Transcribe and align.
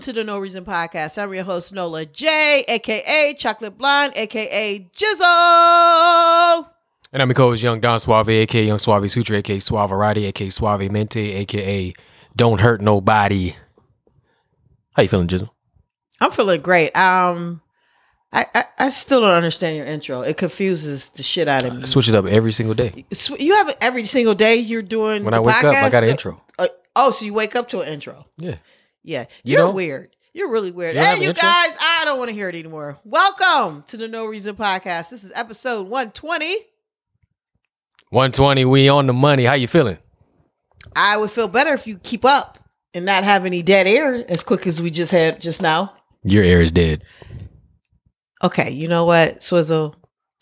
Welcome 0.00 0.14
to 0.14 0.18
the 0.18 0.24
No 0.24 0.38
Reason 0.38 0.64
Podcast. 0.64 1.22
I'm 1.22 1.34
your 1.34 1.44
host, 1.44 1.74
Nola 1.74 2.06
J, 2.06 2.64
aka 2.66 3.34
Chocolate 3.34 3.76
Blonde, 3.76 4.14
aka 4.16 4.88
Jizzle. 4.96 6.70
And 7.12 7.20
I'm 7.20 7.28
your 7.28 7.34
co-host, 7.34 7.62
Young 7.62 7.80
Don 7.80 8.00
Suave, 8.00 8.30
aka 8.30 8.64
Young 8.64 8.78
Suave 8.78 9.10
Sutra, 9.10 9.36
aka 9.36 9.58
Suaverati, 9.58 10.26
aka 10.26 10.48
Suave 10.48 10.90
Mente, 10.90 11.18
aka 11.18 11.92
Don't 12.34 12.62
Hurt 12.62 12.80
Nobody. 12.80 13.54
How 14.94 15.02
you 15.02 15.08
feeling, 15.10 15.28
Jizzle? 15.28 15.50
I'm 16.18 16.30
feeling 16.30 16.62
great. 16.62 16.96
Um, 16.96 17.60
I, 18.32 18.46
I, 18.54 18.64
I 18.78 18.88
still 18.88 19.20
don't 19.20 19.34
understand 19.34 19.76
your 19.76 19.84
intro. 19.84 20.22
It 20.22 20.38
confuses 20.38 21.10
the 21.10 21.22
shit 21.22 21.46
out 21.46 21.66
of 21.66 21.74
me. 21.76 21.82
I 21.82 21.84
switch 21.84 22.08
it 22.08 22.14
up 22.14 22.24
every 22.24 22.52
single 22.52 22.74
day. 22.74 23.04
You 23.38 23.54
have 23.56 23.68
it 23.68 23.76
every 23.82 24.04
single 24.04 24.34
day. 24.34 24.56
You're 24.56 24.80
doing 24.80 25.24
When 25.24 25.34
I 25.34 25.40
wake 25.40 25.62
up, 25.62 25.74
I 25.74 25.90
got 25.90 26.04
an 26.04 26.08
intro. 26.08 26.42
Uh, 26.58 26.68
oh, 26.96 27.10
so 27.10 27.26
you 27.26 27.34
wake 27.34 27.54
up 27.54 27.68
to 27.68 27.80
an 27.80 27.88
intro? 27.92 28.24
Yeah. 28.38 28.54
Yeah, 29.02 29.26
You 29.44 29.52
you're 29.52 29.66
don't? 29.66 29.74
weird. 29.74 30.14
You're 30.32 30.50
really 30.50 30.70
weird. 30.70 30.94
You 30.94 31.00
hey, 31.00 31.16
you 31.22 31.28
intro? 31.28 31.42
guys, 31.42 31.76
I 31.80 32.02
don't 32.04 32.18
want 32.18 32.28
to 32.28 32.34
hear 32.34 32.48
it 32.48 32.54
anymore. 32.54 32.98
Welcome 33.04 33.82
to 33.88 33.96
the 33.96 34.06
No 34.08 34.26
Reason 34.26 34.54
Podcast. 34.54 35.10
This 35.10 35.24
is 35.24 35.32
episode 35.34 35.82
120. 35.88 36.54
120, 38.10 38.64
we 38.66 38.88
on 38.88 39.06
the 39.06 39.12
money. 39.12 39.44
How 39.44 39.54
you 39.54 39.66
feeling? 39.66 39.98
I 40.94 41.16
would 41.16 41.30
feel 41.30 41.48
better 41.48 41.72
if 41.72 41.86
you 41.86 41.98
keep 41.98 42.24
up 42.24 42.58
and 42.94 43.04
not 43.04 43.24
have 43.24 43.44
any 43.46 43.62
dead 43.62 43.86
air 43.86 44.24
as 44.30 44.42
quick 44.42 44.66
as 44.66 44.80
we 44.82 44.90
just 44.90 45.12
had 45.12 45.40
just 45.40 45.62
now. 45.62 45.94
Your 46.22 46.44
air 46.44 46.60
is 46.60 46.70
dead. 46.72 47.02
Okay, 48.42 48.70
you 48.70 48.88
know 48.88 49.04
what, 49.04 49.42
Swizzle? 49.42 49.96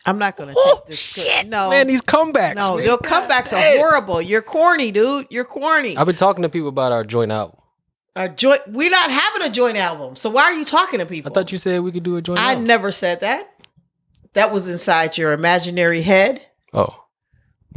I'm 0.07 0.19
not 0.19 0.37
gonna 0.37 0.55
oh, 0.57 0.77
take 0.79 0.87
this. 0.87 0.99
shit. 1.01 1.49
No, 1.49 1.71
Man, 1.71 1.87
these 1.87 2.01
comebacks. 2.03 2.55
no, 2.57 2.77
man. 2.77 2.85
your 2.85 2.99
comebacks 2.99 3.53
are 3.53 3.79
horrible. 3.79 4.23
You're 4.23 4.43
corny, 4.43 4.91
dude. 4.91 5.27
You're 5.31 5.45
corny. 5.45 5.97
I've 5.97 6.07
been 6.07 6.17
talking 6.17 6.43
to 6.43 6.49
people 6.49 6.69
about 6.69 6.93
our 6.93 7.05
joint 7.05 7.33
album. 7.33 7.58
A 8.21 8.29
joint. 8.29 8.61
We're 8.67 8.91
not 8.91 9.11
having 9.13 9.43
a 9.43 9.51
joint 9.51 9.77
album, 9.77 10.17
so 10.17 10.29
why 10.29 10.43
are 10.43 10.53
you 10.55 10.65
talking 10.65 10.99
to 10.99 11.07
people? 11.07 11.31
I 11.31 11.35
thought 11.35 11.53
you 11.53 11.59
said 11.59 11.81
we 11.83 11.93
could 11.93 12.03
do 12.03 12.17
a 12.17 12.23
joint 12.23 12.41
I 12.41 12.51
album. 12.53 12.67
never 12.67 12.91
said 12.91 13.21
that. 13.21 13.49
That 14.33 14.51
was 14.53 14.69
inside 14.69 15.17
your 15.17 15.33
imaginary 15.33 16.03
head. 16.03 16.43
oh, 16.75 17.05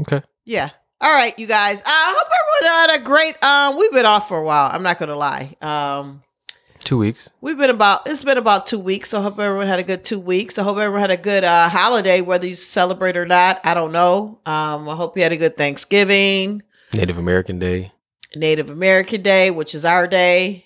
okay. 0.02 0.24
Yeah. 0.44 0.70
All 1.00 1.14
right, 1.14 1.38
you 1.38 1.46
guys. 1.46 1.84
I 1.86 2.16
hope 2.18 2.28
everyone 2.42 2.90
had 2.90 3.00
a 3.00 3.04
great. 3.04 3.44
Um, 3.44 3.78
we've 3.78 3.92
been 3.92 4.06
off 4.08 4.28
for 4.28 4.38
a 4.40 4.44
while. 4.44 4.72
I'm 4.74 4.82
not 4.84 4.98
gonna 4.98 5.16
lie. 5.16 5.56
Um, 5.62 6.24
Two 6.84 6.98
weeks. 6.98 7.30
we've 7.42 7.58
been 7.58 7.70
about. 7.70 8.08
It's 8.08 8.24
been 8.24 8.38
about 8.40 8.66
two 8.66 8.80
weeks. 8.80 9.10
So 9.12 9.20
I 9.20 9.22
hope 9.24 9.40
everyone 9.40 9.68
had 9.68 9.78
a 9.80 9.84
good 9.84 10.04
two 10.04 10.20
weeks. 10.20 10.58
I 10.58 10.64
hope 10.64 10.78
everyone 10.78 11.02
had 11.02 11.12
a 11.12 11.18
good 11.18 11.44
uh, 11.44 11.70
holiday, 11.70 12.22
whether 12.22 12.48
you 12.48 12.56
celebrate 12.56 13.16
or 13.16 13.28
not. 13.28 13.62
I 13.64 13.76
don't 13.76 13.92
know. 13.92 14.40
Um, 14.48 14.90
I 14.90 14.96
hope 14.96 15.16
you 15.18 15.22
had 15.24 15.32
a 15.32 15.38
good 15.38 15.56
Thanksgiving, 15.56 16.64
Native 16.96 17.20
American 17.20 17.60
Day. 17.60 17.92
Native 18.36 18.70
American 18.70 19.22
Day, 19.22 19.52
which 19.52 19.76
is 19.76 19.86
our 19.86 20.08
day. 20.08 20.66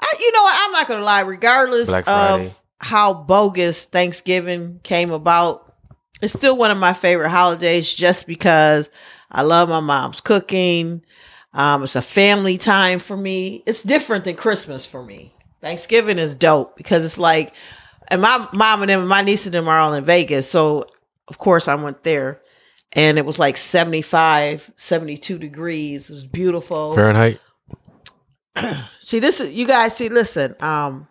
I, 0.00 0.14
you 0.18 0.32
know 0.32 0.42
what? 0.42 0.54
I'm 0.56 0.72
not 0.72 0.88
gonna 0.88 1.04
lie. 1.04 1.20
Regardless 1.20 1.88
of 2.06 2.58
how 2.80 3.14
bogus 3.14 3.84
Thanksgiving 3.84 4.80
came 4.82 5.10
about, 5.10 5.74
it's 6.22 6.32
still 6.32 6.56
one 6.56 6.70
of 6.70 6.78
my 6.78 6.92
favorite 6.92 7.30
holidays 7.30 7.92
just 7.92 8.26
because 8.26 8.90
I 9.30 9.42
love 9.42 9.68
my 9.68 9.80
mom's 9.80 10.20
cooking. 10.20 11.02
Um, 11.52 11.82
it's 11.82 11.96
a 11.96 12.02
family 12.02 12.58
time 12.58 12.98
for 12.98 13.16
me. 13.16 13.62
It's 13.66 13.82
different 13.82 14.24
than 14.24 14.36
Christmas 14.36 14.86
for 14.86 15.02
me. 15.02 15.34
Thanksgiving 15.60 16.18
is 16.18 16.34
dope 16.34 16.76
because 16.76 17.04
it's 17.04 17.18
like, 17.18 17.52
and 18.08 18.22
my 18.22 18.46
mom 18.52 18.82
and 18.82 18.90
them, 18.90 19.06
my 19.06 19.22
niece 19.22 19.46
and 19.46 19.54
them 19.54 19.68
are 19.68 19.78
all 19.78 19.94
in 19.94 20.04
Vegas. 20.04 20.48
So, 20.48 20.86
of 21.26 21.38
course, 21.38 21.66
I 21.68 21.74
went 21.74 22.04
there 22.04 22.40
and 22.92 23.18
it 23.18 23.26
was 23.26 23.38
like 23.38 23.56
75, 23.56 24.70
72 24.76 25.38
degrees. 25.38 26.10
It 26.10 26.14
was 26.14 26.26
beautiful. 26.26 26.92
Fahrenheit. 26.94 27.40
See, 29.00 29.18
this 29.20 29.40
is 29.40 29.52
you 29.52 29.66
guys. 29.66 29.96
See, 29.96 30.08
listen. 30.08 30.54
Um, 30.60 31.06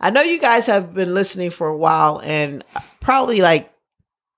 I 0.00 0.10
know 0.10 0.22
you 0.22 0.40
guys 0.40 0.66
have 0.66 0.94
been 0.94 1.14
listening 1.14 1.50
for 1.50 1.68
a 1.68 1.76
while, 1.76 2.20
and 2.24 2.64
probably 3.00 3.40
like 3.40 3.72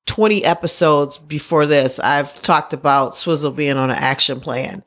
twenty 0.06 0.44
episodes 0.44 1.16
before 1.18 1.66
this, 1.66 1.98
I've 1.98 2.40
talked 2.42 2.72
about 2.72 3.16
Swizzle 3.16 3.52
being 3.52 3.76
on 3.76 3.90
an 3.90 3.96
action 3.96 4.40
plan, 4.40 4.84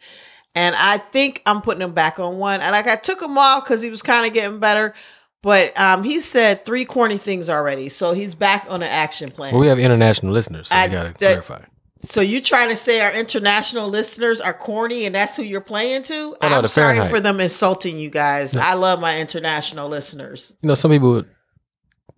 and 0.53 0.75
I 0.77 0.97
think 0.97 1.41
I'm 1.45 1.61
putting 1.61 1.81
him 1.81 1.93
back 1.93 2.19
on 2.19 2.37
one. 2.37 2.61
And 2.61 2.71
like 2.71 2.87
I 2.87 2.97
took 2.97 3.21
him 3.21 3.37
off 3.37 3.63
because 3.63 3.81
he 3.81 3.89
was 3.89 4.01
kind 4.03 4.27
of 4.27 4.33
getting 4.33 4.59
better, 4.59 4.93
but 5.41 5.77
um, 5.79 6.03
he 6.03 6.19
said 6.19 6.65
three 6.65 6.85
corny 6.85 7.17
things 7.17 7.49
already, 7.49 7.89
so 7.89 8.13
he's 8.13 8.35
back 8.35 8.65
on 8.69 8.83
an 8.83 8.89
action 8.89 9.29
plan. 9.29 9.53
Well, 9.53 9.61
we 9.61 9.67
have 9.67 9.79
international 9.79 10.33
listeners, 10.33 10.67
so 10.67 10.75
I- 10.75 10.85
we 10.87 10.91
got 10.91 11.03
to 11.03 11.13
clarify. 11.13 11.61
So 12.05 12.21
you 12.21 12.39
trying 12.41 12.69
to 12.69 12.75
say 12.75 13.01
our 13.01 13.13
international 13.13 13.87
listeners 13.89 14.39
are 14.41 14.53
corny 14.53 15.05
and 15.05 15.13
that's 15.15 15.35
who 15.35 15.43
you're 15.43 15.61
playing 15.61 16.03
to? 16.03 16.13
Oh, 16.41 16.49
no, 16.49 16.57
I'm 16.59 16.67
sorry 16.67 16.95
Fahrenheit. 16.95 17.09
for 17.09 17.19
them 17.19 17.39
insulting 17.39 17.97
you 17.99 18.09
guys. 18.09 18.55
I 18.55 18.73
love 18.73 18.99
my 18.99 19.19
international 19.19 19.89
listeners. 19.89 20.53
You 20.61 20.67
know, 20.67 20.73
some 20.75 20.91
people, 20.91 21.11
would- 21.11 21.29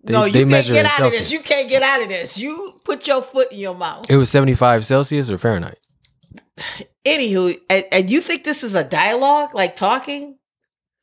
They- 0.04 0.12
no, 0.12 0.20
they 0.22 0.26
you 0.28 0.32
can't 0.32 0.50
measure 0.50 0.72
get 0.74 0.86
out 0.86 1.00
of 1.06 1.12
this. 1.12 1.32
You 1.32 1.40
can't 1.40 1.68
get 1.68 1.82
out 1.82 2.02
of 2.02 2.08
this. 2.08 2.38
You 2.38 2.78
put 2.84 3.06
your 3.08 3.22
foot 3.22 3.50
in 3.52 3.58
your 3.58 3.74
mouth. 3.74 4.06
it 4.10 4.16
was 4.16 4.30
75 4.30 4.84
Celsius 4.86 5.30
or 5.30 5.38
Fahrenheit. 5.38 5.78
Anywho, 7.04 7.58
and, 7.70 7.84
and 7.90 8.10
you 8.10 8.20
think 8.20 8.44
this 8.44 8.62
is 8.62 8.74
a 8.74 8.84
dialogue, 8.84 9.54
like 9.54 9.76
talking? 9.76 10.36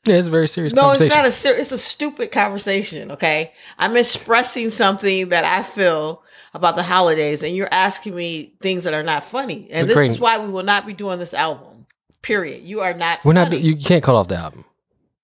Yeah, 0.06 0.16
it's 0.18 0.28
a 0.28 0.32
very 0.32 0.48
serious 0.48 0.74
No, 0.74 0.92
it's 0.92 1.10
not 1.10 1.26
a 1.26 1.32
ser- 1.32 1.56
it's 1.58 1.72
a 1.72 1.80
stupid 1.80 2.32
conversation, 2.32 3.10
okay? 3.12 3.54
I'm 3.80 3.98
expressing 3.98 4.70
something 4.70 5.30
that 5.30 5.46
I 5.46 5.64
feel 5.64 6.22
about 6.56 6.76
the 6.78 6.84
holidays 6.84 7.44
and 7.44 7.56
you're 7.56 7.68
asking 7.72 8.16
me 8.16 8.54
things 8.62 8.86
that 8.86 8.94
are 8.94 9.04
not 9.04 9.26
funny. 9.26 9.68
And 9.72 9.90
this 9.90 9.98
is 9.98 10.20
why 10.20 10.40
we 10.40 10.50
will 10.50 10.64
not 10.64 10.88
be 10.88 10.94
doing 10.94 11.20
this 11.20 11.34
album. 11.34 11.86
Period. 12.22 12.64
You 12.64 12.80
are 12.80 12.94
not 12.94 13.24
We're 13.24 13.34
not. 13.34 13.52
You 13.60 13.76
can't 13.76 14.04
call 14.04 14.16
off 14.16 14.30
the 14.30 14.38
album. 14.38 14.66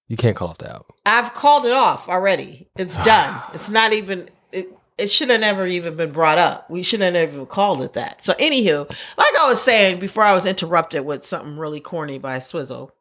You 0.08 0.18
can't 0.18 0.36
call 0.36 0.50
off 0.50 0.58
the 0.58 0.70
album. 0.70 0.86
I've 1.06 1.34
called 1.34 1.66
it 1.66 1.72
off 1.72 2.10
already. 2.10 2.68
It's 2.76 2.98
ah. 2.98 3.04
done. 3.04 3.42
It's 3.56 3.70
not 3.70 3.94
even 3.94 4.30
it 4.52 4.68
it 4.98 5.10
should 5.10 5.30
have 5.30 5.40
never 5.40 5.66
even 5.66 5.96
been 5.96 6.12
brought 6.12 6.38
up. 6.38 6.70
We 6.70 6.84
should 6.84 7.00
have 7.00 7.14
never 7.14 7.32
even 7.32 7.46
called 7.48 7.82
it 7.82 7.94
that. 7.94 8.22
So 8.22 8.34
anywho, 8.34 8.88
like 8.90 9.36
I 9.42 9.50
was 9.50 9.62
saying 9.62 10.00
before 10.00 10.24
I 10.24 10.34
was 10.34 10.46
interrupted 10.46 11.06
with 11.06 11.26
something 11.26 11.58
really 11.58 11.80
corny 11.80 12.20
by 12.20 12.38
Swizzle. 12.40 12.92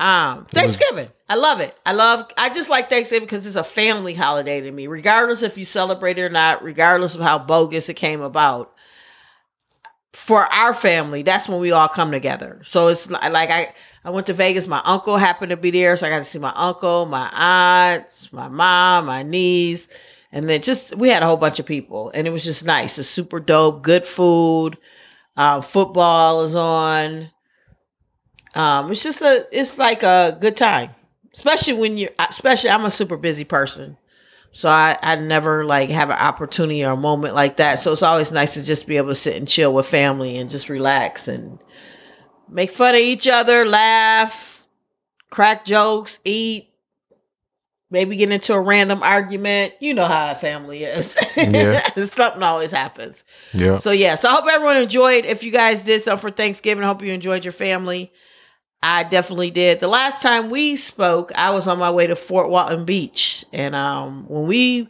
Um, 0.00 0.46
Thanksgiving. 0.46 1.10
I 1.28 1.34
love 1.34 1.60
it. 1.60 1.76
I 1.84 1.92
love 1.92 2.24
I 2.38 2.48
just 2.48 2.70
like 2.70 2.88
Thanksgiving 2.88 3.26
because 3.26 3.46
it's 3.46 3.54
a 3.54 3.62
family 3.62 4.14
holiday 4.14 4.62
to 4.62 4.72
me, 4.72 4.86
regardless 4.86 5.42
if 5.42 5.58
you 5.58 5.66
celebrate 5.66 6.18
it 6.18 6.22
or 6.22 6.30
not, 6.30 6.64
regardless 6.64 7.14
of 7.14 7.20
how 7.20 7.38
bogus 7.38 7.90
it 7.90 7.94
came 7.94 8.22
about. 8.22 8.72
For 10.14 10.50
our 10.52 10.72
family, 10.72 11.22
that's 11.22 11.48
when 11.50 11.60
we 11.60 11.70
all 11.70 11.86
come 11.86 12.10
together. 12.12 12.62
So 12.64 12.88
it's 12.88 13.10
like 13.10 13.50
I 13.50 13.74
I 14.02 14.08
went 14.08 14.26
to 14.28 14.32
Vegas. 14.32 14.66
My 14.66 14.80
uncle 14.86 15.18
happened 15.18 15.50
to 15.50 15.58
be 15.58 15.70
there, 15.70 15.94
so 15.96 16.06
I 16.06 16.10
got 16.10 16.18
to 16.18 16.24
see 16.24 16.38
my 16.38 16.54
uncle, 16.56 17.04
my 17.04 17.28
aunts, 17.32 18.32
my 18.32 18.48
mom, 18.48 19.04
my 19.04 19.22
niece, 19.22 19.86
and 20.32 20.48
then 20.48 20.62
just 20.62 20.96
we 20.96 21.10
had 21.10 21.22
a 21.22 21.26
whole 21.26 21.36
bunch 21.36 21.58
of 21.58 21.66
people, 21.66 22.10
and 22.14 22.26
it 22.26 22.30
was 22.30 22.42
just 22.42 22.64
nice. 22.64 22.98
It's 22.98 23.06
super 23.06 23.38
dope. 23.38 23.82
Good 23.82 24.06
food. 24.06 24.78
Um, 25.36 25.60
football 25.60 26.42
is 26.42 26.54
on. 26.54 27.30
Um, 28.54 28.90
it's 28.90 29.02
just 29.02 29.22
a, 29.22 29.46
it's 29.52 29.78
like 29.78 30.02
a 30.02 30.36
good 30.40 30.56
time, 30.56 30.90
especially 31.34 31.74
when 31.74 31.98
you're, 31.98 32.10
especially 32.18 32.70
I'm 32.70 32.84
a 32.84 32.90
super 32.90 33.16
busy 33.16 33.44
person, 33.44 33.96
so 34.50 34.68
I 34.68 34.98
I 35.00 35.16
never 35.16 35.64
like 35.64 35.90
have 35.90 36.10
an 36.10 36.18
opportunity 36.18 36.84
or 36.84 36.92
a 36.92 36.96
moment 36.96 37.34
like 37.34 37.58
that. 37.58 37.78
So 37.78 37.92
it's 37.92 38.02
always 38.02 38.32
nice 38.32 38.54
to 38.54 38.64
just 38.64 38.86
be 38.86 38.96
able 38.96 39.08
to 39.08 39.14
sit 39.14 39.36
and 39.36 39.46
chill 39.46 39.72
with 39.72 39.86
family 39.86 40.36
and 40.36 40.50
just 40.50 40.68
relax 40.68 41.28
and 41.28 41.58
make 42.48 42.70
fun 42.70 42.94
of 42.94 43.00
each 43.00 43.28
other, 43.28 43.64
laugh, 43.64 44.66
crack 45.30 45.64
jokes, 45.64 46.18
eat, 46.24 46.70
maybe 47.90 48.16
get 48.16 48.30
into 48.30 48.54
a 48.54 48.60
random 48.60 49.02
argument. 49.02 49.74
You 49.80 49.94
know 49.94 50.06
how 50.06 50.32
a 50.32 50.34
family 50.34 50.84
is. 50.84 51.16
Yeah. 51.36 51.80
Something 51.96 52.42
always 52.42 52.72
happens. 52.72 53.24
Yeah. 53.52 53.78
So 53.78 53.90
yeah, 53.90 54.14
so 54.14 54.28
I 54.28 54.32
hope 54.32 54.44
everyone 54.50 54.76
enjoyed. 54.76 55.24
If 55.24 55.42
you 55.42 55.52
guys 55.52 55.82
did 55.82 56.02
something 56.02 56.20
for 56.20 56.30
Thanksgiving, 56.30 56.84
I 56.84 56.86
hope 56.86 57.02
you 57.02 57.12
enjoyed 57.12 57.44
your 57.44 57.52
family. 57.52 58.12
I 58.82 59.04
definitely 59.04 59.50
did. 59.50 59.80
The 59.80 59.88
last 59.88 60.22
time 60.22 60.50
we 60.50 60.76
spoke, 60.76 61.32
I 61.34 61.50
was 61.50 61.68
on 61.68 61.78
my 61.78 61.90
way 61.90 62.06
to 62.06 62.16
Fort 62.16 62.48
Walton 62.48 62.84
Beach, 62.84 63.44
and 63.52 63.74
um, 63.74 64.24
when 64.26 64.46
we 64.46 64.88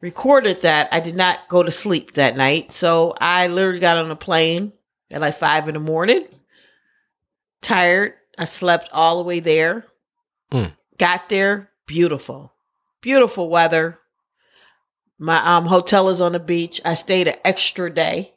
recorded 0.00 0.62
that, 0.62 0.88
I 0.90 1.00
did 1.00 1.16
not 1.16 1.48
go 1.48 1.62
to 1.62 1.70
sleep 1.70 2.14
that 2.14 2.36
night. 2.36 2.72
So 2.72 3.14
I 3.20 3.48
literally 3.48 3.80
got 3.80 3.98
on 3.98 4.10
a 4.10 4.16
plane 4.16 4.72
at 5.10 5.20
like 5.20 5.36
five 5.36 5.68
in 5.68 5.74
the 5.74 5.80
morning. 5.80 6.26
Tired. 7.60 8.14
I 8.38 8.46
slept 8.46 8.88
all 8.92 9.18
the 9.18 9.28
way 9.28 9.40
there. 9.40 9.84
Mm. 10.50 10.72
Got 10.96 11.28
there. 11.28 11.70
Beautiful. 11.86 12.52
Beautiful 13.02 13.50
weather. 13.50 13.98
My 15.18 15.56
um 15.56 15.66
hotel 15.66 16.08
is 16.08 16.22
on 16.22 16.32
the 16.32 16.40
beach. 16.40 16.80
I 16.84 16.94
stayed 16.94 17.28
an 17.28 17.36
extra 17.44 17.92
day. 17.92 18.32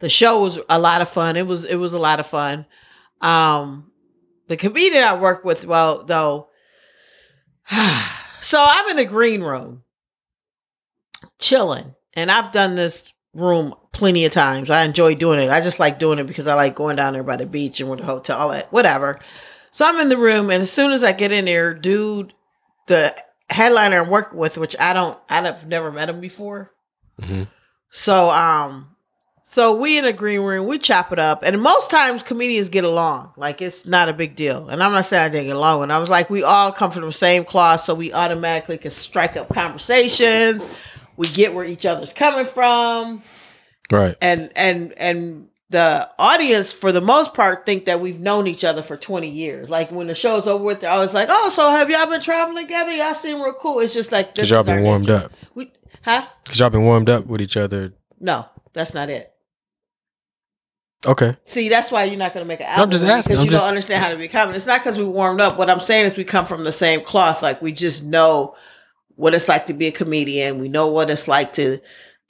The 0.00 0.08
show 0.08 0.40
was 0.40 0.58
a 0.68 0.78
lot 0.80 1.00
of 1.00 1.08
fun. 1.08 1.36
It 1.36 1.46
was 1.46 1.62
it 1.62 1.76
was 1.76 1.94
a 1.94 1.98
lot 1.98 2.18
of 2.18 2.26
fun. 2.26 2.66
Um 3.24 3.90
the 4.48 4.56
comedian 4.56 5.02
I 5.02 5.16
work 5.16 5.44
with, 5.44 5.66
well, 5.66 6.04
though, 6.04 6.48
so 8.40 8.62
I'm 8.66 8.90
in 8.90 8.96
the 8.96 9.04
green 9.06 9.42
room 9.42 9.82
chilling. 11.38 11.94
And 12.14 12.30
I've 12.30 12.52
done 12.52 12.74
this 12.76 13.12
room 13.34 13.74
plenty 13.92 14.24
of 14.24 14.32
times. 14.32 14.70
I 14.70 14.84
enjoy 14.84 15.14
doing 15.14 15.40
it. 15.40 15.50
I 15.50 15.60
just 15.60 15.80
like 15.80 15.98
doing 15.98 16.18
it 16.18 16.26
because 16.26 16.46
I 16.46 16.54
like 16.54 16.74
going 16.76 16.96
down 16.96 17.14
there 17.14 17.24
by 17.24 17.36
the 17.36 17.46
beach 17.46 17.80
and 17.80 17.90
with 17.90 18.00
the 18.00 18.04
hotel, 18.06 18.38
all 18.38 18.50
that, 18.50 18.72
whatever. 18.72 19.18
So 19.70 19.84
I'm 19.84 19.98
in 20.00 20.08
the 20.08 20.16
room, 20.16 20.50
and 20.50 20.62
as 20.62 20.70
soon 20.70 20.92
as 20.92 21.02
I 21.02 21.10
get 21.10 21.32
in 21.32 21.46
there, 21.46 21.74
dude, 21.74 22.32
the 22.86 23.16
headliner 23.50 24.02
I'm 24.02 24.08
working 24.10 24.38
with, 24.38 24.56
which 24.56 24.76
I 24.78 24.92
don't, 24.92 25.18
I've 25.28 25.66
never 25.66 25.90
met 25.90 26.08
him 26.08 26.20
before. 26.20 26.70
Mhm. 27.20 27.48
So, 27.90 28.30
um, 28.30 28.93
so 29.46 29.76
we 29.76 29.98
in 29.98 30.06
a 30.06 30.12
green 30.12 30.40
room, 30.40 30.66
we 30.66 30.78
chop 30.78 31.12
it 31.12 31.18
up, 31.18 31.42
and 31.44 31.60
most 31.62 31.90
times 31.90 32.22
comedians 32.22 32.70
get 32.70 32.82
along, 32.82 33.30
like 33.36 33.60
it's 33.60 33.84
not 33.86 34.08
a 34.08 34.12
big 34.14 34.34
deal. 34.36 34.68
And 34.70 34.82
I'm 34.82 34.92
not 34.92 35.04
saying 35.04 35.22
I 35.22 35.28
didn't 35.28 35.48
get 35.48 35.56
along 35.56 35.80
with. 35.80 35.90
I 35.90 35.98
was 35.98 36.08
like, 36.08 36.30
we 36.30 36.42
all 36.42 36.72
come 36.72 36.90
from 36.90 37.02
the 37.04 37.12
same 37.12 37.44
cloth, 37.44 37.80
so 37.80 37.94
we 37.94 38.12
automatically 38.12 38.78
can 38.78 38.90
strike 38.90 39.36
up 39.36 39.52
conversations. 39.52 40.64
We 41.18 41.28
get 41.28 41.52
where 41.54 41.64
each 41.64 41.84
other's 41.86 42.12
coming 42.14 42.46
from 42.46 43.22
Right. 43.92 44.16
and 44.22 44.50
and 44.56 44.92
and 44.96 45.48
the 45.70 46.08
audience 46.18 46.72
for 46.72 46.90
the 46.90 47.00
most 47.02 47.34
part 47.34 47.66
think 47.66 47.84
that 47.84 48.00
we've 48.00 48.20
known 48.20 48.46
each 48.46 48.64
other 48.64 48.82
for 48.82 48.96
20 48.96 49.28
years 49.28 49.70
like 49.70 49.90
when 49.92 50.06
the 50.06 50.14
show's 50.14 50.46
over 50.46 50.62
with 50.62 50.80
they're 50.80 50.90
always 50.90 51.12
like 51.14 51.28
oh 51.30 51.48
so 51.50 51.70
have 51.70 51.90
y'all 51.90 52.06
been 52.06 52.20
traveling 52.20 52.64
together 52.64 52.92
y'all 52.92 53.14
seem 53.14 53.40
real 53.40 53.52
cool 53.54 53.80
it's 53.80 53.92
just 53.94 54.10
like 54.12 54.28
this 54.34 54.48
Because 54.48 54.50
y'all 54.50 54.62
been 54.62 54.82
warmed 54.82 55.06
nature. 55.08 55.24
up. 55.26 55.32
we, 55.54 55.70
huh 56.04 56.24
Because 56.44 56.60
y'all 56.60 56.70
been 56.70 56.82
warmed 56.84 57.08
up 57.10 57.26
with 57.26 57.40
each 57.40 57.56
other. 57.56 57.92
no 58.20 58.46
that's 58.72 58.94
not 58.94 59.08
it 59.10 59.32
Okay. 61.06 61.34
see 61.44 61.68
that's 61.68 61.90
why 61.90 62.04
you're 62.04 62.16
not 62.18 62.32
going 62.34 62.44
to 62.44 62.48
make 62.48 62.60
an 62.60 62.66
I'm 62.68 62.78
album 62.80 62.90
just 62.90 63.04
with 63.04 63.10
asking, 63.12 63.32
because 63.34 63.40
I'm 63.40 63.44
you 63.46 63.50
just- 63.50 63.62
don't 63.62 63.68
understand 63.68 64.02
how 64.04 64.10
to 64.10 64.16
be 64.16 64.28
coming. 64.28 64.54
It's 64.54 64.66
not 64.66 64.80
because 64.80 64.98
we 64.98 65.04
warmed 65.04 65.40
up. 65.40 65.58
What 65.58 65.68
i'm 65.70 65.80
saying 65.80 66.06
is 66.06 66.16
we 66.16 66.24
come 66.24 66.46
from 66.46 66.64
the 66.64 66.72
same 66.72 67.02
cloth. 67.02 67.42
Like 67.42 67.60
we 67.62 67.72
just 67.72 68.04
know 68.04 68.54
what 69.16 69.34
it's 69.34 69.48
like 69.48 69.66
to 69.66 69.72
be 69.74 69.86
a 69.86 69.92
comedian. 69.92 70.58
We 70.60 70.68
know 70.68 70.88
what 70.88 71.10
it's 71.10 71.28
like 71.28 71.52
to 71.54 71.80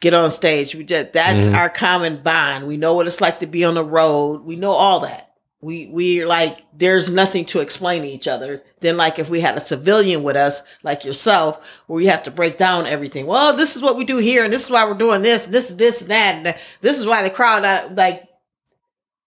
get 0.01 0.13
on 0.15 0.31
stage. 0.31 0.75
We 0.75 0.85
just 0.85 1.13
that's 1.13 1.47
Mhm. 1.47 1.55
our 1.57 1.69
common 1.71 2.23
bond. 2.23 2.67
We 2.67 2.77
know 2.77 2.95
what 2.95 3.07
it's 3.07 3.21
like 3.21 3.41
to 3.41 3.47
be 3.47 3.65
on 3.65 3.75
the 3.75 3.85
road. 3.85 4.45
We 4.45 4.57
know 4.57 4.73
all 4.73 5.01
that. 5.01 5.31
We 5.63 5.87
we 5.87 6.27
like 6.27 6.59
there's 6.77 7.09
nothing 7.09 7.47
to 7.47 7.61
explain 7.61 8.03
to 8.03 8.09
each 8.09 8.29
other 8.29 8.63
than 8.81 8.99
like 8.99 9.19
if 9.19 9.31
we 9.31 9.41
had 9.41 9.57
a 9.57 9.61
civilian 9.61 10.23
with 10.23 10.37
us 10.37 10.61
like 10.83 11.07
yourself 11.07 11.59
where 11.87 12.03
you 12.03 12.11
have 12.11 12.25
to 12.25 12.31
break 12.31 12.59
down 12.59 12.85
everything. 12.87 13.25
Well 13.27 13.57
this 13.57 13.75
is 13.77 13.81
what 13.81 13.97
we 13.97 14.05
do 14.05 14.19
here 14.19 14.45
and 14.45 14.53
this 14.53 14.65
is 14.65 14.71
why 14.71 14.85
we're 14.85 14.93
doing 14.99 15.23
this 15.23 15.47
and 15.47 15.55
this 15.55 15.69
this 15.71 16.03
and 16.03 16.11
that 16.11 16.35
and 16.35 16.55
this 16.83 16.99
is 16.99 17.07
why 17.07 17.23
the 17.23 17.31
crowd 17.31 17.65
uh, 17.65 17.89
like 17.93 18.25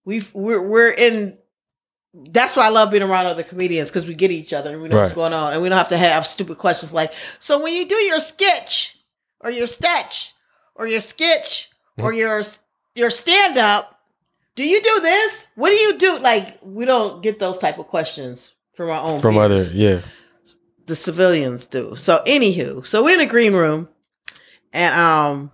we 0.08 0.24
we're 0.34 0.62
we're 0.62 0.90
in 0.90 1.38
that's 2.32 2.56
why 2.56 2.66
I 2.66 2.70
love 2.70 2.90
being 2.90 3.04
around 3.04 3.28
other 3.28 3.44
comedians 3.44 3.90
because 3.90 4.08
we 4.08 4.16
get 4.16 4.32
each 4.32 4.54
other 4.54 4.72
and 4.72 4.82
we 4.82 4.88
know 4.88 4.98
what's 4.98 5.14
going 5.14 5.34
on 5.34 5.54
and 5.54 5.62
we 5.62 5.70
don't 5.70 5.78
have 5.78 5.90
to 5.90 5.98
have 5.98 6.26
stupid 6.26 6.58
questions 6.58 6.94
like 6.94 7.14
so 7.40 7.62
when 7.62 7.76
you 7.76 7.86
do 7.86 7.96
your 7.96 8.20
sketch 8.20 8.98
or 9.42 9.52
your 9.52 9.68
sketch 9.68 10.34
or 10.74 10.88
your 10.88 11.02
sketch 11.02 11.70
or 11.98 12.14
your 12.14 12.42
your 12.96 13.10
stand 13.10 13.58
up 13.58 13.98
do 14.58 14.68
you 14.68 14.82
do 14.82 15.00
this? 15.02 15.46
What 15.54 15.70
do 15.70 15.76
you 15.76 15.98
do? 16.00 16.18
Like 16.18 16.58
we 16.64 16.86
don't 16.86 17.22
get 17.22 17.38
those 17.38 17.60
type 17.60 17.78
of 17.78 17.86
questions 17.86 18.54
from 18.74 18.90
our 18.90 19.02
own 19.02 19.22
From 19.22 19.38
other, 19.38 19.62
yeah. 19.62 20.02
the 20.88 20.96
civilians 20.96 21.68
do. 21.68 21.96
So 21.96 22.24
anywho, 22.26 22.86
so 22.86 23.04
we're 23.04 23.14
in 23.14 23.22
a 23.22 23.28
green 23.28 23.54
room 23.54 23.88
and 24.74 25.00
um 25.00 25.52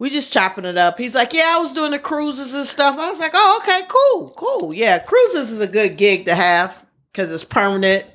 we 0.00 0.08
just 0.08 0.32
chopping 0.32 0.64
it 0.64 0.78
up. 0.78 0.96
He's 0.98 1.14
like, 1.14 1.32
Yeah, 1.34 1.52
I 1.54 1.58
was 1.58 1.74
doing 1.74 1.92
the 1.92 1.98
cruises 1.98 2.54
and 2.54 2.66
stuff. 2.66 2.98
I 2.98 3.10
was 3.10 3.20
like, 3.20 3.32
Oh, 3.34 3.60
okay, 3.62 3.82
cool, 3.86 4.30
cool. 4.34 4.72
Yeah, 4.72 4.98
cruises 4.98 5.52
is 5.52 5.60
a 5.60 5.68
good 5.68 5.96
gig 5.96 6.24
to 6.24 6.34
have 6.34 6.84
because 7.12 7.30
it's 7.30 7.44
permanent, 7.44 8.06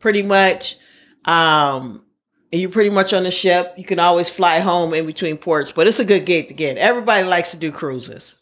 pretty 0.00 0.22
much. 0.22 0.76
Um 1.24 2.04
and 2.52 2.60
you're 2.60 2.70
pretty 2.70 2.90
much 2.90 3.12
on 3.12 3.22
the 3.22 3.30
ship. 3.30 3.74
You 3.76 3.84
can 3.84 4.00
always 4.00 4.28
fly 4.28 4.60
home 4.60 4.92
in 4.94 5.06
between 5.06 5.36
ports, 5.36 5.70
but 5.70 5.86
it's 5.86 6.00
a 6.00 6.04
good 6.04 6.26
gig 6.26 6.48
to 6.48 6.54
get. 6.54 6.76
Everybody 6.76 7.24
likes 7.24 7.52
to 7.52 7.56
do 7.56 7.70
cruises. 7.70 8.36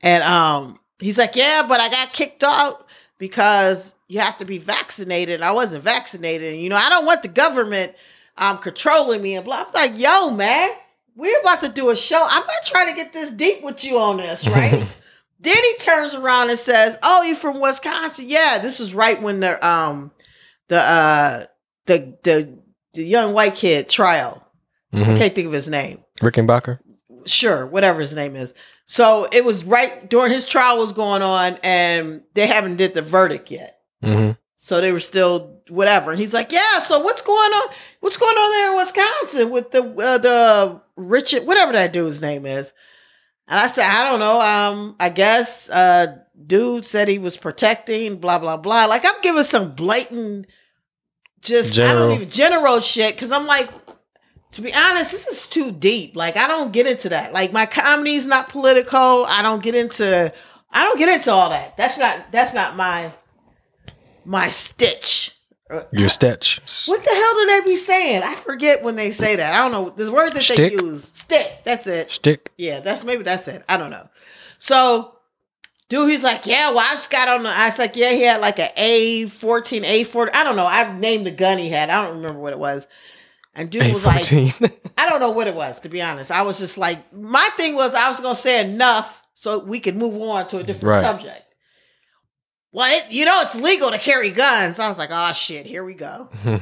And 0.00 0.24
um 0.24 0.80
he's 0.98 1.18
like, 1.18 1.36
Yeah, 1.36 1.64
but 1.68 1.80
I 1.80 1.90
got 1.90 2.14
kicked 2.14 2.42
out 2.42 2.86
because 3.18 3.94
you 4.08 4.20
have 4.20 4.38
to 4.38 4.46
be 4.46 4.56
vaccinated. 4.56 5.42
I 5.42 5.52
wasn't 5.52 5.84
vaccinated. 5.84 6.54
And, 6.54 6.62
you 6.62 6.70
know, 6.70 6.76
I 6.76 6.88
don't 6.88 7.04
want 7.04 7.22
the 7.22 7.28
government 7.28 7.94
um 8.38 8.56
controlling 8.56 9.20
me 9.20 9.36
and 9.36 9.44
blah. 9.44 9.66
I'm 9.66 9.72
like, 9.74 9.98
yo, 10.00 10.30
man, 10.30 10.70
we're 11.16 11.40
about 11.40 11.62
to 11.62 11.68
do 11.68 11.90
a 11.90 11.96
show. 11.96 12.24
I'm 12.28 12.46
not 12.46 12.64
trying 12.64 12.88
to 12.88 12.94
get 12.94 13.12
this 13.12 13.30
deep 13.30 13.62
with 13.62 13.84
you 13.84 13.98
on 13.98 14.18
this, 14.18 14.46
right? 14.46 14.72
then 15.40 15.56
he 15.56 15.76
turns 15.78 16.14
around 16.14 16.50
and 16.50 16.58
says, 16.58 16.96
Oh, 17.02 17.22
you 17.22 17.34
from 17.34 17.60
Wisconsin? 17.60 18.26
Yeah, 18.28 18.58
this 18.62 18.78
was 18.78 18.94
right 18.94 19.20
when 19.20 19.40
the 19.40 19.66
um 19.66 20.12
the 20.68 20.78
uh 20.78 21.44
the 21.86 22.16
the 22.22 22.58
the 22.94 23.04
young 23.04 23.32
white 23.32 23.54
kid 23.54 23.88
trial. 23.88 24.42
I 24.92 25.04
hmm 25.04 25.14
can't 25.16 25.34
think 25.34 25.46
of 25.46 25.52
his 25.52 25.68
name 25.68 26.04
Rickenbacker? 26.20 26.78
sure, 27.26 27.66
whatever 27.66 28.00
his 28.00 28.14
name 28.14 28.36
is. 28.36 28.54
So 28.86 29.26
it 29.32 29.44
was 29.44 29.64
right 29.64 30.08
during 30.08 30.32
his 30.32 30.46
trial 30.46 30.78
was 30.78 30.92
going 30.92 31.20
on, 31.22 31.58
and 31.62 32.22
they 32.34 32.46
haven't 32.46 32.76
did 32.76 32.94
the 32.94 33.02
verdict 33.02 33.50
yet. 33.50 33.78
hmm 34.02 34.30
So 34.56 34.80
they 34.80 34.92
were 34.92 35.00
still 35.00 35.55
whatever. 35.68 36.10
And 36.10 36.20
he's 36.20 36.34
like, 36.34 36.52
"Yeah, 36.52 36.78
so 36.80 37.00
what's 37.00 37.22
going 37.22 37.36
on? 37.52 37.68
What's 38.00 38.16
going 38.16 38.36
on 38.36 38.50
there 38.50 38.70
in 38.72 38.76
Wisconsin 38.76 39.50
with 39.50 39.70
the 39.70 39.82
uh, 39.82 40.18
the 40.18 40.80
Richard, 40.96 41.46
whatever 41.46 41.72
that 41.72 41.92
dude's 41.92 42.20
name 42.20 42.46
is?" 42.46 42.72
And 43.48 43.58
I 43.58 43.66
said, 43.66 43.86
"I 43.86 44.04
don't 44.10 44.20
know. 44.20 44.40
Um, 44.40 44.96
I 44.98 45.08
guess 45.08 45.68
uh, 45.70 46.18
dude 46.46 46.84
said 46.84 47.08
he 47.08 47.18
was 47.18 47.36
protecting 47.36 48.16
blah 48.16 48.38
blah 48.38 48.56
blah. 48.56 48.86
Like 48.86 49.04
I'm 49.04 49.20
giving 49.22 49.42
some 49.42 49.74
blatant, 49.74 50.46
just 51.40 51.78
I 51.78 51.92
don't 51.92 52.12
even 52.12 52.30
general 52.30 52.80
shit 52.80 53.14
because 53.14 53.32
I'm 53.32 53.46
like." 53.46 53.70
To 54.52 54.62
be 54.62 54.72
honest, 54.72 55.10
this 55.10 55.26
is 55.26 55.48
too 55.48 55.70
deep. 55.70 56.16
Like 56.16 56.36
I 56.36 56.46
don't 56.46 56.72
get 56.72 56.86
into 56.86 57.10
that. 57.10 57.32
Like 57.34 57.52
my 57.52 57.66
comedy's 57.66 58.26
not 58.26 58.48
political. 58.48 59.26
I 59.26 59.42
don't 59.42 59.62
get 59.62 59.74
into 59.74 60.32
I 60.70 60.82
don't 60.82 60.98
get 60.98 61.08
into 61.08 61.32
all 61.32 61.50
that. 61.50 61.76
That's 61.76 61.98
not 61.98 62.30
that's 62.32 62.54
not 62.54 62.76
my 62.76 63.12
my 64.24 64.48
stitch. 64.48 65.35
Your 65.90 66.06
uh, 66.06 66.08
stitch. 66.08 66.60
What 66.86 67.02
the 67.02 67.10
hell 67.10 67.34
do 67.34 67.46
they 67.46 67.60
be 67.70 67.76
saying? 67.76 68.22
I 68.22 68.34
forget 68.36 68.82
when 68.84 68.94
they 68.96 69.10
say 69.10 69.36
that. 69.36 69.52
I 69.54 69.68
don't 69.68 69.72
know. 69.72 69.90
The 69.90 70.12
word 70.12 70.32
that 70.34 70.42
Shtick? 70.42 70.56
they 70.56 70.72
use. 70.72 71.04
Stick. 71.04 71.60
That's 71.64 71.86
it. 71.88 72.10
Stick. 72.10 72.52
Yeah, 72.56 72.80
that's 72.80 73.02
maybe 73.02 73.24
that's 73.24 73.48
it. 73.48 73.64
I 73.68 73.76
don't 73.76 73.90
know. 73.90 74.08
So 74.60 75.18
dude, 75.88 76.08
he's 76.10 76.22
like, 76.22 76.46
Yeah, 76.46 76.70
well, 76.70 76.78
I 76.80 76.92
just 76.92 77.10
got 77.10 77.28
on 77.28 77.42
the 77.42 77.48
I 77.48 77.66
was 77.66 77.78
like, 77.80 77.96
Yeah, 77.96 78.12
he 78.12 78.22
had 78.22 78.40
like 78.40 78.58
a 78.60 78.68
A 78.76 79.26
14, 79.26 79.84
A 79.84 80.04
40. 80.04 80.32
I 80.32 80.44
don't 80.44 80.56
know. 80.56 80.66
I 80.66 80.96
named 80.98 81.26
the 81.26 81.32
gun 81.32 81.58
he 81.58 81.68
had. 81.68 81.90
I 81.90 82.04
don't 82.04 82.16
remember 82.18 82.38
what 82.40 82.52
it 82.52 82.58
was. 82.60 82.86
And 83.54 83.68
dude 83.70 83.92
was 83.92 84.04
like, 84.04 84.30
I 84.98 85.08
don't 85.08 85.18
know 85.18 85.30
what 85.30 85.46
it 85.46 85.54
was, 85.54 85.80
to 85.80 85.88
be 85.88 86.02
honest. 86.02 86.30
I 86.30 86.42
was 86.42 86.58
just 86.58 86.76
like, 86.78 87.12
my 87.12 87.48
thing 87.56 87.74
was 87.74 87.94
I 87.94 88.08
was 88.10 88.20
gonna 88.20 88.34
say 88.34 88.64
enough 88.64 89.22
so 89.34 89.58
we 89.58 89.80
could 89.80 89.96
move 89.96 90.20
on 90.22 90.46
to 90.48 90.58
a 90.58 90.62
different 90.62 90.92
Right. 90.92 91.00
subject. 91.00 91.42
Well, 92.76 92.94
it, 92.94 93.10
you 93.10 93.24
know, 93.24 93.40
it's 93.42 93.58
legal 93.58 93.90
to 93.90 93.98
carry 93.98 94.30
guns. 94.30 94.78
I 94.78 94.86
was 94.88 94.98
like, 94.98 95.08
oh 95.10 95.32
shit, 95.32 95.64
here 95.66 95.82
we 95.84 95.94
go. 95.94 96.28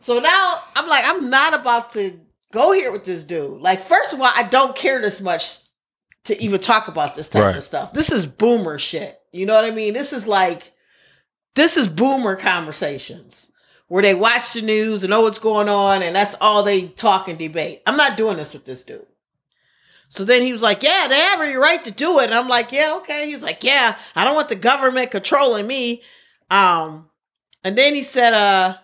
So 0.00 0.18
now 0.18 0.58
I'm 0.74 0.88
like, 0.88 1.04
I'm 1.06 1.30
not 1.30 1.54
about 1.54 1.92
to 1.92 2.18
go 2.52 2.72
here 2.72 2.90
with 2.90 3.04
this 3.04 3.22
dude. 3.22 3.60
Like, 3.60 3.78
first 3.78 4.12
of 4.12 4.20
all, 4.20 4.32
I 4.34 4.42
don't 4.42 4.74
care 4.74 5.00
this 5.00 5.20
much 5.20 5.60
to 6.24 6.36
even 6.42 6.60
talk 6.60 6.88
about 6.88 7.14
this 7.14 7.28
type 7.28 7.44
Right. 7.44 7.56
of 7.56 7.62
stuff. 7.62 7.92
This 7.92 8.10
is 8.10 8.26
boomer 8.26 8.80
shit. 8.80 9.16
You 9.30 9.46
know 9.46 9.54
what 9.54 9.64
I 9.64 9.70
mean? 9.70 9.94
This 9.94 10.12
is 10.12 10.26
like, 10.26 10.72
this 11.54 11.76
is 11.76 11.88
boomer 11.88 12.34
conversations 12.34 13.48
where 13.86 14.02
they 14.02 14.16
watch 14.16 14.54
the 14.54 14.62
news 14.62 15.04
and 15.04 15.10
know 15.10 15.20
what's 15.20 15.38
going 15.38 15.68
on, 15.68 16.02
and 16.02 16.16
that's 16.16 16.34
all 16.40 16.64
they 16.64 16.88
talk 16.88 17.28
and 17.28 17.38
debate. 17.38 17.82
I'm 17.86 17.96
not 17.96 18.16
doing 18.16 18.38
this 18.38 18.54
with 18.54 18.64
this 18.64 18.82
dude. 18.82 19.06
So 20.12 20.26
then 20.26 20.42
he 20.42 20.52
was 20.52 20.60
like, 20.60 20.82
Yeah, 20.82 21.06
they 21.08 21.16
have 21.16 21.40
every 21.40 21.56
right 21.56 21.82
to 21.84 21.90
do 21.90 22.18
it. 22.18 22.24
And 22.24 22.34
I'm 22.34 22.46
like, 22.46 22.70
Yeah, 22.70 22.96
okay. 22.98 23.30
He's 23.30 23.42
like, 23.42 23.64
Yeah, 23.64 23.96
I 24.14 24.24
don't 24.24 24.34
want 24.34 24.50
the 24.50 24.56
government 24.56 25.10
controlling 25.10 25.66
me. 25.66 26.02
Um, 26.50 27.08
and 27.64 27.78
then 27.78 27.94
he 27.94 28.02
said, 28.02 28.34
uh, 28.34 28.76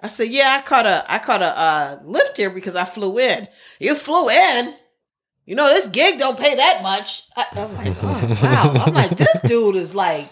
I 0.00 0.08
said, 0.08 0.28
Yeah, 0.28 0.56
I 0.58 0.62
caught 0.62 0.86
a 0.86 1.04
I 1.12 1.18
caught 1.18 1.42
a 1.42 1.58
uh 1.58 1.98
lift 2.04 2.38
here 2.38 2.48
because 2.48 2.74
I 2.74 2.86
flew 2.86 3.18
in. 3.18 3.48
You 3.80 3.94
flew 3.94 4.30
in? 4.30 4.74
You 5.44 5.56
know, 5.56 5.68
this 5.68 5.88
gig 5.88 6.18
don't 6.18 6.38
pay 6.38 6.54
that 6.54 6.82
much. 6.82 7.24
I, 7.36 7.46
I'm 7.52 7.74
like, 7.74 7.94
oh 8.02 8.36
wow. 8.42 8.72
I'm 8.86 8.94
like, 8.94 9.16
this 9.18 9.40
dude 9.44 9.76
is 9.76 9.94
like 9.94 10.30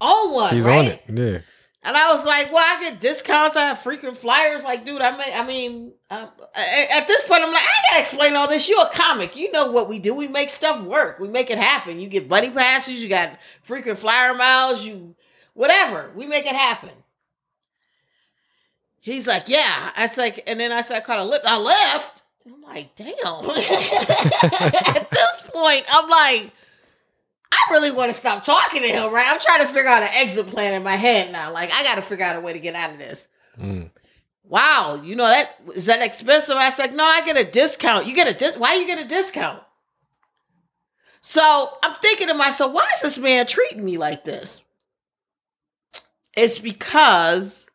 on 0.00 0.32
one. 0.32 0.54
He's 0.54 0.64
right? 0.64 0.78
on 1.08 1.16
it. 1.18 1.34
Yeah. 1.34 1.38
And 1.86 1.96
I 1.96 2.12
was 2.12 2.24
like, 2.24 2.50
well, 2.50 2.64
I 2.66 2.80
get 2.80 3.00
discounts. 3.00 3.56
I 3.56 3.66
have 3.66 3.78
frequent 3.80 4.16
flyers. 4.16 4.64
Like, 4.64 4.86
dude, 4.86 5.02
I 5.02 5.10
mean, 5.16 5.34
I 5.34 5.46
mean, 5.46 5.92
at 6.10 7.06
this 7.06 7.22
point, 7.24 7.42
I'm 7.42 7.52
like, 7.52 7.62
I 7.62 7.90
gotta 7.90 8.00
explain 8.00 8.34
all 8.34 8.48
this. 8.48 8.68
You're 8.68 8.86
a 8.86 8.90
comic. 8.90 9.36
You 9.36 9.52
know 9.52 9.70
what 9.70 9.88
we 9.88 9.98
do. 9.98 10.14
We 10.14 10.26
make 10.26 10.48
stuff 10.48 10.82
work. 10.82 11.18
We 11.18 11.28
make 11.28 11.50
it 11.50 11.58
happen. 11.58 12.00
You 12.00 12.08
get 12.08 12.26
buddy 12.28 12.50
passes. 12.50 13.02
You 13.02 13.10
got 13.10 13.38
frequent 13.62 13.98
flyer 13.98 14.34
miles. 14.34 14.82
You, 14.82 15.14
whatever. 15.52 16.10
We 16.14 16.26
make 16.26 16.46
it 16.46 16.56
happen. 16.56 16.90
He's 19.00 19.26
like, 19.26 19.50
yeah. 19.50 19.90
I 19.94 20.04
was 20.04 20.16
like, 20.16 20.42
and 20.46 20.58
then 20.58 20.72
I 20.72 20.80
said, 20.80 20.96
I 20.96 21.00
caught 21.00 21.18
a 21.18 21.24
lip. 21.24 21.42
I 21.44 21.60
left. 21.60 22.22
I'm 22.46 22.62
like, 22.62 22.94
damn. 22.96 23.08
at 23.14 25.10
this 25.10 25.42
point, 25.52 25.84
I'm 25.92 26.08
like, 26.08 26.50
I 27.54 27.72
really 27.72 27.90
want 27.90 28.10
to 28.10 28.16
stop 28.16 28.44
talking 28.44 28.82
to 28.82 28.88
him, 28.88 29.12
right? 29.12 29.26
I'm 29.28 29.40
trying 29.40 29.60
to 29.60 29.72
figure 29.72 29.88
out 29.88 30.02
an 30.02 30.08
exit 30.12 30.46
plan 30.48 30.74
in 30.74 30.82
my 30.82 30.96
head 30.96 31.30
now. 31.30 31.52
Like, 31.52 31.70
I 31.72 31.82
got 31.84 31.94
to 31.96 32.02
figure 32.02 32.24
out 32.24 32.36
a 32.36 32.40
way 32.40 32.52
to 32.52 32.58
get 32.58 32.74
out 32.74 32.90
of 32.90 32.98
this. 32.98 33.28
Mm. 33.58 33.90
Wow, 34.46 35.00
you 35.02 35.16
know 35.16 35.26
that 35.26 35.50
is 35.74 35.86
that 35.86 36.02
expensive? 36.02 36.56
I 36.56 36.70
said, 36.70 36.94
no, 36.94 37.04
I 37.04 37.24
get 37.24 37.38
a 37.38 37.50
discount. 37.50 38.06
You 38.06 38.14
get 38.14 38.28
a 38.28 38.34
dis. 38.34 38.58
Why 38.58 38.74
you 38.74 38.86
get 38.86 39.04
a 39.04 39.08
discount? 39.08 39.62
So 41.22 41.78
I'm 41.82 41.94
thinking 41.94 42.28
to 42.28 42.34
myself, 42.34 42.72
why 42.72 42.86
is 42.94 43.02
this 43.02 43.18
man 43.18 43.46
treating 43.46 43.84
me 43.84 43.96
like 43.96 44.24
this? 44.24 44.62
It's 46.36 46.58
because 46.58 47.68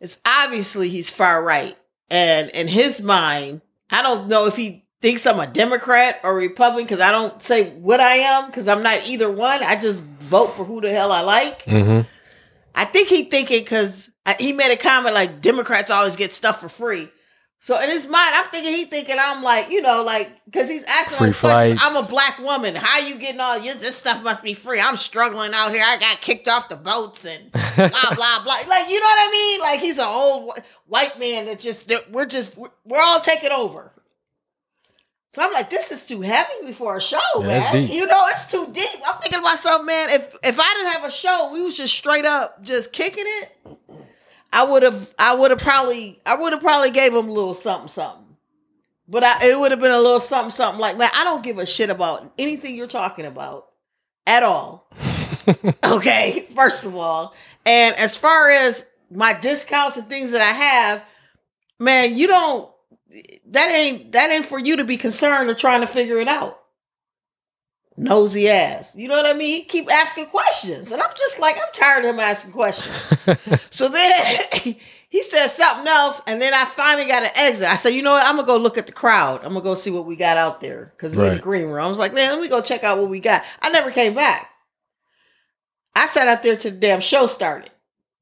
it's 0.00 0.18
obviously 0.26 0.90
he's 0.90 1.08
far 1.08 1.42
right, 1.42 1.76
and 2.10 2.50
in 2.50 2.68
his 2.68 3.00
mind, 3.00 3.62
I 3.88 4.02
don't 4.02 4.28
know 4.28 4.46
if 4.46 4.56
he 4.56 4.84
thinks 5.00 5.26
I'm 5.26 5.40
a 5.40 5.46
Democrat 5.46 6.20
or 6.22 6.34
Republican 6.34 6.84
because 6.84 7.00
I 7.00 7.10
don't 7.10 7.40
say 7.42 7.70
what 7.70 8.00
I 8.00 8.16
am 8.16 8.46
because 8.46 8.68
I'm 8.68 8.82
not 8.82 9.08
either 9.08 9.30
one. 9.30 9.62
I 9.62 9.76
just 9.76 10.04
vote 10.04 10.54
for 10.54 10.64
who 10.64 10.80
the 10.80 10.90
hell 10.90 11.12
I 11.12 11.22
like. 11.22 11.64
Mm-hmm. 11.64 12.06
I 12.74 12.84
think 12.84 13.08
he 13.08 13.24
thinking 13.24 13.60
because 13.60 14.10
he 14.38 14.52
made 14.52 14.72
a 14.72 14.76
comment 14.76 15.14
like 15.14 15.40
Democrats 15.40 15.90
always 15.90 16.16
get 16.16 16.32
stuff 16.32 16.60
for 16.60 16.68
free. 16.68 17.08
So 17.62 17.78
in 17.78 17.90
his 17.90 18.06
mind, 18.06 18.30
I'm 18.34 18.46
thinking 18.46 18.74
he 18.74 18.86
thinking 18.86 19.16
I'm 19.20 19.42
like 19.42 19.70
you 19.70 19.82
know 19.82 20.02
like 20.02 20.30
because 20.46 20.70
he's 20.70 20.84
asking 20.84 21.18
free 21.18 21.32
questions. 21.32 21.80
I'm 21.82 22.02
a 22.02 22.08
black 22.08 22.38
woman. 22.38 22.74
How 22.74 23.00
you 23.00 23.16
getting 23.16 23.40
all 23.40 23.60
this 23.60 23.96
stuff 23.96 24.24
must 24.24 24.42
be 24.42 24.54
free? 24.54 24.80
I'm 24.80 24.96
struggling 24.96 25.50
out 25.54 25.70
here. 25.70 25.84
I 25.86 25.98
got 25.98 26.22
kicked 26.22 26.48
off 26.48 26.70
the 26.70 26.76
boats 26.76 27.26
and 27.26 27.52
blah 27.52 28.14
blah 28.14 28.44
blah. 28.44 28.54
Like 28.66 28.88
you 28.88 28.98
know 28.98 29.06
what 29.06 29.28
I 29.28 29.30
mean? 29.30 29.60
Like 29.60 29.80
he's 29.80 29.98
an 29.98 30.06
old 30.06 30.52
white 30.86 31.18
man 31.20 31.46
that 31.46 31.60
just 31.60 31.88
that 31.88 32.10
we're 32.10 32.26
just 32.26 32.56
we're 32.56 33.02
all 33.02 33.20
taking 33.20 33.52
over. 33.52 33.92
So 35.32 35.42
I'm 35.42 35.52
like, 35.52 35.70
this 35.70 35.92
is 35.92 36.06
too 36.06 36.20
heavy 36.22 36.66
before 36.66 36.96
a 36.96 37.00
show, 37.00 37.18
yeah, 37.38 37.46
man. 37.46 37.86
You 37.86 38.04
know, 38.06 38.20
it's 38.30 38.50
too 38.50 38.66
deep. 38.72 39.00
I'm 39.06 39.20
thinking 39.20 39.38
to 39.38 39.42
myself, 39.42 39.84
man, 39.84 40.10
if 40.10 40.34
if 40.42 40.58
I 40.58 40.74
didn't 40.74 40.92
have 40.92 41.04
a 41.04 41.10
show, 41.10 41.50
we 41.52 41.62
was 41.62 41.76
just 41.76 41.94
straight 41.94 42.24
up 42.24 42.62
just 42.62 42.92
kicking 42.92 43.24
it. 43.26 43.78
I 44.52 44.64
would 44.64 44.82
have, 44.82 45.14
I 45.18 45.34
would 45.34 45.52
have 45.52 45.60
probably, 45.60 46.18
I 46.26 46.34
would 46.34 46.52
have 46.52 46.60
probably 46.60 46.90
gave 46.90 47.14
him 47.14 47.28
a 47.28 47.32
little 47.32 47.54
something, 47.54 47.88
something. 47.88 48.36
But 49.06 49.22
I, 49.22 49.50
it 49.50 49.58
would 49.58 49.70
have 49.70 49.80
been 49.80 49.92
a 49.92 49.98
little 50.00 50.20
something, 50.20 50.50
something 50.50 50.80
like, 50.80 50.96
man, 50.98 51.10
I 51.14 51.22
don't 51.22 51.42
give 51.42 51.58
a 51.58 51.66
shit 51.66 51.90
about 51.90 52.32
anything 52.38 52.74
you're 52.74 52.88
talking 52.88 53.26
about 53.26 53.68
at 54.26 54.42
all. 54.42 54.90
okay, 55.84 56.46
first 56.54 56.84
of 56.84 56.96
all, 56.96 57.34
and 57.64 57.94
as 57.96 58.16
far 58.16 58.50
as 58.50 58.84
my 59.10 59.32
discounts 59.32 59.96
and 59.96 60.08
things 60.08 60.32
that 60.32 60.40
I 60.40 60.52
have, 60.52 61.04
man, 61.78 62.16
you 62.16 62.26
don't 62.26 62.69
that 63.46 63.70
ain't 63.70 64.12
that 64.12 64.30
ain't 64.30 64.46
for 64.46 64.58
you 64.58 64.76
to 64.76 64.84
be 64.84 64.96
concerned 64.96 65.50
or 65.50 65.54
trying 65.54 65.80
to 65.80 65.86
figure 65.86 66.20
it 66.20 66.28
out. 66.28 66.60
Nosy 67.96 68.48
ass. 68.48 68.96
You 68.96 69.08
know 69.08 69.16
what 69.16 69.26
I 69.26 69.34
mean? 69.34 69.60
He 69.60 69.64
keep 69.64 69.92
asking 69.92 70.26
questions. 70.26 70.90
And 70.90 71.02
I'm 71.02 71.10
just 71.16 71.38
like, 71.38 71.56
I'm 71.56 71.72
tired 71.74 72.04
of 72.04 72.14
him 72.14 72.20
asking 72.20 72.52
questions. 72.52 72.96
so 73.70 73.88
then 73.88 74.12
he 75.08 75.22
said 75.22 75.48
something 75.48 75.86
else, 75.86 76.22
and 76.26 76.40
then 76.40 76.54
I 76.54 76.64
finally 76.64 77.06
got 77.06 77.24
an 77.24 77.30
exit. 77.34 77.68
I 77.68 77.76
said, 77.76 77.90
you 77.90 78.00
know 78.00 78.12
what? 78.12 78.24
I'm 78.24 78.36
gonna 78.36 78.46
go 78.46 78.56
look 78.56 78.78
at 78.78 78.86
the 78.86 78.92
crowd. 78.92 79.42
I'm 79.42 79.52
gonna 79.52 79.60
go 79.60 79.74
see 79.74 79.90
what 79.90 80.06
we 80.06 80.16
got 80.16 80.38
out 80.38 80.60
there. 80.60 80.92
Because 80.96 81.14
we're 81.14 81.30
in 81.30 81.36
the 81.36 81.42
green 81.42 81.66
room. 81.66 81.84
I 81.84 81.88
was 81.88 81.98
like, 81.98 82.14
man, 82.14 82.30
let 82.30 82.40
me 82.40 82.48
go 82.48 82.62
check 82.62 82.84
out 82.84 82.96
what 82.96 83.10
we 83.10 83.20
got. 83.20 83.44
I 83.60 83.70
never 83.70 83.90
came 83.90 84.14
back. 84.14 84.48
I 85.94 86.06
sat 86.06 86.28
out 86.28 86.42
there 86.42 86.56
till 86.56 86.70
the 86.70 86.78
damn 86.78 87.00
show 87.00 87.26
started. 87.26 87.70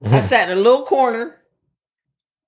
Mm-hmm. 0.03 0.15
I 0.15 0.21
sat 0.21 0.51
in 0.51 0.59
a 0.59 0.61
little 0.61 0.83
corner 0.83 1.38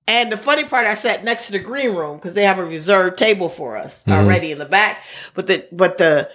and 0.07 0.33
the 0.33 0.37
funny 0.37 0.64
part, 0.64 0.87
I 0.87 0.95
sat 0.95 1.25
next 1.25 1.47
to 1.47 1.52
the 1.52 1.59
green 1.59 1.95
room 1.95 2.16
because 2.16 2.35
they 2.35 2.45
have 2.45 2.59
a 2.59 2.64
reserved 2.64 3.19
table 3.19 3.49
for 3.49 3.76
us 3.76 4.02
mm-hmm. 4.02 4.12
already 4.12 4.52
in 4.52 4.59
the 4.59 4.64
back. 4.64 5.02
But 5.35 5.47
the 5.47 5.69
but 5.73 5.99
the 5.99 6.30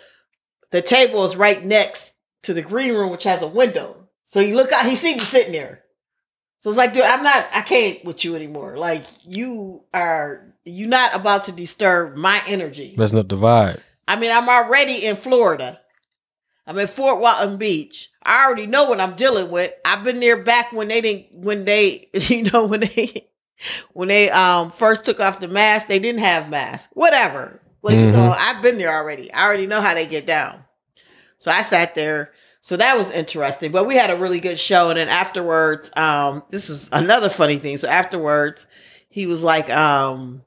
the 0.71 0.81
table 0.81 1.23
is 1.25 1.35
right 1.35 1.63
next 1.63 2.15
to 2.43 2.53
the 2.53 2.61
green 2.61 2.93
room, 2.93 3.11
which 3.11 3.23
has 3.23 3.41
a 3.41 3.47
window. 3.47 4.07
So 4.25 4.39
you 4.39 4.55
look 4.55 4.71
out, 4.71 4.85
he 4.85 4.95
see 4.95 5.13
me 5.13 5.19
sitting 5.19 5.51
there. 5.51 5.83
So 6.59 6.69
it's 6.69 6.77
like, 6.77 6.93
dude, 6.93 7.03
I'm 7.03 7.23
not, 7.23 7.45
I 7.53 7.61
can't 7.61 8.03
with 8.03 8.25
you 8.25 8.35
anymore. 8.35 8.77
Like 8.77 9.05
you 9.23 9.83
are, 9.93 10.53
you're 10.63 10.89
not 10.89 11.15
about 11.15 11.43
to 11.45 11.51
disturb 11.51 12.17
my 12.17 12.41
energy. 12.47 12.95
Messing 12.97 13.19
up 13.19 13.29
the 13.29 13.37
vibe. 13.37 13.81
I 14.07 14.15
mean, 14.15 14.31
I'm 14.31 14.49
already 14.49 15.05
in 15.05 15.15
Florida. 15.15 15.79
I'm 16.65 16.79
in 16.79 16.87
Fort 16.87 17.19
Walton 17.19 17.57
Beach. 17.57 18.09
I 18.23 18.45
already 18.45 18.65
know 18.65 18.85
what 18.85 18.99
I'm 18.99 19.15
dealing 19.15 19.51
with. 19.51 19.71
I've 19.85 20.03
been 20.03 20.19
there 20.19 20.41
back 20.41 20.73
when 20.73 20.87
they 20.87 21.01
didn't, 21.01 21.27
when 21.33 21.65
they, 21.65 22.09
you 22.13 22.49
know, 22.51 22.65
when 22.65 22.79
they 22.79 23.27
when 23.93 24.07
they 24.07 24.29
um 24.29 24.71
first 24.71 25.05
took 25.05 25.19
off 25.19 25.39
the 25.39 25.47
mask, 25.47 25.87
they 25.87 25.99
didn't 25.99 26.21
have 26.21 26.49
masks. 26.49 26.91
Whatever. 26.93 27.61
Like, 27.81 27.97
mm-hmm. 27.97 28.05
you 28.05 28.11
know, 28.13 28.35
I've 28.37 28.61
been 28.63 28.77
there 28.77 28.93
already. 28.93 29.31
I 29.31 29.45
already 29.45 29.67
know 29.67 29.81
how 29.81 29.93
they 29.93 30.07
get 30.07 30.25
down. 30.25 30.63
So 31.37 31.51
I 31.51 31.61
sat 31.61 31.93
there. 31.93 32.31
So 32.61 32.77
that 32.77 32.97
was 32.97 33.11
interesting. 33.11 33.71
But 33.71 33.85
we 33.85 33.95
had 33.95 34.09
a 34.09 34.15
really 34.15 34.39
good 34.39 34.57
show. 34.57 34.89
And 34.89 34.97
then 34.97 35.07
afterwards, 35.07 35.91
um, 35.95 36.43
this 36.49 36.67
was 36.67 36.89
another 36.91 37.29
funny 37.29 37.57
thing. 37.57 37.77
So 37.77 37.87
afterwards, 37.87 38.65
he 39.07 39.27
was 39.27 39.43
like, 39.43 39.69
um, 39.69 40.41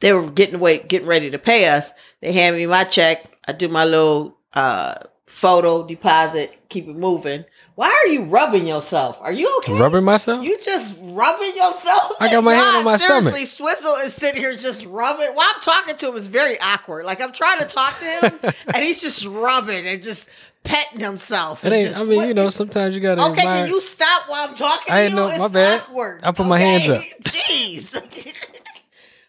they 0.00 0.12
were 0.12 0.28
getting 0.28 0.56
away, 0.56 0.78
getting 0.78 1.06
ready 1.06 1.30
to 1.30 1.38
pay 1.38 1.68
us. 1.68 1.92
They 2.20 2.32
hand 2.32 2.56
me 2.56 2.66
my 2.66 2.82
check. 2.82 3.24
I 3.46 3.52
do 3.52 3.68
my 3.68 3.84
little 3.84 4.36
uh 4.52 4.96
photo 5.26 5.86
deposit, 5.86 6.56
keep 6.68 6.88
it 6.88 6.96
moving. 6.96 7.44
Why 7.76 7.90
are 7.90 8.08
you 8.08 8.24
rubbing 8.24 8.66
yourself? 8.66 9.18
Are 9.20 9.32
you 9.32 9.54
okay? 9.58 9.78
Rubbing 9.78 10.02
myself? 10.02 10.42
You 10.42 10.56
just 10.58 10.94
rubbing 10.98 11.54
yourself? 11.54 12.12
I 12.18 12.32
got 12.32 12.42
my 12.42 12.54
God, 12.54 12.64
hand 12.64 12.76
on 12.78 12.84
my 12.84 12.96
seriously, 12.96 13.44
stomach. 13.44 13.76
Swizzle 13.76 13.94
is 13.96 14.14
sitting 14.14 14.40
here 14.40 14.56
just 14.56 14.86
rubbing. 14.86 15.28
While 15.34 15.46
I'm 15.54 15.60
talking 15.60 15.94
to 15.94 16.08
him, 16.08 16.16
it's 16.16 16.26
very 16.26 16.58
awkward. 16.64 17.04
Like 17.04 17.20
I'm 17.20 17.32
trying 17.32 17.58
to 17.58 17.66
talk 17.66 18.00
to 18.00 18.06
him, 18.06 18.54
and 18.74 18.76
he's 18.82 19.02
just 19.02 19.26
rubbing 19.26 19.86
and 19.86 20.02
just 20.02 20.30
petting 20.64 21.00
himself. 21.00 21.66
It 21.66 21.72
ain't, 21.74 21.86
just, 21.88 21.98
I 21.98 22.04
mean, 22.04 22.16
what, 22.16 22.28
you 22.28 22.34
know, 22.34 22.48
sometimes 22.48 22.94
you 22.94 23.02
gotta. 23.02 23.20
Okay, 23.32 23.40
admire. 23.40 23.64
can 23.64 23.68
you 23.68 23.80
stop 23.82 24.22
while 24.26 24.48
I'm 24.48 24.54
talking? 24.54 24.94
I 24.94 25.02
ain't 25.02 25.14
know. 25.14 25.28
My 25.38 25.48
bad. 25.48 25.82
Awkward. 25.82 26.24
I 26.24 26.30
put 26.30 26.40
okay? 26.40 26.48
my 26.48 26.58
hands 26.58 26.88
up. 26.88 27.02
Jeez. 27.24 27.94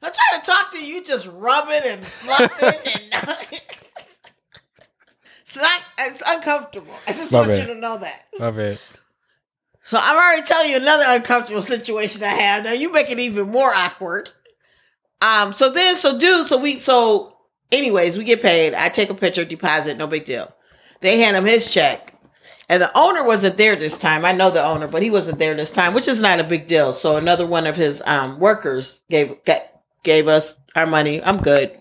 I'm 0.02 0.14
trying 0.14 0.42
to 0.42 0.46
talk 0.46 0.72
to 0.72 0.86
you, 0.86 1.04
just 1.04 1.28
rubbing 1.34 1.82
and 1.84 2.06
fluffing 2.06 2.94
and. 3.12 3.77
It's 5.58 5.64
not. 5.64 5.82
It's 6.08 6.24
uncomfortable. 6.26 6.94
I 7.08 7.12
just 7.14 7.32
My 7.32 7.40
want 7.40 7.52
bad. 7.52 7.68
you 7.68 7.74
to 7.74 7.80
know 7.80 7.98
that. 7.98 8.26
Love 8.40 8.60
it. 8.60 8.80
So 9.84 9.98
I'm 10.00 10.16
already 10.18 10.46
telling 10.46 10.72
you 10.72 10.78
another 10.78 11.06
uncomfortable 11.08 11.62
situation 11.62 12.24
I 12.24 12.28
have. 12.28 12.64
Now 12.64 12.74
you 12.74 12.92
make 12.92 13.10
it 13.10 13.20
even 13.20 13.50
more 13.50 13.70
awkward. 13.74 14.32
Um. 15.22 15.54
So 15.54 15.70
then, 15.70 15.96
so 15.96 16.20
dude, 16.20 16.46
so 16.48 16.58
we, 16.58 16.78
so 16.78 17.38
anyways, 17.72 18.18
we 18.18 18.24
get 18.24 18.42
paid. 18.42 18.74
I 18.74 18.90
take 18.90 19.10
a 19.10 19.16
picture, 19.16 19.46
deposit, 19.46 19.98
no 19.98 20.08
big 20.08 20.26
deal. 20.26 20.54
They 21.02 21.20
hand 21.20 21.38
him 21.38 21.46
his 21.46 21.72
check. 21.74 22.14
And 22.70 22.82
the 22.82 22.92
owner 22.98 23.24
wasn't 23.24 23.58
there 23.58 23.78
this 23.78 23.98
time. 23.98 24.26
I 24.26 24.34
know 24.34 24.52
the 24.52 24.64
owner, 24.64 24.88
but 24.88 25.02
he 25.02 25.10
wasn't 25.10 25.40
there 25.40 25.56
this 25.56 25.72
time, 25.72 25.94
which 25.94 26.08
is 26.10 26.22
not 26.22 26.42
a 26.42 26.44
big 26.44 26.68
deal. 26.68 26.92
So 26.92 27.16
another 27.16 27.48
one 27.48 27.66
of 27.66 27.78
his 27.78 28.04
um, 28.06 28.40
workers 28.40 29.00
gave 29.10 29.38
gave 30.04 30.28
us 30.28 30.56
our 30.76 30.86
money. 30.86 31.24
I'm 31.24 31.38
good. 31.38 31.80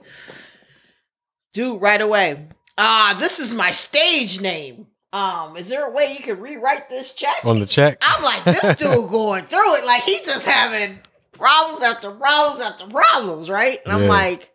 Dude, 1.53 1.83
right 1.83 2.01
away 2.01 2.47
ah, 2.79 3.17
this 3.19 3.39
is 3.39 3.55
my 3.55 3.71
stage 3.71 4.41
name. 4.41 4.87
Um, 5.13 5.57
is 5.57 5.69
there 5.69 5.87
a 5.87 5.91
way 5.91 6.13
you 6.13 6.23
can 6.23 6.41
rewrite 6.41 6.91
this 6.91 7.15
check? 7.15 7.45
On 7.45 7.59
the 7.59 7.67
check? 7.67 7.99
I'm 8.03 8.23
like, 8.23 8.45
this 8.45 8.61
dude 8.79 9.11
going 9.11 9.45
through 9.45 9.75
it. 9.77 9.87
Like 9.87 10.03
he 10.03 10.19
just 10.19 10.47
having 10.47 10.99
problems 11.33 11.83
after 11.83 12.11
problems 12.11 12.61
after 12.61 12.87
problems, 12.87 13.49
right? 13.49 13.79
And 13.85 13.95
I'm 13.95 14.07
like, 14.07 14.51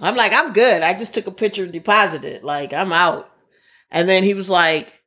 I'm 0.00 0.16
like, 0.16 0.32
I'm 0.32 0.52
good. 0.52 0.82
I 0.82 0.94
just 0.94 1.12
took 1.12 1.26
a 1.26 1.32
picture 1.32 1.64
and 1.64 1.72
deposited. 1.72 2.44
Like, 2.44 2.72
I'm 2.72 2.92
out. 2.92 3.30
And 3.90 4.08
then 4.08 4.22
he 4.22 4.34
was 4.34 4.48
like, 4.48 5.02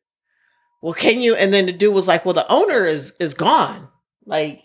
Well, 0.81 0.93
can 0.93 1.21
you? 1.21 1.35
And 1.35 1.53
then 1.53 1.65
the 1.65 1.71
dude 1.71 1.93
was 1.93 2.07
like, 2.07 2.25
Well, 2.25 2.33
the 2.33 2.51
owner 2.51 2.85
is 2.85 3.13
is 3.19 3.33
gone. 3.33 3.87
Like 4.25 4.61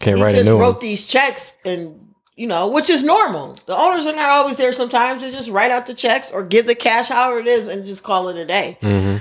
Can't 0.00 0.18
he 0.18 0.22
write 0.22 0.34
just 0.34 0.50
wrote 0.50 0.74
one. 0.74 0.80
these 0.80 1.06
checks 1.06 1.52
and 1.64 2.09
you 2.40 2.46
know, 2.46 2.68
which 2.68 2.88
is 2.88 3.02
normal. 3.02 3.54
The 3.66 3.76
owners 3.76 4.06
are 4.06 4.14
not 4.14 4.30
always 4.30 4.56
there 4.56 4.72
sometimes. 4.72 5.20
They 5.20 5.30
just 5.30 5.50
write 5.50 5.70
out 5.70 5.84
the 5.84 5.92
checks 5.92 6.30
or 6.30 6.42
give 6.42 6.66
the 6.66 6.74
cash, 6.74 7.08
however 7.08 7.38
it 7.38 7.46
is, 7.46 7.66
and 7.66 7.84
just 7.84 8.02
call 8.02 8.30
it 8.30 8.36
a 8.38 8.46
day. 8.46 8.78
Mm-hmm. 8.80 9.18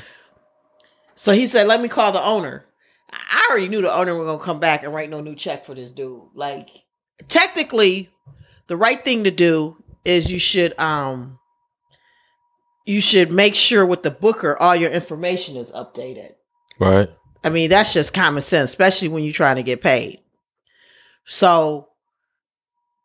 So 1.15 1.33
he 1.33 1.45
said, 1.45 1.67
let 1.67 1.81
me 1.81 1.89
call 1.89 2.13
the 2.13 2.23
owner. 2.23 2.63
I 3.11 3.49
already 3.51 3.67
knew 3.67 3.81
the 3.81 3.93
owner 3.93 4.15
was 4.15 4.25
going 4.25 4.39
to 4.39 4.45
come 4.45 4.61
back 4.61 4.83
and 4.83 4.93
write 4.93 5.09
no 5.09 5.19
new 5.19 5.35
check 5.35 5.65
for 5.65 5.75
this 5.75 5.91
dude. 5.91 6.21
Like, 6.33 6.69
technically, 7.27 8.09
the 8.67 8.77
right 8.77 9.03
thing 9.03 9.25
to 9.25 9.31
do 9.31 9.75
is 10.05 10.31
you 10.31 10.39
should, 10.39 10.79
um, 10.79 11.39
you 12.85 13.01
should 13.01 13.33
make 13.33 13.53
sure 13.53 13.85
with 13.85 14.03
the 14.03 14.11
booker 14.11 14.57
all 14.57 14.77
your 14.77 14.91
information 14.91 15.57
is 15.57 15.73
updated. 15.73 16.35
Right. 16.79 17.09
I 17.43 17.49
mean, 17.49 17.69
that's 17.69 17.91
just 17.91 18.13
common 18.13 18.43
sense, 18.43 18.69
especially 18.69 19.09
when 19.09 19.25
you're 19.25 19.33
trying 19.33 19.57
to 19.57 19.63
get 19.63 19.81
paid. 19.81 20.21
So, 21.25 21.88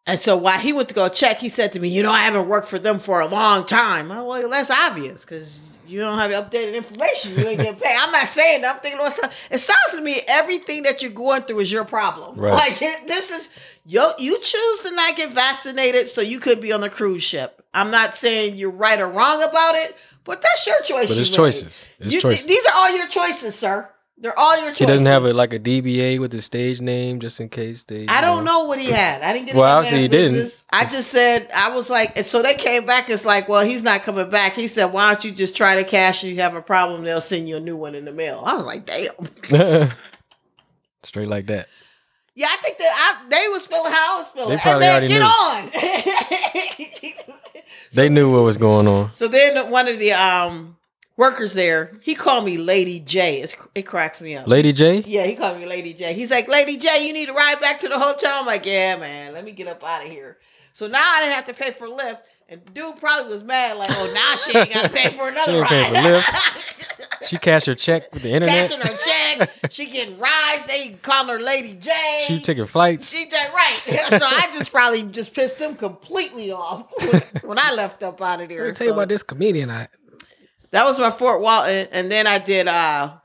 and 0.06 0.18
so 0.18 0.36
while 0.36 0.58
he 0.58 0.72
went 0.72 0.88
to 0.88 0.94
go 0.94 1.08
check, 1.08 1.38
he 1.38 1.48
said 1.48 1.72
to 1.72 1.80
me, 1.80 1.88
"You 1.88 2.02
know, 2.02 2.12
I 2.12 2.20
haven't 2.22 2.48
worked 2.48 2.68
for 2.68 2.78
them 2.78 2.98
for 2.98 3.20
a 3.20 3.26
long 3.26 3.64
time." 3.66 4.10
I'm 4.12 4.26
like, 4.26 4.42
well, 4.42 4.50
that's 4.50 4.70
obvious 4.70 5.24
because 5.24 5.58
you 5.86 6.00
don't 6.00 6.18
have 6.18 6.30
updated 6.30 6.74
information. 6.74 7.38
You 7.38 7.46
ain't 7.46 7.58
getting 7.60 7.74
paid. 7.78 7.96
I'm 8.00 8.10
not 8.12 8.26
saying 8.26 8.62
that. 8.62 8.76
I'm 8.76 8.80
thinking 8.80 8.98
to 8.98 9.04
myself, 9.04 9.48
it 9.50 9.58
sounds 9.58 9.78
to 9.94 10.00
me 10.00 10.20
everything 10.26 10.84
that 10.84 11.02
you're 11.02 11.10
going 11.10 11.42
through 11.42 11.60
is 11.60 11.70
your 11.72 11.84
problem. 11.84 12.38
Right. 12.38 12.52
Like 12.64 12.80
it- 12.80 13.06
this 13.06 13.30
is 13.30 13.48
yo, 13.86 14.10
You 14.18 14.38
choose 14.40 14.80
to 14.80 14.90
not 14.92 15.16
get 15.16 15.30
vaccinated, 15.30 16.08
so 16.08 16.20
you 16.22 16.40
could 16.40 16.60
be 16.60 16.72
on 16.72 16.80
the 16.80 16.88
cruise 16.90 17.22
ship. 17.22 17.62
I'm 17.74 17.90
not 17.90 18.14
saying 18.14 18.56
you're 18.56 18.70
right 18.70 18.98
or 19.00 19.08
wrong 19.08 19.42
about 19.42 19.74
it, 19.74 19.94
but 20.24 20.40
that's 20.40 20.66
your 20.66 20.80
choice. 20.82 21.08
But 21.10 21.18
it's 21.18 21.28
choices. 21.30 21.86
It's 22.00 22.14
You- 22.14 22.20
choices. 22.20 22.46
These 22.46 22.64
are 22.66 22.72
all 22.74 22.96
your 22.96 23.06
choices, 23.08 23.54
sir. 23.54 23.88
They're 24.16 24.38
all 24.38 24.56
your 24.56 24.70
choices. 24.70 24.78
He 24.78 24.86
doesn't 24.86 25.06
have 25.06 25.24
a, 25.24 25.32
like 25.32 25.52
a 25.52 25.58
DBA 25.58 26.20
with 26.20 26.32
his 26.32 26.44
stage 26.44 26.80
name 26.80 27.18
just 27.18 27.40
in 27.40 27.48
case 27.48 27.82
they. 27.82 28.06
I 28.06 28.20
don't 28.20 28.44
know 28.44 28.64
what 28.64 28.78
he 28.78 28.90
had. 28.90 29.22
I 29.22 29.32
didn't 29.32 29.46
get. 29.46 29.56
Well, 29.56 29.76
obviously 29.76 30.02
he 30.02 30.08
didn't. 30.08 30.62
I 30.70 30.84
just 30.84 31.10
said 31.10 31.50
I 31.54 31.74
was 31.74 31.90
like, 31.90 32.16
and 32.16 32.24
so 32.24 32.40
they 32.40 32.54
came 32.54 32.86
back. 32.86 33.10
It's 33.10 33.24
like, 33.24 33.48
well, 33.48 33.64
he's 33.64 33.82
not 33.82 34.04
coming 34.04 34.30
back. 34.30 34.52
He 34.52 34.68
said, 34.68 34.86
why 34.86 35.12
don't 35.12 35.24
you 35.24 35.32
just 35.32 35.56
try 35.56 35.74
to 35.74 35.84
cash? 35.84 36.22
And 36.22 36.32
you 36.32 36.40
have 36.40 36.54
a 36.54 36.62
problem, 36.62 37.02
they'll 37.02 37.20
send 37.20 37.48
you 37.48 37.56
a 37.56 37.60
new 37.60 37.76
one 37.76 37.94
in 37.94 38.04
the 38.04 38.12
mail. 38.12 38.42
I 38.44 38.54
was 38.54 38.64
like, 38.64 38.86
damn. 38.86 39.08
Straight 41.02 41.28
like 41.28 41.46
that. 41.46 41.68
Yeah, 42.36 42.46
I 42.50 42.56
think 42.62 42.78
that 42.78 43.22
I, 43.24 43.28
they 43.28 43.48
was 43.48 43.66
feeling 43.66 43.92
how 43.92 44.16
I 44.16 44.18
was 44.18 44.28
feeling. 44.28 44.50
They 44.50 44.56
Hey, 44.56 44.70
probably 44.70 44.80
man, 44.80 44.92
already 44.92 45.08
get 45.08 45.22
on. 47.42 47.62
They 47.92 48.08
knew 48.08 48.32
what 48.32 48.42
was 48.42 48.56
going 48.56 48.88
on. 48.88 49.12
so 49.20 49.28
then 49.28 49.70
one 49.70 49.88
of 49.88 49.98
the 49.98 50.12
um 50.12 50.76
workers 51.16 51.52
there, 51.54 51.92
he 52.02 52.14
called 52.14 52.44
me 52.44 52.58
Lady 52.58 53.00
J. 53.00 53.40
It's, 53.40 53.54
it 53.74 53.82
cracks 53.82 54.20
me 54.20 54.36
up. 54.36 54.46
Lady 54.46 54.72
J. 54.72 55.02
Yeah, 55.06 55.24
he 55.24 55.34
called 55.34 55.58
me 55.58 55.66
Lady 55.66 55.92
J. 55.94 56.14
He's 56.14 56.30
like, 56.30 56.48
Lady 56.48 56.76
J, 56.76 57.06
you 57.06 57.12
need 57.12 57.26
to 57.26 57.32
ride 57.32 57.60
back 57.60 57.80
to 57.80 57.88
the 57.88 57.98
hotel. 57.98 58.40
I'm 58.40 58.46
like, 58.46 58.66
yeah, 58.66 58.96
man, 58.96 59.32
let 59.32 59.44
me 59.44 59.52
get 59.52 59.68
up 59.68 59.82
out 59.84 60.04
of 60.04 60.10
here. 60.10 60.38
So 60.72 60.88
now 60.88 60.98
I 61.00 61.20
didn't 61.20 61.34
have 61.34 61.44
to 61.46 61.54
pay 61.54 61.70
for 61.70 61.86
Lyft. 61.86 62.22
And 62.48 62.60
dude 62.74 62.96
probably 62.98 63.32
was 63.32 63.42
mad, 63.42 63.78
like, 63.78 63.90
oh, 63.92 64.12
now 64.12 64.34
she 64.34 64.58
ain't 64.58 64.72
got 64.74 64.82
to 64.82 64.88
pay 64.90 65.08
for 65.10 65.28
another 65.30 65.60
ride. 65.62 66.22
for 66.24 67.24
She 67.26 67.38
cashed 67.38 67.66
her 67.66 67.74
check 67.74 68.12
with 68.12 68.22
the 68.22 68.30
internet. 68.32 68.68
Cashing 68.70 68.80
her 68.80 68.98
check. 69.46 69.70
She 69.72 69.86
getting 69.86 70.18
rides. 70.18 70.66
They 70.66 70.98
calling 71.00 71.28
her 71.38 71.42
Lady 71.42 71.74
J. 71.74 71.90
She 72.26 72.40
taking 72.40 72.66
flights. 72.66 73.10
She 73.10 73.24
did 73.24 73.50
right. 73.54 73.78
so 74.10 74.26
I 74.26 74.48
just 74.52 74.70
probably 74.72 75.04
just 75.04 75.32
pissed 75.32 75.58
them 75.58 75.74
completely 75.74 76.52
off 76.52 76.92
when 77.42 77.58
I 77.58 77.72
left 77.74 78.02
up 78.02 78.20
out 78.20 78.42
of 78.42 78.50
Let 78.50 78.56
there. 78.56 78.68
me 78.68 78.74
tell 78.74 78.86
you 78.88 78.92
So 78.92 78.98
about 78.98 79.08
this 79.08 79.22
comedian. 79.22 79.70
I 79.70 79.88
That 80.74 80.86
was 80.86 80.98
my 80.98 81.12
Fort 81.12 81.40
Walton, 81.40 81.86
and 81.92 82.10
then 82.10 82.26
I 82.26 82.38
did 82.38 82.66
uh, 82.66 83.18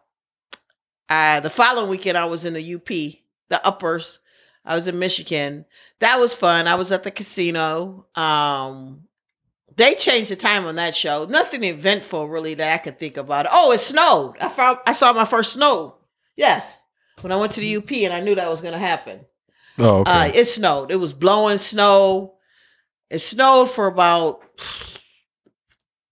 uh 1.10 1.39
the 1.39 1.50
following 1.50 1.89
weekend 1.89 2.15
I 2.15 2.25
was 2.25 2.46
in 2.46 2.53
the 2.53 2.75
UP, 2.75 2.86
the 2.86 3.65
uppers. 3.65 4.20
I 4.63 4.75
was 4.75 4.88
in 4.88 5.00
Michigan. 5.00 5.65
That 5.98 6.20
was 6.20 6.36
fun. 6.36 6.68
I 6.68 6.75
was 6.75 6.91
at 6.91 7.01
the 7.01 7.10
casino. 7.10 8.06
Um 8.13 9.08
they 9.77 9.96
changed 9.96 10.29
the 10.29 10.36
time 10.36 10.68
on 10.68 10.75
that 10.75 10.94
show. 10.94 11.25
Nothing 11.25 11.63
eventful 11.63 12.29
really 12.29 12.53
that 12.53 12.74
I 12.74 12.77
could 12.77 13.00
think 13.00 13.18
about. 13.18 13.48
Oh, 13.50 13.72
it 13.72 13.79
snowed. 13.79 14.38
I 14.39 14.48
found 14.48 14.77
I 14.86 14.91
saw 14.91 15.12
my 15.12 15.25
first 15.25 15.53
snow. 15.53 15.96
Yes. 16.36 16.79
When 17.22 17.32
I 17.32 17.38
went 17.38 17.53
to 17.53 17.62
the 17.62 17.77
UP 17.77 17.91
and 17.91 18.13
I 18.13 18.20
knew 18.20 18.36
that 18.36 18.48
was 18.48 18.62
gonna 18.62 18.77
happen. 18.77 19.22
oh 19.79 20.01
okay. 20.01 20.12
Uh, 20.12 20.32
it 20.36 20.46
snowed. 20.46 20.91
It 20.91 20.98
was 20.98 21.13
blowing 21.13 21.58
snow. 21.58 22.36
It 23.10 23.20
snowed 23.20 23.72
for 23.72 23.88
about 23.88 24.44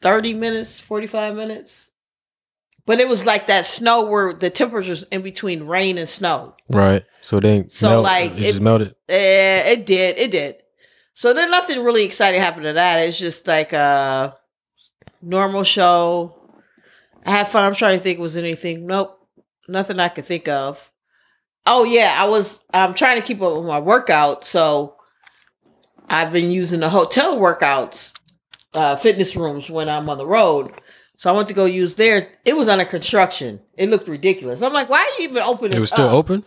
30 0.01 0.33
minutes, 0.33 0.79
45 0.81 1.35
minutes. 1.35 1.91
But 2.85 2.99
it 3.01 3.07
was 3.09 3.25
like 3.25 3.47
that 3.47 3.65
snow 3.65 4.05
where 4.05 4.31
the 4.33 4.49
temperatures 4.49 5.03
in 5.11 5.21
between 5.21 5.63
rain 5.63 5.97
and 5.97 6.07
snow. 6.07 6.55
right. 6.69 7.03
So 7.21 7.39
they 7.39 7.65
So, 7.67 7.89
melt, 7.89 8.03
like, 8.05 8.31
it, 8.31 8.39
it- 8.39 8.43
just 8.43 8.61
melted. 8.61 8.95
Eh, 9.09 9.71
it 9.73 9.85
did. 9.85 10.17
It 10.17 10.31
did. 10.31 10.55
So 11.13 11.33
there's 11.33 11.51
nothing 11.51 11.83
really 11.83 12.03
exciting 12.05 12.39
happened 12.39 12.63
to 12.63 12.73
that. 12.73 12.99
It's 12.99 13.17
just 13.19 13.45
like 13.47 13.73
a 13.73 14.37
normal 15.21 15.63
show. 15.65 16.36
I 17.25 17.31
had 17.31 17.49
fun. 17.49 17.65
I'm 17.65 17.73
trying 17.73 17.97
to 17.97 18.03
think 18.03 18.19
was 18.19 18.38
anything. 18.38 18.86
Nope. 18.86 19.19
Nothing 19.67 19.99
I 19.99 20.07
could 20.10 20.25
think 20.25 20.47
of. 20.47 20.91
Oh 21.65 21.83
yeah, 21.83 22.15
I 22.17 22.25
was 22.27 22.62
I'm 22.73 22.93
trying 22.93 23.19
to 23.19 23.25
keep 23.27 23.41
up 23.41 23.57
with 23.57 23.65
my 23.65 23.79
workout, 23.79 24.45
so 24.45 24.95
I've 26.07 26.31
been 26.31 26.51
using 26.51 26.79
the 26.79 26.89
hotel 26.89 27.38
workouts, 27.38 28.13
uh, 28.73 28.95
fitness 28.95 29.36
rooms 29.36 29.69
when 29.69 29.89
I'm 29.89 30.10
on 30.10 30.17
the 30.17 30.25
road. 30.27 30.69
So 31.15 31.32
I 31.32 31.36
went 31.36 31.47
to 31.47 31.53
go 31.53 31.65
use 31.65 31.95
theirs. 31.95 32.23
It 32.45 32.56
was 32.56 32.69
under 32.69 32.86
construction. 32.86 33.60
It 33.75 33.89
looked 33.89 34.08
ridiculous. 34.08 34.62
I'm 34.62 34.73
like, 34.73 34.89
why 34.89 34.99
are 34.99 35.21
you 35.21 35.30
even 35.30 35.41
open 35.43 35.69
this 35.71 35.77
It 35.77 35.82
was 35.82 35.89
still 35.89 36.08
up? 36.10 36.13
open. 36.13 36.43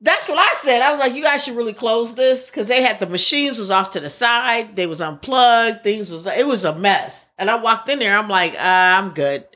That's 0.00 0.28
what 0.28 0.38
I 0.38 0.52
said. 0.58 0.82
I 0.82 0.90
was 0.92 1.00
like, 1.00 1.14
you 1.14 1.22
guys 1.22 1.44
should 1.44 1.56
really 1.56 1.72
close 1.72 2.14
this 2.14 2.50
because 2.50 2.68
they 2.68 2.82
had 2.82 3.00
the 3.00 3.06
machines 3.06 3.58
was 3.58 3.70
off 3.70 3.90
to 3.92 4.00
the 4.00 4.10
side. 4.10 4.76
They 4.76 4.86
was 4.86 5.00
unplugged. 5.00 5.82
Things 5.84 6.10
was 6.10 6.26
it 6.26 6.46
was 6.46 6.64
a 6.64 6.76
mess. 6.76 7.30
And 7.38 7.50
I 7.50 7.56
walked 7.56 7.88
in 7.88 7.98
there. 7.98 8.16
I'm 8.16 8.28
like, 8.28 8.52
uh, 8.54 8.58
I'm 8.60 9.10
good. 9.10 9.46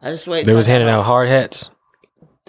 I 0.00 0.10
just 0.10 0.26
wait. 0.26 0.46
They 0.46 0.54
was 0.54 0.66
handing 0.66 0.88
out 0.88 1.02
hard 1.02 1.28
hats. 1.28 1.68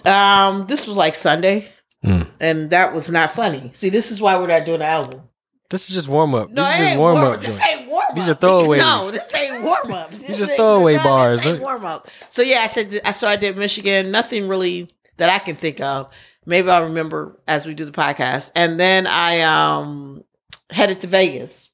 Um, 0.04 0.66
this 0.66 0.86
was 0.86 0.96
like 0.96 1.14
Sunday, 1.14 1.68
Mm. 2.04 2.26
and 2.40 2.70
that 2.70 2.92
was 2.92 3.10
not 3.10 3.30
funny. 3.32 3.70
See, 3.74 3.88
this 3.90 4.10
is 4.10 4.20
why 4.20 4.36
we're 4.36 4.48
not 4.48 4.64
doing 4.64 4.80
the 4.80 4.86
album. 4.86 5.22
This 5.70 5.88
is 5.88 5.94
just 5.94 6.08
warm 6.08 6.34
up. 6.34 6.50
No, 6.50 6.64
this 6.64 6.70
it 6.70 6.74
is 6.74 6.78
just 6.80 6.90
ain't 6.90 6.98
warm 6.98 7.14
warm. 7.20 7.34
up. 7.34 7.40
This 7.40 7.60
ain't 7.60 7.81
warm. 8.14 8.16
These 8.16 8.28
are 8.28 8.34
throwaways. 8.34 8.78
No, 8.78 9.10
this 9.10 9.34
ain't 9.34 9.62
warm 9.62 9.92
up. 9.92 10.10
These 10.10 10.38
just 10.38 10.56
throwaway 10.56 10.96
bars. 10.96 11.44
Look. 11.44 11.60
Warm 11.60 11.84
up. 11.84 12.08
So 12.28 12.42
yeah, 12.42 12.60
I 12.60 12.66
said. 12.66 13.00
I 13.04 13.12
so 13.12 13.28
I 13.28 13.36
did 13.36 13.56
Michigan. 13.56 14.10
Nothing 14.10 14.48
really 14.48 14.90
that 15.16 15.28
I 15.28 15.38
can 15.38 15.56
think 15.56 15.80
of. 15.80 16.12
Maybe 16.44 16.68
I'll 16.68 16.84
remember 16.84 17.38
as 17.46 17.66
we 17.66 17.74
do 17.74 17.84
the 17.84 17.92
podcast. 17.92 18.50
And 18.54 18.78
then 18.78 19.06
I 19.06 19.40
um 19.40 20.24
headed 20.70 21.00
to 21.02 21.06
Vegas. 21.06 21.70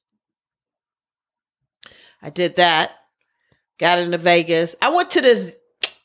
I 2.21 2.29
did 2.29 2.57
that. 2.57 2.91
Got 3.77 3.99
into 3.99 4.17
Vegas. 4.17 4.75
I 4.81 4.93
went 4.93 5.11
to 5.11 5.21
this. 5.21 5.55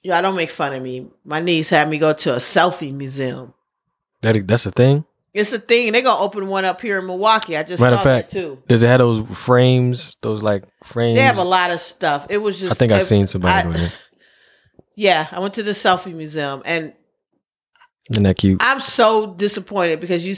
Yeah, 0.03 0.21
don't 0.21 0.37
make 0.37 0.51
fun 0.51 0.75
of 0.75 0.83
me. 0.83 1.09
My 1.25 1.41
niece 1.41 1.71
had 1.71 1.89
me 1.89 1.99
go 1.99 2.13
to 2.13 2.35
a 2.35 2.37
selfie 2.37 2.93
museum. 2.93 3.55
That, 4.21 4.47
that's 4.47 4.67
a 4.67 4.71
thing. 4.71 5.05
It's 5.35 5.53
a 5.53 5.59
thing. 5.59 5.91
They're 5.93 6.03
gonna 6.03 6.23
open 6.23 6.47
one 6.47 6.65
up 6.65 6.81
here 6.81 7.01
in 7.01 7.07
Milwaukee. 7.07 7.57
I 7.57 7.65
just 7.65 7.83
Matter 7.83 7.97
saw 7.97 8.01
of 8.03 8.05
fact, 8.05 8.31
that 8.31 8.41
too. 8.41 8.63
Does 8.69 8.85
it 8.85 8.87
have 8.87 8.99
those 8.99 9.21
frames? 9.37 10.17
Those 10.23 10.43
like 10.45 10.63
frames? 10.85 11.19
They 11.19 11.23
have 11.25 11.39
a 11.39 11.45
lot 11.45 11.73
of 11.73 11.81
stuff. 11.81 12.27
It 12.31 12.39
was 12.39 12.61
just. 12.61 12.73
I 12.73 12.75
think 12.77 12.93
I 12.93 12.99
it- 12.99 13.01
seen 13.01 13.27
somebody 13.27 13.69
I- 13.69 13.73
there. 13.73 13.93
Yeah, 14.97 15.27
I 15.33 15.41
went 15.41 15.55
to 15.55 15.65
the 15.65 15.73
selfie 15.73 16.15
museum, 16.15 16.63
and 16.65 16.93
Isn't 18.11 18.23
that 18.23 18.37
cute? 18.37 18.59
I'm 18.63 18.79
so 18.79 19.35
disappointed 19.35 19.99
because 19.99 20.25
you. 20.25 20.37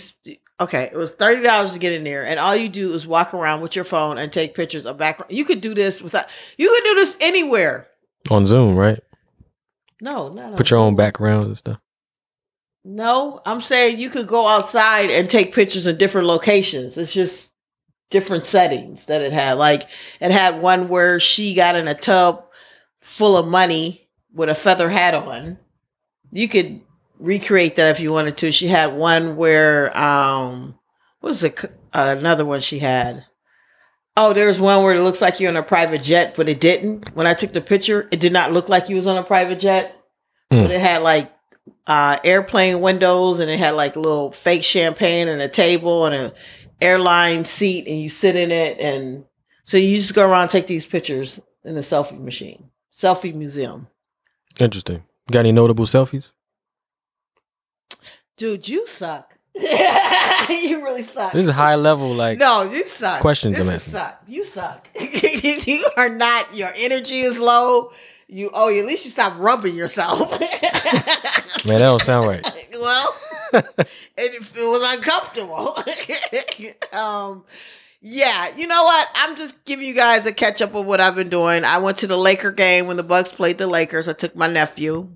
Okay, 0.58 0.84
it 0.84 0.96
was 0.96 1.10
thirty 1.14 1.42
dollars 1.42 1.74
to 1.74 1.78
get 1.78 1.92
in 1.92 2.04
there, 2.04 2.24
and 2.24 2.40
all 2.40 2.56
you 2.56 2.70
do 2.70 2.94
is 2.94 3.06
walk 3.06 3.34
around 3.34 3.60
with 3.60 3.76
your 3.76 3.84
phone 3.84 4.16
and 4.16 4.32
take 4.32 4.54
pictures 4.54 4.86
of 4.86 4.96
background. 4.96 5.30
You 5.30 5.44
could 5.44 5.60
do 5.60 5.74
this 5.74 6.00
without. 6.00 6.24
You 6.56 6.70
could 6.70 6.84
do 6.84 6.94
this 6.94 7.16
anywhere. 7.20 7.86
On 8.30 8.46
Zoom, 8.46 8.76
right? 8.76 8.98
No, 10.00 10.30
not 10.30 10.56
Put 10.56 10.70
your 10.70 10.78
own 10.78 10.92
Zoom. 10.92 10.96
backgrounds 10.96 11.48
and 11.48 11.56
stuff. 11.58 11.78
No, 12.88 13.40
I'm 13.44 13.60
saying 13.60 13.98
you 13.98 14.10
could 14.10 14.28
go 14.28 14.46
outside 14.46 15.10
and 15.10 15.28
take 15.28 15.52
pictures 15.52 15.88
in 15.88 15.96
different 15.96 16.28
locations. 16.28 16.96
It's 16.96 17.12
just 17.12 17.50
different 18.10 18.44
settings 18.44 19.06
that 19.06 19.22
it 19.22 19.32
had. 19.32 19.54
Like 19.54 19.88
it 20.20 20.30
had 20.30 20.62
one 20.62 20.86
where 20.86 21.18
she 21.18 21.52
got 21.54 21.74
in 21.74 21.88
a 21.88 21.96
tub 21.96 22.44
full 23.00 23.36
of 23.36 23.48
money 23.48 24.08
with 24.32 24.48
a 24.48 24.54
feather 24.54 24.88
hat 24.88 25.14
on. 25.14 25.58
You 26.30 26.46
could 26.46 26.80
recreate 27.18 27.74
that 27.74 27.90
if 27.90 27.98
you 27.98 28.12
wanted 28.12 28.36
to. 28.36 28.52
She 28.52 28.68
had 28.68 28.94
one 28.94 29.34
where 29.34 29.96
um 29.98 30.78
what 31.18 31.30
was 31.30 31.42
it 31.42 31.64
uh, 31.92 32.14
another 32.16 32.44
one 32.44 32.60
she 32.60 32.78
had? 32.78 33.24
Oh, 34.16 34.32
there's 34.32 34.60
one 34.60 34.84
where 34.84 34.94
it 34.94 35.02
looks 35.02 35.20
like 35.20 35.40
you're 35.40 35.50
on 35.50 35.56
a 35.56 35.62
private 35.64 36.04
jet, 36.04 36.34
but 36.36 36.48
it 36.48 36.60
didn't. 36.60 37.12
When 37.16 37.26
I 37.26 37.34
took 37.34 37.52
the 37.52 37.60
picture, 37.60 38.06
it 38.12 38.20
did 38.20 38.32
not 38.32 38.52
look 38.52 38.68
like 38.68 38.88
you 38.88 38.94
was 38.94 39.08
on 39.08 39.16
a 39.16 39.24
private 39.24 39.58
jet. 39.58 39.92
Hmm. 40.52 40.62
But 40.62 40.70
it 40.70 40.80
had 40.80 41.02
like 41.02 41.32
uh 41.86 42.18
airplane 42.24 42.80
windows 42.80 43.40
and 43.40 43.50
it 43.50 43.58
had 43.58 43.74
like 43.74 43.96
little 43.96 44.32
fake 44.32 44.64
champagne 44.64 45.28
and 45.28 45.40
a 45.40 45.48
table 45.48 46.04
and 46.06 46.14
a 46.14 46.32
airline 46.80 47.44
seat 47.44 47.86
and 47.86 48.00
you 48.00 48.08
sit 48.08 48.36
in 48.36 48.50
it 48.50 48.78
and 48.80 49.24
so 49.62 49.76
you 49.76 49.96
just 49.96 50.14
go 50.14 50.28
around 50.28 50.42
and 50.42 50.50
take 50.50 50.66
these 50.66 50.86
pictures 50.86 51.40
in 51.64 51.74
the 51.74 51.80
selfie 51.80 52.20
machine. 52.20 52.70
Selfie 52.92 53.34
museum. 53.34 53.88
Interesting. 54.60 55.02
Got 55.30 55.40
any 55.40 55.52
notable 55.52 55.86
selfies? 55.86 56.30
Dude, 58.36 58.68
you 58.68 58.86
suck. 58.86 59.36
you 59.56 60.84
really 60.84 61.02
suck. 61.02 61.32
This 61.32 61.46
is 61.46 61.50
high 61.50 61.74
level, 61.76 62.10
like 62.12 62.38
no, 62.38 62.62
you 62.62 62.86
suck. 62.86 63.20
questions 63.20 63.56
This 63.56 63.66
I'm 63.66 63.74
is 63.74 63.80
asking. 63.80 63.92
suck. 63.92 64.22
You 64.28 64.44
suck. 64.44 64.88
you 65.66 65.84
are 65.96 66.10
not. 66.10 66.54
Your 66.54 66.70
energy 66.76 67.20
is 67.20 67.38
low. 67.38 67.90
You 68.28 68.50
oh, 68.52 68.68
at 68.68 68.84
least 68.84 69.04
you 69.04 69.10
stop 69.10 69.34
rubbing 69.38 69.76
yourself. 69.76 70.30
man, 71.64 71.78
that 71.78 71.78
don't 71.78 72.02
sound 72.02 72.26
right. 72.26 72.44
well, 72.72 73.16
it, 73.52 73.64
it 74.16 74.56
was 74.56 74.94
uncomfortable. 74.96 75.72
um, 76.92 77.44
yeah, 78.00 78.48
you 78.56 78.66
know 78.66 78.82
what? 78.82 79.08
I'm 79.14 79.36
just 79.36 79.64
giving 79.64 79.86
you 79.86 79.94
guys 79.94 80.26
a 80.26 80.32
catch 80.32 80.60
up 80.60 80.74
of 80.74 80.86
what 80.86 81.00
I've 81.00 81.14
been 81.14 81.28
doing. 81.28 81.64
I 81.64 81.78
went 81.78 81.98
to 81.98 82.08
the 82.08 82.18
Laker 82.18 82.50
game 82.50 82.88
when 82.88 82.96
the 82.96 83.04
Bucks 83.04 83.30
played 83.30 83.58
the 83.58 83.66
Lakers. 83.68 84.08
I 84.08 84.12
took 84.12 84.34
my 84.34 84.48
nephew. 84.48 85.08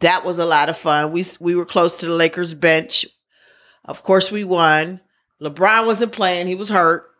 that 0.00 0.24
was 0.24 0.38
a 0.38 0.46
lot 0.46 0.68
of 0.68 0.76
fun. 0.76 1.12
We 1.12 1.24
we 1.40 1.54
were 1.54 1.64
close 1.64 1.96
to 1.98 2.06
the 2.06 2.14
Lakers 2.14 2.52
bench. 2.52 3.06
Of 3.86 4.02
course, 4.02 4.30
we 4.30 4.44
won. 4.44 5.00
LeBron 5.40 5.86
wasn't 5.86 6.12
playing; 6.12 6.46
he 6.46 6.54
was 6.54 6.68
hurt. 6.68 7.10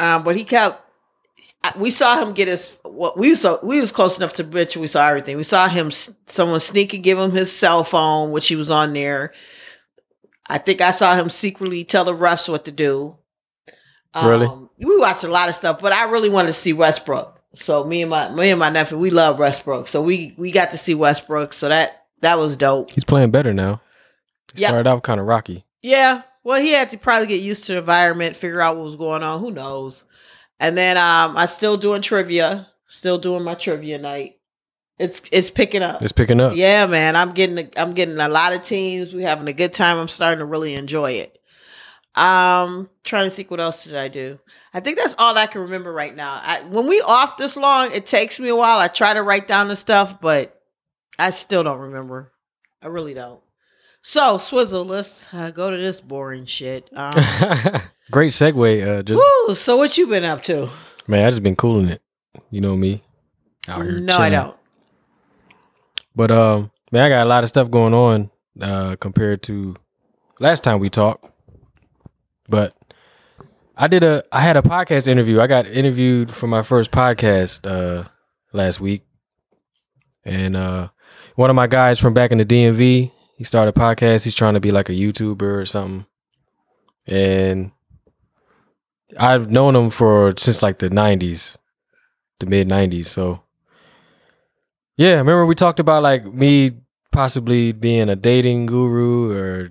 Um, 0.00 0.24
but 0.24 0.34
he 0.34 0.42
kept. 0.42 0.80
We 1.78 1.90
saw 1.90 2.20
him 2.20 2.32
get 2.32 2.48
his. 2.48 2.80
What 2.84 3.16
we 3.16 3.34
saw, 3.34 3.58
we 3.62 3.80
was 3.80 3.92
close 3.92 4.16
enough 4.18 4.32
to 4.34 4.44
bench. 4.44 4.76
We 4.76 4.86
saw 4.88 5.06
everything. 5.08 5.36
We 5.36 5.44
saw 5.44 5.68
him. 5.68 5.90
Someone 5.90 6.60
sneak 6.60 6.92
and 6.92 7.04
give 7.04 7.18
him 7.18 7.30
his 7.30 7.54
cell 7.56 7.84
phone, 7.84 8.32
which 8.32 8.48
he 8.48 8.56
was 8.56 8.70
on 8.70 8.92
there. 8.92 9.32
I 10.48 10.58
think 10.58 10.80
I 10.80 10.90
saw 10.90 11.14
him 11.14 11.30
secretly 11.30 11.84
tell 11.84 12.04
the 12.04 12.14
refs 12.14 12.48
what 12.48 12.64
to 12.64 12.72
do. 12.72 13.16
Really? 14.14 14.46
Um, 14.46 14.68
we 14.78 14.98
watched 14.98 15.24
a 15.24 15.28
lot 15.28 15.48
of 15.48 15.54
stuff, 15.54 15.78
but 15.80 15.92
I 15.92 16.10
really 16.10 16.28
wanted 16.28 16.48
to 16.48 16.52
see 16.52 16.72
Westbrook. 16.72 17.40
So 17.54 17.84
me 17.84 18.02
and 18.02 18.10
my 18.10 18.28
me 18.30 18.50
and 18.50 18.58
my 18.58 18.68
nephew, 18.70 18.98
we 18.98 19.10
love 19.10 19.38
Westbrook. 19.38 19.86
So 19.86 20.02
we 20.02 20.34
we 20.36 20.50
got 20.50 20.72
to 20.72 20.78
see 20.78 20.94
Westbrook. 20.94 21.52
So 21.52 21.68
that 21.68 22.06
that 22.22 22.38
was 22.38 22.56
dope. 22.56 22.90
He's 22.92 23.04
playing 23.04 23.30
better 23.30 23.54
now. 23.54 23.80
He 24.54 24.60
Yep. 24.62 24.68
started 24.68 24.90
off 24.90 25.02
kind 25.02 25.20
of 25.20 25.26
rocky. 25.26 25.64
Yeah. 25.80 26.22
Well, 26.44 26.60
he 26.60 26.72
had 26.72 26.90
to 26.90 26.98
probably 26.98 27.28
get 27.28 27.40
used 27.40 27.66
to 27.66 27.72
the 27.72 27.78
environment, 27.78 28.34
figure 28.36 28.60
out 28.60 28.76
what 28.76 28.84
was 28.84 28.96
going 28.96 29.22
on. 29.22 29.38
Who 29.40 29.52
knows? 29.52 30.04
And 30.62 30.78
then 30.78 30.96
um, 30.96 31.36
I 31.36 31.46
still 31.46 31.76
doing 31.76 32.02
trivia. 32.02 32.68
Still 32.86 33.18
doing 33.18 33.42
my 33.42 33.54
trivia 33.54 33.98
night. 33.98 34.36
It's 34.96 35.22
it's 35.32 35.50
picking 35.50 35.82
up. 35.82 36.02
It's 36.02 36.12
picking 36.12 36.40
up. 36.40 36.54
Yeah, 36.54 36.86
man. 36.86 37.16
I'm 37.16 37.32
getting 37.32 37.58
a, 37.58 37.68
I'm 37.76 37.92
getting 37.92 38.18
a 38.18 38.28
lot 38.28 38.52
of 38.52 38.62
teams. 38.62 39.12
We 39.12 39.22
having 39.22 39.48
a 39.48 39.52
good 39.52 39.72
time. 39.72 39.98
I'm 39.98 40.06
starting 40.06 40.38
to 40.38 40.44
really 40.44 40.74
enjoy 40.74 41.12
it. 41.12 41.36
Um, 42.14 42.88
trying 43.02 43.28
to 43.28 43.34
think 43.34 43.50
what 43.50 43.58
else 43.58 43.82
did 43.84 43.96
I 43.96 44.06
do? 44.06 44.38
I 44.72 44.80
think 44.80 44.98
that's 44.98 45.16
all 45.18 45.36
I 45.36 45.46
can 45.46 45.62
remember 45.62 45.92
right 45.92 46.14
now. 46.14 46.40
I, 46.42 46.62
when 46.68 46.86
we 46.86 47.00
off 47.00 47.38
this 47.38 47.56
long, 47.56 47.90
it 47.92 48.06
takes 48.06 48.38
me 48.38 48.48
a 48.48 48.56
while. 48.56 48.78
I 48.78 48.86
try 48.88 49.14
to 49.14 49.22
write 49.22 49.48
down 49.48 49.66
the 49.68 49.76
stuff, 49.76 50.20
but 50.20 50.60
I 51.18 51.30
still 51.30 51.64
don't 51.64 51.80
remember. 51.80 52.30
I 52.80 52.86
really 52.86 53.14
don't. 53.14 53.40
So 54.02 54.36
Swizzle, 54.36 54.84
let's 54.84 55.26
uh, 55.32 55.50
go 55.52 55.70
to 55.70 55.76
this 55.76 56.00
boring 56.00 56.44
shit. 56.44 56.88
Um, 56.92 57.14
Great 58.10 58.32
segue. 58.32 58.98
Uh, 58.98 59.02
just 59.02 59.22
woo, 59.48 59.54
so 59.54 59.76
what 59.76 59.96
you 59.96 60.08
been 60.08 60.24
up 60.24 60.42
to? 60.44 60.68
man, 61.06 61.24
I 61.24 61.30
just 61.30 61.42
been 61.42 61.56
cooling 61.56 61.88
it. 61.88 62.02
You 62.50 62.60
know 62.60 62.76
me, 62.76 63.02
out 63.68 63.82
here. 63.82 64.00
No, 64.00 64.16
I 64.16 64.28
don't. 64.28 64.56
But 66.16 66.30
um, 66.30 66.70
man, 66.90 67.04
I 67.04 67.08
got 67.08 67.26
a 67.26 67.28
lot 67.28 67.42
of 67.42 67.48
stuff 67.48 67.70
going 67.70 67.94
on 67.94 68.30
uh 68.60 68.96
compared 69.00 69.42
to 69.44 69.74
last 70.40 70.62
time 70.64 70.78
we 70.80 70.90
talked. 70.90 71.24
But 72.48 72.74
I 73.76 73.86
did 73.86 74.02
a 74.04 74.24
I 74.32 74.40
had 74.40 74.56
a 74.56 74.62
podcast 74.62 75.06
interview. 75.06 75.40
I 75.40 75.46
got 75.46 75.66
interviewed 75.66 76.30
for 76.30 76.48
my 76.48 76.62
first 76.62 76.90
podcast 76.90 77.66
uh 77.66 78.08
last 78.52 78.80
week. 78.80 79.04
And 80.24 80.56
uh 80.56 80.88
one 81.36 81.50
of 81.50 81.56
my 81.56 81.66
guys 81.66 81.98
from 81.98 82.14
back 82.14 82.30
in 82.32 82.38
the 82.38 82.44
DMV, 82.44 83.10
he 83.42 83.44
started 83.44 83.76
a 83.76 83.80
podcast. 83.80 84.22
He's 84.22 84.36
trying 84.36 84.54
to 84.54 84.60
be 84.60 84.70
like 84.70 84.88
a 84.88 84.92
YouTuber 84.92 85.42
or 85.42 85.66
something. 85.66 86.06
And 87.08 87.72
I've 89.18 89.50
known 89.50 89.74
him 89.74 89.90
for 89.90 90.32
since 90.38 90.62
like 90.62 90.78
the 90.78 90.88
90s, 90.88 91.56
the 92.38 92.46
mid 92.46 92.68
90s. 92.68 93.06
So 93.06 93.42
yeah, 94.96 95.14
remember 95.16 95.44
we 95.44 95.56
talked 95.56 95.80
about 95.80 96.04
like 96.04 96.24
me 96.32 96.70
possibly 97.10 97.72
being 97.72 98.08
a 98.08 98.14
dating 98.14 98.66
guru 98.66 99.32
or 99.32 99.70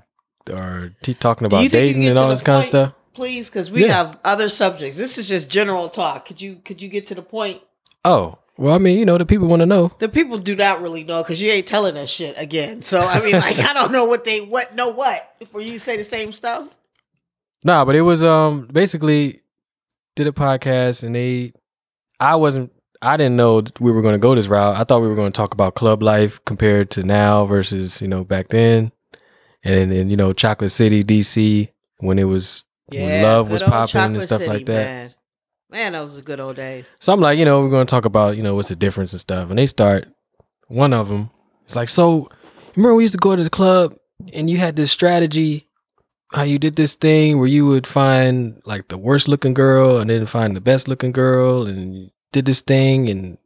or 0.52 0.92
t- 1.02 1.14
talking 1.14 1.46
about 1.46 1.72
dating 1.72 2.06
and 2.08 2.18
all 2.18 2.28
this 2.28 2.42
kind 2.42 2.60
of 2.60 2.66
stuff. 2.66 2.94
Please, 3.14 3.50
because 3.50 3.72
we 3.72 3.86
Yeah. 3.86 3.94
have 3.94 4.20
other 4.26 4.50
subjects. 4.50 4.98
This 4.98 5.18
is 5.18 5.30
just 5.30 5.50
general 5.50 5.88
talk. 5.88 6.26
Could 6.26 6.42
you 6.42 6.58
could 6.66 6.82
you 6.82 6.90
get 6.90 7.08
to 7.08 7.16
the 7.16 7.22
point? 7.22 7.62
Oh, 8.04 8.38
well, 8.62 8.76
I 8.76 8.78
mean, 8.78 9.00
you 9.00 9.06
know, 9.06 9.18
the 9.18 9.26
people 9.26 9.48
want 9.48 9.62
to 9.62 9.66
know. 9.66 9.92
The 9.98 10.08
people 10.08 10.38
do 10.38 10.56
not 10.56 10.84
really 10.84 11.04
know 11.04 11.24
because 11.24 11.42
you 11.42 11.50
ain't 11.50 11.66
telling 11.66 11.98
us 11.98 12.12
shit 12.12 12.36
again. 12.38 12.84
So 12.84 13.00
I 13.00 13.20
mean, 13.20 13.32
like 13.32 13.58
I 13.58 13.74
don't 13.74 13.92
know 13.92 14.06
what 14.06 14.24
they 14.24 14.42
what 14.42 14.76
know 14.76 14.90
what 14.90 15.36
for 15.48 15.60
you 15.60 15.80
say 15.80 15.98
the 15.98 16.04
same 16.04 16.32
stuff. 16.32 16.70
Nah, 17.64 17.86
but 17.86 17.96
it 17.96 18.02
was 18.02 18.24
um 18.24 18.68
basically 18.72 19.42
did 20.16 20.28
a 20.28 20.32
podcast 20.32 21.04
and 21.04 21.16
they 21.16 21.54
I 22.20 22.36
wasn't 22.36 22.72
I 23.02 23.18
didn't 23.18 23.36
know 23.36 23.64
we 23.80 23.92
were 23.92 24.04
going 24.04 24.14
to 24.14 24.20
go 24.20 24.36
this 24.36 24.48
route. 24.48 24.76
I 24.78 24.84
thought 24.84 25.02
we 25.02 25.08
were 25.08 25.16
going 25.16 25.32
to 25.32 25.36
talk 25.36 25.56
about 25.56 25.74
club 25.74 26.04
life 26.04 26.40
compared 26.46 26.92
to 26.92 27.04
now 27.04 27.46
versus, 27.46 28.00
you 28.00 28.08
know, 28.08 28.24
back 28.24 28.50
then. 28.50 28.92
And 29.64 29.92
then, 29.92 30.12
you 30.12 30.18
know, 30.18 30.34
Chocolate 30.34 30.70
City, 30.70 31.04
DC 31.04 31.70
when 31.98 32.20
it 32.20 32.26
was 32.26 32.64
when 32.90 33.24
love 33.24 33.50
was 33.50 33.64
popping 33.64 34.16
and 34.16 34.22
stuff 34.22 34.42
City, 34.42 34.52
like 34.52 34.66
that. 34.68 34.86
Man. 34.86 35.14
Man, 35.72 35.94
those 35.94 36.18
are 36.18 36.22
good 36.22 36.40
old 36.40 36.58
days. 36.58 36.96
So 37.00 37.14
I'm 37.14 37.22
like, 37.22 37.40
you 37.40 37.46
know, 37.46 37.62
we're 37.62 37.70
going 37.70 37.88
to 37.88 37.90
talk 37.90 38.06
about, 38.06 38.38
you 38.38 38.44
know, 38.44 38.56
what's 38.56 38.70
the 38.70 38.76
difference 38.76 39.14
and 39.14 39.20
stuff. 39.20 39.50
And 39.50 39.58
they 39.58 39.66
start, 39.66 40.08
one 40.68 40.94
of 40.94 41.10
them, 41.10 41.32
it's 41.66 41.76
like, 41.76 41.90
so 41.90 42.30
remember 42.76 42.96
we 42.96 43.04
used 43.04 43.14
to 43.14 43.20
go 43.20 43.36
to 43.36 43.44
the 43.44 43.50
club 43.50 43.96
and 44.34 44.50
you 44.50 44.58
had 44.58 44.76
this 44.76 44.92
strategy, 44.92 45.68
how 46.34 46.44
you 46.44 46.60
did 46.60 46.76
this 46.76 46.96
thing 46.96 47.40
where 47.40 47.48
you 47.48 47.66
would 47.68 47.88
find 47.88 48.62
like 48.66 48.90
the 48.90 48.98
worst 48.98 49.28
looking 49.28 49.54
girl 49.54 49.98
and 49.98 50.10
then 50.10 50.26
find 50.26 50.56
the 50.56 50.62
best 50.62 50.88
looking 50.88 51.12
girl 51.12 51.66
and 51.66 51.96
you 51.96 52.10
did 52.32 52.46
this 52.46 52.62
thing. 52.62 53.10
And, 53.10 53.38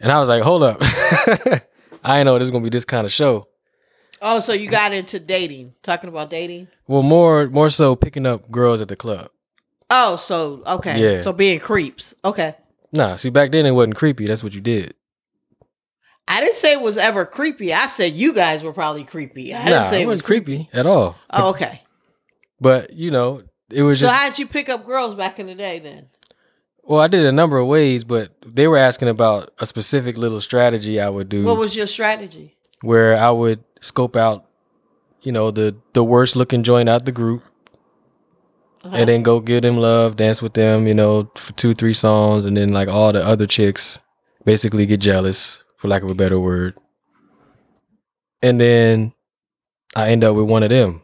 and 0.00 0.10
I 0.10 0.18
was 0.18 0.28
like, 0.28 0.42
hold 0.42 0.62
up. 0.62 0.78
I 2.02 2.22
know 2.22 2.34
this 2.38 2.46
was 2.46 2.50
going 2.50 2.62
to 2.64 2.70
be 2.70 2.74
this 2.74 2.86
kind 2.86 3.04
of 3.04 3.12
show. 3.12 3.46
Oh, 4.22 4.40
so 4.40 4.52
you 4.52 4.68
got 4.68 4.92
into 4.92 5.18
dating? 5.18 5.74
Talking 5.82 6.08
about 6.08 6.28
dating? 6.28 6.68
Well, 6.86 7.02
more, 7.02 7.48
more 7.48 7.70
so 7.70 7.96
picking 7.96 8.26
up 8.26 8.50
girls 8.50 8.80
at 8.82 8.88
the 8.88 8.96
club. 8.96 9.30
Oh, 9.90 10.16
so 10.16 10.62
okay. 10.66 11.14
Yeah. 11.16 11.22
So 11.22 11.32
being 11.32 11.58
creeps. 11.58 12.14
Okay. 12.24 12.54
Nah, 12.92 13.16
see, 13.16 13.30
back 13.30 13.50
then 13.50 13.66
it 13.66 13.72
wasn't 13.72 13.96
creepy. 13.96 14.26
That's 14.26 14.42
what 14.42 14.54
you 14.54 14.60
did. 14.60 14.94
I 16.26 16.40
didn't 16.40 16.54
say 16.54 16.72
it 16.72 16.80
was 16.80 16.96
ever 16.96 17.24
creepy. 17.24 17.74
I 17.74 17.88
said 17.88 18.14
you 18.14 18.32
guys 18.32 18.62
were 18.62 18.72
probably 18.72 19.04
creepy. 19.04 19.52
I 19.52 19.64
nah, 19.64 19.64
didn't 19.64 19.84
say 19.86 20.00
it 20.00 20.04
it 20.04 20.06
was 20.06 20.22
creepy 20.22 20.68
at 20.72 20.86
all. 20.86 21.16
Oh, 21.30 21.50
okay. 21.50 21.82
But, 22.60 22.92
you 22.92 23.10
know, 23.10 23.42
it 23.68 23.82
was 23.82 23.98
So 23.98 24.06
just. 24.06 24.14
how 24.14 24.28
did 24.28 24.38
you 24.38 24.46
pick 24.46 24.68
up 24.68 24.86
girls 24.86 25.16
back 25.16 25.40
in 25.40 25.46
the 25.46 25.54
day 25.56 25.80
then? 25.80 26.06
Well, 26.84 27.00
I 27.00 27.08
did 27.08 27.26
a 27.26 27.32
number 27.32 27.58
of 27.58 27.66
ways, 27.66 28.04
but 28.04 28.32
they 28.46 28.68
were 28.68 28.76
asking 28.76 29.08
about 29.08 29.52
a 29.58 29.66
specific 29.66 30.16
little 30.16 30.40
strategy 30.40 31.00
I 31.00 31.08
would 31.08 31.28
do 31.28 31.44
What 31.44 31.58
was 31.58 31.74
your 31.76 31.86
strategy? 31.86 32.56
where 32.82 33.16
I 33.16 33.30
would 33.30 33.62
scope 33.80 34.16
out, 34.16 34.46
you 35.22 35.32
know, 35.32 35.50
the 35.50 35.76
the 35.92 36.02
worst 36.04 36.36
looking 36.36 36.62
joint 36.62 36.88
out 36.88 37.04
the 37.04 37.12
group 37.12 37.42
Uh-huh. 38.82 38.96
and 38.96 39.08
then 39.08 39.22
go 39.22 39.40
give 39.40 39.62
them 39.62 39.76
love, 39.76 40.16
dance 40.16 40.40
with 40.40 40.54
them, 40.54 40.86
you 40.86 40.94
know, 40.94 41.30
for 41.36 41.52
two, 41.52 41.74
three 41.74 41.92
songs, 41.94 42.44
and 42.46 42.56
then 42.56 42.70
like 42.72 42.88
all 42.88 43.12
the 43.12 43.24
other 43.24 43.46
chicks 43.46 43.98
basically 44.44 44.86
get 44.86 45.00
jealous, 45.00 45.62
for 45.76 45.88
lack 45.88 46.02
of 46.02 46.08
a 46.08 46.14
better 46.14 46.40
word. 46.40 46.76
And 48.42 48.60
then 48.60 49.12
I 49.94 50.10
end 50.10 50.24
up 50.24 50.34
with 50.36 50.48
one 50.48 50.62
of 50.62 50.70
them. 50.70 51.02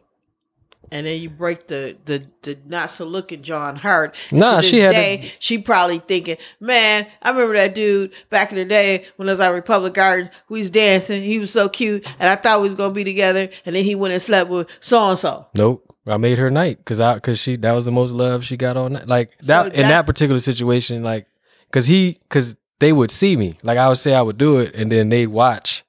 and 0.92 1.04
then 1.06 1.20
you 1.20 1.28
break 1.28 1.66
the 1.66 1.96
the, 2.06 2.24
the 2.42 2.56
not 2.66 2.90
so 2.90 3.04
looking 3.04 3.42
John 3.42 3.76
Hart. 3.76 4.16
Nah, 4.32 4.60
she 4.62 4.78
had 4.80 4.92
day, 4.92 5.16
to- 5.18 5.28
she 5.38 5.58
probably 5.58 5.98
thinking, 5.98 6.36
man, 6.60 7.06
I 7.22 7.30
remember 7.30 7.54
that 7.54 7.74
dude 7.74 8.12
back 8.30 8.52
in 8.52 8.56
the 8.56 8.64
day 8.64 9.04
when 9.16 9.28
I 9.28 9.32
was 9.32 9.40
at 9.40 9.50
Republic 9.52 9.92
Gardens. 9.94 10.30
We 10.48 10.60
was 10.60 10.70
dancing. 10.70 11.22
He 11.22 11.38
was 11.38 11.50
so 11.50 11.68
cute, 11.68 12.06
and 12.18 12.28
I 12.28 12.36
thought 12.36 12.60
we 12.60 12.64
was 12.68 12.74
gonna 12.74 12.94
be 12.94 13.04
together. 13.04 13.50
And 13.66 13.76
then 13.76 13.84
he 13.84 13.94
went 13.94 14.12
and 14.14 14.22
slept 14.22 14.48
with 14.48 14.70
so 14.80 15.10
and 15.10 15.18
so. 15.18 15.46
Nope. 15.56 15.92
I 16.06 16.16
made 16.18 16.38
her 16.38 16.50
night 16.50 16.78
because 16.78 17.00
I 17.00 17.14
because 17.14 17.38
she 17.38 17.56
that 17.56 17.72
was 17.72 17.84
the 17.84 17.92
most 17.92 18.12
love 18.12 18.44
she 18.44 18.56
got 18.56 18.76
on 18.76 18.94
that. 18.94 19.08
Like 19.08 19.36
that 19.40 19.66
So 19.66 19.72
in 19.72 19.82
that 19.82 20.06
particular 20.06 20.40
situation, 20.40 21.02
like 21.02 21.26
because 21.66 21.86
he 21.86 22.18
because 22.22 22.56
they 22.78 22.92
would 22.92 23.10
see 23.10 23.36
me. 23.36 23.54
Like 23.62 23.78
I 23.78 23.88
would 23.88 23.98
say 23.98 24.14
I 24.14 24.22
would 24.22 24.38
do 24.38 24.58
it, 24.58 24.74
and 24.74 24.90
then 24.90 25.08
they'd 25.08 25.26
watch 25.26 25.84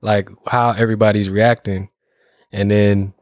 like 0.00 0.30
how 0.46 0.72
everybody's 0.72 1.28
reacting, 1.28 1.90
and 2.52 2.70
then 2.70 3.14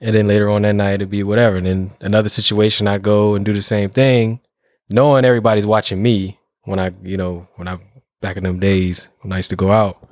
and 0.00 0.14
then 0.14 0.26
later 0.26 0.50
on 0.50 0.62
that 0.62 0.74
night 0.74 0.94
it'd 0.94 1.10
be 1.10 1.22
whatever. 1.22 1.56
And 1.56 1.66
then 1.66 1.90
another 2.00 2.28
situation 2.28 2.88
I'd 2.88 3.02
go 3.02 3.34
and 3.34 3.44
do 3.44 3.52
the 3.52 3.62
same 3.62 3.90
thing, 3.90 4.40
knowing 4.88 5.24
everybody's 5.24 5.66
watching 5.66 6.02
me 6.02 6.40
when 6.64 6.78
I 6.78 6.92
you 7.02 7.16
know 7.16 7.46
when 7.56 7.68
I 7.68 7.78
back 8.20 8.36
in 8.36 8.44
them 8.44 8.58
days 8.60 9.08
when 9.20 9.32
I 9.32 9.36
used 9.36 9.50
to 9.50 9.56
go 9.56 9.70
out, 9.70 10.08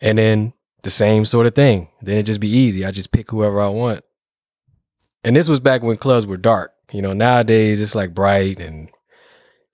and 0.00 0.18
then 0.18 0.52
the 0.82 0.90
same 0.90 1.24
sort 1.24 1.46
of 1.46 1.54
thing. 1.54 1.88
Then 2.00 2.14
it'd 2.14 2.26
just 2.26 2.40
be 2.40 2.48
easy. 2.48 2.84
I 2.84 2.92
just 2.92 3.10
pick 3.10 3.30
whoever 3.30 3.60
I 3.60 3.68
want. 3.68 4.04
And 5.26 5.36
this 5.36 5.48
was 5.48 5.60
back 5.60 5.82
when 5.82 5.96
clubs 5.96 6.26
were 6.26 6.36
dark. 6.36 6.72
You 6.92 7.02
know, 7.02 7.12
nowadays 7.12 7.82
it's 7.82 7.94
like 7.94 8.14
bright 8.14 8.60
and 8.60 8.88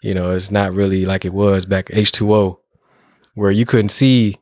you 0.00 0.14
know, 0.14 0.30
it's 0.32 0.50
not 0.50 0.72
really 0.72 1.04
like 1.04 1.24
it 1.24 1.32
was 1.32 1.64
back 1.66 1.86
H2O 1.86 2.58
where 3.34 3.50
you 3.52 3.64
couldn't 3.64 3.90
see 3.90 4.38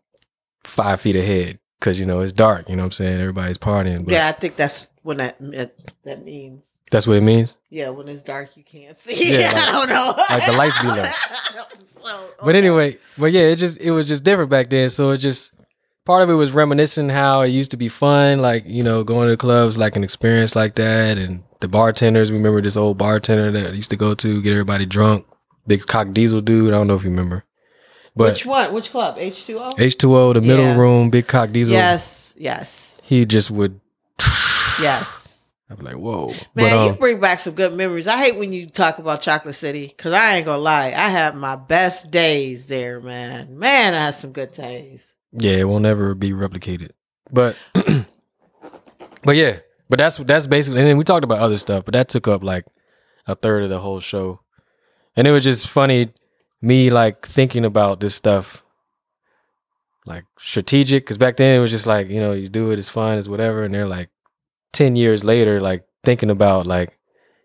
five 0.65 1.01
feet 1.01 1.17
ahead 1.17 1.59
because, 1.79 1.99
you 2.01 2.07
know, 2.07 2.21
it's 2.21 2.33
dark. 2.33 2.69
You 2.69 2.77
know 2.77 2.83
what 2.83 2.87
I'm 2.87 2.93
saying? 2.93 3.21
Everybody's 3.21 3.59
partying. 3.59 4.05
But 4.05 4.15
yeah, 4.15 4.29
I 4.29 4.33
think 4.33 4.57
that's 4.57 4.89
what 5.03 5.19
that 5.19 5.37
that 6.05 6.25
means. 6.25 6.67
that's 6.91 7.07
what 7.07 7.17
it 7.17 7.23
means. 7.23 7.57
Yeah, 7.69 7.91
when 7.91 8.09
it's 8.09 8.23
dark, 8.23 8.57
you 8.57 8.63
can't 8.65 8.99
see. 8.99 9.39
Yeah, 9.39 9.49
like- 9.53 9.57
I 9.69 9.73
don't 9.73 9.89
know. 9.89 10.15
like 10.31 10.47
the 10.47 10.57
lights 10.57 10.81
be 10.81 10.89
low. 10.89 11.03
So, 12.03 12.31
But 12.43 12.55
anyway, 12.57 12.97
but 13.19 13.31
yeah, 13.31 13.43
it 13.43 13.57
just 13.57 13.79
it 13.79 13.91
was 13.91 14.09
just 14.09 14.25
different 14.25 14.51
back 14.51 14.71
then. 14.71 14.89
So 14.89 15.11
it 15.11 15.19
just 15.19 15.53
part 16.05 16.23
of 16.23 16.31
it 16.31 16.35
was 16.35 16.53
reminiscing 16.53 17.09
how 17.09 17.43
it 17.43 17.49
used 17.49 17.71
to 17.73 17.77
be 17.77 17.89
fun, 17.89 18.41
like 18.41 18.65
you 18.67 18.83
know, 18.83 19.05
going 19.05 19.29
to 19.29 19.37
clubs, 19.37 19.79
like 19.79 19.97
an 19.97 20.05
experience 20.05 20.55
like 20.57 20.75
that, 20.77 21.19
and 21.19 21.43
the 21.61 21.69
bartenders. 21.69 22.31
We 22.31 22.39
remember 22.39 22.61
this 22.63 22.77
old 22.77 22.99
bartender 22.99 23.51
that 23.53 23.71
I 23.73 23.75
used 23.75 23.91
to 23.91 23.97
go 23.97 24.15
to 24.15 24.43
get 24.43 24.53
everybody 24.53 24.87
drunk, 24.87 25.27
big 25.67 25.87
cock 25.87 26.13
diesel 26.13 26.41
dude. 26.41 26.73
I 26.73 26.77
don't 26.77 26.87
know 26.87 26.95
if 26.95 27.05
you 27.05 27.11
remember. 27.11 27.45
But 28.17 28.33
Which 28.33 28.47
one? 28.47 28.73
Which 28.75 28.91
club? 28.91 29.17
H 29.19 29.47
two 29.47 29.59
O. 29.61 29.71
H2O, 29.71 30.35
the 30.35 30.41
middle 30.41 30.65
Yeah. 30.65 30.77
room, 30.77 31.11
Big 31.11 31.29
Cock 31.29 31.53
Diesel, 31.53 31.75
Yes, 31.75 32.35
yes, 32.37 33.01
he 33.05 33.25
just 33.25 33.53
would. 33.53 33.81
yes. 34.81 35.49
I'd 35.71 35.79
be 35.79 35.85
like, 35.85 35.95
whoa. 35.95 36.27
Man, 36.27 36.37
but, 36.57 36.73
um, 36.73 36.87
you 36.89 36.93
bring 36.99 37.21
back 37.21 37.39
some 37.39 37.55
good 37.55 37.73
memories. 37.73 38.09
I 38.09 38.17
hate 38.19 38.35
when 38.37 38.53
you 38.53 38.67
talk 38.67 38.99
about 38.99 39.23
Chocolate 39.23 39.55
City 39.55 39.87
because 39.87 40.13
I 40.13 40.37
ain't 40.37 40.47
gonna 40.47 40.61
lie, 40.61 40.87
I 40.89 41.09
had 41.09 41.37
my 41.37 41.55
best 41.55 42.11
days 42.11 42.67
there, 42.67 43.01
man. 43.01 43.57
Man, 43.57 43.95
I 43.95 44.07
had 44.07 44.15
some 44.17 44.33
good 44.33 44.51
days. 44.53 45.15
Yeah, 45.33 45.53
it 45.53 45.69
won't 45.69 45.87
ever 45.87 46.15
be 46.15 46.33
replicated. 46.33 46.91
But, 47.33 47.57
but 49.23 49.37
yeah, 49.37 49.59
but 49.89 49.99
that's 49.99 50.17
that's 50.19 50.47
basically. 50.47 50.81
And 50.81 50.89
then 50.89 50.97
we 50.97 51.05
talked 51.05 51.25
about 51.25 51.41
other 51.41 51.59
stuff, 51.59 51.85
but 51.85 51.95
that 51.95 52.09
took 52.09 52.29
up 52.29 52.43
like 52.43 52.67
a 53.27 53.35
third 53.35 53.63
of 53.63 53.71
the 53.71 53.81
whole 53.81 54.01
show, 54.01 54.41
and 55.17 55.27
it 55.27 55.31
was 55.33 55.45
just 55.45 55.69
funny 55.69 56.13
me 56.63 56.91
like 56.91 57.27
thinking 57.27 57.65
about 57.65 58.01
this 58.01 58.15
stuff 58.15 58.63
like 60.07 60.25
strategic 60.39 61.05
because 61.05 61.19
back 61.19 61.37
then 61.37 61.57
it 61.57 61.61
was 61.61 61.71
just 61.71 61.87
like 61.87 62.09
you 62.09 62.21
know 62.21 62.33
you 62.33 62.49
do 62.49 62.71
it 62.71 62.79
it's 62.79 62.89
fun 62.89 63.19
it's 63.19 63.29
whatever 63.29 63.63
and 63.63 63.75
they're 63.75 63.87
like 63.87 64.11
10 64.73 64.97
years 64.97 65.25
later 65.25 65.61
like 65.61 65.85
thinking 66.05 66.31
about 66.31 66.67
like 66.67 66.99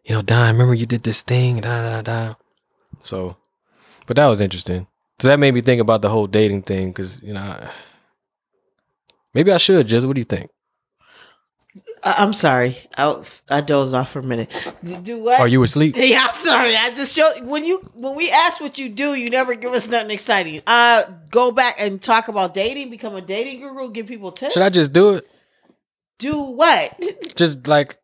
you 0.03 0.15
know 0.15 0.21
Don 0.21 0.53
remember 0.53 0.73
you 0.73 0.85
did 0.85 1.03
this 1.03 1.21
thing 1.21 1.61
da 1.61 1.81
da 1.81 2.01
da 2.01 2.35
so 3.01 3.37
but 4.07 4.15
that 4.15 4.27
was 4.27 4.41
interesting 4.41 4.87
so 5.19 5.27
that 5.29 5.39
made 5.39 5.53
me 5.53 5.61
think 5.61 5.81
about 5.81 6.01
the 6.01 6.09
whole 6.09 6.27
dating 6.27 6.63
thing 6.63 6.87
because 6.89 7.21
you 7.21 7.33
know 7.33 7.41
I- 7.41 7.69
maybe 9.33 9.51
I 9.51 9.57
should 9.57 9.87
just 9.87 10.05
what 10.05 10.15
do 10.15 10.21
you 10.21 10.25
think 10.25 10.49
I- 12.03 12.15
I'm 12.23 12.33
sorry, 12.33 12.77
I 12.95 13.15
I 13.49 13.61
dozed 13.61 13.95
off 13.95 14.11
for 14.11 14.19
a 14.19 14.23
minute. 14.23 14.51
D- 14.83 14.95
Do 15.01 15.23
what? 15.23 15.39
Are 15.39 15.47
you 15.47 15.63
asleep 15.63 15.95
Yeah, 15.97 16.27
I'm 16.29 16.33
sorry. 16.35 16.75
I 16.75 16.91
just 16.95 17.15
show 17.15 17.27
when 17.43 17.65
you 17.65 17.79
when 17.95 18.15
we 18.15 18.29
ask 18.29 18.61
what 18.61 18.77
you 18.77 18.89
do, 18.89 19.15
you 19.15 19.29
never 19.29 19.55
give 19.55 19.73
us 19.73 19.87
nothing 19.89 20.11
exciting. 20.11 20.61
Uh 20.67 21.03
go 21.31 21.51
back 21.51 21.75
and 21.79 21.99
talk 22.01 22.27
about 22.27 22.53
dating, 22.53 22.91
become 22.91 23.15
a 23.15 23.21
dating 23.21 23.59
guru, 23.61 23.89
give 23.89 24.05
people 24.05 24.31
tips. 24.31 24.53
should 24.53 24.61
I 24.63 24.69
just 24.69 24.93
do 24.93 25.15
it 25.15 25.27
do 26.19 26.39
what? 26.41 26.93
just 27.35 27.67
like 27.67 27.97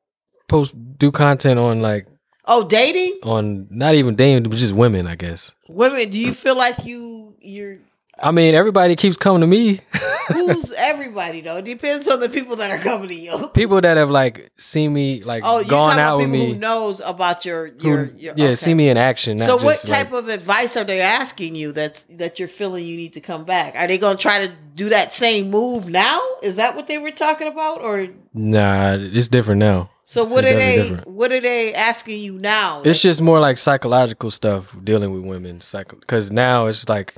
post 0.47 0.73
do 0.97 1.11
content 1.11 1.59
on 1.59 1.81
like 1.81 2.07
Oh, 2.45 2.63
dating? 2.67 3.19
on 3.23 3.67
not 3.69 3.95
even 3.95 4.15
dating 4.15 4.43
but 4.43 4.57
just 4.57 4.73
women 4.73 5.07
I 5.07 5.15
guess 5.15 5.53
Women, 5.67 6.09
do 6.09 6.19
you 6.19 6.33
feel 6.33 6.55
like 6.55 6.85
you 6.85 7.35
you're 7.39 7.77
I 8.21 8.31
mean 8.31 8.55
everybody 8.55 8.95
keeps 8.95 9.17
coming 9.17 9.41
to 9.41 9.47
me 9.47 9.79
who's 10.27 10.71
everybody 10.73 11.41
though? 11.41 11.57
It 11.57 11.65
depends 11.65 12.07
on 12.07 12.19
the 12.19 12.29
people 12.29 12.55
that 12.57 12.69
are 12.71 12.77
coming 12.77 13.07
to 13.09 13.13
you. 13.15 13.49
people 13.53 13.79
that 13.81 13.97
have 13.97 14.09
like 14.09 14.51
seen 14.57 14.93
me 14.93 15.23
like 15.23 15.43
Oh, 15.45 15.63
gone 15.63 15.85
talking 15.89 15.99
out 15.99 16.15
about 16.15 16.17
with 16.17 16.25
people 16.31 16.47
me 16.47 16.53
who 16.53 16.59
knows 16.59 16.99
about 16.99 17.45
your 17.45 17.67
who- 17.69 17.87
your, 17.87 18.05
your 18.17 18.33
yeah 18.37 18.45
okay. 18.45 18.55
see 18.55 18.73
me 18.73 18.89
in 18.89 18.97
action 18.97 19.37
not 19.37 19.45
So 19.45 19.55
what 19.57 19.73
just, 19.81 19.87
type 19.87 20.11
like- 20.11 20.23
of 20.23 20.29
advice 20.29 20.75
are 20.77 20.83
they 20.83 21.01
asking 21.01 21.55
you 21.55 21.71
that's 21.71 22.05
that 22.11 22.37
you're 22.39 22.47
feeling 22.47 22.85
you 22.85 22.97
need 22.97 23.13
to 23.13 23.21
come 23.21 23.43
back? 23.45 23.75
Are 23.75 23.87
they 23.87 23.97
going 23.97 24.17
to 24.17 24.21
try 24.21 24.45
to 24.47 24.53
do 24.75 24.89
that 24.89 25.11
same 25.13 25.49
move 25.49 25.89
now? 25.89 26.19
Is 26.43 26.55
that 26.57 26.75
what 26.75 26.87
they 26.87 26.97
were 26.97 27.11
talking 27.11 27.47
about 27.47 27.81
or 27.81 28.07
nah 28.33 28.95
it's 28.99 29.27
different 29.27 29.59
now 29.59 29.89
so 30.03 30.23
what 30.23 30.43
It's 30.43 30.53
are 30.53 30.59
they 30.59 30.75
different. 30.89 31.07
what 31.07 31.31
are 31.31 31.39
they 31.41 31.73
asking 31.73 32.19
you 32.21 32.37
now? 32.39 32.81
it's 32.83 33.01
just 33.01 33.21
more 33.21 33.39
like 33.39 33.57
psychological 33.57 34.31
stuff 34.31 34.75
dealing 34.83 35.11
with 35.13 35.23
women 35.23 35.61
because 35.99 36.31
now 36.31 36.67
it's 36.67 36.87
like 36.89 37.15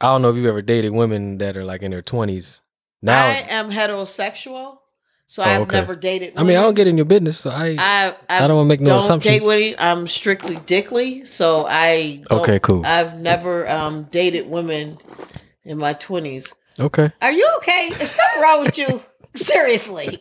i 0.00 0.06
don't 0.06 0.22
know 0.22 0.30
if 0.30 0.36
you've 0.36 0.46
ever 0.46 0.62
dated 0.62 0.92
women 0.92 1.38
that 1.38 1.56
are 1.56 1.64
like 1.64 1.82
in 1.82 1.90
their 1.90 2.02
20s 2.02 2.60
now 3.02 3.24
I 3.26 3.30
i, 3.30 3.46
am 3.50 3.70
heterosexual, 3.70 4.78
so 5.26 5.42
Oh, 5.42 5.46
I've 5.46 5.60
okay. 5.62 5.76
never 5.80 5.94
dated 5.96 6.34
Women. 6.34 6.46
I 6.46 6.48
mean 6.48 6.58
i 6.58 6.62
don't 6.62 6.74
get 6.74 6.86
in 6.86 6.96
your 6.96 7.06
business 7.06 7.38
so 7.38 7.50
i, 7.50 7.76
I, 7.78 8.14
I 8.28 8.46
don't 8.46 8.56
wanna 8.56 8.68
make 8.68 8.80
no 8.80 8.86
don't 8.92 8.98
assumptions. 9.02 9.38
Date 9.38 9.44
women. 9.46 9.74
I'm 9.78 10.06
strictly 10.06 10.56
dickly, 10.66 11.24
so 11.24 11.66
I. 11.68 12.22
Okay, 12.30 12.58
cool. 12.60 12.84
I've 12.84 13.18
never 13.18 13.68
um, 13.68 14.04
dated 14.10 14.46
women 14.48 14.98
in 15.64 15.76
my 15.78 15.92
twenties. 15.94 16.52
okay 16.80 17.12
Are 17.20 17.32
you 17.32 17.46
okay? 17.58 17.90
Is 18.00 18.10
something 18.10 18.42
wrong 18.42 18.64
with 18.64 18.78
you? 18.78 19.02
Seriously. 19.34 20.18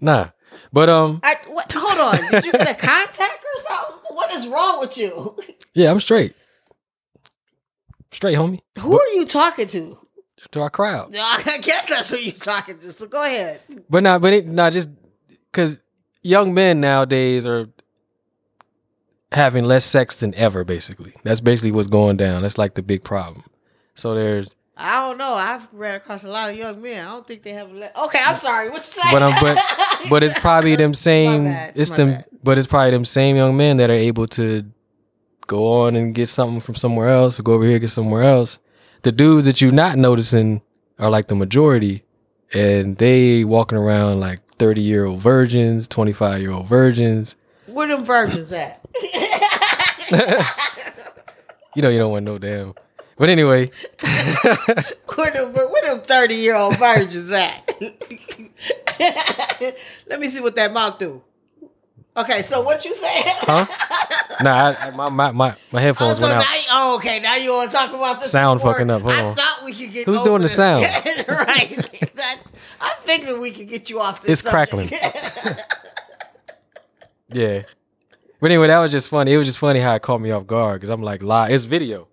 nah 0.00 0.30
but 0.74 0.88
um 0.90 1.20
I, 1.22 1.36
what, 1.46 1.72
hold 1.72 1.98
on. 1.98 2.30
Did 2.30 2.44
you 2.44 2.52
get 2.52 2.68
a 2.68 2.74
contact 2.74 3.44
or 3.44 3.62
something? 3.62 3.96
What 4.10 4.32
is 4.34 4.46
wrong 4.46 4.80
with 4.80 4.96
you? 4.98 5.36
yeah 5.74 5.90
i'm 5.90 5.98
straight 6.00 6.34
straight 8.12 8.36
homie 8.38 8.60
Who 8.78 8.98
are 9.00 9.08
you 9.08 9.24
talking 9.26 9.66
to? 9.68 9.98
to 10.52 10.60
our 10.60 10.70
crowd 10.70 11.14
I 11.18 11.58
guess 11.62 11.88
that's 11.88 12.10
who 12.10 12.16
you're 12.16 12.32
talking 12.34 12.78
to. 12.78 12.92
So 12.92 13.06
go 13.06 13.22
ahead. 13.24 13.60
But 13.88 14.02
not, 14.02 14.20
but 14.20 14.32
it, 14.34 14.46
not 14.46 14.72
just 14.72 14.88
because 15.50 15.78
young 16.22 16.52
men 16.54 16.80
nowadays 16.80 17.46
are 17.46 17.66
having 19.32 19.64
less 19.64 19.84
sex 19.84 20.16
than 20.16 20.34
ever. 20.34 20.62
Basically, 20.64 21.12
that's 21.24 21.40
basically 21.40 21.72
what's 21.72 21.88
going 21.88 22.16
down. 22.18 22.42
That's 22.42 22.58
like 22.58 22.74
the 22.74 22.82
big 22.82 23.02
problem. 23.04 23.44
So 23.94 24.14
there's, 24.14 24.54
I 24.76 25.06
don't 25.08 25.18
know. 25.18 25.34
I've 25.34 25.68
ran 25.72 25.94
across 25.94 26.24
a 26.24 26.28
lot 26.28 26.50
of 26.50 26.56
young 26.58 26.82
men. 26.82 27.06
I 27.06 27.10
don't 27.12 27.26
think 27.26 27.42
they 27.44 27.52
have. 27.52 27.70
Le- 27.72 27.90
okay, 28.06 28.18
I'm 28.26 28.36
sorry. 28.36 28.70
What 28.70 28.78
you 28.78 28.84
say? 28.84 29.02
but 29.12 29.22
um, 29.22 29.32
but 29.40 29.58
but 30.10 30.22
it's 30.24 30.36
probably 30.40 30.74
them 30.74 30.94
same. 30.94 31.44
bad, 31.44 31.72
It's 31.76 31.90
them, 31.90 32.08
bad. 32.08 32.24
but 32.42 32.58
it's 32.58 32.66
probably 32.66 32.90
them 32.90 33.04
same 33.04 33.36
young 33.36 33.56
men 33.56 33.76
that 33.76 33.88
are 33.90 33.94
able 33.94 34.26
to 34.28 34.64
go 35.46 35.82
on 35.82 35.94
and 35.94 36.14
get 36.14 36.28
something 36.28 36.60
from 36.60 36.74
somewhere 36.74 37.08
else, 37.08 37.38
or 37.38 37.44
go 37.44 37.52
over 37.52 37.64
here 37.64 37.74
and 37.74 37.80
get 37.82 37.90
somewhere 37.90 38.22
else. 38.24 38.58
The 39.02 39.12
dudes 39.12 39.46
that 39.46 39.60
you're 39.60 39.70
not 39.70 39.96
noticing 39.96 40.60
are 40.98 41.10
like 41.10 41.28
the 41.28 41.34
majority, 41.36 42.02
and 42.52 42.96
they 42.98 43.44
walking 43.44 43.78
around 43.78 44.18
like 44.20 44.40
thirty 44.58 44.82
year 44.82 45.04
old 45.04 45.20
virgins, 45.20 45.86
twenty 45.86 46.12
five 46.12 46.40
year 46.40 46.50
old 46.50 46.66
virgins. 46.66 47.36
Where 47.66 47.86
them 47.86 48.04
virgins 48.04 48.52
at? 48.52 48.80
You 51.76 51.82
know 51.82 51.88
you 51.88 51.98
don't 51.98 52.12
want 52.12 52.24
no 52.24 52.38
damn. 52.38 52.74
But 53.16 53.28
anyway, 53.28 53.70
where 55.14 55.30
them 55.30 55.52
where 55.52 55.82
them 55.94 56.00
thirty 56.04 56.34
year 56.34 56.56
old 56.56 56.76
virgins 56.78 57.30
at? 57.30 57.70
Let 60.08 60.18
me 60.20 60.28
see 60.28 60.40
what 60.40 60.56
that 60.56 60.72
mouth 60.72 60.98
do. 60.98 61.22
Okay, 62.16 62.42
so 62.42 62.60
what 62.62 62.84
you 62.84 62.94
saying? 62.94 63.22
huh? 63.26 63.66
Nah, 64.42 64.50
I, 64.70 64.86
I- 64.86 64.90
my, 64.90 65.08
my 65.08 65.30
my 65.32 65.48
my 65.50 65.54
Oh, 65.72 65.78
headphones 65.78 66.16
so 66.18 66.22
went 66.22 66.34
now, 66.34 66.40
out. 66.40 66.56
you- 66.56 66.68
oh, 66.70 66.96
okay. 66.98 67.20
Now 67.20 67.36
you 67.36 67.50
want 67.50 67.70
to 67.70 67.76
talk 67.76 67.90
about 67.92 68.20
this 68.20 68.30
Sound 68.30 68.60
fucking 68.60 68.88
up, 68.90 69.02
hold 69.02 69.14
I 69.14 69.24
on. 69.24 69.34
thought 69.36 69.62
we 69.64 69.72
could 69.74 69.92
get 69.92 70.06
Who's 70.06 70.22
doing 70.22 70.42
the 70.42 70.48
sound? 70.48 70.82
right. 71.28 71.76
That- 72.14 72.38
I 72.80 72.94
figured 73.00 73.40
we 73.40 73.50
could 73.50 73.68
get 73.68 73.90
you 73.90 74.00
off 74.00 74.22
this. 74.22 74.30
It's 74.42 74.42
subject. 74.50 74.70
crackling. 74.90 75.58
Yeah. 77.32 77.62
But 78.40 78.50
anyway, 78.50 78.66
that 78.68 78.78
was 78.80 78.92
just 78.92 79.08
funny. 79.08 79.32
It 79.32 79.36
was 79.38 79.46
just 79.46 79.58
funny 79.58 79.80
how 79.80 79.94
it 79.94 80.02
caught 80.02 80.20
me 80.20 80.30
off 80.30 80.46
guard 80.46 80.80
because 80.80 80.90
I'm 80.90 81.02
like 81.02 81.22
live. 81.22 81.50
It's 81.50 81.64
video. 81.64 82.08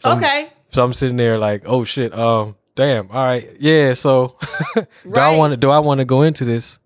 So 0.00 0.10
I'm- 0.10 0.18
okay. 0.18 0.48
so 0.70 0.84
I'm 0.84 0.92
sitting 0.92 1.16
there 1.16 1.38
like, 1.38 1.62
oh 1.66 1.84
shit. 1.84 2.12
Um, 2.18 2.56
damn. 2.74 3.10
All 3.10 3.24
right. 3.24 3.48
Yeah. 3.60 3.94
So 3.94 4.36
do 4.74 5.14
I 5.16 5.36
want 5.36 5.52
to 5.52 5.56
do 5.56 5.70
I 5.70 5.78
want 5.78 5.98
to 6.00 6.04
go 6.04 6.22
into 6.22 6.44
this 6.44 6.78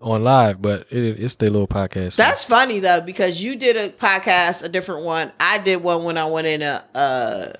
on 0.00 0.24
live? 0.24 0.60
But 0.62 0.86
it, 0.90 1.20
it's 1.20 1.36
the 1.36 1.50
little 1.50 1.68
podcast. 1.68 2.12
so- 2.14 2.22
That's 2.22 2.44
funny 2.44 2.78
though 2.80 3.00
because 3.00 3.42
you 3.42 3.56
did 3.56 3.76
a 3.76 3.90
podcast, 3.90 4.62
a 4.62 4.68
different 4.68 5.04
one. 5.04 5.32
I 5.38 5.58
did 5.58 5.76
one 5.82 6.04
when 6.04 6.16
I 6.18 6.24
went 6.26 6.46
in 6.46 6.62
a. 6.62 6.84
Uh, 6.94 7.52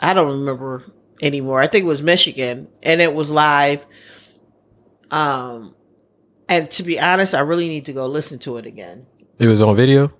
I 0.00 0.14
don't 0.14 0.40
remember 0.40 0.82
anymore. 1.20 1.60
I 1.60 1.66
think 1.66 1.84
it 1.84 1.88
was 1.88 2.00
Michigan, 2.02 2.68
and 2.82 3.00
it 3.00 3.12
was 3.12 3.30
live. 3.30 3.84
Um, 5.10 5.74
and 6.48 6.70
to 6.72 6.82
be 6.82 7.00
honest, 7.00 7.34
I 7.34 7.40
really 7.40 7.68
need 7.68 7.86
to 7.86 7.92
go 7.92 8.06
listen 8.06 8.38
to 8.40 8.56
it 8.58 8.66
again. 8.66 9.06
it 9.38 9.46
was 9.46 9.62
on 9.62 9.74
video. 9.76 10.12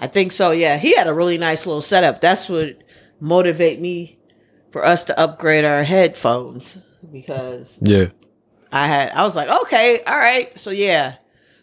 I 0.00 0.06
think 0.08 0.32
so. 0.32 0.50
Yeah, 0.50 0.76
he 0.76 0.94
had 0.94 1.06
a 1.06 1.14
really 1.14 1.38
nice 1.38 1.66
little 1.66 1.80
setup. 1.80 2.20
That's 2.20 2.48
what 2.48 2.76
motivate 3.24 3.80
me 3.80 4.18
for 4.70 4.84
us 4.84 5.04
to 5.04 5.18
upgrade 5.18 5.64
our 5.64 5.82
headphones 5.82 6.76
because 7.10 7.78
Yeah. 7.80 8.06
I 8.70 8.86
had 8.86 9.12
I 9.12 9.22
was 9.24 9.34
like, 9.36 9.48
okay, 9.62 10.02
all 10.06 10.18
right, 10.18 10.56
so 10.58 10.70
yeah, 10.70 11.14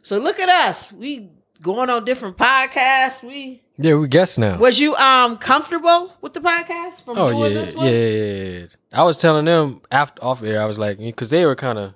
so 0.01 0.17
look 0.17 0.39
at 0.39 0.49
us, 0.49 0.91
we 0.91 1.29
going 1.61 1.89
on 1.91 2.03
different 2.05 2.37
podcasts. 2.37 3.21
We 3.21 3.61
Yeah. 3.77 3.95
We 3.95 4.07
guess 4.07 4.37
now. 4.37 4.57
was 4.57 4.79
you 4.79 4.95
um 4.95 5.37
comfortable 5.37 6.11
with 6.21 6.33
the 6.33 6.39
podcast 6.39 7.03
from 7.05 7.17
Oh 7.17 7.29
doing 7.31 7.53
yeah, 7.53 7.59
this 7.61 7.71
yeah, 7.71 7.77
one? 7.77 7.85
yeah, 7.85 7.91
yeah, 7.93 8.59
yeah. 8.59 8.65
I 8.93 9.03
was 9.03 9.17
telling 9.19 9.45
them 9.45 9.81
after 9.91 10.23
off 10.23 10.41
air. 10.43 10.61
I 10.61 10.65
was 10.65 10.79
like, 10.79 10.97
because 10.97 11.29
they 11.29 11.45
were 11.45 11.55
kind 11.55 11.77
of. 11.77 11.93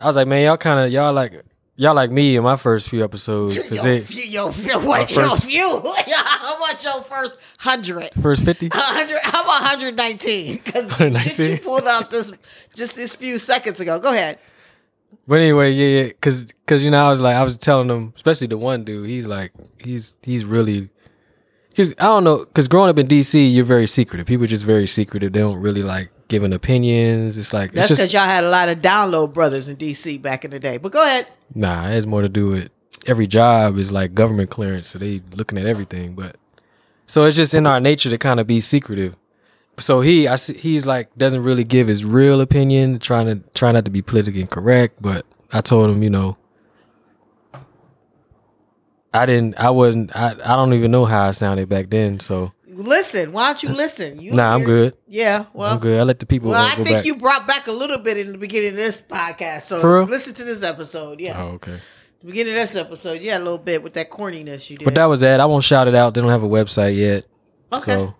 I 0.00 0.06
was 0.06 0.14
like, 0.16 0.28
man, 0.28 0.44
y'all 0.44 0.56
kind 0.58 0.78
of 0.78 0.92
y'all 0.92 1.12
like 1.12 1.42
y'all 1.76 1.94
like 1.94 2.10
me 2.10 2.36
in 2.36 2.42
my 2.42 2.56
first 2.56 2.88
few 2.88 3.04
episodes. 3.04 3.56
Cause 3.68 3.78
Yo, 3.78 3.82
they, 3.82 4.00
few, 4.00 4.24
yo, 4.24 4.46
what, 4.46 4.84
My 4.84 5.00
yo, 5.00 5.28
first- 5.28 5.44
few. 5.44 5.68
How 6.14 6.56
about 6.56 6.82
your 6.82 7.02
first 7.02 7.38
hundred? 7.58 8.08
first 8.20 8.44
fifty. 8.44 8.68
hundred. 8.72 9.18
How 9.22 9.42
about 9.42 9.62
hundred 9.62 9.96
nineteen? 9.96 10.56
Because 10.64 11.22
shit 11.36 11.50
you 11.50 11.58
pulled 11.58 11.86
out 11.86 12.10
this 12.10 12.32
just 12.74 12.96
this 12.96 13.14
few 13.14 13.38
seconds 13.38 13.80
ago. 13.80 13.98
Go 13.98 14.12
ahead. 14.12 14.38
But 15.28 15.40
anyway, 15.40 15.72
yeah, 15.72 16.02
yeah, 16.04 16.12
cause, 16.20 16.46
cause 16.66 16.84
you 16.84 16.90
know, 16.90 17.04
I 17.04 17.10
was 17.10 17.20
like, 17.20 17.34
I 17.34 17.42
was 17.42 17.56
telling 17.56 17.88
them, 17.88 18.12
especially 18.14 18.46
the 18.46 18.58
one 18.58 18.84
dude. 18.84 19.08
He's 19.08 19.26
like, 19.26 19.52
he's 19.82 20.16
he's 20.22 20.44
really, 20.44 20.88
cause 21.76 21.94
I 21.98 22.04
don't 22.04 22.22
know, 22.24 22.44
cause 22.44 22.68
growing 22.68 22.90
up 22.90 22.98
in 22.98 23.08
DC, 23.08 23.52
you're 23.52 23.64
very 23.64 23.86
secretive. 23.88 24.26
People 24.26 24.44
are 24.44 24.48
just 24.48 24.64
very 24.64 24.86
secretive. 24.86 25.32
They 25.32 25.40
don't 25.40 25.58
really 25.60 25.82
like 25.82 26.10
giving 26.28 26.52
opinions. 26.52 27.36
It's 27.36 27.52
like 27.52 27.72
That's 27.72 27.90
because 27.90 28.12
y'all 28.12 28.22
had 28.22 28.44
a 28.44 28.50
lot 28.50 28.68
of 28.68 28.78
download 28.78 29.32
brothers 29.32 29.68
in 29.68 29.76
DC 29.76 30.20
back 30.20 30.44
in 30.44 30.50
the 30.50 30.58
day. 30.58 30.76
But 30.76 30.92
go 30.92 31.02
ahead. 31.02 31.26
nah. 31.54 31.86
It 31.86 31.92
has 31.92 32.06
more 32.06 32.22
to 32.22 32.28
do 32.28 32.48
with 32.48 32.70
every 33.06 33.26
job 33.26 33.78
is 33.78 33.92
like 33.92 34.14
government 34.14 34.50
clearance, 34.50 34.88
so 34.88 34.98
they 34.98 35.20
looking 35.32 35.58
at 35.58 35.66
everything. 35.66 36.14
But 36.14 36.36
so 37.06 37.24
it's 37.24 37.36
just 37.36 37.54
in 37.54 37.66
our 37.66 37.80
nature 37.80 38.10
to 38.10 38.18
kind 38.18 38.40
of 38.40 38.46
be 38.46 38.60
secretive. 38.60 39.14
so 39.78 40.00
he, 40.00 40.26
I 40.26 40.36
see, 40.36 40.56
he's 40.56 40.86
like 40.86 41.14
doesn't 41.16 41.42
really 41.42 41.64
give 41.64 41.88
his 41.88 42.04
real 42.04 42.40
opinion, 42.40 42.98
trying 42.98 43.26
to 43.26 43.48
try 43.54 43.72
not 43.72 43.84
to 43.84 43.90
be 43.90 44.02
politically 44.02 44.46
correct. 44.46 45.00
But 45.00 45.26
I 45.52 45.60
told 45.60 45.90
him, 45.90 46.02
you 46.02 46.10
know, 46.10 46.36
I 49.14 49.24
didn't, 49.24 49.58
I 49.58 49.70
wasn't, 49.70 50.14
I, 50.14 50.32
I 50.32 50.56
don't 50.56 50.74
even 50.74 50.90
know 50.90 51.06
how 51.06 51.28
I 51.28 51.30
sounded 51.30 51.68
back 51.68 51.88
then. 51.88 52.20
So 52.20 52.52
Listen, 52.76 53.32
why 53.32 53.46
don't 53.46 53.62
you 53.62 53.68
listen? 53.74 54.20
You 54.20 54.32
nah, 54.32 54.54
I'm 54.54 54.64
good. 54.64 54.96
Yeah, 55.06 55.46
well, 55.54 55.72
I'm 55.72 55.78
good. 55.80 55.98
I 55.98 56.02
let 56.02 56.18
the 56.18 56.26
people 56.26 56.50
Well, 56.50 56.62
I 56.64 56.74
think 56.74 56.88
back. 56.88 57.04
you 57.06 57.16
brought 57.16 57.46
back 57.46 57.66
a 57.66 57.72
little 57.72 57.98
bit 57.98 58.16
in 58.18 58.32
the 58.32 58.38
beginning 58.38 58.70
of 58.70 58.76
this 58.76 59.00
podcast. 59.00 59.62
So 59.62 60.02
listen 60.04 60.34
to 60.34 60.44
this 60.44 60.62
episode. 60.62 61.20
Yeah, 61.20 61.40
oh, 61.42 61.46
okay. 61.54 61.78
the 62.20 62.26
beginning 62.26 62.52
of 62.52 62.60
this 62.60 62.76
episode. 62.76 63.22
Yeah, 63.22 63.38
a 63.38 63.40
little 63.40 63.58
bit 63.58 63.82
with 63.82 63.94
that 63.94 64.10
corniness 64.10 64.68
you 64.68 64.76
did. 64.76 64.84
But 64.84 64.94
that 64.96 65.06
was 65.06 65.20
that. 65.20 65.40
I 65.40 65.46
won't 65.46 65.64
shout 65.64 65.88
it 65.88 65.94
out. 65.94 66.14
They 66.14 66.20
don't 66.20 66.30
have 66.30 66.42
a 66.42 66.48
website 66.48 66.96
yet. 66.96 67.24
okay. 67.72 67.92
So, 67.92 68.14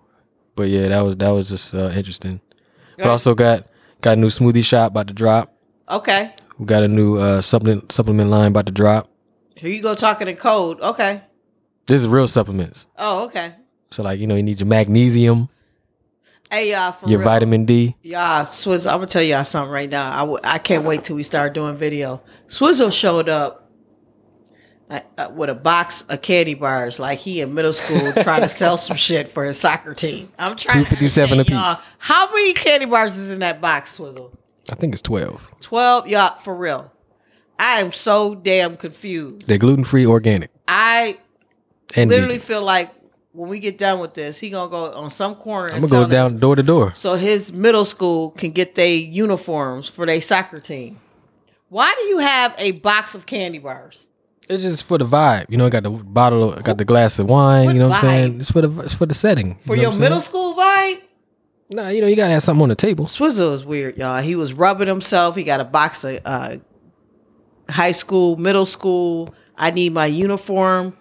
but 0.54 0.68
yeah, 0.68 0.88
that 0.88 1.00
was 1.02 1.16
that 1.16 1.30
was 1.30 1.48
just 1.48 1.74
uh, 1.74 1.90
interesting. 1.90 2.40
But 2.96 3.04
Right. 3.04 3.10
also 3.10 3.34
got 3.34 3.66
got 4.00 4.12
a 4.12 4.16
new 4.20 4.28
smoothie 4.28 4.64
shop 4.64 4.92
about 4.92 5.08
to 5.08 5.14
drop. 5.14 5.54
okay. 5.90 6.34
We 6.58 6.64
got 6.64 6.82
a 6.82 6.88
new 6.88 7.16
uh, 7.18 7.42
supplement 7.42 7.92
supplement 7.92 8.30
line 8.30 8.48
about 8.52 8.64
to 8.66 8.72
drop. 8.72 9.08
Here 9.54 9.68
you 9.70 9.82
go 9.82 9.94
talking 9.94 10.28
in 10.28 10.36
code. 10.36 10.80
Okay. 10.80 11.20
This 11.86 12.00
is 12.00 12.08
real 12.08 12.26
supplements. 12.26 12.86
Oh, 12.96 13.24
okay. 13.26 13.54
So 13.90 14.02
like 14.02 14.18
you 14.20 14.26
know 14.26 14.34
you 14.36 14.42
need 14.42 14.60
your 14.60 14.66
magnesium, 14.68 15.48
Hey, 16.50 16.70
y'all, 16.72 16.92
for 16.92 17.08
your 17.08 17.18
real. 17.20 17.24
vitamin 17.28 17.64
D. 17.64 17.96
Y'all, 18.02 18.44
Swizz, 18.44 18.86
I'm 18.88 18.98
gonna 18.98 19.06
tell 19.06 19.22
y'all 19.22 19.42
something 19.44 19.70
right 19.70 19.90
now. 19.90 20.12
I, 20.12 20.18
w- 20.20 20.38
I 20.44 20.58
can't 20.58 20.84
wait 20.84 21.02
till 21.04 21.16
we 21.16 21.22
start 21.24 21.54
doing 21.54 21.76
video. 21.76 22.22
Swizzle 22.46 22.90
showed 22.90 23.28
up 23.28 23.68
uh, 24.88 25.00
uh, 25.18 25.28
with 25.34 25.50
a 25.50 25.54
box 25.54 26.02
of 26.02 26.22
candy 26.22 26.54
bars, 26.54 27.00
like 27.00 27.18
he 27.18 27.40
in 27.40 27.52
middle 27.54 27.72
school 27.72 28.12
trying 28.22 28.42
to 28.42 28.48
sell 28.48 28.76
some 28.76 28.96
shit 28.96 29.26
for 29.26 29.44
his 29.44 29.58
soccer 29.58 29.92
team. 29.94 30.32
I'm 30.38 30.54
trying 30.56 30.84
to 30.84 30.90
257 30.90 31.32
understand, 31.32 31.40
apiece. 31.40 31.78
y'all, 31.78 31.86
How 31.98 32.30
many 32.32 32.52
candy 32.52 32.86
bars 32.86 33.16
is 33.16 33.30
in 33.30 33.40
that 33.40 33.60
box, 33.60 33.92
Swizzle? 33.98 34.32
I 34.70 34.74
think 34.76 34.92
it's 34.94 35.02
twelve. 35.02 35.48
Twelve, 35.60 36.06
y'all, 36.08 36.36
for 36.38 36.54
real. 36.54 36.92
I 37.58 37.80
am 37.80 37.90
so 37.90 38.34
damn 38.36 38.76
confused. 38.76 39.46
They're 39.46 39.58
gluten 39.58 39.84
free, 39.84 40.06
organic, 40.06 40.50
I 40.68 41.18
and 41.96 42.08
literally 42.10 42.34
vegan. 42.34 42.46
feel 42.46 42.62
like 42.62 42.92
when 43.36 43.50
we 43.50 43.58
get 43.58 43.76
done 43.76 44.00
with 44.00 44.14
this, 44.14 44.38
he 44.38 44.48
gonna 44.50 44.70
go 44.70 44.92
on 44.92 45.10
some 45.10 45.34
corner. 45.34 45.68
I'm 45.74 45.82
gonna 45.82 46.06
go 46.06 46.08
down 46.08 46.38
door 46.38 46.56
to 46.56 46.62
door. 46.62 46.94
so 46.94 47.14
his 47.14 47.52
middle 47.52 47.84
school 47.84 48.30
can 48.30 48.50
get 48.50 48.74
their 48.74 48.96
uniforms 48.96 49.88
for 49.88 50.06
their 50.06 50.20
soccer 50.20 50.58
team. 50.58 50.98
Why 51.68 51.92
do 51.96 52.02
you 52.08 52.18
have 52.18 52.54
a 52.56 52.72
box 52.72 53.14
of 53.14 53.26
candy 53.26 53.58
bars? 53.58 54.06
It's 54.48 54.62
just 54.62 54.84
for 54.84 54.96
the 54.96 55.04
vibe. 55.04 55.46
You 55.48 55.58
know, 55.58 55.66
I 55.66 55.70
got 55.70 55.82
the 55.82 55.90
bottle, 55.90 56.54
I 56.54 56.62
got 56.62 56.78
the 56.78 56.84
glass 56.84 57.18
of 57.18 57.28
wine. 57.28 57.66
What 57.66 57.74
you 57.74 57.80
know 57.80 57.88
what 57.88 57.96
I'm 57.96 58.00
saying? 58.00 58.40
It's 58.40 58.50
for 58.50 58.62
the 58.62 58.80
it's 58.82 58.94
for 58.94 59.04
the 59.06 59.14
setting. 59.14 59.56
For 59.56 59.76
you 59.76 59.82
know 59.82 59.90
your 59.90 60.00
middle 60.00 60.20
school 60.20 60.54
vibe? 60.54 61.02
Nah, 61.68 61.88
you 61.88 62.00
know 62.00 62.06
you 62.06 62.16
gotta 62.16 62.32
have 62.32 62.42
something 62.42 62.62
on 62.62 62.68
the 62.68 62.74
table. 62.76 63.06
Swizzle 63.06 63.52
is 63.52 63.64
weird, 63.64 63.96
y'all. 63.98 64.22
He 64.22 64.36
was 64.36 64.52
rubbing 64.52 64.86
himself. 64.88 65.34
He 65.36 65.42
got 65.42 65.60
a 65.60 65.64
box 65.64 66.04
of 66.04 66.20
uh, 66.24 66.56
high 67.68 67.92
school, 67.92 68.36
middle 68.36 68.66
school. 68.66 69.34
I 69.56 69.72
need 69.72 69.92
my 69.92 70.06
uniform. 70.06 70.96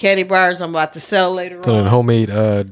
Candy 0.00 0.22
bars 0.22 0.62
I'm 0.62 0.70
about 0.70 0.94
to 0.94 1.00
sell 1.00 1.30
later 1.34 1.62
So 1.62 1.72
on. 1.74 1.82
then 1.82 1.86
homemade 1.90 2.30
uh, 2.30 2.64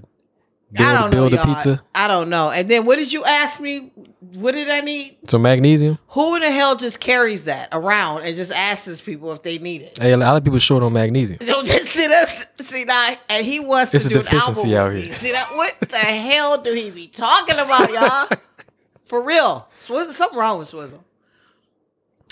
I 0.78 0.92
don't 0.94 1.10
build 1.10 1.32
know, 1.32 1.38
a 1.42 1.44
y'all. 1.44 1.54
pizza. 1.54 1.82
I 1.94 2.08
don't 2.08 2.30
know. 2.30 2.50
And 2.50 2.70
then 2.70 2.86
what 2.86 2.96
did 2.96 3.12
you 3.12 3.22
ask 3.22 3.60
me? 3.60 3.92
What 4.34 4.52
did 4.52 4.70
I 4.70 4.80
need? 4.80 5.18
So 5.28 5.38
magnesium. 5.38 5.98
Who 6.08 6.36
in 6.36 6.40
the 6.40 6.50
hell 6.50 6.74
just 6.74 7.00
carries 7.00 7.44
that 7.44 7.68
around 7.70 8.22
and 8.22 8.34
just 8.34 8.50
asks 8.52 9.02
people 9.02 9.30
if 9.32 9.42
they 9.42 9.58
need 9.58 9.82
it? 9.82 9.98
Hey, 9.98 10.12
a 10.12 10.16
lot 10.16 10.36
of 10.38 10.44
people 10.44 10.58
short 10.58 10.82
on 10.82 10.94
magnesium. 10.94 11.38
Don't 11.44 11.66
just 11.66 11.84
see 11.92 12.06
us 12.10 12.46
see 12.60 12.84
that, 12.84 13.20
and 13.28 13.44
he 13.44 13.60
wants 13.60 13.92
It's 13.94 14.08
to 14.08 14.18
a 14.18 14.22
do 14.22 14.28
an 14.28 14.34
album 14.34 14.54
deficiency 14.54 14.76
out 14.76 14.92
here. 14.94 15.12
See 15.12 15.32
that? 15.32 15.50
What 15.54 15.78
the 15.80 15.96
hell 15.98 16.56
do 16.62 16.72
he 16.72 16.90
be 16.90 17.08
talking 17.08 17.58
about, 17.58 17.92
y'all? 17.92 18.38
For 19.04 19.20
real, 19.22 19.68
Swizzle, 19.78 20.12
something 20.12 20.38
wrong 20.38 20.58
with 20.58 20.68
Swizzle. 20.68 21.02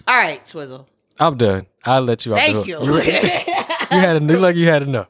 All 0.09 0.15
right, 0.23 0.47
Swizzle. 0.47 0.87
I'm 1.19 1.37
done. 1.37 1.67
I'll 1.85 2.03
let 2.03 2.25
you 2.25 2.35
out. 2.35 2.41
Thank 2.41 2.67
you. 2.67 2.79
You, 3.91 3.99
had 3.99 4.17
enough. 4.17 4.39
Like 4.39 4.57
you 4.57 4.67
had 4.67 4.83
enough. 4.83 5.09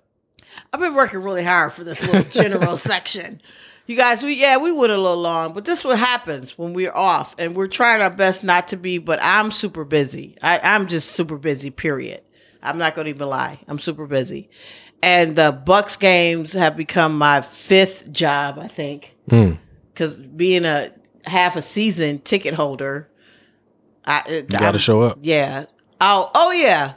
I've 0.72 0.80
been 0.80 0.94
working 0.94 1.22
really 1.22 1.44
hard 1.44 1.72
for 1.72 1.84
this 1.84 2.02
little 2.04 2.22
general 2.30 2.76
section. 2.76 3.40
You 3.86 3.96
guys, 3.96 4.22
we 4.22 4.34
yeah, 4.34 4.56
we 4.56 4.72
went 4.72 4.92
a 4.92 4.96
little 4.96 5.16
long, 5.16 5.52
but 5.52 5.64
this 5.64 5.84
what 5.84 5.98
happens 5.98 6.58
when 6.58 6.72
we're 6.72 6.92
off, 6.94 7.34
and 7.38 7.54
we're 7.54 7.68
trying 7.68 8.00
our 8.02 8.10
best 8.10 8.42
not 8.42 8.68
to 8.68 8.76
be. 8.76 8.98
But 8.98 9.20
I'm 9.22 9.50
super 9.52 9.84
busy. 9.84 10.36
I, 10.42 10.58
I'm 10.62 10.88
just 10.88 11.12
super 11.12 11.38
busy. 11.38 11.70
Period. 11.70 12.20
I'm 12.62 12.78
not 12.78 12.94
going 12.96 13.04
to 13.04 13.10
even 13.10 13.28
lie. 13.28 13.60
I'm 13.68 13.78
super 13.78 14.06
busy, 14.06 14.50
and 15.02 15.36
the 15.36 15.52
Bucks 15.52 15.96
games 15.96 16.52
have 16.54 16.76
become 16.76 17.16
my 17.16 17.42
fifth 17.42 18.10
job. 18.10 18.58
I 18.58 18.66
think 18.68 19.14
Mm. 19.30 19.58
because 19.94 20.20
being 20.20 20.64
a 20.64 20.90
half 21.24 21.54
a 21.56 21.62
season 21.62 22.18
ticket 22.20 22.54
holder, 22.54 23.08
I 24.04 24.22
You 24.28 24.42
got 24.42 24.72
to 24.72 24.78
show 24.80 25.02
up. 25.02 25.18
yeah. 25.22 25.66
Oh, 26.00 26.28
oh 26.34 26.50
yeah. 26.52 26.94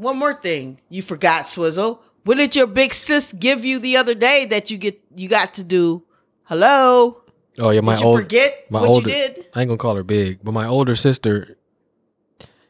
One 0.00 0.18
more 0.18 0.32
thing 0.32 0.80
you 0.88 1.02
forgot, 1.02 1.44
Swizzle. 1.46 2.00
What 2.24 2.36
did 2.38 2.56
your 2.56 2.66
big 2.66 2.94
sis 2.94 3.34
give 3.34 3.66
you 3.66 3.78
the 3.78 3.98
other 3.98 4.14
day 4.14 4.46
that 4.46 4.70
you 4.70 4.78
get 4.78 4.98
you 5.14 5.28
got 5.28 5.52
to 5.54 5.64
do? 5.64 6.02
Hello. 6.44 7.20
Oh 7.58 7.68
yeah, 7.70 7.82
my 7.82 7.96
did 7.96 8.00
you 8.00 8.06
old 8.06 8.20
forget 8.20 8.64
my 8.70 8.80
what 8.80 8.88
older. 8.88 9.08
you 9.08 9.14
did? 9.14 9.48
I 9.54 9.60
ain't 9.60 9.68
gonna 9.68 9.76
call 9.76 9.96
her 9.96 10.02
big, 10.02 10.38
but 10.42 10.52
my 10.52 10.66
older 10.66 10.96
sister. 10.96 11.58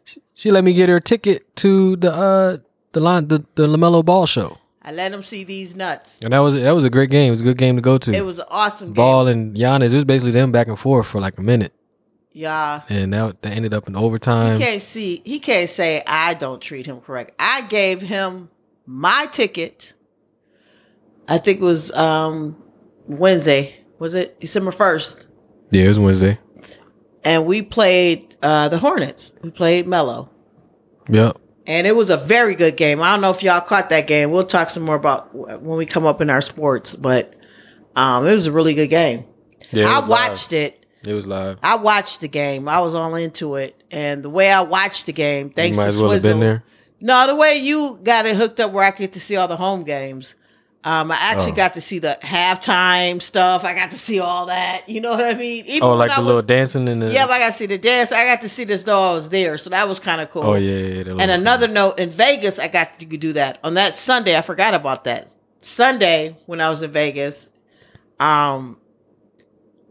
She, 0.05 0.21
she 0.35 0.51
let 0.51 0.65
me 0.65 0.73
get 0.73 0.89
her 0.89 0.97
a 0.97 1.01
ticket 1.01 1.55
to 1.57 1.95
the 1.97 2.13
uh 2.13 2.57
the 2.93 3.01
line 3.01 3.29
the 3.29 3.45
the 3.55 3.69
LaMelo 3.69 4.05
Ball 4.05 4.27
show, 4.27 4.59
I 4.83 4.91
let 4.91 5.13
him 5.13 5.23
see 5.23 5.45
these 5.45 5.77
nuts. 5.77 6.21
and 6.23 6.33
that 6.33 6.41
was 6.41 6.55
that 6.55 6.75
was 6.75 6.83
a 6.83 6.91
great 6.91 7.11
game. 7.11 7.29
It 7.29 7.31
was 7.31 7.43
a 7.43 7.45
good 7.45 7.59
game 7.59 7.77
to 7.77 7.83
go 7.83 7.97
to. 7.99 8.13
It 8.13 8.25
was 8.25 8.41
an 8.41 8.47
awesome 8.51 8.89
game. 8.89 8.95
Ball 8.95 9.29
and 9.29 9.57
Giannis. 9.57 9.93
It 9.93 9.97
was 9.97 10.05
basically 10.05 10.33
them 10.33 10.51
back 10.51 10.67
and 10.67 10.77
forth 10.79 11.07
for 11.07 11.21
like 11.21 11.39
a 11.39 11.43
minute, 11.43 11.73
Yeah. 12.33 12.83
and 12.89 13.13
that, 13.13 13.43
that 13.43 13.53
ended 13.53 13.75
up 13.75 13.89
in 13.89 13.97
overtime. 13.97 14.57
He 14.57 14.65
can't 14.65 14.83
see 14.83 15.23
he 15.25 15.39
can't 15.41 15.69
say 15.69 16.03
I 16.07 16.35
don't 16.35 16.61
treat 16.61 16.87
him 16.87 17.01
correct. 17.01 17.33
I 17.39 17.63
gave 17.63 18.03
him 18.03 18.51
my 18.87 19.27
ticket. 19.33 19.95
I 21.29 21.39
think 21.39 21.61
it 21.61 21.65
was 21.65 21.91
um 21.93 22.63
Wednesday. 23.07 23.75
Was 23.99 24.15
it 24.15 24.41
December 24.41 24.71
first? 24.71 25.27
Yeah, 25.71 25.85
it 25.85 25.89
was 25.89 25.99
Wednesday. 26.01 26.39
And 27.25 27.47
we 27.47 27.63
played 27.63 28.37
uh 28.43 28.69
the 28.69 28.79
Hornets. 28.79 29.33
We 29.43 29.51
played 29.51 29.87
Melo. 29.87 30.31
Yep. 31.09 31.39
And 31.67 31.87
it 31.87 31.95
was 31.95 32.11
a 32.11 32.17
very 32.17 32.55
good 32.55 32.77
game. 32.77 33.01
I 33.03 33.13
don't 33.13 33.21
know 33.21 33.31
if 33.31 33.43
y'all 33.43 33.61
caught 33.61 33.91
that 33.91 34.07
game. 34.07 34.31
We'll 34.31 34.43
talk 34.43 34.71
some 34.71 34.83
more 34.83 34.97
about 34.97 35.35
when 35.35 35.79
we 35.79 35.87
come 35.87 36.05
up 36.07 36.21
in 36.21 36.31
our 36.31 36.41
sports, 36.41 36.97
but 36.97 37.35
um, 37.95 38.27
it 38.27 38.33
was 38.33 38.47
a 38.47 38.53
really 38.53 38.75
good 38.75 38.89
game. 38.89 39.25
Yeah, 39.71 39.87
I 39.89 40.07
watched. 40.07 40.53
Live. 40.53 40.61
It 40.73 40.80
was 41.07 41.27
live. 41.27 41.59
I 41.63 41.77
watched 41.77 42.21
the 42.21 42.29
game. 42.29 42.69
I 42.69 42.81
was 42.81 42.95
all 42.95 43.15
into 43.15 43.57
it, 43.57 43.83
and 43.91 44.23
the 44.23 44.31
way 44.31 44.51
I 44.53 44.61
watched 44.61 45.07
the 45.07 45.13
game, 45.13 45.51
thanks 45.51 45.77
you 45.77 45.81
might 45.83 45.85
to 45.91 45.95
as 45.97 46.01
well 46.03 46.11
have 46.11 46.23
been 46.23 46.41
there. 46.41 46.63
No, 47.01 47.27
the 47.27 47.35
way 47.35 47.57
you 47.57 47.99
got 48.03 48.27
it 48.27 48.37
hooked 48.37 48.61
up 48.61 48.73
where 48.73 48.85
I 48.85 48.91
get 48.91 49.15
to 49.15 49.21
see 49.21 49.37
all 49.37 49.49
the 49.49 49.57
home 49.57 49.85
games. 49.85 50.35
Um, 50.83 51.11
I 51.11 51.17
actually 51.21 51.53
Oh. 51.53 51.57
got 51.57 51.75
to 51.75 51.81
see 51.83 51.99
the 51.99 52.19
halftime 52.23 53.21
stuff. 53.21 53.65
I 53.65 53.75
got 53.75 53.91
to 53.91 53.99
see 53.99 54.19
all 54.19 54.47
that. 54.47 54.85
You 54.89 55.03
know 55.03 55.11
what 55.11 55.25
I 55.27 55.35
mean? 55.35 55.65
Even 55.67 55.83
Oh, 55.83 55.95
like 55.95 56.11
the 56.15 56.21
was- 56.21 56.27
little 56.27 56.43
dancing 56.43 56.89
and 56.89 57.03
the. 57.03 57.11
Yeah, 57.13 57.27
but 57.27 57.33
I 57.33 57.39
got 57.39 57.47
to 57.49 57.53
see 57.53 57.67
the 57.67 57.77
dance. 57.77 58.13
I 58.13 58.25
got 58.25 58.41
to 58.43 58.49
see 58.49 58.65
this 58.65 58.83
though 58.83 59.11
I 59.11 59.13
was 59.13 59.29
there, 59.29 59.59
so 59.59 59.69
that 59.71 59.89
was 59.89 60.01
kind 60.01 60.21
of 60.23 60.31
cool. 60.31 60.43
Oh 60.43 60.55
yeah, 60.55 61.03
yeah. 61.05 61.13
And 61.19 61.31
another 61.31 61.69
note 61.69 61.99
in 61.99 62.09
Vegas, 62.11 62.59
I 62.59 62.69
got 62.69 62.99
to 62.99 63.05
do 63.07 63.35
that 63.35 63.59
on 63.63 63.75
that 63.75 63.95
Sunday. 63.95 64.37
I 64.39 64.41
forgot 64.43 64.73
about 64.75 65.05
that 65.05 65.29
Sunday 65.61 66.37
when 66.47 66.61
I 66.63 66.71
was 66.71 66.83
in 66.83 66.91
Vegas. 66.91 67.51
Um, 68.19 68.77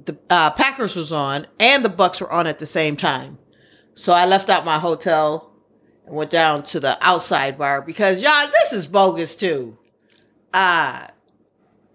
the 0.06 0.18
uh, 0.30 0.52
Packers 0.52 0.96
was 0.96 1.12
on 1.12 1.48
and 1.60 1.84
the 1.84 1.90
Bucks 1.90 2.22
were 2.22 2.32
on 2.32 2.48
at 2.48 2.60
the 2.60 2.66
same 2.66 2.96
time, 2.96 3.38
so 3.96 4.14
I 4.14 4.26
left 4.26 4.50
out 4.50 4.66
my 4.66 4.80
hotel 4.80 5.52
and 6.06 6.16
went 6.16 6.32
down 6.32 6.64
to 6.64 6.80
the 6.80 6.98
outside 7.02 7.58
bar 7.58 7.82
because 7.82 8.22
y'all, 8.22 8.46
this 8.48 8.74
is 8.74 8.88
bogus 8.88 9.36
too. 9.36 9.78
Uh 10.54 11.08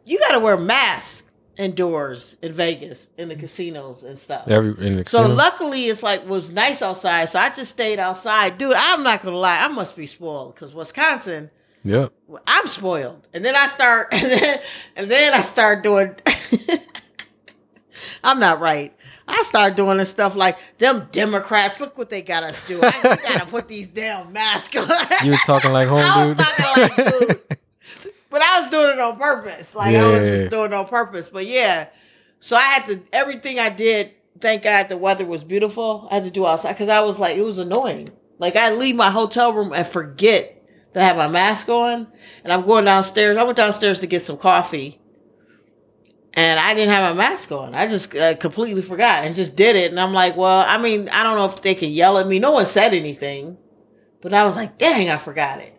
you 0.07 0.19
got 0.21 0.33
to 0.33 0.39
wear 0.39 0.57
masks 0.59 1.23
indoors 1.57 2.37
in 2.43 2.53
Vegas 2.53 3.09
in 3.17 3.29
the 3.29 3.37
casinos 3.37 4.03
and 4.05 4.19
stuff. 4.19 4.47
Every 4.49 4.71
in 4.87 4.97
the 4.97 5.07
So 5.07 5.19
casino. 5.21 5.35
luckily, 5.35 5.85
it's 5.87 6.03
like 6.03 6.29
was 6.29 6.51
nice 6.53 6.83
outside. 6.83 7.27
So 7.31 7.39
I 7.39 7.49
just 7.49 7.71
stayed 7.71 7.99
outside, 7.99 8.59
dude. 8.59 8.75
I'm 8.77 9.03
not 9.03 9.23
gonna 9.23 9.37
lie, 9.39 9.61
I 9.65 9.69
must 9.69 9.97
be 9.97 10.07
spoiled 10.07 10.55
because 10.55 10.75
Wisconsin, 10.75 11.51
Yep. 11.85 12.13
I'm 12.47 12.67
spoiled. 12.67 13.29
And 13.35 13.45
then 13.45 13.55
I 13.57 13.67
start, 13.67 14.09
and 14.13 14.33
then, 14.33 14.61
and 14.97 15.11
then 15.11 15.33
I 15.35 15.41
start 15.43 15.83
doing. 15.83 16.15
I'm 18.25 18.41
not 18.41 18.59
right. 18.59 18.93
I 19.29 19.43
start 19.43 19.77
doing 19.77 19.99
this 19.99 20.09
stuff 20.09 20.35
like 20.35 20.59
them 20.79 21.09
Democrats. 21.13 21.81
Look 21.81 21.97
what 21.97 22.11
they 22.11 22.23
got 22.23 22.43
us 22.43 22.67
doing. 22.67 22.85
I 22.85 23.19
gotta 23.23 23.47
put 23.51 23.69
these 23.69 23.87
damn 23.87 24.33
masks 24.33 24.77
on. 24.77 24.89
You 25.25 25.31
was 25.31 25.43
talking 25.47 25.73
like 25.73 25.87
home, 25.89 25.99
I 26.05 26.27
was 26.27 26.37
dude. 26.37 26.47
talking 26.47 27.05
like 27.05 27.19
dude. 27.29 27.59
But 28.31 28.43
I 28.43 28.61
was 28.61 28.71
doing 28.71 28.91
it 28.91 28.99
on 28.99 29.17
purpose. 29.17 29.75
Like 29.75 29.95
I 29.95 30.07
was 30.09 30.23
just 30.23 30.51
doing 30.51 30.67
it 30.67 30.75
on 30.75 30.87
purpose. 30.87 31.29
But 31.29 31.47
yeah. 31.47 31.89
So 32.41 32.57
I 32.57 32.63
had 32.63 32.87
to 32.89 33.01
everything 33.13 33.59
I 33.61 33.69
did, 33.69 34.11
thank 34.41 34.63
God 34.65 34.89
the 34.89 34.97
weather 34.97 35.25
was 35.25 35.45
beautiful. 35.45 36.09
I 36.11 36.17
had 36.17 36.25
to 36.25 36.31
do 36.31 36.47
outside 36.47 36.73
because 36.73 36.89
I 36.89 37.01
was 37.01 37.21
like, 37.21 37.37
it 37.37 37.43
was 37.43 37.59
annoying. 37.59 38.09
Like 38.39 38.57
I 38.57 38.73
leave 38.73 38.97
my 38.97 39.11
hotel 39.11 39.53
room 39.53 39.73
and 39.73 39.87
forget 39.87 40.63
that 40.93 41.03
I 41.03 41.07
have 41.07 41.17
my 41.17 41.29
mask 41.29 41.69
on. 41.69 42.07
And 42.43 42.53
I'm 42.53 42.63
going 42.63 42.85
downstairs. 42.85 43.37
I 43.37 43.45
went 43.45 43.57
downstairs 43.57 44.01
to 44.01 44.07
get 44.07 44.23
some 44.23 44.37
coffee. 44.37 45.01
And 46.35 46.59
I 46.59 46.75
didn't 46.75 46.91
have 46.91 47.13
a 47.13 47.17
mask 47.17 47.53
on. 47.53 47.75
I 47.75 47.87
just 47.87 48.15
uh, 48.15 48.35
completely 48.37 48.83
forgot 48.83 49.25
and 49.25 49.35
just 49.35 49.55
did 49.57 49.77
it. 49.77 49.91
And 49.91 50.01
I'm 50.01 50.13
like, 50.13 50.37
well, 50.37 50.65
I 50.67 50.79
mean, 50.83 51.09
I 51.09 51.23
don't 51.23 51.37
know 51.37 51.47
if 51.47 51.63
they 51.63 51.75
can 51.75 51.91
yell 51.91 52.19
at 52.19 52.27
me. 52.27 52.39
No 52.39 52.53
one 52.53 52.67
said 52.67 52.93
anything, 52.93 53.57
but 54.21 54.35
I 54.35 54.45
was 54.45 54.57
like, 54.57 54.77
dang, 54.77 55.11
I 55.11 55.17
forgot 55.17 55.61
it. 55.61 55.73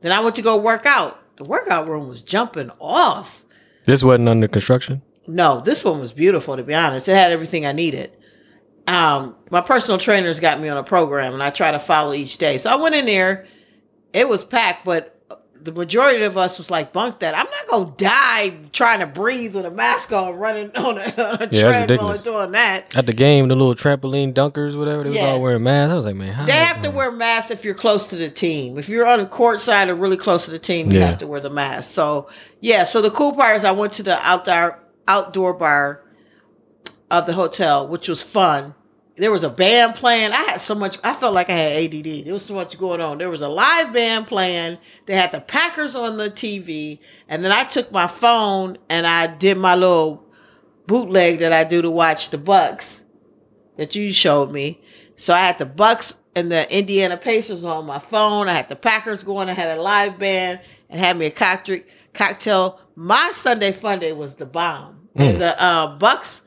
Then 0.00 0.12
I 0.12 0.20
went 0.20 0.36
to 0.36 0.42
go 0.42 0.56
work 0.56 0.84
out. 0.84 1.18
The 1.36 1.44
workout 1.44 1.88
room 1.88 2.08
was 2.08 2.22
jumping 2.22 2.70
off. 2.78 3.44
This 3.86 4.04
wasn't 4.04 4.28
under 4.28 4.48
construction. 4.48 5.02
No, 5.26 5.60
this 5.60 5.84
one 5.84 5.98
was 5.98 6.12
beautiful 6.12 6.56
to 6.56 6.62
be 6.62 6.74
honest. 6.74 7.08
It 7.08 7.16
had 7.16 7.32
everything 7.32 7.64
I 7.64 7.72
needed. 7.72 8.12
Um, 8.86 9.36
my 9.50 9.60
personal 9.60 9.98
trainers 9.98 10.40
got 10.40 10.60
me 10.60 10.68
on 10.68 10.76
a 10.76 10.82
program 10.82 11.34
and 11.34 11.42
I 11.42 11.50
try 11.50 11.70
to 11.70 11.78
follow 11.78 12.12
each 12.12 12.38
day. 12.38 12.58
So 12.58 12.70
I 12.70 12.76
went 12.76 12.94
in 12.94 13.06
there. 13.06 13.46
It 14.12 14.28
was 14.28 14.44
packed, 14.44 14.84
but 14.84 15.21
the 15.64 15.72
majority 15.72 16.22
of 16.24 16.36
us 16.36 16.58
was 16.58 16.70
like, 16.70 16.92
bunk 16.92 17.20
that. 17.20 17.36
I'm 17.36 17.46
not 17.46 17.66
gonna 17.68 17.94
die 17.96 18.56
trying 18.72 19.00
to 19.00 19.06
breathe 19.06 19.54
with 19.54 19.64
a 19.66 19.70
mask 19.70 20.12
on, 20.12 20.34
running 20.34 20.70
on 20.76 20.98
a, 20.98 21.00
on 21.00 21.42
a 21.42 21.48
Yeah, 21.50 21.86
treadmill 21.86 22.16
doing 22.18 22.52
that. 22.52 22.96
At 22.96 23.06
the 23.06 23.12
game, 23.12 23.48
the 23.48 23.54
little 23.56 23.74
trampoline 23.74 24.32
dunkers, 24.34 24.76
whatever, 24.76 25.02
they 25.04 25.10
was 25.10 25.18
Yeah. 25.18 25.26
all 25.28 25.40
wearing 25.40 25.62
masks. 25.62 25.92
I 25.92 25.96
was 25.96 26.04
like, 26.04 26.16
man, 26.16 26.46
they 26.46 26.52
have 26.52 26.80
to 26.82 26.90
wear 26.90 27.10
masks 27.12 27.50
if 27.50 27.64
you're 27.64 27.74
close 27.74 28.06
to 28.08 28.16
the 28.16 28.30
team. 28.30 28.78
If 28.78 28.88
you're 28.88 29.06
on 29.06 29.18
the 29.20 29.26
court 29.26 29.60
side 29.60 29.88
or 29.88 29.94
really 29.94 30.16
close 30.16 30.44
to 30.46 30.50
the 30.50 30.58
team, 30.58 30.90
you 30.90 30.98
Yeah. 30.98 31.06
have 31.06 31.18
to 31.18 31.26
wear 31.26 31.40
the 31.40 31.50
mask. 31.50 31.92
So 31.94 32.28
yeah, 32.60 32.82
so 32.82 33.00
the 33.02 33.10
cool 33.10 33.32
part 33.32 33.56
is 33.56 33.64
I 33.64 33.72
went 33.72 33.92
to 33.94 34.02
the 34.02 34.18
outdoor 34.26 34.78
outdoor 35.08 35.52
bar 35.54 36.02
of 37.10 37.26
the 37.26 37.32
hotel, 37.34 37.86
which 37.86 38.08
was 38.08 38.22
fun. 38.22 38.74
There 39.16 39.30
was 39.30 39.44
a 39.44 39.50
band 39.50 39.94
playing. 39.94 40.32
I 40.32 40.42
had 40.42 40.60
so 40.60 40.74
much. 40.74 40.96
I 41.04 41.12
felt 41.12 41.34
like 41.34 41.50
I 41.50 41.54
had 41.54 41.94
ADD. 41.94 42.24
There 42.24 42.32
was 42.32 42.44
so 42.44 42.54
much 42.54 42.78
going 42.78 43.00
on. 43.00 43.18
There 43.18 43.28
was 43.28 43.42
a 43.42 43.48
live 43.48 43.92
band 43.92 44.26
playing. 44.26 44.78
They 45.06 45.14
had 45.14 45.32
the 45.32 45.40
Packers 45.40 45.94
on 45.94 46.16
the 46.16 46.30
TV, 46.30 46.98
and 47.28 47.44
then 47.44 47.52
I 47.52 47.64
took 47.64 47.92
my 47.92 48.06
phone 48.06 48.78
and 48.88 49.06
I 49.06 49.26
did 49.26 49.58
my 49.58 49.74
little 49.74 50.24
bootleg 50.86 51.40
that 51.40 51.52
I 51.52 51.64
do 51.64 51.82
to 51.82 51.90
watch 51.90 52.30
the 52.30 52.38
Bucks 52.38 53.04
that 53.76 53.94
you 53.94 54.12
showed 54.12 54.50
me. 54.50 54.80
So 55.16 55.34
I 55.34 55.40
had 55.40 55.58
the 55.58 55.66
Bucks 55.66 56.16
and 56.34 56.50
the 56.50 56.76
Indiana 56.76 57.16
Pacers 57.16 57.64
on 57.64 57.86
my 57.86 57.98
phone. 57.98 58.48
I 58.48 58.54
had 58.54 58.68
the 58.68 58.76
Packers 58.76 59.22
going. 59.22 59.48
I 59.48 59.52
had 59.52 59.76
a 59.76 59.82
live 59.82 60.18
band 60.18 60.60
and 60.88 61.00
had 61.00 61.16
me 61.16 61.26
a 61.26 61.30
cocktail. 61.30 61.80
Cocktail. 62.14 62.80
My 62.94 63.30
Sunday 63.32 63.72
fun 63.72 63.98
day 63.98 64.12
was 64.12 64.34
the 64.36 64.46
bomb. 64.46 65.08
And 65.14 65.40
the 65.40 65.62
uh, 65.62 65.98
Bucks 65.98 66.42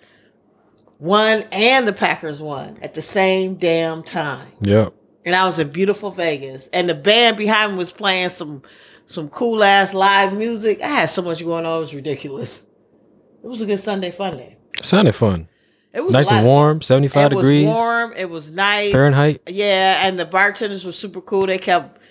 won 1.05 1.43
and 1.51 1.87
the 1.87 1.93
Packers 1.93 2.41
won 2.41 2.77
at 2.81 2.93
the 2.93 3.01
same 3.01 3.55
damn 3.55 4.03
time. 4.03 4.51
Yep. 4.61 4.93
And 5.23 5.35
I 5.35 5.45
was 5.45 5.57
in 5.57 5.69
beautiful 5.69 6.11
Vegas, 6.11 6.67
and 6.67 6.87
the 6.87 6.93
band 6.93 7.37
behind 7.37 7.73
me 7.73 7.77
was 7.77 7.91
playing 7.91 8.29
some 8.29 8.61
some 9.05 9.29
cool 9.29 9.63
ass 9.63 9.93
live 9.93 10.37
music. 10.37 10.81
I 10.81 10.87
had 10.87 11.05
so 11.09 11.21
much 11.21 11.43
going 11.43 11.65
on; 11.65 11.77
it 11.77 11.79
was 11.79 11.95
ridiculous. 11.95 12.65
It 13.43 13.47
was 13.47 13.61
a 13.61 13.65
good 13.65 13.79
Sunday 13.79 14.11
fun 14.11 14.37
day. 14.37 14.57
Sounded 14.81 15.13
fun. 15.13 15.47
It 15.93 16.03
was 16.03 16.11
Nice 16.11 16.29
and 16.29 16.45
warm, 16.45 16.81
75 16.81 17.31
it 17.31 17.35
degrees 17.35 17.65
was 17.65 17.73
warm. 17.73 18.13
It 18.17 18.29
was 18.29 18.51
nice. 18.51 18.91
Fahrenheit. 18.91 19.41
Yeah, 19.47 20.05
and 20.05 20.19
the 20.19 20.25
bartenders 20.25 20.83
were 20.83 20.91
super 20.91 21.21
cool. 21.21 21.47
They 21.47 21.57
kept 21.57 22.01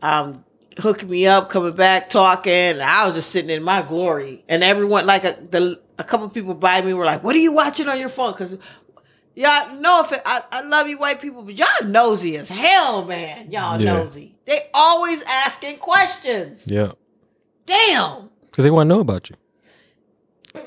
um, 0.00 0.44
hooking 0.78 1.10
me 1.10 1.26
up, 1.26 1.50
coming 1.50 1.74
back, 1.74 2.08
talking. 2.08 2.80
I 2.80 3.04
was 3.04 3.16
just 3.16 3.30
sitting 3.30 3.50
in 3.50 3.64
my 3.64 3.82
glory. 3.82 4.44
And 4.48 4.62
everyone, 4.62 5.06
like 5.06 5.24
a, 5.24 5.36
the 5.50 5.81
a 5.98 6.04
couple 6.04 6.28
people 6.28 6.54
by 6.54 6.80
me, 6.80 6.94
were 6.94 7.04
like, 7.04 7.22
"What 7.22 7.34
are 7.36 7.40
you 7.40 7.52
watching 7.52 7.88
on 7.88 7.98
your 7.98 8.08
phone?" 8.08 8.32
Because 8.32 8.56
y'all 9.34 9.74
know 9.76 10.02
if 10.04 10.12
it, 10.12 10.22
I, 10.24 10.42
I 10.50 10.62
love 10.62 10.88
you, 10.88 10.98
white 10.98 11.20
people, 11.20 11.42
but 11.42 11.54
y'all 11.54 11.68
nosy 11.88 12.36
as 12.36 12.48
hell, 12.48 13.04
man. 13.04 13.50
Y'all 13.50 13.80
Yeah. 13.80 13.94
nosy. 13.94 14.34
They 14.46 14.68
always 14.74 15.22
asking 15.24 15.78
questions. 15.78 16.64
Yeah. 16.66 16.92
Damn. 17.66 18.30
Because 18.46 18.64
they 18.64 18.70
want 18.70 18.88
to 18.88 18.94
know 18.94 19.00
about 19.00 19.30
you. 19.30 19.36
I, 20.54 20.60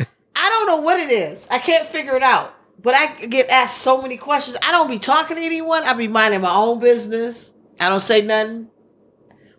I 0.00 0.06
I 0.34 0.48
don't 0.50 0.66
know 0.66 0.80
what 0.82 0.98
it 0.98 1.10
is. 1.10 1.46
I 1.50 1.58
can't 1.58 1.86
figure 1.86 2.16
it 2.16 2.22
out. 2.22 2.52
But 2.82 2.94
I 2.94 3.26
get 3.26 3.48
asked 3.48 3.78
so 3.78 4.00
many 4.00 4.16
questions. 4.16 4.56
I 4.62 4.70
don't 4.72 4.88
be 4.88 4.98
talking 4.98 5.36
to 5.36 5.42
anyone. 5.42 5.82
I 5.82 5.94
be 5.94 6.08
minding 6.08 6.40
my 6.40 6.54
own 6.54 6.78
business. 6.78 7.52
I 7.80 7.88
don't 7.88 8.00
say 8.00 8.22
nothing. 8.22 8.68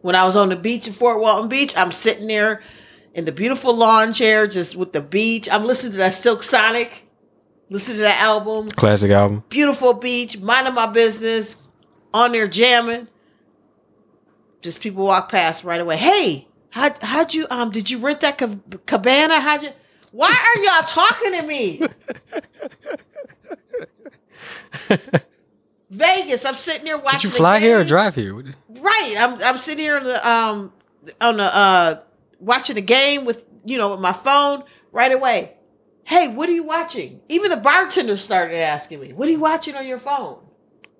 When 0.02 0.16
I 0.16 0.24
was 0.26 0.38
on 0.38 0.50
the 0.50 0.56
beach 0.56 0.88
in 0.88 0.94
Fort 0.94 1.20
Walton 1.20 1.50
Beach, 1.50 1.76
I'm 1.76 1.92
sitting 1.92 2.28
there 2.28 2.62
in 3.18 3.26
the 3.26 3.32
beautiful 3.32 3.76
lawn 3.76 4.13
chair, 4.13 4.45
just 4.47 4.76
with 4.76 4.93
the 4.93 5.01
beach. 5.01 5.49
I'm 5.49 5.65
listening 5.65 5.93
to 5.93 5.97
that 5.97 6.13
Silk 6.13 6.43
Sonic. 6.43 7.03
Listen 7.70 7.95
to 7.95 8.01
that 8.01 8.22
album. 8.22 8.70
Classic 8.70 9.09
album. 9.11 9.43
Beautiful 9.49 9.93
beach, 9.93 10.38
minding 10.38 10.76
my 10.76 10.86
business, 10.86 11.57
on 12.13 12.32
there 12.32 12.47
jamming. 12.47 13.07
Just 14.61 14.82
people 14.82 15.03
walk 15.03 15.30
past 15.32 15.63
right 15.63 15.82
away. 15.82 15.97
Hey, 15.97 16.47
how 16.70 16.93
how'd 17.01 17.34
you 17.34 17.47
um 17.49 17.72
did 17.72 17.89
you 17.89 17.97
rent 17.97 18.22
that 18.22 18.38
ca- 18.38 18.55
cabana? 18.86 19.39
How'd 19.39 19.63
you? 19.63 19.70
Why 20.11 20.30
are 20.30 20.59
y'all 20.63 20.88
talking 20.88 21.34
to 21.34 21.41
me? 21.41 21.82
Vegas. 25.89 26.45
I'm 26.45 26.53
sitting 26.53 26.86
here 26.86 26.97
watching. 26.97 27.20
Did 27.20 27.24
you 27.24 27.30
the 27.32 27.36
fly 27.38 27.59
here 27.59 27.80
or 27.80 27.84
drive 27.84 28.13
here? 28.15 28.36
Right. 28.70 29.15
I'm 29.18 29.41
I'm 29.41 29.57
sitting 29.57 29.84
here 29.84 29.97
on 29.97 30.03
the 30.03 30.30
um 30.30 30.72
on 31.20 31.38
the 31.38 31.55
uh 31.55 31.99
watching 32.40 32.78
a 32.78 32.82
game 32.82 33.26
with 33.26 33.46
you 33.66 33.78
know 33.78 33.92
with 33.92 34.00
my 34.00 34.14
phone 34.14 34.64
right 34.92 35.12
away. 35.12 35.54
Hey, 36.04 36.30
what 36.30 36.48
are 36.48 36.54
you 36.54 36.64
watching? 36.64 37.20
Even 37.28 37.52
the 37.52 37.58
bartender 37.58 38.18
started 38.18 38.58
asking 38.60 39.00
me, 39.02 39.14
"What 39.14 39.28
are 39.28 39.32
you 39.32 39.40
watching 39.40 39.76
on 39.76 39.86
your 39.86 39.98
phone?" 39.98 40.40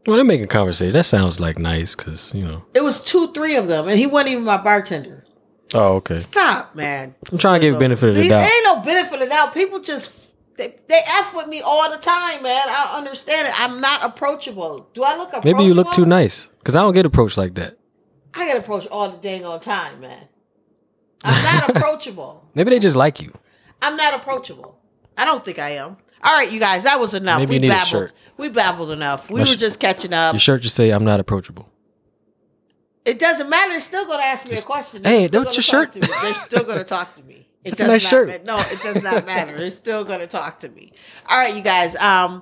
Well, 0.06 0.16
they're 0.16 0.26
making 0.26 0.48
conversation. 0.48 0.94
That 0.94 1.04
sounds 1.04 1.42
like 1.42 1.60
nice 1.60 1.94
because, 1.94 2.34
you 2.34 2.46
know. 2.46 2.64
It 2.74 2.82
was 2.82 3.02
two, 3.02 3.34
three 3.34 3.58
of 3.58 3.68
them, 3.68 3.90
and 3.90 4.00
he 4.00 4.08
wasn't 4.08 4.32
even 4.32 4.46
my 4.46 4.56
bartender. 4.56 5.26
Oh, 5.74 5.96
okay. 5.96 6.16
Stop, 6.16 6.76
man. 6.76 7.14
I'm 7.30 7.38
trying 7.38 7.60
to 7.60 7.68
give 7.72 7.80
benefit 7.80 8.10
of 8.10 8.16
the 8.16 8.30
doubt. 8.30 8.44
Ain't 8.44 8.64
no 8.64 8.82
benefit 8.82 9.16
of 9.16 9.20
the 9.20 9.26
doubt. 9.28 9.54
People 9.54 9.82
just 9.82 10.34
they, 10.56 10.76
they 10.88 11.00
f 11.20 11.36
with 11.36 11.48
me 11.48 11.62
all 11.62 11.92
the 11.92 11.98
time, 11.98 12.42
man. 12.42 12.68
I 12.68 12.96
understand 12.98 13.48
it. 13.48 13.62
I'm 13.62 13.80
not 13.82 14.04
approachable. 14.04 14.90
Do 14.94 15.04
I 15.04 15.18
look 15.18 15.30
approachable? 15.30 15.54
Maybe 15.54 15.66
you 15.66 15.74
look 15.74 15.92
too 15.92 16.06
nice 16.06 16.48
because 16.60 16.76
I 16.76 16.82
don't 16.82 16.94
get 16.94 17.06
approached 17.06 17.38
like 17.38 17.56
that. 17.56 17.78
I 18.34 18.46
get 18.48 18.58
approached 18.58 18.88
all 18.88 19.10
the 19.10 19.18
dang 19.18 19.46
on 19.46 19.60
time, 19.60 20.00
man. 20.00 20.28
I'm 21.24 21.44
not 21.44 21.70
approachable. 21.76 22.44
Maybe 22.56 22.70
they 22.72 22.80
just 22.80 22.96
like 22.96 23.22
you. 23.22 23.32
I'm 23.82 23.96
not 23.96 24.14
approachable. 24.14 24.80
I 25.18 25.26
don't 25.26 25.44
think 25.44 25.60
I 25.60 25.72
am. 25.72 25.98
All 26.24 26.36
right, 26.36 26.52
you 26.52 26.60
guys, 26.60 26.84
that 26.84 27.00
was 27.00 27.14
enough. 27.14 27.40
Maybe 27.40 27.50
we 27.50 27.56
you 27.56 27.62
need 27.62 27.68
a 27.68 27.72
babbled. 27.72 27.90
shirt. 27.90 28.14
We 28.38 28.50
babbled 28.50 28.92
enough. 28.92 29.30
We 29.30 29.36
My 29.36 29.42
were 29.42 29.46
sh- 29.46 29.56
just 29.58 29.80
catching 29.80 30.14
up. 30.14 30.34
Your 30.34 30.40
shirt 30.40 30.62
just 30.62 30.76
say, 30.76 30.90
I'm 30.92 31.04
not 31.06 31.20
approachable. 31.20 31.70
It 33.06 33.20
doesn't 33.20 33.50
matter. 33.50 33.72
They're 33.72 33.80
still 33.80 34.06
going 34.06 34.20
to 34.20 34.26
ask 34.26 34.50
me 34.50 34.58
a 34.58 34.62
question. 34.62 35.04
Hey, 35.04 35.28
They're 35.28 35.44
that's 35.44 35.56
gonna 35.68 35.78
your 35.78 35.86
shirt. 35.86 36.22
They're 36.24 36.34
still 36.34 36.64
going 36.64 36.80
to 36.80 36.84
talk 36.84 37.16
to 37.16 37.24
me. 37.24 37.34
It 37.64 37.72
That's 37.72 37.82
a 37.82 37.88
nice 37.88 38.04
not 38.04 38.10
shirt. 38.10 38.46
no, 38.48 38.58
it 38.60 38.82
does 38.82 39.04
not 39.04 39.26
matter. 39.26 39.58
They're 39.58 39.70
still 39.70 40.06
going 40.06 40.22
to 40.22 40.28
talk 40.28 40.60
to 40.60 40.70
me. 40.70 40.94
All 41.30 41.38
right, 41.38 41.54
you 41.54 41.62
guys. 41.62 41.98
Um, 41.98 42.42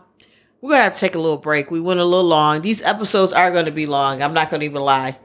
we're 0.61 0.71
going 0.71 0.79
to 0.81 0.83
have 0.83 0.93
to 0.93 0.99
take 0.99 1.15
a 1.15 1.19
little 1.19 1.37
break. 1.37 1.71
We 1.71 1.79
went 1.79 1.99
a 1.99 2.05
little 2.05 2.25
long. 2.27 2.61
These 2.61 2.83
episodes 2.83 3.33
are 3.33 3.49
going 3.51 3.65
to 3.65 3.71
be 3.71 3.87
long. 3.87 4.21
I'm 4.21 4.33
not 4.35 4.51
going 4.51 4.59
to 4.59 4.65
even 4.67 4.81
lie. 4.83 5.17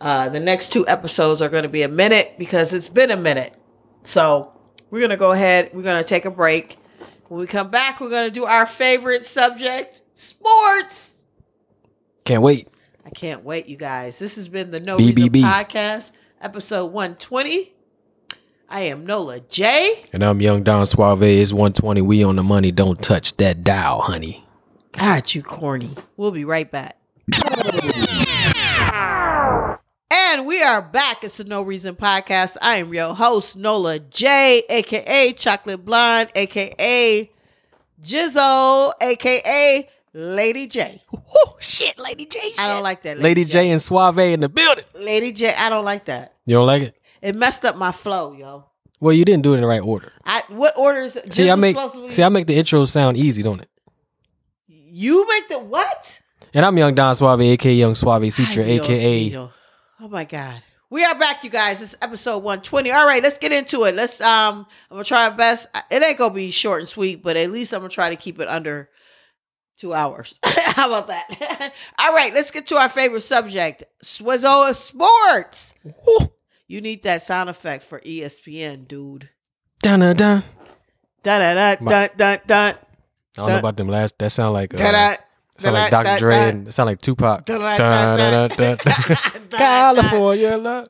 Uh, 0.00 0.28
the 0.28 0.40
next 0.40 0.72
two 0.72 0.86
episodes 0.88 1.42
are 1.42 1.48
going 1.48 1.64
to 1.64 1.68
be 1.68 1.82
a 1.82 1.88
minute 1.88 2.34
because 2.38 2.72
it's 2.72 2.88
been 2.88 3.10
a 3.10 3.16
minute. 3.16 3.54
So 4.02 4.52
we're 4.90 5.00
going 5.00 5.10
to 5.10 5.16
go 5.16 5.32
ahead. 5.32 5.70
We're 5.74 5.82
going 5.82 6.02
to 6.02 6.08
take 6.08 6.24
a 6.24 6.30
break. 6.30 6.78
When 7.28 7.38
we 7.38 7.46
come 7.46 7.70
back, 7.70 8.00
we're 8.00 8.10
going 8.10 8.26
to 8.26 8.30
do 8.30 8.44
our 8.44 8.66
favorite 8.66 9.24
subject, 9.26 10.02
sports. 10.14 11.16
Can't 12.24 12.42
wait. 12.42 12.68
I 13.04 13.10
can't 13.10 13.44
wait, 13.44 13.66
you 13.66 13.76
guys. 13.76 14.18
This 14.18 14.36
has 14.36 14.48
been 14.48 14.70
the 14.70 14.80
No 14.80 14.96
BBB. 14.96 15.34
Reason 15.34 15.48
Podcast, 15.48 16.12
episode 16.40 16.86
120. 16.86 17.74
I 18.68 18.80
am 18.82 19.04
Nola 19.04 19.40
J. 19.40 20.04
And 20.12 20.22
I'm 20.22 20.40
Young 20.40 20.62
Don 20.62 20.86
Suave. 20.86 21.22
It's 21.22 21.52
120. 21.52 22.02
We 22.02 22.22
on 22.24 22.36
the 22.36 22.42
money. 22.42 22.70
Don't 22.72 23.02
touch 23.02 23.36
that 23.38 23.64
dial, 23.64 24.00
honey. 24.00 24.46
God, 24.92 25.34
you 25.34 25.42
corny. 25.42 25.96
We'll 26.16 26.30
be 26.30 26.44
right 26.44 26.70
back. 26.70 26.96
And 30.12 30.44
we 30.44 30.60
are 30.60 30.82
back. 30.82 31.22
It's 31.22 31.36
the 31.36 31.44
No 31.44 31.62
Reason 31.62 31.94
Podcast. 31.94 32.56
I 32.60 32.78
am 32.78 32.92
your 32.92 33.14
host, 33.14 33.56
Nola 33.56 34.00
J, 34.00 34.64
aka 34.68 35.32
Chocolate 35.34 35.84
Blonde, 35.84 36.30
aka 36.34 37.30
Jizzo, 38.02 38.92
aka 39.00 39.88
Lady 40.12 40.66
J. 40.66 41.00
Oh, 41.12 41.56
shit, 41.60 41.96
Lady 41.96 42.26
J. 42.26 42.54
I 42.58 42.66
don't 42.66 42.82
like 42.82 43.02
that. 43.04 43.20
Lady 43.20 43.44
J 43.44 43.70
and 43.70 43.80
Suave 43.80 44.18
in 44.18 44.40
the 44.40 44.48
building. 44.48 44.84
Lady 44.94 45.30
J, 45.30 45.54
I 45.56 45.68
don't 45.68 45.84
like 45.84 46.06
that. 46.06 46.34
You 46.44 46.56
don't 46.56 46.66
like 46.66 46.82
it? 46.82 46.96
It 47.22 47.36
messed 47.36 47.64
up 47.64 47.76
my 47.76 47.92
flow, 47.92 48.32
yo. 48.32 48.64
Well, 48.98 49.12
you 49.12 49.24
didn't 49.24 49.42
do 49.42 49.52
it 49.52 49.56
in 49.56 49.60
the 49.60 49.68
right 49.68 49.82
order. 49.82 50.12
I 50.24 50.42
what 50.48 50.76
orders? 50.76 51.16
See, 51.30 51.48
I 51.48 51.54
make 51.54 51.76
see, 52.08 52.24
I 52.24 52.28
make 52.30 52.48
the 52.48 52.56
intro 52.56 52.84
sound 52.84 53.16
easy, 53.16 53.44
don't 53.44 53.60
it? 53.60 53.68
You 54.66 55.26
make 55.28 55.48
the 55.48 55.60
what? 55.60 56.20
And 56.52 56.66
I'm 56.66 56.76
Young 56.76 56.96
Don 56.96 57.14
Suave, 57.14 57.40
aka 57.42 57.72
Young 57.72 57.94
Suave 57.94 58.32
Sutra, 58.32 58.64
aka 58.64 59.30
mío. 59.30 59.50
Oh 60.02 60.08
my 60.08 60.24
God. 60.24 60.62
We 60.88 61.04
are 61.04 61.14
back, 61.14 61.44
you 61.44 61.50
guys. 61.50 61.80
This 61.80 61.90
is 61.90 61.98
episode 62.00 62.38
120. 62.38 62.90
All 62.90 63.06
right, 63.06 63.22
let's 63.22 63.36
get 63.36 63.52
into 63.52 63.84
it. 63.84 63.94
Let's 63.94 64.18
um 64.22 64.66
I'm 64.90 64.96
gonna 64.96 65.04
try 65.04 65.28
my 65.28 65.36
best. 65.36 65.68
It 65.90 66.02
ain't 66.02 66.16
gonna 66.16 66.32
be 66.32 66.50
short 66.50 66.80
and 66.80 66.88
sweet, 66.88 67.22
but 67.22 67.36
at 67.36 67.50
least 67.50 67.74
I'm 67.74 67.80
gonna 67.80 67.90
try 67.90 68.08
to 68.08 68.16
keep 68.16 68.40
it 68.40 68.48
under 68.48 68.88
two 69.76 69.92
hours. 69.92 70.38
How 70.44 70.88
about 70.88 71.08
that? 71.08 71.74
All 71.98 72.14
right, 72.14 72.32
let's 72.32 72.50
get 72.50 72.64
to 72.68 72.76
our 72.76 72.88
favorite 72.88 73.20
subject. 73.20 73.84
Swizzo 74.02 74.74
Sports. 74.74 75.74
You 76.66 76.80
need 76.80 77.02
that 77.02 77.20
sound 77.20 77.50
effect 77.50 77.84
for 77.84 78.00
ESPN, 78.00 78.88
dude. 78.88 79.28
dun 79.82 80.00
dun 80.00 80.16
dun. 80.16 80.44
Dun 81.22 81.40
dun 81.40 81.56
dun 81.56 81.86
dun 81.86 82.08
dun 82.16 82.38
dun. 82.46 82.74
I 82.74 82.76
don't 83.36 83.48
know 83.48 83.58
about 83.58 83.76
them 83.76 83.88
last. 83.88 84.18
That 84.18 84.32
sound 84.32 84.54
like 84.54 84.72
uh, 84.72 84.78
Dun 84.78 84.94
dun. 84.94 85.16
Sound 85.60 85.74
like 85.76 85.90
Dr. 85.90 86.18
Dre 86.18 86.34
and 86.34 86.68
it 86.68 86.72
sound 86.72 86.86
like 86.86 87.00
Tupac. 87.00 87.46
California 89.50 90.56
love. 90.56 90.88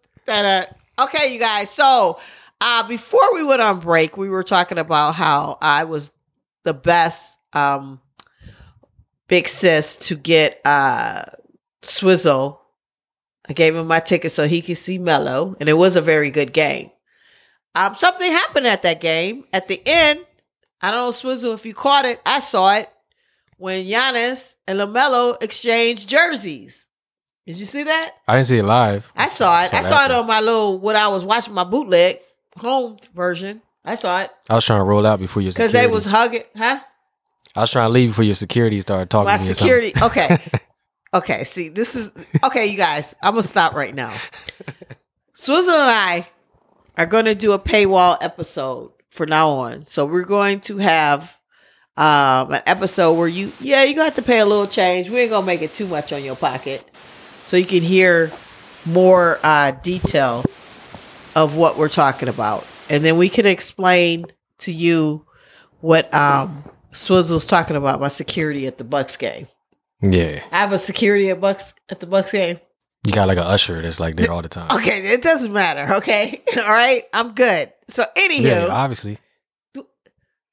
Okay, 0.99 1.33
you 1.33 1.41
guys. 1.41 1.71
So 1.71 2.19
uh, 2.61 2.87
before 2.87 3.35
we 3.35 3.45
went 3.45 3.61
on 3.61 3.81
break, 3.81 4.17
we 4.17 4.29
were 4.29 4.45
talking 4.45 4.79
about 4.79 5.15
how 5.15 5.59
I 5.61 5.85
was 5.85 6.13
the 6.63 6.75
best 6.75 7.37
um, 7.53 8.01
big 9.29 9.49
sis 9.49 9.97
to 9.97 10.15
get 10.17 10.61
uh, 10.65 11.25
Swizzle. 11.83 12.61
I 13.49 13.53
gave 13.55 13.75
him 13.75 13.87
my 13.87 14.01
ticket 14.01 14.31
so 14.31 14.47
he 14.47 14.63
could 14.63 14.77
see 14.77 14.99
Melo, 14.99 15.57
and 15.59 15.69
it 15.69 15.73
was 15.73 15.97
a 15.97 16.03
very 16.03 16.31
good 16.31 16.53
game. 16.53 16.91
Um, 17.75 17.95
something 17.95 18.31
happened 18.31 18.67
at 18.67 18.83
that 18.83 19.01
game. 19.01 19.45
At 19.53 19.69
the 19.69 19.81
end, 19.87 20.21
I 20.83 20.91
don't 20.91 21.07
know, 21.07 21.11
Swizzle, 21.11 21.55
if 21.55 21.65
you 21.65 21.75
caught 21.75 22.05
it, 22.05 22.21
I 22.27 22.41
saw 22.41 22.77
it 22.77 22.89
when 23.61 23.85
Giannis 23.85 24.55
and 24.67 24.81
LaMelo 24.81 25.41
exchanged 25.43 26.09
jerseys. 26.09 26.87
Did 27.47 27.59
you 27.59 27.67
see 27.67 27.85
that? 27.85 28.13
I 28.27 28.37
didn't 28.37 28.47
see 28.47 28.59
it 28.59 28.65
live. 28.65 29.13
I 29.17 29.29
saw 29.29 29.65
it. 29.65 29.75
I 29.75 29.83
saw 29.83 30.05
it 30.05 30.11
on 30.11 30.27
my 30.27 30.41
little 30.41 30.79
what 30.79 30.97
I 30.97 31.09
was 31.09 31.25
watching 31.25 31.53
my 31.53 31.65
bootleg 31.65 32.21
home 32.57 32.97
version. 33.15 33.61
I 33.85 33.95
saw 33.95 34.23
it 34.23 34.31
I 34.49 34.55
was 34.55 34.65
trying 34.65 34.81
to 34.81 34.85
roll 34.85 35.07
out 35.07 35.19
before 35.21 35.43
your 35.43 35.53
because 35.53 35.73
they 35.73 35.87
was 35.87 36.07
hugging, 36.07 36.45
huh? 36.57 36.81
I 37.55 37.61
was 37.61 37.71
trying 37.71 37.89
to 37.89 37.93
leave 37.93 38.11
before 38.11 38.25
your 38.25 38.35
security 38.35 38.81
started 38.81 39.11
talking 39.11 39.27
My 39.27 39.37
to 39.37 39.45
me. 39.45 39.51
or 39.51 39.55
security. 39.55 39.93
Okay, 40.03 40.37
okay. 41.15 41.45
See, 41.45 41.69
this 41.69 41.97
is 41.97 42.13
okay, 42.45 42.67
you 42.67 42.77
guys. 42.77 43.15
I'm 43.23 43.33
gonna 43.33 43.43
stop 43.43 43.75
right 43.75 43.95
now. 43.95 44.15
Susan 45.35 45.75
and 45.75 45.91
I 45.91 46.29
are 46.97 47.07
going 47.07 47.25
to 47.25 47.35
do 47.35 47.53
a 47.53 47.59
paywall 47.59 48.19
episode 48.21 48.93
for 49.09 49.27
now 49.27 49.49
on. 49.51 49.87
So 49.87 50.05
we're 50.05 50.25
going 50.25 50.61
to 50.63 50.79
have 50.79 51.40
um, 52.01 52.53
an 52.53 52.63
episode 52.67 53.13
where 53.15 53.29
you, 53.29 53.53
yeah, 53.61 53.83
you 53.85 53.95
got 53.95 54.15
to 54.17 54.23
pay 54.23 54.41
a 54.41 54.47
little 54.47 54.67
change. 54.67 55.11
We 55.11 55.21
ain't 55.21 55.31
gonna 55.31 55.45
make 55.47 55.63
it 55.63 55.75
too 55.75 55.87
much 55.87 56.13
on 56.13 56.25
your 56.25 56.37
pocket, 56.37 56.83
so 57.45 57.57
you 57.57 57.67
can 57.67 57.83
hear 57.83 58.33
more 58.87 59.39
uh, 59.45 59.73
detail 59.73 60.45
of 61.37 61.57
what 61.57 61.77
we're 61.77 61.89
talking 61.91 62.29
about, 62.29 62.67
and 62.89 63.05
then 63.05 63.19
we 63.19 63.29
can 63.29 63.45
explain 63.47 64.25
to 64.59 64.73
you 64.73 65.25
what 65.81 66.13
um, 66.15 66.65
Swizzle's 66.93 67.47
talking 67.47 67.77
about. 67.77 68.01
My 68.01 68.09
security 68.09 68.67
at 68.67 68.79
the 68.79 68.85
Bucks 68.85 69.17
game. 69.17 69.47
Yeah, 70.03 70.43
I 70.51 70.59
have 70.61 70.73
a 70.73 70.79
security 70.79 71.29
at 71.31 71.41
Bucks 71.41 71.75
at 71.91 72.01
the 72.01 72.07
Bucks 72.07 72.33
game. 72.33 72.59
you 73.05 73.13
got 73.13 73.29
like 73.29 73.37
a 73.39 73.45
usher 73.45 73.83
that's 73.83 74.01
like 74.01 74.17
there 74.17 74.31
all 74.31 74.41
the 74.41 74.49
time. 74.49 74.69
Okay, 74.73 75.01
it 75.13 75.23
doesn't 75.23 75.53
matter. 75.53 75.97
Okay, 75.97 76.43
all 76.57 76.73
right, 76.73 77.05
I'm 77.13 77.33
good. 77.35 77.71
So, 77.89 78.05
anywho, 78.17 78.41
Yeah, 78.43 78.67
obviously. 78.71 79.19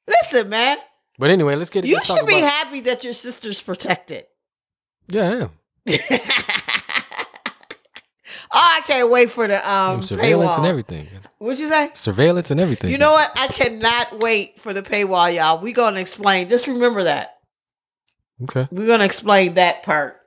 listen, 0.07 0.49
man, 0.49 0.77
But 1.17 1.29
anyway, 1.31 1.55
let's 1.55 1.69
get. 1.69 1.85
you 1.85 1.95
let's 1.95 2.07
should 2.13 2.25
be 2.27 2.37
about- 2.39 2.51
happy 2.51 2.79
that 2.81 3.03
your 3.03 3.13
sister's 3.13 3.61
protected. 3.61 4.25
Yeah, 5.07 5.21
I 5.21 5.35
am. 5.43 5.49
oh, 5.89 5.97
I 8.51 8.81
can't 8.85 9.09
wait 9.09 9.31
for 9.31 9.47
the 9.47 9.57
um 9.71 10.01
surveillance 10.01 10.51
paywall. 10.51 10.57
and 10.59 10.65
everything. 10.67 11.07
What'd 11.39 11.59
you 11.59 11.67
say? 11.67 11.91
Surveillance 11.93 12.51
and 12.51 12.59
everything. 12.59 12.91
You 12.91 12.97
know 12.97 13.11
what? 13.11 13.31
I 13.39 13.47
cannot 13.47 14.19
wait 14.19 14.59
for 14.59 14.73
the 14.73 14.81
paywall, 14.81 15.33
y'all. 15.33 15.59
We 15.59 15.73
gonna 15.73 15.99
explain. 15.99 16.49
Just 16.49 16.67
remember 16.67 17.03
that. 17.05 17.37
Okay. 18.43 18.67
We're 18.71 18.87
gonna 18.87 19.05
explain 19.05 19.55
that 19.55 19.83
part 19.83 20.17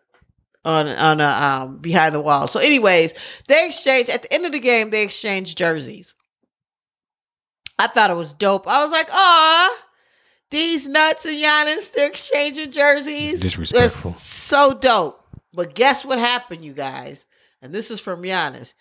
on 0.64 0.88
on 0.88 1.20
a 1.20 1.24
um 1.24 1.78
behind 1.78 2.14
the 2.14 2.20
wall. 2.20 2.47
So, 2.47 2.61
anyways, 2.61 3.14
they 3.49 3.66
exchanged 3.66 4.11
at 4.11 4.22
the 4.22 4.32
end 4.32 4.47
of 4.47 4.53
the 4.53 4.59
game. 4.61 4.91
They 4.91 5.03
exchanged 5.03 5.57
jerseys. 5.59 6.14
I 7.78 7.86
thought 7.86 8.11
it 8.11 8.16
was 8.16 8.34
dope. 8.34 8.66
I 8.68 8.82
was 8.82 8.93
like, 8.93 9.09
"Ah, 9.11 9.74
these 10.51 10.88
nuts 10.88 11.24
and 11.24 11.36
Giannis, 11.42 11.92
they're 11.92 12.09
exchanging 12.09 12.70
jerseys. 12.72 13.40
Disrespectful. 13.40 14.11
That's 14.12 14.22
so 14.22 14.74
dope." 14.74 15.16
But 15.53 15.74
guess 15.74 16.05
what 16.05 16.18
happened, 16.18 16.64
you 16.64 16.72
guys? 16.72 17.26
And 17.62 17.72
this 17.72 17.90
is 17.90 18.01
from 18.01 18.22
Giannis. 18.22 18.74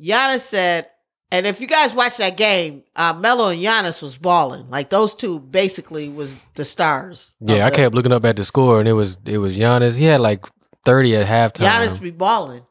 Giannis 0.00 0.40
said, 0.40 0.88
and 1.30 1.46
if 1.46 1.60
you 1.60 1.66
guys 1.66 1.94
watch 1.94 2.18
that 2.18 2.36
game, 2.36 2.82
uh, 2.96 3.14
Melo 3.14 3.48
and 3.48 3.62
Giannis 3.62 4.02
was 4.02 4.18
balling. 4.18 4.68
Like 4.68 4.90
those 4.90 5.14
two 5.14 5.38
basically 5.40 6.08
was 6.08 6.36
the 6.54 6.64
stars. 6.64 7.34
Yeah, 7.40 7.66
I 7.66 7.70
the- 7.70 7.76
kept 7.76 7.94
looking 7.94 8.12
up 8.12 8.24
at 8.24 8.36
the 8.36 8.44
score, 8.44 8.80
and 8.80 8.88
it 8.88 8.92
was 8.92 9.16
it 9.24 9.38
was 9.38 9.56
Giannis. 9.56 9.96
He 9.96 10.04
had 10.04 10.20
like 10.20 10.44
thirty 10.84 11.16
at 11.16 11.26
halftime, 11.26 11.66
Giannis 11.68 12.00
be 12.00 12.10
balling. 12.10 12.64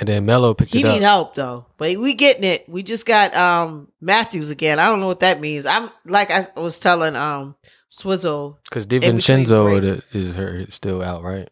And 0.00 0.08
then 0.08 0.24
Melo 0.26 0.54
picked 0.54 0.72
He 0.72 0.80
it 0.80 0.86
up. 0.86 0.92
He 0.92 0.98
need 0.98 1.04
help 1.04 1.34
though, 1.34 1.66
but 1.76 1.96
we 1.96 2.14
getting 2.14 2.44
it. 2.44 2.68
We 2.68 2.82
just 2.82 3.06
got 3.06 3.34
um 3.36 3.88
Matthews 4.00 4.50
again. 4.50 4.78
I 4.78 4.88
don't 4.88 5.00
know 5.00 5.06
what 5.08 5.20
that 5.20 5.40
means. 5.40 5.66
I'm 5.66 5.90
like 6.04 6.30
I 6.30 6.46
was 6.56 6.78
telling 6.78 7.16
um 7.16 7.56
Swizzle 7.90 8.58
Because 8.64 8.86
DiVincenzo 8.86 10.02
is 10.12 10.34
her 10.36 10.64
still 10.68 11.02
out, 11.02 11.22
right? 11.22 11.48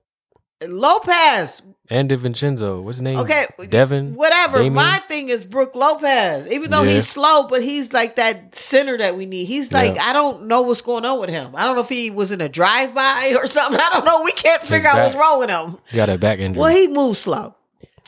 Lopez. 0.62 1.62
And 1.88 2.08
DiVincenzo, 2.08 2.82
what's 2.82 2.98
his 2.98 3.02
name? 3.02 3.18
Okay, 3.18 3.46
Devin. 3.68 4.14
Whatever. 4.14 4.58
Damien? 4.58 4.74
My 4.74 5.00
thing 5.08 5.28
is 5.28 5.42
Brooke 5.42 5.74
Lopez. 5.74 6.46
Even 6.46 6.70
though 6.70 6.82
Yeah. 6.82 6.92
he's 6.92 7.08
slow, 7.08 7.44
but 7.48 7.62
he's 7.62 7.92
like 7.92 8.16
that 8.16 8.54
center 8.54 8.96
that 8.98 9.16
we 9.16 9.26
need. 9.26 9.46
He's 9.46 9.72
like 9.72 9.96
Yeah. 9.96 10.04
I 10.04 10.12
don't 10.12 10.44
know 10.46 10.60
what's 10.60 10.82
going 10.82 11.04
on 11.04 11.18
with 11.18 11.30
him. 11.30 11.56
I 11.56 11.64
don't 11.64 11.74
know 11.74 11.80
if 11.82 11.88
he 11.88 12.10
was 12.10 12.30
in 12.30 12.40
a 12.40 12.48
drive 12.48 12.94
by 12.94 13.34
or 13.36 13.46
something. 13.46 13.80
I 13.82 13.90
don't 13.92 14.04
know. 14.04 14.22
We 14.24 14.32
can't 14.32 14.60
His 14.60 14.70
figure 14.70 14.88
out 14.88 14.98
what's 15.02 15.16
wrong 15.16 15.40
with 15.40 15.50
him. 15.50 15.78
He 15.88 15.96
got 15.96 16.08
a 16.08 16.16
back 16.18 16.38
injury. 16.38 16.60
Well, 16.60 16.72
he 16.74 16.86
moves 16.88 17.18
slow. 17.18 17.54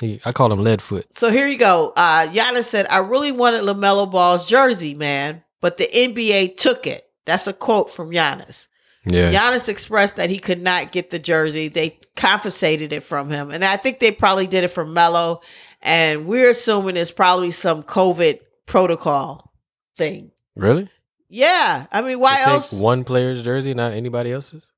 He- 0.03 0.21
I 0.25 0.33
call 0.33 0.53
him 0.53 0.59
Leadfoot. 0.65 1.05
So 1.11 1.31
here 1.31 1.47
you 1.47 1.57
go. 1.57 1.93
Uh, 1.97 2.27
Giannis 2.27 2.65
said, 2.65 2.87
I 2.91 2.99
really 2.99 3.31
wanted 3.31 3.63
LaMelo 3.63 4.11
Ball's 4.11 4.49
jersey, 4.49 4.95
man, 4.95 5.43
but 5.61 5.77
the 5.77 5.87
NBA 5.87 6.57
took 6.57 6.87
it. 6.89 7.09
That's 7.25 7.47
a 7.47 7.53
quote 7.53 7.89
from 7.89 8.11
Giannis. 8.11 8.67
Yeah. 9.07 9.33
Giannis 9.33 9.69
expressed 9.69 10.17
that 10.17 10.29
he 10.29 10.39
could 10.39 10.61
not 10.61 10.91
get 10.91 11.11
the 11.11 11.19
jersey. 11.21 11.69
They 11.69 12.01
confiscated 12.17 12.93
it 12.93 13.05
from 13.05 13.31
him. 13.31 13.51
And 13.53 13.65
I 13.65 13.77
think 13.77 14.01
they 14.01 14.11
probably 14.11 14.49
did 14.49 14.65
it 14.65 14.69
for 14.69 14.85
Melo. 14.85 15.41
And 15.81 16.27
we're 16.27 16.51
assuming 16.51 16.97
it's 16.97 17.13
probably 17.13 17.53
some 17.53 17.85
COVID 17.85 18.41
protocol 18.67 19.53
thing. 19.97 20.33
Really? 20.57 20.89
Yeah. 21.29 21.87
I 21.93 22.03
mean, 22.03 22.19
why 22.19 22.37
take 22.39 22.47
else? 22.49 22.73
one 22.73 23.05
player's 23.05 23.45
jersey, 23.45 23.73
not 23.73 23.93
anybody 23.93 24.33
else's? 24.33 24.69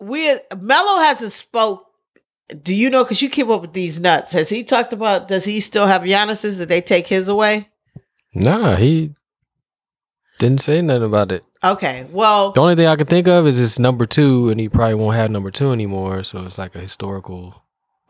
we 0.00 0.26
Melo 0.58 0.98
hasn't 1.00 1.32
spoke. 1.32 1.83
Do 2.62 2.74
you 2.74 2.90
know? 2.90 3.04
Because 3.04 3.22
you 3.22 3.30
keep 3.30 3.48
up 3.48 3.62
with 3.62 3.72
these 3.72 3.98
nuts. 3.98 4.32
Has 4.32 4.48
he 4.50 4.64
talked 4.64 4.92
about? 4.92 5.28
Does 5.28 5.44
he 5.44 5.60
still 5.60 5.86
have 5.86 6.02
Giannis's? 6.02 6.58
Did 6.58 6.68
they 6.68 6.80
take 6.80 7.06
his 7.06 7.28
away? 7.28 7.68
Nah, 8.34 8.76
he 8.76 9.14
didn't 10.38 10.60
say 10.60 10.82
nothing 10.82 11.04
about 11.04 11.32
it. 11.32 11.44
Okay. 11.62 12.06
Well, 12.10 12.52
The 12.52 12.60
only 12.60 12.74
thing 12.74 12.86
I 12.86 12.96
can 12.96 13.06
think 13.06 13.26
of 13.28 13.46
is 13.46 13.62
it's 13.62 13.78
number 13.78 14.04
two, 14.04 14.50
and 14.50 14.60
he 14.60 14.68
probably 14.68 14.96
won't 14.96 15.16
have 15.16 15.30
number 15.30 15.50
two 15.50 15.72
anymore. 15.72 16.22
So 16.22 16.44
it's 16.44 16.58
like 16.58 16.74
a 16.74 16.80
historical. 16.80 17.62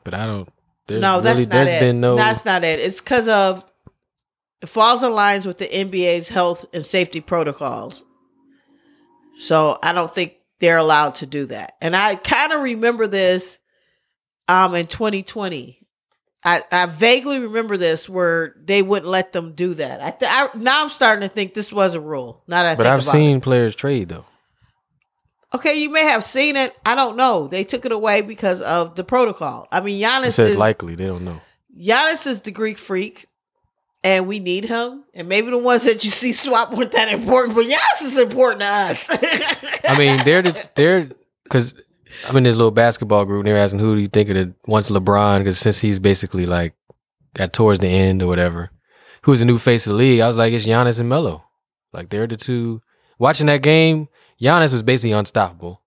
But 0.02 0.14
I 0.14 0.26
don't. 0.26 0.48
There's 0.86 1.00
no, 1.00 1.20
that's 1.20 1.40
really, 1.40 1.48
not 1.50 1.64
there's 1.64 1.82
it. 1.82 1.86
been 1.86 2.00
no. 2.00 2.16
That's 2.16 2.44
not 2.44 2.64
it. 2.64 2.80
It's 2.80 3.00
because 3.00 3.28
of 3.28 3.64
it 4.60 4.68
falls 4.68 5.02
in 5.02 5.12
lines 5.12 5.46
with 5.46 5.58
the 5.58 5.66
NBA's 5.66 6.28
health 6.28 6.64
and 6.72 6.84
safety 6.84 7.20
protocols. 7.20 8.04
So 9.36 9.78
I 9.82 9.92
don't 9.92 10.12
think 10.12 10.34
they're 10.58 10.76
allowed 10.78 11.16
to 11.16 11.26
do 11.26 11.46
that. 11.46 11.74
And 11.80 11.94
I 11.94 12.16
kind 12.16 12.52
of 12.52 12.62
remember 12.62 13.06
this 13.06 13.58
um 14.48 14.74
in 14.74 14.86
2020. 14.86 15.80
I, 16.46 16.60
I 16.70 16.86
vaguely 16.86 17.38
remember 17.38 17.78
this 17.78 18.06
where 18.06 18.54
they 18.62 18.82
wouldn't 18.82 19.10
let 19.10 19.32
them 19.32 19.54
do 19.54 19.72
that. 19.74 20.02
I, 20.02 20.10
th- 20.10 20.30
I 20.30 20.48
now 20.56 20.82
I'm 20.82 20.90
starting 20.90 21.26
to 21.26 21.34
think 21.34 21.54
this 21.54 21.72
was 21.72 21.94
a 21.94 22.00
rule. 22.00 22.42
Not 22.46 22.64
that 22.64 22.76
but 22.76 22.86
I've 22.86 23.02
seen 23.02 23.40
players 23.40 23.74
trade 23.74 24.10
though. 24.10 24.26
Okay, 25.54 25.80
you 25.80 25.88
may 25.90 26.04
have 26.04 26.24
seen 26.24 26.56
it. 26.56 26.74
I 26.84 26.96
don't 26.96 27.16
know. 27.16 27.46
They 27.46 27.62
took 27.62 27.86
it 27.86 27.92
away 27.92 28.22
because 28.22 28.60
of 28.60 28.96
the 28.96 29.04
protocol. 29.04 29.68
I 29.70 29.80
mean, 29.80 30.02
It 30.02 30.06
Giannis 30.06 30.32
says 30.32 30.50
is 30.50 30.58
likely. 30.58 30.96
They 30.96 31.06
don't 31.06 31.24
know. 31.24 31.40
Giannis 31.78 32.26
is 32.26 32.42
the 32.42 32.50
Greek 32.50 32.76
freak, 32.76 33.26
and 34.02 34.26
we 34.26 34.40
need 34.40 34.64
him. 34.64 35.04
And 35.14 35.28
maybe 35.28 35.50
the 35.50 35.58
ones 35.58 35.84
that 35.84 36.04
you 36.04 36.10
see 36.10 36.32
swap 36.32 36.72
weren't 36.72 36.90
that 36.92 37.08
important, 37.08 37.54
but 37.54 37.66
Giannis 37.66 38.02
is 38.02 38.18
important 38.18 38.62
to 38.62 38.66
us. 38.66 39.08
I 39.88 39.96
mean, 39.96 40.24
they're 40.24 40.42
the, 40.42 40.68
they're 40.74 41.08
because 41.44 41.74
I'm 42.28 42.36
in 42.36 42.44
this 42.44 42.56
little 42.56 42.70
basketball 42.70 43.24
group. 43.24 43.40
and 43.40 43.48
They're 43.48 43.58
asking 43.58 43.80
who 43.80 43.94
do 43.94 44.00
you 44.00 44.08
think 44.08 44.28
of 44.30 44.34
the 44.36 44.54
once 44.66 44.90
LeBron 44.90 45.38
because 45.38 45.58
since 45.58 45.80
he's 45.80 45.98
basically 45.98 46.46
like 46.46 46.74
at 47.36 47.52
towards 47.52 47.80
the 47.80 47.88
end 47.88 48.22
or 48.22 48.26
whatever, 48.26 48.70
who's 49.22 49.40
the 49.40 49.46
new 49.46 49.58
face 49.58 49.86
of 49.86 49.92
the 49.92 49.96
league? 49.96 50.20
I 50.20 50.26
was 50.26 50.36
like, 50.36 50.52
it's 50.52 50.66
Giannis 50.66 51.00
and 51.00 51.08
Melo. 51.08 51.44
Like 51.92 52.10
they're 52.10 52.26
the 52.26 52.36
two. 52.36 52.82
Watching 53.18 53.46
that 53.46 53.62
game, 53.62 54.08
Giannis 54.40 54.72
was 54.72 54.82
basically 54.82 55.12
unstoppable. 55.12 55.82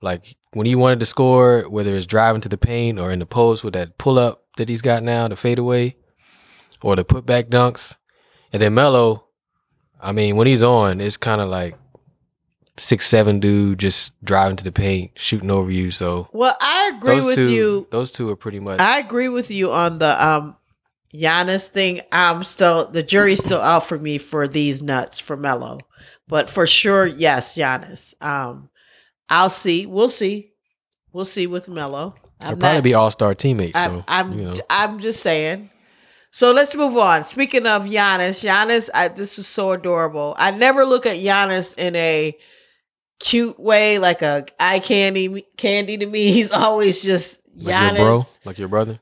Like 0.00 0.36
when 0.52 0.66
he 0.66 0.74
wanted 0.74 1.00
to 1.00 1.06
score, 1.06 1.62
whether 1.68 1.96
it's 1.96 2.06
driving 2.06 2.40
to 2.42 2.48
the 2.48 2.58
paint 2.58 2.98
or 2.98 3.10
in 3.10 3.18
the 3.18 3.26
post 3.26 3.64
with 3.64 3.74
that 3.74 3.98
pull 3.98 4.18
up 4.18 4.44
that 4.56 4.68
he's 4.68 4.82
got 4.82 5.02
now, 5.02 5.26
the 5.28 5.36
fadeaway, 5.36 5.96
or 6.82 6.94
the 6.96 7.04
putback 7.04 7.44
dunks, 7.48 7.96
and 8.52 8.62
then 8.62 8.74
Melo. 8.74 9.26
I 10.00 10.12
mean, 10.12 10.36
when 10.36 10.46
he's 10.46 10.62
on, 10.62 11.00
it's 11.00 11.16
kind 11.16 11.40
of 11.40 11.48
like 11.48 11.76
six 12.76 13.06
seven 13.06 13.40
dude 13.40 13.78
just 13.78 14.12
driving 14.24 14.56
to 14.56 14.64
the 14.64 14.72
paint, 14.72 15.12
shooting 15.16 15.50
over 15.50 15.70
you. 15.70 15.90
So 15.90 16.28
well, 16.32 16.56
I 16.60 16.92
agree 16.96 17.16
with 17.16 17.34
two, 17.34 17.50
you. 17.50 17.86
those 17.90 18.10
two 18.10 18.28
are 18.30 18.36
pretty 18.36 18.60
much. 18.60 18.80
I 18.80 18.98
agree 18.98 19.28
with 19.28 19.50
you 19.50 19.72
on 19.72 19.98
the 19.98 20.26
um 20.26 20.56
Giannis 21.14 21.68
thing. 21.68 22.00
I'm 22.10 22.42
still 22.42 22.90
the 22.90 23.02
jury's 23.02 23.44
still 23.44 23.60
out 23.60 23.86
for 23.86 23.98
me 23.98 24.18
for 24.18 24.48
these 24.48 24.82
nuts 24.82 25.18
for 25.20 25.36
Melo. 25.36 25.80
But 26.26 26.50
for 26.50 26.66
sure, 26.66 27.06
yes, 27.06 27.54
Giannis. 27.54 28.14
Um, 28.22 28.70
I'll 29.28 29.50
see. 29.50 29.86
We'll 29.86 30.08
see. 30.08 30.52
We'll 31.12 31.24
see 31.24 31.46
with 31.46 31.68
Melo. 31.68 32.14
They'll 32.40 32.56
probably 32.56 32.80
be 32.80 32.94
all 32.94 33.10
star 33.10 33.34
teammates. 33.34 33.76
I'm, 33.76 33.90
so, 33.90 34.04
I'm, 34.08 34.32
you 34.32 34.44
know. 34.46 34.54
I'm 34.68 34.98
just 34.98 35.22
saying. 35.22 35.70
So 36.30 36.50
let's 36.50 36.74
move 36.74 36.96
on. 36.96 37.22
Speaking 37.22 37.66
of 37.66 37.84
Giannis, 37.84 38.44
Giannis, 38.44 38.90
I, 38.92 39.08
this 39.08 39.36
was 39.36 39.46
so 39.46 39.70
adorable. 39.70 40.34
I 40.36 40.50
never 40.50 40.84
look 40.84 41.06
at 41.06 41.18
Giannis 41.18 41.78
in 41.78 41.94
a 41.94 42.36
cute 43.20 43.58
way, 43.58 43.98
like 43.98 44.22
a 44.22 44.46
eye 44.60 44.78
candy 44.80 45.44
candy 45.56 45.98
to 45.98 46.06
me. 46.06 46.32
He's 46.32 46.50
always 46.50 47.02
just 47.02 47.40
Giannis. 47.58 47.64
like 47.64 47.96
your 47.98 48.06
bro, 48.06 48.26
like 48.44 48.58
your 48.58 48.68
brother. 48.68 48.98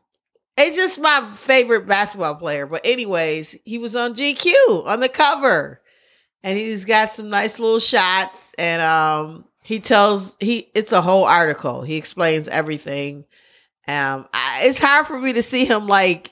It's 0.56 0.76
just 0.76 1.00
my 1.00 1.30
favorite 1.34 1.86
basketball 1.86 2.34
player. 2.34 2.66
But 2.66 2.82
anyways, 2.84 3.56
he 3.64 3.78
was 3.78 3.96
on 3.96 4.14
GQ 4.14 4.86
on 4.86 5.00
the 5.00 5.08
cover, 5.08 5.80
and 6.42 6.58
he's 6.58 6.84
got 6.84 7.08
some 7.08 7.30
nice 7.30 7.58
little 7.58 7.78
shots. 7.78 8.54
And 8.58 8.82
um, 8.82 9.46
he 9.62 9.80
tells 9.80 10.36
he 10.40 10.70
it's 10.74 10.92
a 10.92 11.00
whole 11.00 11.24
article. 11.24 11.82
He 11.82 11.96
explains 11.96 12.48
everything. 12.48 13.24
Um, 13.88 14.28
I, 14.32 14.60
it's 14.64 14.78
hard 14.78 15.06
for 15.06 15.18
me 15.18 15.32
to 15.32 15.42
see 15.42 15.64
him 15.64 15.88
like 15.88 16.30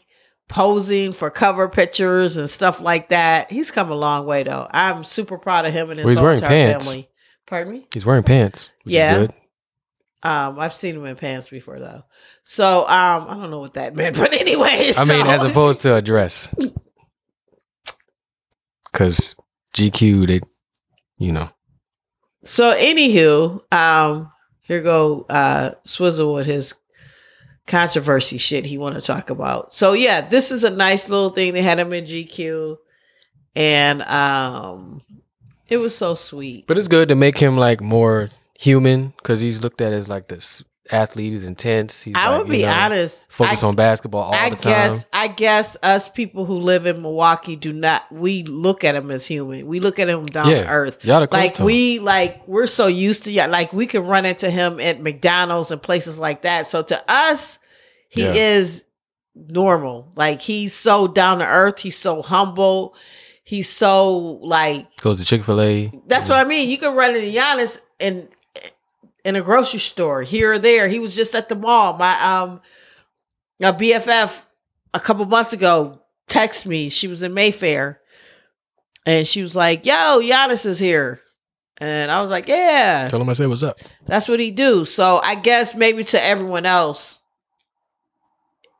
posing 0.49 1.13
for 1.13 1.31
cover 1.31 1.69
pictures 1.69 2.37
and 2.37 2.49
stuff 2.49 2.81
like 2.81 3.09
that. 3.09 3.51
He's 3.51 3.71
come 3.71 3.91
a 3.91 3.95
long 3.95 4.27
way 4.27 4.43
though. 4.43 4.69
I'm 4.71 5.03
super 5.03 5.39
proud 5.39 5.65
of 5.65 5.73
him 5.73 5.91
and 5.91 5.99
his 5.99 6.05
Well, 6.05 6.11
he's 6.11 6.19
whole 6.19 6.25
wearing 6.27 6.39
entire 6.43 6.51
pants. 6.73 6.87
family. 6.87 7.09
Pardon 7.51 7.73
me. 7.73 7.87
He's 7.93 8.07
wearing 8.07 8.23
pants. 8.23 8.71
Yeah. 8.85 9.27
Um, 10.23 10.61
I've 10.61 10.73
seen 10.73 10.95
him 10.95 11.05
in 11.05 11.17
pants 11.17 11.51
before 11.51 11.81
though. 11.81 12.05
So 12.45 12.83
um, 12.83 13.27
I 13.29 13.35
don't 13.35 13.51
know 13.51 13.59
what 13.59 13.75
that 13.75 13.97
meant, 13.97 14.17
but 14.17 14.33
anyways. 14.33 14.97
I 14.97 15.05
mean, 15.05 15.27
as 15.27 15.43
opposed 15.43 15.83
to 15.83 15.97
a 15.97 16.01
dress, 16.01 16.49
because 18.93 19.35
GQ, 19.75 20.29
they, 20.29 20.41
you 21.19 21.33
know, 21.33 21.51
So 22.45 22.73
anywho, 22.73 23.61
um, 23.75 24.31
here 24.61 24.81
go 24.81 25.27
uh 25.29 25.73
Swizzle 25.85 26.35
with 26.35 26.47
his 26.47 26.75
controversy 27.67 28.39
shit 28.39 28.65
he 28.65 28.79
want 28.79 28.95
to 28.95 29.01
talk 29.01 29.29
about. 29.29 29.75
So 29.75 29.95
yeah, 29.95 30.21
this 30.21 30.53
is 30.53 30.63
a 30.63 30.71
nice 30.71 31.09
little 31.09 31.31
thing. 31.31 31.55
They 31.55 31.63
had 31.63 31.81
him 31.81 31.93
in 31.93 32.05
GQ, 32.05 32.77
and 33.57 34.03
um, 34.03 35.03
it 35.71 35.79
was 35.79 35.97
so 35.97 36.15
sweet. 36.15 36.67
but 36.67 36.77
it's 36.77 36.89
good 36.89 37.09
to 37.09 37.15
make 37.15 37.39
him 37.39 37.57
like 37.57 37.81
more 37.81 38.31
human 38.59 39.15
because 39.17 39.41
he's 39.41 39.63
looked 39.63 39.81
at 39.81 39.93
as 39.93 40.09
like 40.09 40.29
this 40.29 40.63
athlete. 40.93 41.31
He's 41.33 41.45
intense. 41.45 42.03
He's 42.03 42.17
I 42.17 42.29
like, 42.29 42.39
would 42.39 42.47
you 42.49 42.53
be 42.61 42.63
know, 42.65 42.73
honest. 42.73 43.31
Focus 43.31 43.63
I, 43.63 43.67
on 43.69 43.77
basketball 43.77 44.23
all 44.23 44.35
I 44.35 44.51
the 44.51 44.57
time. 44.57 44.73
guess 44.73 45.07
I 45.13 45.29
guess 45.29 45.77
us 45.83 46.09
people 46.09 46.45
who 46.45 46.59
live 46.59 46.85
in 46.87 47.01
Milwaukee 47.01 47.55
do 47.57 47.73
not 47.73 48.11
we 48.11 48.43
look 48.43 48.83
at 48.83 48.95
him 48.97 49.11
as 49.13 49.25
human. 49.27 49.67
We 49.67 49.79
look 49.81 49.99
at 50.01 50.09
him 50.09 50.25
down 50.25 50.49
Yeah. 50.51 50.63
to 50.65 50.69
earth. 50.69 51.05
Y'all 51.05 51.23
are 51.23 51.27
close 51.29 51.41
like 51.41 51.55
to 51.55 51.63
him. 51.63 51.67
we 51.67 51.99
like 52.01 52.47
we're 52.49 52.67
so 52.67 52.87
used 52.89 53.25
to 53.25 53.49
like 53.49 53.73
we 53.73 53.87
can 53.87 54.05
run 54.05 54.27
into 54.27 54.51
him 54.51 54.81
at 54.81 55.01
McDonald's 55.01 55.71
and 55.71 55.81
places 55.81 56.19
like 56.19 56.43
that. 56.43 56.67
So 56.67 56.83
to 56.83 57.03
us, 57.09 57.59
he 58.09 58.25
Yeah. 58.25 58.35
is 58.35 58.85
normal. 59.35 60.11
Like 60.17 60.41
he's 60.41 60.75
so 60.75 61.07
down 61.09 61.39
to 61.39 61.47
earth. 61.47 61.79
He's 61.79 61.97
so 61.97 62.21
humble. 62.23 62.95
He's 63.51 63.69
so 63.69 64.17
like 64.43 64.97
goes 65.01 65.19
to 65.19 65.25
Chick 65.25 65.43
Fil 65.43 65.61
A. 65.61 65.93
that's 66.07 66.29
what 66.29 66.39
I 66.39 66.49
mean. 66.49 66.69
You 66.69 66.79
can 66.79 66.95
run 66.95 67.17
into 67.17 67.37
Giannis 67.37 67.81
in 67.99 68.29
in 69.25 69.35
a 69.35 69.43
grocery 69.43 69.81
store 69.81 70.23
here 70.23 70.53
or 70.53 70.59
there. 70.61 70.87
He 70.87 71.01
was 71.01 71.17
just 71.17 71.35
at 71.35 71.49
the 71.49 71.57
mall. 71.57 71.99
My 71.99 72.13
um 72.23 72.61
my 73.59 73.73
BFF 73.73 74.41
a 74.95 75.01
couple 75.01 75.25
months 75.25 75.53
ago 75.53 76.01
texted 76.29 76.67
me. 76.67 76.89
She 76.91 77.09
was 77.09 77.25
in 77.25 77.35
Mayfair 77.35 78.01
and 79.05 79.27
she 79.27 79.43
was 79.43 79.57
like, 79.57 79.85
Yo, 79.85 80.21
Giannis 80.21 80.65
is 80.65 80.79
here. 80.79 81.19
And 81.79 82.09
I 82.09 82.21
was 82.21 82.31
like, 82.31 82.47
Yeah, 82.47 83.09
Tell 83.11 83.21
him 83.21 83.29
I 83.29 83.33
said 83.33 83.49
what's 83.49 83.65
up. 83.65 83.81
that's 84.07 84.29
what 84.29 84.39
he 84.39 84.53
do. 84.53 84.85
So 84.85 85.19
I 85.25 85.35
guess 85.35 85.75
maybe 85.75 86.05
to 86.05 86.25
everyone 86.25 86.67
else, 86.67 87.20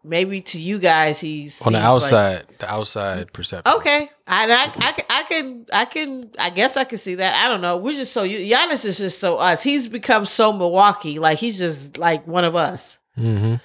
maybe 0.05 0.41
to 0.43 0.61
you 0.61 0.79
guys, 0.79 1.21
he's 1.21 1.61
On 1.63 1.73
the 1.73 1.79
seems 1.79 1.85
like- 2.13 2.15
outside, 2.43 2.47
the 2.59 2.73
outside 2.73 3.33
perception. 3.33 3.75
Okay, 3.77 4.11
and 4.27 4.53
I, 4.53 4.65
I, 4.65 4.93
can- 4.93 5.07
I 5.11 5.23
can, 5.29 5.67
I 5.73 5.85
can, 5.85 6.31
I 6.39 6.51
guess 6.51 6.77
I 6.77 6.85
can 6.85 6.99
see 6.99 7.17
that. 7.17 7.45
I 7.45 7.49
don't 7.49 7.61
know. 7.61 7.77
We're 7.77 7.95
just 7.95 8.13
so 8.13 8.27
Giannis 8.27 8.85
is 8.85 8.99
just 8.99 9.19
so 9.21 9.39
us. 9.39 9.63
He's 9.63 9.89
become 9.89 10.25
so 10.25 10.53
Milwaukee. 10.53 11.19
Like 11.19 11.39
he's 11.39 11.59
just 11.59 11.99
like 11.99 12.27
one 12.27 12.45
of 12.45 12.55
us. 12.57 12.99
hmm 13.17 13.57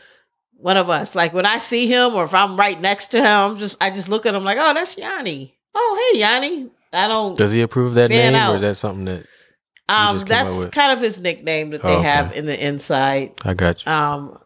One 0.57 0.77
of 0.77 0.89
us. 0.89 1.15
Like 1.15 1.33
when 1.33 1.45
I 1.45 1.57
see 1.59 1.87
him, 1.87 2.15
or 2.15 2.23
if 2.23 2.33
I'm 2.33 2.57
right 2.57 2.79
next 2.79 3.07
to 3.09 3.17
him, 3.19 3.25
I'm 3.51 3.57
just 3.57 3.77
I 3.81 3.89
just 3.89 4.09
look 4.09 4.25
at 4.25 4.33
him 4.35 4.43
like, 4.43 4.57
oh, 4.59 4.73
that's 4.73 4.97
Yanni. 4.97 5.55
Oh, 5.73 6.11
hey, 6.13 6.19
Yanni. 6.19 6.71
I 6.93 7.07
don't. 7.09 7.37
Does 7.37 7.51
he 7.51 7.61
approve 7.61 7.95
that 7.95 8.09
name, 8.09 8.33
out. 8.35 8.53
or 8.53 8.55
is 8.55 8.61
that 8.61 8.75
something 8.75 9.03
that 9.05 9.25
um, 9.89 10.15
just 10.15 10.27
came 10.27 10.37
up 10.37 10.45
that's 10.47 10.65
kind 10.67 10.91
of 10.93 11.01
his 11.01 11.19
nickname 11.19 11.71
that 11.71 11.81
they 11.83 11.89
Oh, 11.89 11.99
okay. 11.99 12.07
have 12.07 12.33
in 12.35 12.45
the 12.45 12.65
inside. 12.65 13.33
I 13.43 13.53
got 13.53 13.85
you? 13.85 13.91
Um, 13.91 14.37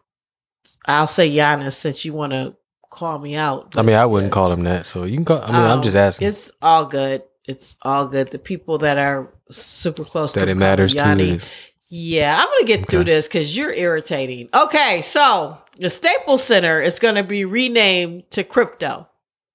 I'll 0.90 1.08
say 1.08 1.30
Giannis 1.30 1.72
since 1.74 2.04
you 2.04 2.12
want 2.12 2.32
to 2.32 2.54
call 2.90 3.18
me 3.18 3.36
out. 3.36 3.74
I 3.76 3.82
mean, 3.82 3.96
I 3.96 4.06
wouldn't 4.06 4.32
call 4.32 4.50
him 4.52 4.64
that. 4.64 4.86
So 4.86 5.04
you 5.04 5.16
can 5.16 5.24
call. 5.24 5.42
I 5.42 5.46
mean, 5.48 5.56
I'm 5.56 5.78
Um, 5.78 5.82
just 5.82 5.96
asking. 5.96 6.28
It's 6.28 6.50
all 6.60 6.84
good. 6.84 7.22
It's 7.46 7.76
all 7.82 8.06
good. 8.06 8.30
The 8.30 8.38
people 8.38 8.78
that 8.78 8.98
are 8.98 9.28
super 9.50 10.04
close 10.04 10.32
that 10.34 10.44
to 10.44 10.50
it 10.50 10.54
matters 10.56 10.94
Yanni. 10.94 11.38
to. 11.38 11.44
Yeah, 11.88 12.36
I'm 12.38 12.46
gonna 12.46 12.64
get 12.66 12.88
through 12.88 13.04
this 13.04 13.26
because 13.26 13.56
you're 13.56 13.72
irritating. 13.72 14.48
Okay, 14.54 15.00
so 15.02 15.58
the 15.76 15.90
Staples 15.90 16.44
Center 16.44 16.80
is 16.80 17.00
gonna 17.00 17.24
be 17.24 17.44
renamed 17.44 18.30
to 18.30 18.44
Crypto. 18.44 19.08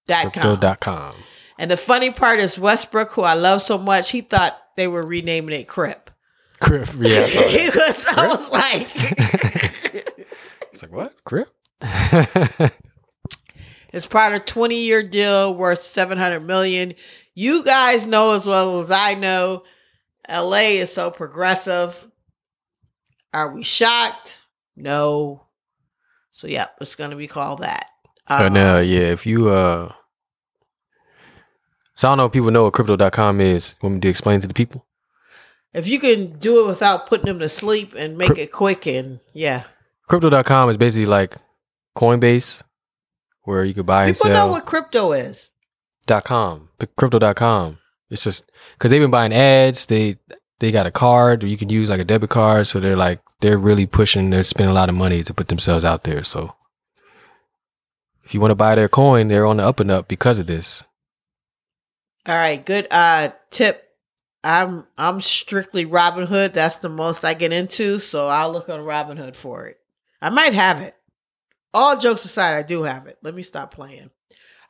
Dot 0.07 0.33
com. 0.33 0.57
Crypto.com. 0.57 1.15
And 1.57 1.71
the 1.71 1.77
funny 1.77 2.11
part 2.11 2.39
is 2.39 2.59
Westbrook, 2.59 3.11
who 3.13 3.21
I 3.21 3.33
love 3.35 3.61
so 3.61 3.77
much, 3.77 4.11
he 4.11 4.19
thought 4.21 4.59
they 4.75 4.87
were 4.87 5.05
renaming 5.05 5.57
it 5.57 5.67
Crip. 5.69 6.11
Crip. 6.59 6.87
Yeah. 6.99 7.21
Was, 7.75 8.05
I 8.17 8.27
was 8.27 8.51
like, 8.51 9.64
like 10.91 10.91
what? 10.91 11.23
Crip. 11.23 11.49
It's 13.93 14.05
part 14.05 14.33
of 14.33 14.41
a 14.41 14.43
20 14.43 14.75
year 14.75 15.01
deal 15.03 15.55
worth 15.55 15.79
700 15.79 16.41
million. 16.41 16.95
You 17.33 17.63
guys 17.63 18.05
know 18.05 18.33
as 18.33 18.45
well 18.45 18.79
as 18.81 18.91
I 18.91 19.13
know, 19.13 19.63
LA 20.29 20.73
is 20.81 20.91
so 20.91 21.09
progressive. 21.09 22.05
Are 23.33 23.53
we 23.53 23.63
shocked? 23.63 24.39
No. 24.75 25.45
So 26.31 26.47
yeah, 26.47 26.65
it's 26.81 26.95
going 26.95 27.11
to 27.11 27.15
be 27.15 27.27
called 27.27 27.59
that. 27.59 27.85
But 28.27 28.47
Um, 28.47 28.53
now, 28.53 28.79
yeah, 28.79 29.11
if 29.13 29.25
you 29.25 29.47
uh 29.47 29.93
so 31.93 32.09
I 32.09 32.11
don't 32.11 32.17
know 32.17 32.25
if 32.25 32.33
people 32.33 32.51
know 32.51 32.63
what 32.63 32.73
crypto.com 32.73 33.39
is. 33.39 33.77
Want 33.81 33.95
me 33.95 34.01
to 34.01 34.09
explain 34.09 34.41
to 34.41 34.47
the 34.47 34.53
people? 34.53 34.85
if 35.73 35.87
you 35.87 35.99
can 35.99 36.33
do 36.39 36.65
it 36.65 36.67
without 36.67 37.05
putting 37.07 37.27
them 37.27 37.39
to 37.39 37.47
sleep 37.47 37.93
and 37.97 38.17
make 38.17 38.31
Cryp- 38.31 38.37
it 38.39 38.51
quick 38.51 38.87
and 38.87 39.21
yeah, 39.31 39.63
Crypto.com 40.07 40.69
is 40.69 40.77
basically 40.77 41.05
like 41.07 41.37
Coinbase, 41.97 42.61
where 43.43 43.63
you 43.63 43.73
could 43.73 43.85
buy 43.85 44.05
and 44.05 44.15
people 44.15 44.31
know 44.31 44.47
what 44.47 44.65
crypto 44.65 45.13
is. 45.13 45.49
dot 46.05 46.23
com, 46.25 46.69
crypto.com. 46.97 47.79
It's 48.09 48.23
just 48.23 48.51
because 48.73 48.91
they've 48.91 49.01
been 49.01 49.11
buying 49.11 49.33
ads. 49.33 49.85
They 49.87 50.17
they 50.59 50.71
got 50.71 50.85
a 50.85 50.91
card 50.91 51.43
or 51.43 51.47
you 51.47 51.57
can 51.57 51.69
use 51.69 51.89
like 51.89 51.99
a 51.99 52.05
debit 52.05 52.29
card. 52.29 52.67
So 52.67 52.79
they're 52.79 52.95
like 52.95 53.21
they're 53.41 53.57
really 53.57 53.85
pushing. 53.85 54.29
They're 54.29 54.43
spending 54.43 54.71
a 54.71 54.75
lot 54.75 54.89
of 54.89 54.95
money 54.95 55.23
to 55.23 55.33
put 55.33 55.47
themselves 55.47 55.83
out 55.83 56.03
there. 56.03 56.23
So 56.23 56.53
if 58.23 58.33
you 58.33 58.39
want 58.39 58.51
to 58.51 58.55
buy 58.55 58.75
their 58.75 58.89
coin, 58.89 59.27
they're 59.27 59.45
on 59.45 59.57
the 59.57 59.63
up 59.67 59.79
and 59.79 59.89
up 59.89 60.07
because 60.07 60.37
of 60.39 60.47
this. 60.47 60.83
All 62.27 62.35
right, 62.35 62.63
good 62.63 62.87
uh 62.91 63.29
tip. 63.49 63.83
I'm 64.43 64.85
I'm 64.97 65.21
strictly 65.21 65.85
Robinhood. 65.85 66.53
That's 66.53 66.77
the 66.77 66.89
most 66.89 67.25
I 67.25 67.33
get 67.33 67.51
into, 67.51 67.97
so 67.97 68.27
I'll 68.27 68.51
look 68.51 68.69
on 68.69 68.79
Robinhood 68.81 69.35
for 69.35 69.65
it. 69.65 69.79
I 70.25 70.31
might 70.31 70.53
have 70.53 70.81
it. 70.81 70.95
All 71.71 71.99
jokes 71.99 72.25
aside, 72.25 72.55
I 72.55 72.63
do 72.63 72.81
have 72.81 73.05
it. 73.05 73.19
Let 73.21 73.35
me 73.35 73.43
stop 73.43 73.71
playing. 73.71 74.09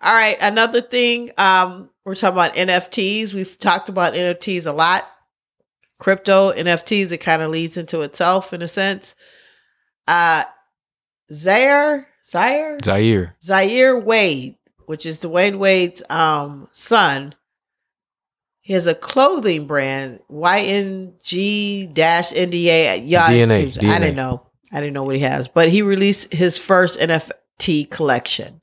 All 0.01 0.13
right, 0.13 0.35
another 0.41 0.81
thing. 0.81 1.31
Um, 1.37 1.89
we're 2.03 2.13
talking 2.13 2.35
about 2.35 2.55
NFTs. 2.55 3.33
We've 3.33 3.57
talked 3.57 3.87
about 3.87 4.15
NFTs 4.15 4.65
a 4.65 4.73
lot. 4.73 5.07
Crypto 5.97 6.51
NFTs. 6.51 7.13
It 7.13 7.19
kind 7.19 7.41
of 7.41 7.51
leads 7.51 7.77
into 7.77 8.01
itself 8.01 8.51
in 8.51 8.61
a 8.61 8.67
sense. 8.67 9.15
Uh, 10.09 10.43
Zaire, 11.31 12.09
Zaire, 12.25 12.77
Zaire. 12.83 13.37
Zaire 13.41 13.97
Wade, 13.97 14.57
which 14.87 15.05
is 15.05 15.21
Dwyane 15.21 15.57
Wade's 15.57 16.03
um 16.09 16.67
son, 16.73 17.33
he 18.59 18.73
has 18.73 18.87
a 18.87 18.95
clothing 18.95 19.67
brand, 19.67 20.19
YNG 20.29 21.93
dash 21.93 22.33
NDA. 22.33 23.03
Yeah, 23.05 23.27
DNA, 23.27 23.81
I 23.89 23.99
didn't 23.99 24.15
know. 24.17 24.44
I 24.75 24.81
didn't 24.81 24.93
know 24.93 25.03
what 25.03 25.15
he 25.15 25.21
has, 25.21 25.47
but 25.47 25.69
he 25.69 25.81
released 25.81 26.33
his 26.33 26.57
first 26.57 26.99
NFT 26.99 27.89
collection. 27.89 28.59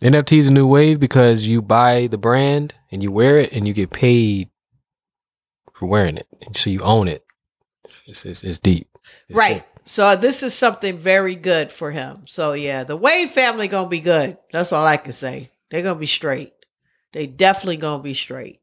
NFT 0.00 0.38
is 0.38 0.48
a 0.48 0.52
new 0.52 0.66
wave 0.66 0.98
because 0.98 1.46
you 1.46 1.60
buy 1.60 2.06
the 2.06 2.16
brand 2.16 2.74
and 2.90 3.02
you 3.02 3.12
wear 3.12 3.38
it 3.38 3.52
and 3.52 3.68
you 3.68 3.74
get 3.74 3.90
paid 3.90 4.48
for 5.74 5.84
wearing 5.84 6.16
it. 6.16 6.26
So 6.54 6.70
you 6.70 6.80
own 6.80 7.06
it. 7.06 7.22
It's, 7.84 8.24
it's, 8.24 8.42
it's 8.42 8.56
deep. 8.56 8.88
It's 9.28 9.38
right. 9.38 9.56
sick. 9.56 9.66
So 9.84 10.16
this 10.16 10.42
is 10.42 10.54
something 10.54 10.96
very 10.96 11.34
good 11.34 11.70
for 11.70 11.90
him. 11.90 12.22
So 12.24 12.54
yeah, 12.54 12.82
the 12.84 12.96
Wade 12.96 13.28
family 13.28 13.68
gonna 13.68 13.90
be 13.90 14.00
good. 14.00 14.38
That's 14.52 14.72
all 14.72 14.86
I 14.86 14.96
can 14.96 15.12
say. 15.12 15.50
They're 15.70 15.82
gonna 15.82 15.98
be 15.98 16.06
straight. 16.06 16.54
They 17.12 17.26
definitely 17.26 17.76
gonna 17.76 18.02
be 18.02 18.14
straight. 18.14 18.60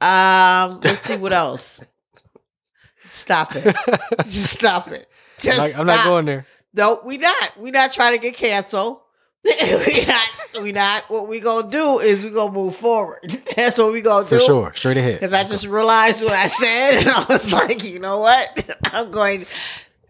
Um, 0.00 0.80
let's 0.82 1.04
see 1.04 1.18
what 1.18 1.34
else. 1.34 1.84
Stop 3.10 3.56
it. 3.56 3.76
Just 4.24 4.50
stop 4.58 4.88
it. 4.88 5.06
Just 5.40 5.78
I'm, 5.78 5.86
not, 5.86 5.98
I'm 5.98 6.04
not 6.04 6.04
going 6.06 6.24
there. 6.24 6.46
No, 6.74 7.00
we 7.04 7.18
not. 7.18 7.58
We 7.58 7.70
not 7.70 7.92
trying 7.92 8.14
to 8.14 8.18
get 8.18 8.36
canceled. 8.36 9.00
we 9.44 10.04
not. 10.06 10.62
We 10.62 10.72
not. 10.72 11.04
What 11.08 11.28
we 11.28 11.40
gonna 11.40 11.70
do 11.70 12.00
is 12.00 12.24
we 12.24 12.30
gonna 12.30 12.52
move 12.52 12.76
forward. 12.76 13.20
That's 13.56 13.78
what 13.78 13.92
we 13.92 14.00
gonna 14.00 14.24
For 14.24 14.38
do. 14.38 14.40
For 14.40 14.46
sure. 14.46 14.72
Straight 14.74 14.96
ahead. 14.96 15.14
Because 15.14 15.32
I 15.32 15.44
just 15.44 15.66
realized 15.66 16.22
what 16.22 16.32
I 16.32 16.46
said, 16.48 16.98
and 16.98 17.08
I 17.08 17.24
was 17.28 17.52
like, 17.52 17.84
you 17.84 17.98
know 17.98 18.18
what? 18.18 18.76
I'm 18.92 19.10
going. 19.10 19.46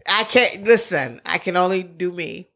I 0.07 0.23
can't 0.23 0.63
listen. 0.63 1.21
I 1.25 1.37
can 1.37 1.55
only 1.55 1.83
do 1.83 2.11
me. 2.11 2.47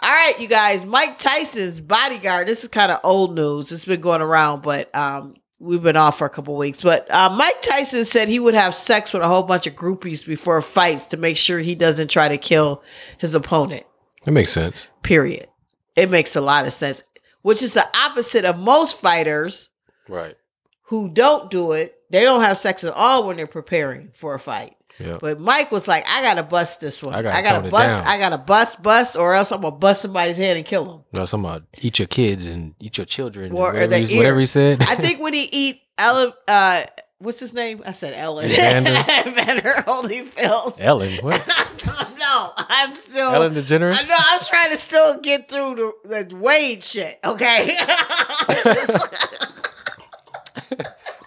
All 0.00 0.10
right, 0.10 0.38
you 0.38 0.46
guys. 0.46 0.84
Mike 0.84 1.18
Tyson's 1.18 1.80
bodyguard. 1.80 2.46
This 2.46 2.62
is 2.62 2.68
kind 2.68 2.92
of 2.92 3.00
old 3.02 3.34
news. 3.34 3.72
It's 3.72 3.84
been 3.84 4.00
going 4.00 4.20
around, 4.22 4.62
but 4.62 4.94
um, 4.94 5.34
we've 5.60 5.82
been 5.82 5.96
off 5.96 6.18
for 6.18 6.26
a 6.26 6.30
couple 6.30 6.56
weeks. 6.56 6.82
But 6.82 7.06
uh, 7.12 7.34
Mike 7.36 7.60
Tyson 7.62 8.04
said 8.04 8.28
he 8.28 8.38
would 8.38 8.54
have 8.54 8.74
sex 8.74 9.12
with 9.12 9.22
a 9.22 9.28
whole 9.28 9.42
bunch 9.42 9.66
of 9.66 9.74
groupies 9.74 10.24
before 10.26 10.60
fights 10.62 11.06
to 11.06 11.16
make 11.16 11.36
sure 11.36 11.58
he 11.58 11.74
doesn't 11.74 12.08
try 12.08 12.28
to 12.28 12.38
kill 12.38 12.82
his 13.18 13.34
opponent. 13.34 13.84
That 14.24 14.32
makes 14.32 14.52
sense. 14.52 14.88
Period. 15.02 15.48
It 15.96 16.10
makes 16.10 16.36
a 16.36 16.40
lot 16.40 16.66
of 16.66 16.72
sense, 16.72 17.02
which 17.42 17.62
is 17.62 17.74
the 17.74 17.86
opposite 17.96 18.44
of 18.44 18.58
most 18.58 19.00
fighters 19.00 19.68
Right. 20.08 20.36
who 20.84 21.08
don't 21.08 21.50
do 21.50 21.72
it. 21.72 21.94
They 22.10 22.22
don't 22.22 22.42
have 22.42 22.56
sex 22.56 22.84
at 22.84 22.94
all 22.94 23.26
when 23.26 23.36
they're 23.36 23.46
preparing 23.46 24.10
for 24.14 24.34
a 24.34 24.38
fight. 24.38 24.76
Yeah. 24.98 25.18
But 25.20 25.40
Mike 25.40 25.70
was 25.70 25.86
like, 25.86 26.04
I 26.08 26.22
gotta 26.22 26.42
bust 26.42 26.80
this 26.80 27.02
one. 27.02 27.14
I 27.14 27.18
I 27.18 27.22
gotta 27.22 27.42
gotta, 27.42 27.56
tone 27.58 27.64
it 27.66 27.70
bust. 27.70 28.02
down." 28.02 28.12
I 28.12 28.18
gotta 28.18 28.38
bust, 28.38 28.82
bust, 28.82 29.16
or 29.16 29.34
else 29.34 29.52
I'm 29.52 29.60
gonna 29.60 29.76
bust 29.76 30.02
somebody's 30.02 30.36
head 30.36 30.56
and 30.56 30.66
kill 30.66 30.90
him. 30.92 31.02
No, 31.12 31.24
something 31.24 31.48
about 31.48 31.62
eat 31.80 31.98
your 31.98 32.08
kids 32.08 32.46
and 32.46 32.74
eat 32.80 32.96
your 32.98 33.04
children. 33.06 33.52
Or- 33.52 33.72
whatever, 33.72 33.96
he, 33.96 34.16
whatever 34.16 34.40
he 34.40 34.46
said. 34.46 34.82
I 34.82 34.94
think 34.94 35.20
when 35.20 35.32
he 35.34 35.48
eat 35.52 35.82
Ellen, 35.98 36.32
uh, 36.46 36.84
what's 37.18 37.38
his 37.40 37.54
name? 37.54 37.82
I 37.86 37.92
said 37.92 38.14
Ellen. 38.14 38.46
Evander 38.50 39.74
Holyfield. 39.86 40.76
Ellen. 40.80 41.12
What? 41.24 41.46
no, 42.18 42.52
I'm 42.56 42.94
still. 42.94 43.30
Ellen 43.34 43.54
DeGeneres? 43.54 43.98
I 44.00 44.06
know. 44.06 44.14
I'm 44.18 44.40
trying 44.40 44.72
to 44.72 44.78
still 44.78 45.20
get 45.20 45.48
through 45.48 45.92
the, 46.04 46.24
the 46.26 46.36
Wade 46.36 46.82
shit. 46.84 47.18
Okay. 47.24 47.70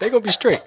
They 0.00 0.10
gonna 0.10 0.20
be 0.20 0.32
straight. 0.32 0.60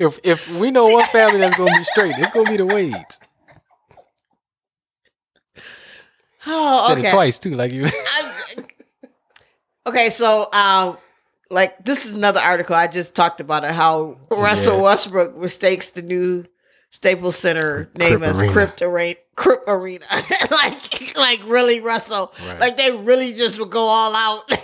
If 0.00 0.18
if 0.24 0.60
we 0.60 0.70
know 0.70 0.84
one 0.86 1.04
family 1.06 1.38
that's 1.40 1.56
gonna 1.56 1.76
be 1.78 1.84
straight, 1.84 2.14
it's 2.18 2.30
gonna 2.32 2.50
be 2.50 2.56
the 2.56 2.66
Wades. 2.66 3.20
oh, 6.46 6.86
Said 6.88 6.98
okay. 6.98 7.08
it 7.08 7.12
twice 7.12 7.38
too, 7.38 7.54
like 7.54 7.72
you. 7.72 7.86
Okay, 9.86 10.10
so 10.10 10.50
um, 10.52 10.98
like 11.50 11.84
this 11.84 12.04
is 12.06 12.12
another 12.12 12.40
article 12.40 12.76
I 12.76 12.86
just 12.86 13.14
talked 13.16 13.40
about 13.40 13.64
it. 13.64 13.72
How 13.72 14.18
Russell 14.30 14.76
Yeah. 14.76 14.82
Westbrook 14.82 15.36
mistakes 15.36 15.90
the 15.90 16.02
new 16.02 16.44
Staples 16.90 17.36
Center 17.36 17.90
name 17.96 18.18
Crip 18.18 18.30
as 18.30 18.40
Arena. 18.40 18.52
Crypt 18.52 18.82
Arena. 18.82 19.16
Crip 19.36 19.64
Arena, 19.66 20.04
like, 20.50 21.16
like 21.16 21.40
really, 21.46 21.80
Russell, 21.80 22.32
Right. 22.46 22.60
like 22.60 22.76
they 22.76 22.90
really 22.90 23.32
just 23.32 23.58
would 23.58 23.70
go 23.70 23.80
all 23.80 24.14
out. 24.14 24.42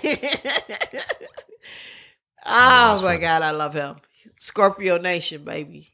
oh 2.46 3.00
my 3.02 3.16
god, 3.16 3.40
I 3.42 3.52
love 3.52 3.72
him, 3.72 3.96
Scorpio 4.38 4.98
Nation, 4.98 5.44
baby. 5.44 5.92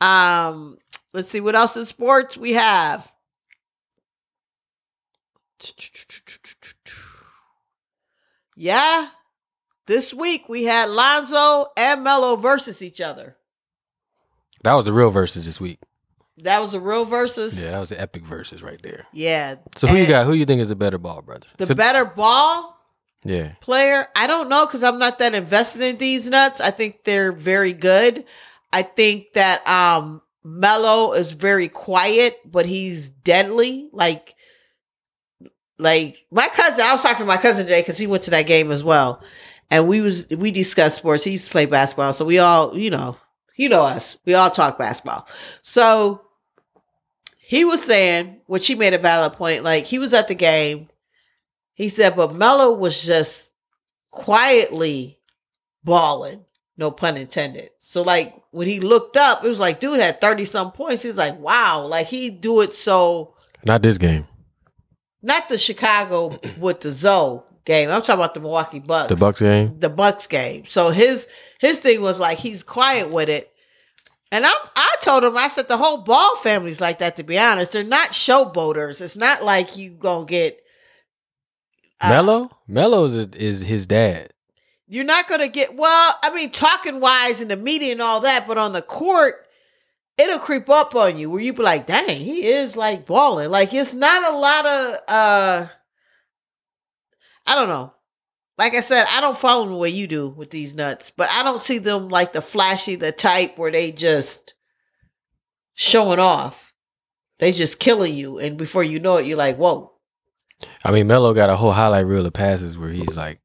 Um, 0.00 0.78
let's 1.12 1.30
see 1.30 1.40
what 1.40 1.54
else 1.54 1.76
in 1.76 1.84
sports 1.84 2.36
we 2.36 2.52
have. 2.54 3.12
Yeah. 8.56 9.08
This 9.86 10.14
week 10.14 10.48
we 10.48 10.64
had 10.64 10.88
Lonzo 10.90 11.66
and 11.76 12.04
Melo 12.04 12.36
versus 12.36 12.82
each 12.82 13.00
other. 13.00 13.36
that 14.62 14.74
was 14.74 14.84
the 14.84 14.92
real 14.92 15.10
versus 15.10 15.44
this 15.44 15.60
week. 15.60 15.78
That 16.38 16.60
was 16.60 16.74
a 16.74 16.80
real 16.80 17.04
versus. 17.04 17.60
Yeah, 17.60 17.72
that 17.72 17.80
was 17.80 17.88
the 17.90 18.00
epic 18.00 18.24
versus 18.24 18.62
right 18.62 18.80
there. 18.82 19.06
Yeah. 19.12 19.56
So 19.76 19.86
who 19.86 19.96
you 19.96 20.06
got? 20.06 20.26
Who 20.26 20.32
you 20.32 20.44
think 20.44 20.60
is 20.60 20.70
a 20.70 20.76
better 20.76 20.98
ball 20.98 21.22
brother? 21.22 21.46
The 21.58 21.66
So- 21.66 21.74
better 21.74 22.04
ball 22.04 22.78
yeah. 23.24 23.52
player, 23.60 24.06
I 24.14 24.26
don't 24.26 24.48
know 24.48 24.66
because 24.66 24.82
I'm 24.82 24.98
not 24.98 25.18
that 25.18 25.34
invested 25.34 25.82
in 25.82 25.98
these 25.98 26.28
nuts. 26.28 26.60
I 26.60 26.70
think 26.70 27.04
they're 27.04 27.32
very 27.32 27.72
good. 27.72 28.24
I 28.72 28.82
think 28.82 29.32
that 29.34 29.66
um 29.68 30.22
Melo 30.44 31.12
is 31.12 31.32
very 31.32 31.68
quiet, 31.68 32.38
but 32.44 32.66
he's 32.66 33.10
deadly. 33.10 33.88
Like, 33.92 34.34
like 35.78 36.26
my 36.30 36.48
cousin. 36.48 36.84
I 36.84 36.92
was 36.92 37.02
talking 37.02 37.20
to 37.20 37.24
my 37.24 37.36
cousin 37.36 37.66
today 37.66 37.80
because 37.80 37.98
he 37.98 38.06
went 38.06 38.24
to 38.24 38.30
that 38.32 38.46
game 38.46 38.70
as 38.70 38.82
well, 38.82 39.22
and 39.70 39.86
we 39.86 40.00
was 40.00 40.28
we 40.30 40.50
discussed 40.50 40.96
sports. 40.96 41.24
He 41.24 41.32
used 41.32 41.46
to 41.46 41.50
play 41.50 41.66
basketball, 41.66 42.12
so 42.12 42.24
we 42.24 42.38
all, 42.38 42.76
you 42.76 42.90
know, 42.90 43.16
you 43.56 43.68
know 43.68 43.84
us. 43.84 44.16
We 44.24 44.34
all 44.34 44.50
talk 44.50 44.78
basketball. 44.78 45.28
So 45.62 46.22
he 47.38 47.64
was 47.64 47.82
saying, 47.82 48.40
which 48.46 48.66
he 48.66 48.74
made 48.74 48.94
a 48.94 48.98
valid 48.98 49.34
point. 49.34 49.62
Like 49.62 49.84
he 49.84 49.98
was 49.98 50.14
at 50.14 50.28
the 50.28 50.34
game. 50.34 50.88
He 51.82 51.88
said, 51.88 52.14
but 52.14 52.34
Melo 52.36 52.72
was 52.72 53.04
just 53.04 53.50
quietly 54.12 55.18
balling, 55.82 56.44
no 56.76 56.90
pun 56.92 57.16
intended. 57.16 57.70
So 57.78 58.02
like 58.02 58.34
when 58.52 58.68
he 58.68 58.78
looked 58.78 59.16
up, 59.16 59.44
it 59.44 59.48
was 59.48 59.58
like 59.60 59.80
dude 59.80 59.98
had 59.98 60.20
30 60.20 60.44
some 60.44 60.70
points. 60.72 61.02
He's 61.02 61.16
like, 61.18 61.38
wow, 61.40 61.84
like 61.86 62.06
he 62.06 62.30
do 62.30 62.60
it 62.60 62.72
so 62.72 63.34
Not 63.64 63.82
this 63.82 63.98
game. 63.98 64.26
not 65.22 65.48
the 65.48 65.58
Chicago 65.58 66.38
with 66.58 66.80
the 66.80 66.90
Zoe 66.90 67.40
game. 67.64 67.90
I'm 67.90 68.00
talking 68.02 68.14
about 68.14 68.34
the 68.34 68.40
Milwaukee 68.40 68.78
Bucks. 68.78 69.08
The 69.08 69.16
Bucks 69.16 69.40
game. 69.40 69.78
The 69.80 69.90
Bucks 69.90 70.26
game. 70.28 70.64
So 70.66 70.90
his 70.90 71.26
his 71.58 71.78
thing 71.80 72.00
was 72.00 72.20
like 72.20 72.38
he's 72.38 72.62
quiet 72.62 73.10
with 73.10 73.28
it. 73.28 73.48
And 74.30 74.46
I 74.46 74.52
I 74.76 74.94
told 75.00 75.24
him 75.24 75.36
I 75.36 75.48
said 75.48 75.66
the 75.68 75.76
whole 75.76 75.98
ball 75.98 76.36
family's 76.36 76.80
like 76.80 77.00
that 77.00 77.16
to 77.16 77.24
be 77.24 77.38
honest. 77.38 77.72
They're 77.72 77.82
not 77.82 78.10
showboaters. 78.10 79.00
It's 79.00 79.16
not 79.16 79.42
like 79.42 79.76
you 79.76 79.90
gonna 79.90 80.26
get 80.26 80.61
uh, 82.02 82.08
Mello. 82.08 82.50
Mello 82.66 83.04
is, 83.04 83.14
is 83.14 83.62
his 83.62 83.86
dad. 83.86 84.32
you're 84.88 85.04
not 85.04 85.28
gonna 85.28 85.48
get 85.48 85.74
well 85.76 86.14
i 86.22 86.34
mean 86.34 86.50
talking 86.50 87.00
wise 87.00 87.40
in 87.40 87.48
the 87.48 87.56
media 87.56 87.92
and 87.92 88.02
all 88.02 88.20
that 88.20 88.46
but 88.46 88.58
on 88.58 88.72
the 88.72 88.82
court 88.82 89.46
it'll 90.18 90.38
creep 90.38 90.68
up 90.68 90.94
on 90.94 91.16
you 91.18 91.30
where 91.30 91.40
you 91.40 91.52
be 91.52 91.62
like 91.62 91.86
dang 91.86 92.20
he 92.20 92.44
is 92.46 92.76
like 92.76 93.06
balling 93.06 93.50
like 93.50 93.72
it's 93.72 93.94
not 93.94 94.22
a 94.32 94.36
lot 94.36 94.66
of 94.66 94.94
uh 95.08 95.66
i 97.46 97.54
don't 97.54 97.68
know 97.68 97.92
like 98.58 98.74
i 98.74 98.80
said 98.80 99.06
i 99.10 99.20
don't 99.20 99.38
follow 99.38 99.62
them 99.64 99.72
the 99.72 99.78
way 99.78 99.88
you 99.88 100.06
do 100.06 100.28
with 100.28 100.50
these 100.50 100.74
nuts 100.74 101.10
but 101.10 101.28
i 101.32 101.42
don't 101.42 101.62
see 101.62 101.78
them 101.78 102.08
like 102.08 102.32
the 102.32 102.42
flashy 102.42 102.94
the 102.96 103.12
type 103.12 103.56
where 103.56 103.70
they 103.72 103.90
just 103.92 104.52
showing 105.74 106.18
off 106.18 106.74
they 107.38 107.50
just 107.52 107.78
killing 107.80 108.14
you 108.14 108.38
and 108.38 108.58
before 108.58 108.84
you 108.84 109.00
know 109.00 109.16
it 109.16 109.26
you're 109.26 109.38
like 109.38 109.56
whoa 109.56 109.91
I 110.84 110.90
mean, 110.92 111.06
Melo 111.06 111.34
got 111.34 111.50
a 111.50 111.56
whole 111.56 111.72
highlight 111.72 112.06
reel 112.06 112.26
of 112.26 112.32
passes 112.32 112.76
where 112.76 112.90
he's 112.90 113.16
like 113.16 113.40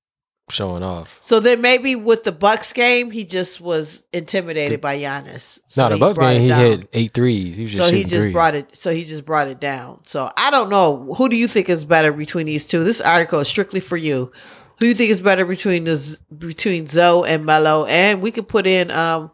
showing 0.49 0.83
off. 0.83 1.17
So 1.19 1.39
then 1.39 1.61
maybe 1.61 1.95
with 1.95 2.23
the 2.23 2.31
Bucks 2.31 2.71
game, 2.73 3.11
he 3.11 3.25
just 3.25 3.59
was 3.59 4.05
intimidated 4.13 4.79
by 4.81 4.97
Giannis. 4.99 5.59
So 5.67 5.83
no, 5.83 5.89
the 5.89 5.95
he 5.95 5.99
Bucks 5.99 6.17
game 6.17 6.41
he 6.41 6.47
hit 6.47 6.89
eight 6.93 7.13
threes. 7.13 7.57
He 7.57 7.67
So 7.67 7.91
he 7.91 8.03
just 8.03 8.13
threes. 8.13 8.33
brought 8.33 8.55
it. 8.55 8.75
So 8.75 8.93
he 8.93 9.03
just 9.03 9.25
brought 9.25 9.47
it 9.47 9.59
down. 9.59 9.99
So 10.03 10.31
I 10.37 10.51
don't 10.51 10.69
know. 10.69 11.13
Who 11.17 11.29
do 11.29 11.35
you 11.35 11.47
think 11.47 11.69
is 11.69 11.85
better 11.85 12.11
between 12.13 12.45
these 12.45 12.65
two? 12.67 12.83
This 12.83 13.01
article 13.01 13.39
is 13.39 13.47
strictly 13.47 13.79
for 13.79 13.97
you. 13.97 14.31
Who 14.79 14.81
do 14.81 14.87
you 14.87 14.93
think 14.93 15.09
is 15.09 15.21
better 15.21 15.45
between 15.45 15.83
the 15.85 16.17
between 16.37 16.87
Zoe 16.87 17.27
and 17.27 17.45
Melo? 17.45 17.85
And 17.85 18.21
we 18.21 18.31
could 18.31 18.47
put 18.47 18.67
in 18.67 18.91
um 18.91 19.31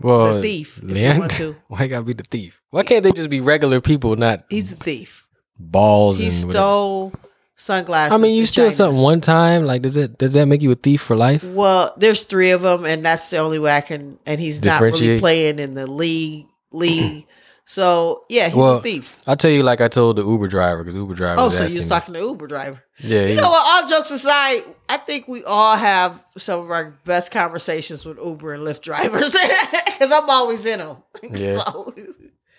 well, 0.00 0.34
the 0.34 0.42
thief 0.42 0.80
if 0.82 0.96
you 0.96 1.18
want 1.20 1.32
to. 1.32 1.56
Why 1.68 1.88
gotta 1.88 2.04
be 2.04 2.12
the 2.12 2.22
thief? 2.22 2.60
Why 2.70 2.84
can't 2.84 3.02
they 3.02 3.10
just 3.10 3.30
be 3.30 3.40
regular 3.40 3.80
people, 3.80 4.14
not 4.14 4.44
He's 4.48 4.72
a 4.72 4.76
thief. 4.76 5.26
Balls 5.60 6.18
He 6.18 6.24
and 6.26 6.34
whatever? 6.34 6.52
stole 6.52 7.12
sunglasses. 7.54 8.12
I 8.14 8.16
mean, 8.18 8.34
you 8.34 8.40
in 8.40 8.46
steal 8.46 8.64
China. 8.66 8.74
something 8.74 9.00
one 9.02 9.20
time. 9.20 9.64
Like, 9.66 9.82
does 9.82 9.96
it 9.96 10.18
does 10.18 10.34
that 10.34 10.46
make 10.46 10.62
you 10.62 10.70
a 10.70 10.74
thief 10.76 11.02
for 11.02 11.16
life? 11.16 11.44
Well, 11.44 11.92
there's 11.96 12.24
three 12.24 12.50
of 12.50 12.62
them, 12.62 12.84
and 12.86 13.04
that's 13.04 13.28
the 13.30 13.38
only 13.38 13.58
way 13.58 13.72
I 13.72 13.80
can. 13.82 14.18
And 14.26 14.40
he's 14.40 14.64
not 14.64 14.80
really 14.80 15.18
playing 15.20 15.58
in 15.58 15.74
the 15.74 15.86
league. 15.86 16.46
League. 16.72 17.26
So 17.66 18.24
yeah, 18.28 18.48
he's 18.48 18.56
a 18.64 18.80
thief. 18.80 19.20
I'll 19.28 19.36
tell 19.36 19.50
you, 19.52 19.62
like 19.62 19.80
I 19.80 19.86
told 19.86 20.16
the 20.16 20.24
Uber 20.26 20.48
driver, 20.48 20.82
because 20.82 20.96
Uber 20.96 21.14
driver. 21.14 21.40
Oh, 21.40 21.44
was 21.44 21.54
so 21.54 21.60
you 21.60 21.64
asking 21.66 21.78
was 21.78 21.84
me- 21.86 21.88
talking 21.90 22.14
to 22.14 22.20
Uber 22.20 22.46
driver. 22.48 22.82
Yeah, 22.98 23.26
You 23.26 23.36
know 23.36 23.42
was- 23.42 23.50
what? 23.52 23.82
All 23.84 23.88
jokes 23.88 24.10
aside, 24.10 24.62
I 24.88 24.96
think 24.96 25.28
we 25.28 25.44
all 25.44 25.76
have 25.76 26.20
some 26.36 26.58
of 26.64 26.70
our 26.72 26.98
best 27.04 27.30
conversations 27.30 28.04
with 28.04 28.18
Uber 28.18 28.54
and 28.54 28.64
Lyft 28.64 28.80
drivers 28.80 29.32
because 29.86 30.10
I'm 30.10 30.28
always 30.28 30.66
in 30.66 30.80
them. 30.80 30.96
Yeah. 31.30 31.58
So, 31.62 31.94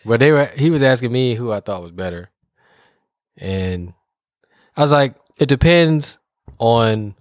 But 0.05 0.21
they 0.21 0.31
were 0.31 0.45
he 0.55 0.69
was 0.69 0.81
asking 0.81 1.11
me 1.11 1.35
who 1.35 1.51
I 1.51 1.59
thought 1.59 1.81
was 1.81 1.91
better. 1.91 2.29
And 3.37 3.93
I 4.75 4.81
was 4.81 4.91
like, 4.91 5.15
it 5.39 5.49
depends 5.49 6.17
on 6.59 7.15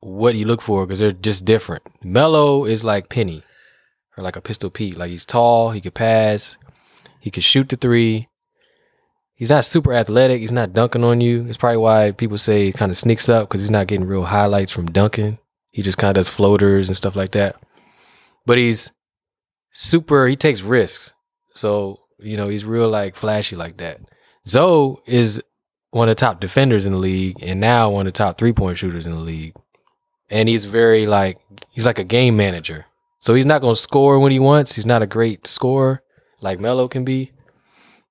what 0.00 0.34
you 0.34 0.44
look 0.44 0.62
for 0.62 0.86
because 0.86 0.98
they're 0.98 1.12
just 1.12 1.44
different. 1.44 1.82
Melo 2.04 2.64
is 2.64 2.84
like 2.84 3.08
Penny 3.08 3.42
or 4.16 4.24
like 4.24 4.36
a 4.36 4.40
pistol 4.40 4.70
Pete. 4.70 4.96
Like 4.96 5.10
he's 5.10 5.26
tall, 5.26 5.70
he 5.70 5.80
could 5.80 5.94
pass, 5.94 6.56
he 7.20 7.30
could 7.30 7.44
shoot 7.44 7.68
the 7.68 7.76
three. 7.76 8.28
He's 9.34 9.50
not 9.50 9.64
super 9.64 9.92
athletic. 9.92 10.40
He's 10.40 10.50
not 10.50 10.72
dunking 10.72 11.04
on 11.04 11.20
you. 11.20 11.46
It's 11.46 11.56
probably 11.56 11.76
why 11.76 12.10
people 12.10 12.38
say 12.38 12.66
he 12.66 12.72
kind 12.72 12.90
of 12.90 12.96
sneaks 12.96 13.28
up 13.28 13.48
because 13.48 13.60
he's 13.60 13.70
not 13.70 13.86
getting 13.86 14.06
real 14.06 14.24
highlights 14.24 14.72
from 14.72 14.90
dunking. 14.90 15.38
He 15.70 15.82
just 15.82 15.96
kind 15.96 16.10
of 16.10 16.16
does 16.16 16.28
floaters 16.28 16.88
and 16.88 16.96
stuff 16.96 17.14
like 17.14 17.30
that. 17.32 17.54
But 18.46 18.58
he's 18.58 18.90
super. 19.70 20.26
He 20.26 20.34
takes 20.34 20.62
risks. 20.62 21.12
So 21.54 22.00
you 22.18 22.36
know 22.36 22.48
he's 22.48 22.64
real 22.64 22.88
like 22.88 23.14
flashy 23.14 23.54
like 23.54 23.76
that. 23.76 24.00
Zoe 24.48 24.96
is 25.06 25.42
one 25.90 26.08
of 26.08 26.16
the 26.16 26.20
top 26.20 26.40
defenders 26.40 26.86
in 26.86 26.92
the 26.92 26.98
league, 26.98 27.42
and 27.42 27.60
now 27.60 27.90
one 27.90 28.06
of 28.06 28.12
the 28.12 28.18
top 28.18 28.38
three 28.38 28.52
point 28.52 28.78
shooters 28.78 29.06
in 29.06 29.12
the 29.12 29.18
league. 29.18 29.54
And 30.30 30.48
he's 30.48 30.64
very 30.64 31.06
like 31.06 31.38
he's 31.70 31.86
like 31.86 31.98
a 31.98 32.04
game 32.04 32.36
manager. 32.36 32.86
So 33.20 33.34
he's 33.34 33.46
not 33.46 33.60
to 33.60 33.74
score 33.74 34.18
when 34.18 34.32
he 34.32 34.38
wants. 34.38 34.74
He's 34.74 34.86
not 34.86 35.02
a 35.02 35.06
great 35.06 35.46
scorer 35.46 36.02
like 36.40 36.60
Melo 36.60 36.88
can 36.88 37.04
be, 37.04 37.32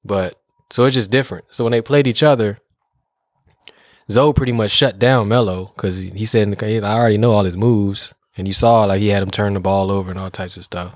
but 0.03 0.39
so 0.69 0.85
it's 0.85 0.95
just 0.95 1.11
different. 1.11 1.45
So 1.51 1.63
when 1.63 1.71
they 1.71 1.81
played 1.81 2.07
each 2.07 2.23
other, 2.23 2.59
Zoe 4.11 4.33
pretty 4.33 4.51
much 4.51 4.71
shut 4.71 4.99
down 4.99 5.27
Melo 5.27 5.71
because 5.75 6.01
he 6.03 6.25
said, 6.25 6.61
I 6.61 6.93
already 6.93 7.17
know 7.17 7.31
all 7.31 7.45
his 7.45 7.57
moves. 7.57 8.13
And 8.35 8.47
you 8.47 8.53
saw 8.53 8.83
like 8.85 8.99
he 8.99 9.07
had 9.07 9.23
him 9.23 9.31
turn 9.31 9.53
the 9.53 9.59
ball 9.59 9.91
over 9.91 10.11
and 10.11 10.19
all 10.19 10.29
types 10.29 10.57
of 10.57 10.63
stuff. 10.63 10.95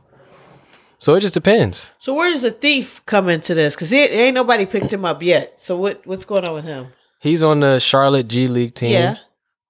So 1.01 1.15
it 1.15 1.21
just 1.21 1.33
depends. 1.33 1.91
So 1.97 2.13
where 2.13 2.29
does 2.29 2.43
the 2.43 2.51
thief 2.51 3.03
come 3.07 3.27
into 3.27 3.55
this? 3.55 3.75
Because 3.75 3.91
ain't 3.91 4.35
nobody 4.35 4.67
picked 4.67 4.93
him 4.93 5.03
up 5.03 5.23
yet. 5.23 5.59
So 5.59 5.75
what 5.75 6.05
what's 6.05 6.25
going 6.25 6.45
on 6.45 6.53
with 6.53 6.65
him? 6.65 6.87
He's 7.19 7.41
on 7.41 7.59
the 7.59 7.79
Charlotte 7.79 8.27
G 8.27 8.47
League 8.47 8.75
team. 8.75 8.91
Yeah. 8.91 9.15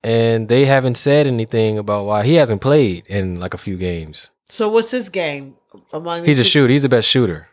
And 0.04 0.50
they 0.50 0.66
haven't 0.66 0.96
said 0.96 1.28
anything 1.28 1.78
about 1.78 2.06
why 2.06 2.24
he 2.24 2.34
hasn't 2.36 2.62
played 2.62 3.08
in 3.08 3.40
like 3.40 3.54
a 3.54 3.58
few 3.58 3.78
games. 3.78 4.32
So 4.46 4.68
what's 4.68 4.92
his 4.92 5.08
game 5.08 5.56
among? 5.94 6.26
He's 6.26 6.40
a 6.40 6.44
two- 6.44 6.50
shooter. 6.50 6.72
He's 6.74 6.84
the 6.84 6.90
best 6.90 7.08
shooter. 7.08 7.48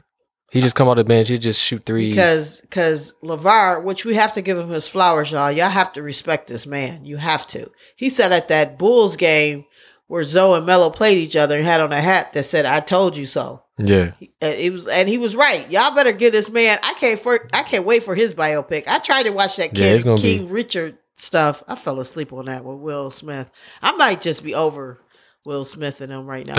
He 0.50 0.60
just 0.60 0.74
come 0.74 0.88
off 0.88 0.96
the 0.96 1.04
bench. 1.04 1.28
He 1.28 1.36
just 1.38 1.62
shoot 1.62 1.84
threes. 1.84 2.16
because 2.16 2.60
because 2.62 3.12
LaVar, 3.22 3.84
which 3.84 4.04
we 4.04 4.14
have 4.14 4.32
to 4.32 4.42
give 4.42 4.58
him 4.58 4.70
his 4.70 4.88
flowers, 4.88 5.30
y'all. 5.30 5.52
Y'all 5.52 5.68
have 5.68 5.92
to 5.92 6.02
respect 6.02 6.48
this 6.48 6.66
man. 6.66 7.04
You 7.04 7.18
have 7.18 7.46
to. 7.48 7.70
He 7.96 8.08
said 8.08 8.32
at 8.32 8.48
that 8.48 8.78
Bulls 8.78 9.14
game 9.14 9.66
where 10.08 10.24
Zoe 10.24 10.56
and 10.56 10.66
Melo 10.66 10.90
played 10.90 11.18
each 11.18 11.36
other 11.36 11.56
and 11.56 11.64
had 11.64 11.80
on 11.80 11.92
a 11.92 12.00
hat 12.00 12.32
that 12.32 12.42
said 12.42 12.66
"I 12.66 12.80
told 12.80 13.16
you 13.16 13.24
so." 13.26 13.62
yeah, 13.78 14.10
It 14.40 14.72
was, 14.72 14.88
and 14.88 15.08
he 15.08 15.18
was 15.18 15.36
right. 15.36 15.70
Y'all 15.70 15.94
better 15.94 16.10
get 16.10 16.32
this 16.32 16.50
man. 16.50 16.78
I 16.82 16.94
can't 16.94 17.20
for. 17.20 17.48
I 17.52 17.62
can't 17.62 17.86
wait 17.86 18.02
for 18.02 18.14
his 18.14 18.34
biopic. 18.34 18.88
I 18.88 18.98
tried 18.98 19.24
to 19.24 19.30
watch 19.30 19.56
that 19.56 19.76
Yeah, 19.76 19.96
King, 20.16 20.46
be- 20.46 20.52
Richard 20.52 20.98
stuff. 21.14 21.62
I 21.68 21.76
fell 21.76 22.00
asleep 22.00 22.32
on 22.32 22.46
that 22.46 22.64
with 22.64 22.78
Will 22.78 23.10
Smith. 23.10 23.50
I 23.80 23.92
might 23.92 24.20
just 24.20 24.42
be 24.42 24.54
over 24.54 25.00
Will 25.44 25.64
Smith 25.64 26.00
and 26.00 26.10
them 26.10 26.26
right 26.26 26.46
now. 26.46 26.56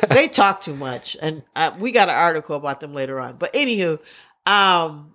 they 0.08 0.28
talk 0.28 0.60
too 0.60 0.76
much, 0.76 1.16
and 1.20 1.42
uh, 1.56 1.72
we 1.78 1.90
got 1.90 2.08
an 2.08 2.14
article 2.14 2.54
about 2.54 2.80
them 2.80 2.94
later 2.94 3.18
on. 3.18 3.36
But 3.36 3.52
anywho, 3.54 3.98
um, 4.46 5.14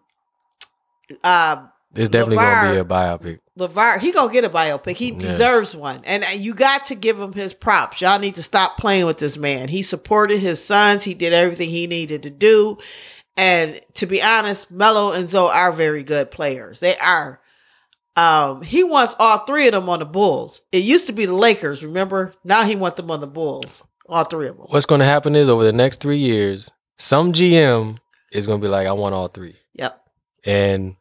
uh, 1.23 1.67
it's 1.95 2.09
definitely 2.09 2.37
gonna 2.37 2.73
be 2.73 2.79
a 2.79 2.85
biopic. 2.85 3.39
LaVar, 3.57 3.99
he 3.99 4.11
gonna 4.11 4.31
get 4.33 4.43
a 4.43 4.49
biopic. 4.49 4.95
He 4.97 5.11
Yeah. 5.11 5.19
deserves 5.19 5.75
one, 5.75 6.01
and 6.03 6.25
you 6.35 6.53
got 6.53 6.85
to 6.87 6.95
give 6.95 7.19
him 7.19 7.33
his 7.33 7.53
props. 7.53 8.01
Y'all 8.01 8.19
need 8.19 8.35
to 8.35 8.43
stop 8.43 8.77
playing 8.77 9.05
with 9.05 9.17
this 9.17 9.37
man. 9.37 9.67
He 9.69 9.81
supported 9.81 10.39
his 10.39 10.63
sons. 10.63 11.03
He 11.03 11.13
did 11.13 11.31
everything 11.33 11.69
he 11.69 11.87
needed 11.87 12.23
to 12.23 12.29
do, 12.29 12.77
and 13.37 13.79
to 13.95 14.05
be 14.05 14.21
honest, 14.21 14.69
Melo 14.71 15.11
and 15.11 15.29
Zoe 15.29 15.49
are 15.51 15.71
very 15.71 16.03
good 16.03 16.31
players. 16.31 16.79
They 16.81 16.97
are. 16.97 17.39
Um, 18.17 18.61
he 18.61 18.83
wants 18.83 19.13
all 19.19 19.39
three 19.39 19.67
of 19.67 19.73
them 19.73 19.89
on 19.89 19.99
the 19.99 20.05
Bulls. 20.05 20.61
It 20.71 20.83
used 20.83 21.07
to 21.07 21.13
be 21.13 21.25
the 21.25 21.33
Lakers, 21.35 21.83
remember? 21.83 22.33
Now 22.45 22.63
he 22.63 22.75
wants 22.77 22.95
them 22.97 23.11
on 23.11 23.19
the 23.19 23.27
Bulls. 23.27 23.83
All 24.07 24.23
three 24.23 24.47
of 24.47 24.55
them. 24.57 24.67
What's 24.69 24.85
gonna 24.85 25.03
happen 25.05 25.35
is 25.35 25.49
over 25.49 25.63
the 25.65 25.73
next 25.73 25.99
three 25.99 26.19
years, 26.19 26.69
some 26.97 27.33
GM 27.33 27.97
is 28.31 28.47
gonna 28.47 28.61
be 28.61 28.67
like, 28.69 28.87
I 28.87 28.93
want 28.93 29.15
all 29.15 29.27
three. 29.27 29.55
Yep. 29.73 29.99
and 30.45 30.95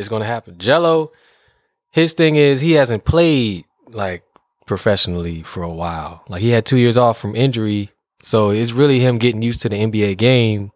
it's 0.00 0.08
gonna 0.08 0.24
happen. 0.24 0.56
Gelo, 0.56 1.10
his 1.90 2.14
thing 2.14 2.36
is 2.36 2.60
he 2.60 2.72
hasn't 2.72 3.04
played 3.04 3.64
like 3.88 4.24
professionally 4.66 5.42
for 5.42 5.62
a 5.62 5.70
while. 5.70 6.24
Like 6.28 6.42
he 6.42 6.50
had 6.50 6.66
two 6.66 6.78
years 6.78 6.96
off 6.96 7.18
from 7.18 7.36
injury, 7.36 7.90
so 8.22 8.50
it's 8.50 8.72
really 8.72 9.00
him 9.00 9.18
getting 9.18 9.42
used 9.42 9.62
to 9.62 9.68
the 9.68 9.76
NBA 9.76 10.16
game. 10.18 10.72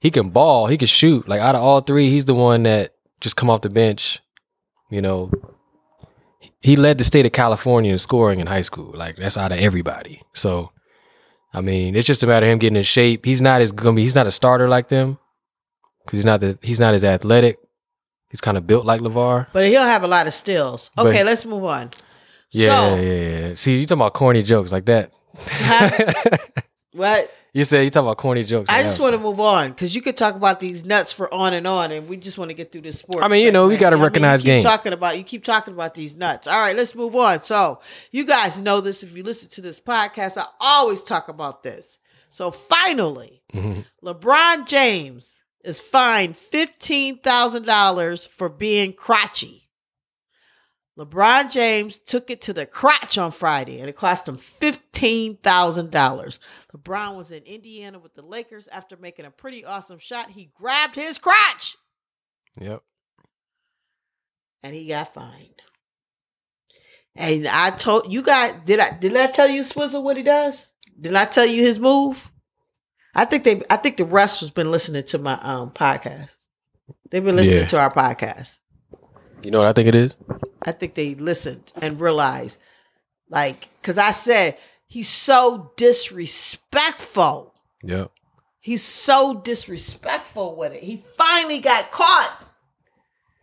He 0.00 0.10
can 0.10 0.30
ball, 0.30 0.66
he 0.66 0.78
can 0.78 0.86
shoot. 0.86 1.28
Like 1.28 1.40
out 1.40 1.54
of 1.54 1.62
all 1.62 1.80
three, 1.80 2.10
he's 2.10 2.26
the 2.26 2.34
one 2.34 2.62
that 2.64 2.94
just 3.20 3.36
come 3.36 3.50
off 3.50 3.62
the 3.62 3.70
bench. 3.70 4.20
You 4.90 5.02
know, 5.02 5.30
he 6.60 6.76
led 6.76 6.98
the 6.98 7.04
state 7.04 7.26
of 7.26 7.32
California 7.32 7.92
in 7.92 7.98
scoring 7.98 8.40
in 8.40 8.46
high 8.46 8.62
school. 8.62 8.92
Like 8.94 9.16
that's 9.16 9.36
out 9.36 9.52
of 9.52 9.58
everybody. 9.58 10.22
So, 10.34 10.72
I 11.52 11.60
mean, 11.60 11.96
it's 11.96 12.06
just 12.06 12.22
a 12.22 12.26
matter 12.26 12.46
of 12.46 12.52
him 12.52 12.58
getting 12.58 12.76
in 12.76 12.82
shape. 12.82 13.24
He's 13.24 13.42
not 13.42 13.60
as 13.60 13.72
gonna 13.72 13.96
be. 13.96 14.02
He's 14.02 14.14
not 14.14 14.26
a 14.26 14.30
starter 14.30 14.68
like 14.68 14.88
them 14.88 15.18
because 16.04 16.18
he's 16.18 16.26
not 16.26 16.40
the, 16.40 16.58
he's 16.62 16.80
not 16.80 16.94
as 16.94 17.04
athletic. 17.04 17.58
He's 18.30 18.40
kind 18.40 18.56
of 18.56 18.66
built 18.66 18.84
like 18.84 19.00
LaVar. 19.00 19.46
But 19.52 19.66
he'll 19.66 19.82
have 19.82 20.02
a 20.02 20.08
lot 20.08 20.26
of 20.26 20.34
stills. 20.34 20.90
But- 20.94 21.06
Okay, 21.06 21.24
let's 21.24 21.44
move 21.46 21.64
on. 21.64 21.90
Yeah, 22.50 22.66
so, 22.90 22.96
yeah, 22.96 23.02
yeah. 23.48 23.54
See, 23.56 23.74
you 23.76 23.84
talking 23.86 24.00
about 24.00 24.14
corny 24.14 24.42
jokes 24.42 24.72
like 24.72 24.86
that. 24.86 25.12
what? 26.92 27.34
you 27.52 27.64
said 27.64 27.82
you 27.82 27.90
talking 27.90 28.06
about 28.06 28.16
corny 28.18 28.44
jokes. 28.44 28.70
I 28.70 28.76
like 28.76 28.84
just 28.86 28.96
that. 28.98 29.02
want 29.02 29.14
to 29.14 29.18
move 29.18 29.40
on 29.40 29.70
because 29.70 29.94
you 29.94 30.00
could 30.02 30.16
talk 30.16 30.34
about 30.34 30.60
these 30.60 30.84
nuts 30.84 31.12
for 31.12 31.32
on 31.32 31.52
and 31.54 31.66
on, 31.66 31.92
and 31.92 32.08
we 32.08 32.16
just 32.16 32.38
want 32.38 32.50
to 32.50 32.54
get 32.54 32.70
through 32.72 32.82
this 32.82 32.98
sport. 33.00 33.22
I 33.22 33.28
mean, 33.28 33.44
you 33.44 33.50
know, 33.52 33.66
we 33.68 33.74
segment. 33.74 33.80
gotta 33.80 33.94
I 33.94 33.96
mean, 33.96 34.00
you 34.00 34.04
recognize 34.06 34.40
keep 34.40 34.46
game. 34.46 34.62
Talking 34.62 34.92
about 34.92 35.18
you 35.18 35.24
keep 35.24 35.44
talking 35.44 35.74
about 35.74 35.94
these 35.94 36.16
nuts. 36.16 36.46
All 36.46 36.58
right, 36.58 36.76
let's 36.76 36.94
move 36.94 37.14
on. 37.16 37.42
So 37.42 37.80
you 38.10 38.24
guys 38.24 38.60
know 38.60 38.80
this 38.80 39.02
if 39.02 39.16
you 39.16 39.22
listen 39.22 39.48
to 39.50 39.60
this 39.60 39.80
podcast. 39.80 40.38
I 40.38 40.46
always 40.60 41.02
talk 41.02 41.28
about 41.28 41.62
this. 41.62 41.98
So 42.30 42.50
finally, 42.50 43.42
Mhm. 43.54 43.84
LeBron 44.04 44.66
James 44.66 45.37
is 45.68 45.80
fined 45.80 46.36
fifteen 46.36 47.18
thousand 47.18 47.66
dollars 47.66 48.26
for 48.26 48.48
being 48.48 48.92
crotchy. 48.92 49.62
LeBron 50.98 51.52
James 51.52 52.00
took 52.00 52.28
it 52.28 52.40
to 52.42 52.52
the 52.52 52.66
crotch 52.66 53.16
on 53.18 53.30
Friday 53.30 53.78
and 53.78 53.88
it 53.88 53.94
cost 53.94 54.26
him 54.26 54.36
$15,000. 54.36 56.38
LeBron 56.74 57.16
was 57.16 57.30
in 57.30 57.44
Indiana 57.44 58.00
with 58.00 58.14
the 58.14 58.22
Lakers 58.22 58.66
after 58.66 58.96
making 58.96 59.24
a 59.24 59.30
pretty 59.30 59.64
awesome 59.64 60.00
shot. 60.00 60.28
He 60.28 60.50
grabbed 60.56 60.96
his 60.96 61.18
crotch 61.18 61.76
Yep. 62.60 62.82
and 64.64 64.74
he 64.74 64.88
got 64.88 65.14
fined. 65.14 65.62
And 67.14 67.46
I 67.46 67.70
told 67.70 68.12
you 68.12 68.22
guys, 68.22 68.54
did 68.64 68.80
I 68.80 68.98
did 68.98 69.16
I 69.16 69.28
tell 69.28 69.48
you 69.48 69.62
Swizzle 69.62 70.02
what 70.02 70.16
he 70.16 70.24
does? 70.24 70.72
Did 71.00 71.14
I 71.14 71.26
tell 71.26 71.46
you 71.46 71.62
his 71.62 71.78
move? 71.78 72.32
I 73.18 73.24
think 73.24 73.42
they 73.44 73.62
I 73.68 73.76
think 73.76 73.96
the 73.96 74.04
rest 74.04 74.40
has 74.40 74.50
been 74.50 74.70
listening 74.70 75.02
to 75.04 75.18
my 75.18 75.38
um 75.42 75.70
podcast. 75.70 76.36
They've 77.10 77.24
been 77.24 77.36
listening 77.36 77.60
Yeah. 77.60 77.66
to 77.66 77.78
our 77.80 77.92
podcast. 77.92 78.58
You 79.42 79.50
know 79.50 79.58
what 79.58 79.68
I 79.68 79.72
think 79.72 79.88
it 79.88 79.94
is? 79.94 80.16
I 80.62 80.72
think 80.72 80.94
they 80.94 81.14
listened 81.14 81.72
and 81.80 82.00
realized, 82.00 82.58
like, 83.30 83.68
because 83.80 83.98
I 83.98 84.10
said 84.12 84.56
he's 84.86 85.08
so 85.08 85.72
disrespectful. 85.76 87.54
Yeah. 87.82 88.06
He's 88.60 88.82
so 88.82 89.40
disrespectful 89.40 90.56
with 90.56 90.72
it. 90.72 90.82
He 90.82 90.96
finally 90.96 91.60
got 91.60 91.90
caught. 91.90 92.44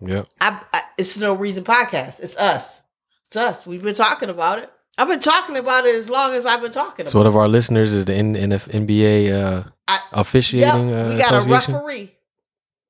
Yeah. 0.02 0.24
I, 0.42 0.62
I, 0.74 0.82
it's 0.98 1.18
no 1.18 1.34
reason 1.34 1.64
podcast. 1.64 2.20
It's 2.20 2.38
us. 2.38 2.84
It's 3.28 3.38
us. 3.38 3.66
We've 3.66 3.82
been 3.82 3.96
talking 3.96 4.30
about 4.30 4.60
it. 4.60 4.70
I've 4.98 5.08
been 5.08 5.20
talking 5.20 5.58
about 5.58 5.86
it 5.86 5.96
as 5.96 6.10
long 6.10 6.34
as 6.34 6.46
I've 6.46 6.62
been 6.62 6.72
talking 6.72 7.02
about 7.02 7.08
it. 7.08 7.12
So 7.12 7.20
one 7.20 7.28
of 7.28 7.36
our 7.36 7.48
listeners 7.48 7.92
is 7.94 8.06
the 8.06 8.14
N- 8.16 8.36
NF 8.36 8.70
NBA 8.70 9.32
uh, 9.34 9.64
I- 9.88 10.00
officiating 10.14 10.90
Yep, 10.90 11.06
uh, 11.08 11.10
we 11.14 11.18
got 11.20 11.46
a 11.46 11.50
referee. 11.50 12.12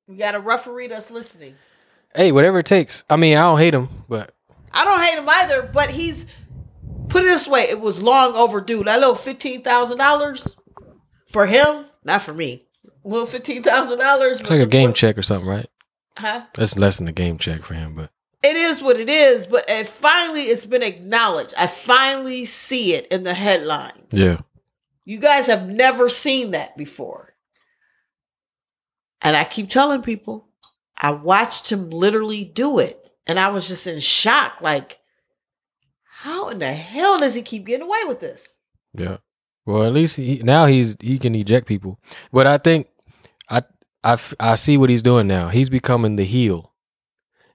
We 0.06 0.16
got 0.16 0.34
a 0.36 0.40
referee 0.40 0.86
that's 0.88 1.10
listening. 1.10 1.56
Hey, 2.14 2.30
whatever 2.32 2.60
it 2.60 2.66
takes. 2.66 3.02
I 3.10 3.16
mean, 3.16 3.36
I 3.36 3.40
don't 3.40 3.58
hate 3.58 3.74
him, 3.74 3.88
but 4.08 4.34
I 4.72 4.84
don't 4.84 5.00
hate 5.02 5.18
him 5.18 5.28
either, 5.28 5.62
but 5.62 5.90
he's 5.90 6.26
put 7.08 7.22
it 7.22 7.26
this 7.26 7.48
way: 7.48 7.62
it 7.62 7.80
was 7.80 8.02
long 8.02 8.34
overdue. 8.36 8.84
That 8.84 9.00
little 9.00 9.16
fifteen 9.16 9.62
thousand 9.62 9.98
dollars 9.98 10.46
for 11.32 11.44
him, 11.46 11.86
not 12.04 12.22
for 12.22 12.32
me. 12.32 12.66
little 13.02 13.26
fifteen 13.26 13.62
thousand 13.64 13.98
dollars. 13.98 14.40
it's 14.40 14.48
like 14.50 14.60
a 14.60 14.66
game 14.66 14.92
check 14.92 15.18
or 15.18 15.22
something, 15.22 15.48
right? 15.48 15.66
Huh? 16.16 16.42
That's 16.54 16.78
less 16.78 16.98
than 16.98 17.08
a 17.08 17.12
game 17.12 17.36
check 17.36 17.62
for 17.62 17.74
him, 17.74 17.94
but 17.94 18.10
It 18.46 18.56
is 18.56 18.80
what 18.80 19.00
it 19.00 19.10
is, 19.10 19.44
but 19.46 19.68
it 19.68 19.88
finally 19.88 20.42
it's 20.42 20.64
been 20.66 20.82
acknowledged. 20.84 21.52
I 21.58 21.66
finally 21.66 22.44
see 22.44 22.94
it 22.94 23.08
in 23.08 23.24
the 23.24 23.34
headlines. 23.34 24.12
yeah. 24.12 24.38
You 25.04 25.18
guys 25.18 25.46
have 25.46 25.68
never 25.68 26.08
seen 26.08 26.50
that 26.52 26.76
before. 26.76 27.34
And 29.22 29.36
I 29.36 29.44
keep 29.44 29.68
telling 29.70 30.02
people, 30.02 30.48
I 30.96 31.12
watched 31.12 31.70
him 31.70 31.90
literally 31.90 32.44
do 32.44 32.78
it. 32.78 33.02
And 33.26 33.38
I 33.38 33.48
was 33.48 33.66
just 33.68 33.86
in 33.86 34.00
shock. 34.00 34.60
Like, 34.60 34.98
how 36.04 36.48
in 36.48 36.58
the 36.58 36.72
hell 36.72 37.18
does 37.18 37.34
he 37.34 37.42
keep 37.42 37.66
getting 37.66 37.86
away 37.86 38.00
with 38.06 38.20
this? 38.20 38.56
Yeah. 38.94 39.18
Well, 39.64 39.84
at 39.84 39.92
least 39.92 40.16
he, 40.16 40.40
now 40.44 40.66
he's 40.66 40.96
he 41.00 41.18
can 41.18 41.34
eject 41.34 41.66
people. 41.66 42.00
But 42.32 42.46
I 42.46 42.58
think 42.58 42.88
I, 43.50 43.62
I, 44.04 44.16
I 44.38 44.54
see 44.54 44.76
what 44.76 44.90
he's 44.90 45.02
doing 45.02 45.26
now. 45.26 45.48
He's 45.48 45.68
becoming 45.68 46.16
the 46.16 46.24
heel. 46.24 46.72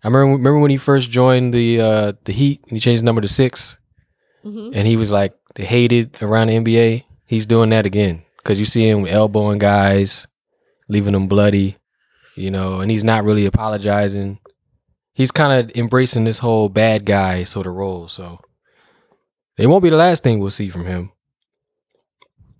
I 0.03 0.07
remember 0.07 0.31
remember 0.37 0.59
when 0.59 0.71
he 0.71 0.77
first 0.77 1.11
joined 1.11 1.53
the 1.53 1.79
uh 1.81 2.13
the 2.25 2.33
Heat 2.33 2.61
and 2.63 2.71
he 2.71 2.79
changed 2.79 3.01
the 3.01 3.05
number 3.05 3.21
to 3.21 3.27
6 3.27 3.77
Mhm. 4.45 4.71
and 4.73 4.87
he 4.87 4.95
was 4.95 5.11
like 5.11 5.33
the 5.55 5.63
hated 5.65 6.21
around 6.23 6.47
the 6.47 6.55
NBA. 6.55 7.03
He's 7.27 7.45
doing 7.45 7.69
that 7.69 7.85
again 7.85 8.23
cuz 8.43 8.59
you 8.59 8.65
see 8.65 8.87
him 8.89 9.05
elbowing 9.05 9.59
guys, 9.59 10.25
leaving 10.89 11.13
them 11.13 11.27
bloody, 11.27 11.77
you 12.35 12.49
know, 12.49 12.79
and 12.81 12.89
he's 12.89 13.03
not 13.03 13.23
really 13.23 13.45
apologizing. 13.45 14.39
He's 15.13 15.29
kind 15.31 15.53
of 15.53 15.75
embracing 15.75 16.23
this 16.23 16.39
whole 16.39 16.69
bad 16.69 17.05
guy 17.05 17.43
sort 17.43 17.67
of 17.67 17.73
role, 17.75 18.07
so 18.07 18.39
It 19.57 19.67
won't 19.67 19.83
be 19.83 19.89
the 19.89 19.97
last 19.97 20.23
thing 20.23 20.39
we'll 20.39 20.49
see 20.49 20.69
from 20.69 20.85
him. 20.85 21.11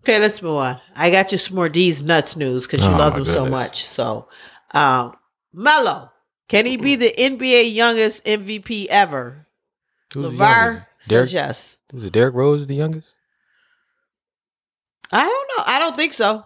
Okay, 0.03 0.19
let's 0.19 0.41
move 0.41 0.57
on. 0.57 0.79
I 0.95 1.09
got 1.09 1.31
you 1.31 1.37
some 1.37 1.55
more 1.55 1.69
D's 1.69 2.03
nuts 2.03 2.35
news 2.35 2.67
because 2.67 2.81
you 2.85 2.91
Oh, 2.93 2.97
love 2.97 3.15
them 3.15 3.25
so 3.25 3.45
much. 3.45 3.85
So, 3.85 4.27
um, 4.73 5.13
Melo, 5.53 6.11
can 6.51 6.65
he 6.65 6.75
be 6.75 6.97
the 6.97 7.13
NBA 7.17 7.73
youngest 7.73 8.25
MVP 8.25 8.87
ever? 8.87 9.47
Who's 10.13 10.33
LaVar 10.33 10.85
says 10.99 11.31
yes. 11.31 11.77
was 11.93 12.03
it 12.03 12.11
Derrick 12.11 12.35
Rose 12.35 12.67
the 12.67 12.75
youngest? 12.75 13.15
I 15.13 15.25
don't 15.25 15.49
know. 15.57 15.63
I 15.65 15.79
don't 15.79 15.95
think 15.95 16.11
so. 16.11 16.45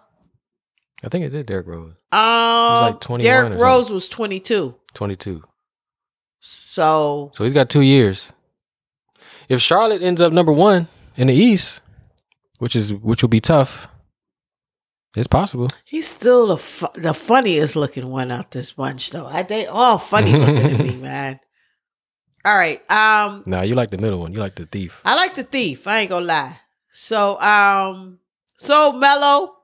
I 1.02 1.08
think 1.08 1.24
it 1.24 1.34
is 1.34 1.44
Derrick 1.44 1.66
Rose. 1.66 1.94
Um, 2.12 2.92
like 2.92 3.00
21 3.00 3.20
Derrick 3.20 3.60
Rose 3.60 3.90
was 3.90 4.08
22. 4.08 4.76
22. 4.94 5.42
So, 6.38 7.32
So 7.34 7.42
he's 7.42 7.52
got 7.52 7.68
two 7.68 7.80
years. 7.80 8.32
If 9.48 9.60
Charlotte 9.60 10.02
ends 10.02 10.20
up 10.20 10.32
number 10.32 10.52
one 10.52 10.86
in 11.16 11.26
the 11.26 11.34
East, 11.34 11.80
which 12.60 12.76
is 12.76 12.94
which 12.94 13.22
will 13.22 13.28
be 13.28 13.40
tough, 13.40 13.88
it's 15.16 15.26
possible. 15.26 15.68
he's 15.84 16.06
still 16.06 16.48
the 16.48 16.56
fu- 16.58 16.86
the 17.00 17.14
funniest 17.14 17.74
looking 17.76 18.08
one 18.08 18.30
out 18.30 18.50
this 18.50 18.72
bunch, 18.72 19.10
though. 19.10 19.26
I 19.26 19.42
they 19.42 19.66
all 19.66 19.98
funny 19.98 20.32
looking 20.32 20.76
to 20.76 20.82
me, 20.82 20.96
man. 21.00 21.40
All 22.44 22.56
right. 22.56 22.80
Um, 22.90 23.42
Nah, 23.46 23.62
you 23.62 23.74
like 23.74 23.90
the 23.90 23.98
middle 23.98 24.20
one. 24.20 24.32
You 24.32 24.38
like 24.38 24.54
the 24.54 24.66
thief. 24.66 25.00
I 25.04 25.14
like 25.16 25.34
the 25.34 25.42
thief. 25.42 25.86
I 25.88 26.00
ain't 26.00 26.10
gonna 26.10 26.24
lie. 26.26 26.60
So, 26.90 27.40
um, 27.40 28.18
so 28.56 28.92
Melo, 28.92 29.54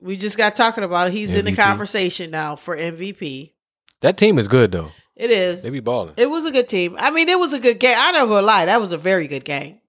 we 0.00 0.16
just 0.16 0.36
got 0.36 0.56
talking 0.56 0.84
about 0.84 1.08
it. 1.08 1.14
He's 1.14 1.34
in 1.34 1.44
the 1.44 1.54
conversation 1.54 2.30
now 2.30 2.56
for 2.56 2.76
MVP. 2.76 3.52
That 4.00 4.16
team 4.16 4.38
is 4.38 4.48
good 4.48 4.72
though. 4.72 4.90
It 5.14 5.30
is. 5.30 5.62
They 5.62 5.70
be 5.70 5.80
balling. 5.80 6.14
It 6.18 6.28
was 6.28 6.44
a 6.44 6.50
good 6.50 6.68
team. 6.68 6.96
I 6.98 7.10
mean, 7.10 7.28
it 7.30 7.38
was 7.38 7.54
a 7.54 7.58
good 7.60 7.78
game. 7.80 7.94
I 7.96 8.12
don't 8.12 8.28
gonna 8.28 8.46
lie. 8.46 8.66
That 8.66 8.80
was 8.80 8.92
a 8.92 8.98
very 8.98 9.26
good 9.28 9.44
game. 9.44 9.80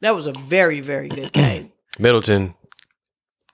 That 0.00 0.14
was 0.14 0.26
a 0.26 0.32
very, 0.32 0.80
very 0.80 1.08
good 1.08 1.32
game. 1.32 1.72
Middleton, 1.98 2.54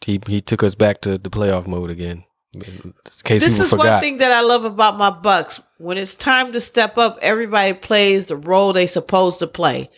he 0.09 0.19
he 0.27 0.41
took 0.41 0.63
us 0.63 0.75
back 0.75 1.03
to 1.03 1.19
the 1.19 1.29
playoff 1.29 1.67
mode 1.67 1.91
again. 1.91 2.25
In 2.55 2.95
case 3.25 3.43
this 3.43 3.61
is 3.61 3.71
forgot. 3.71 3.93
one 3.93 4.01
thing 4.01 4.17
that 4.17 4.33
I 4.33 4.41
love 4.41 4.65
about 4.65 4.97
my 4.97 5.11
Bucks. 5.11 5.61
When 5.77 5.99
it's 5.99 6.15
time 6.15 6.53
to 6.53 6.63
step 6.63 6.97
up, 6.97 7.19
everybody 7.21 7.75
plays 7.75 8.27
the 8.27 8.37
role 8.37 8.73
they 8.73 8.87
supposed 8.87 9.39
to 9.41 9.47
play. 9.47 9.91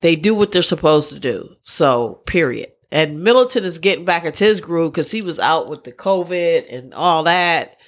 They 0.00 0.14
do 0.14 0.32
what 0.32 0.52
they're 0.52 0.62
supposed 0.62 1.10
to 1.10 1.18
do. 1.18 1.56
So, 1.64 2.22
period. 2.24 2.72
And 2.92 3.24
Middleton 3.24 3.64
is 3.64 3.80
getting 3.80 4.04
back 4.04 4.24
into 4.24 4.44
his 4.44 4.60
groove 4.60 4.92
because 4.92 5.10
he 5.10 5.22
was 5.22 5.40
out 5.40 5.68
with 5.68 5.82
the 5.82 5.92
COVID 5.92 6.72
and 6.72 6.94
all 6.94 7.24
that. 7.24 7.78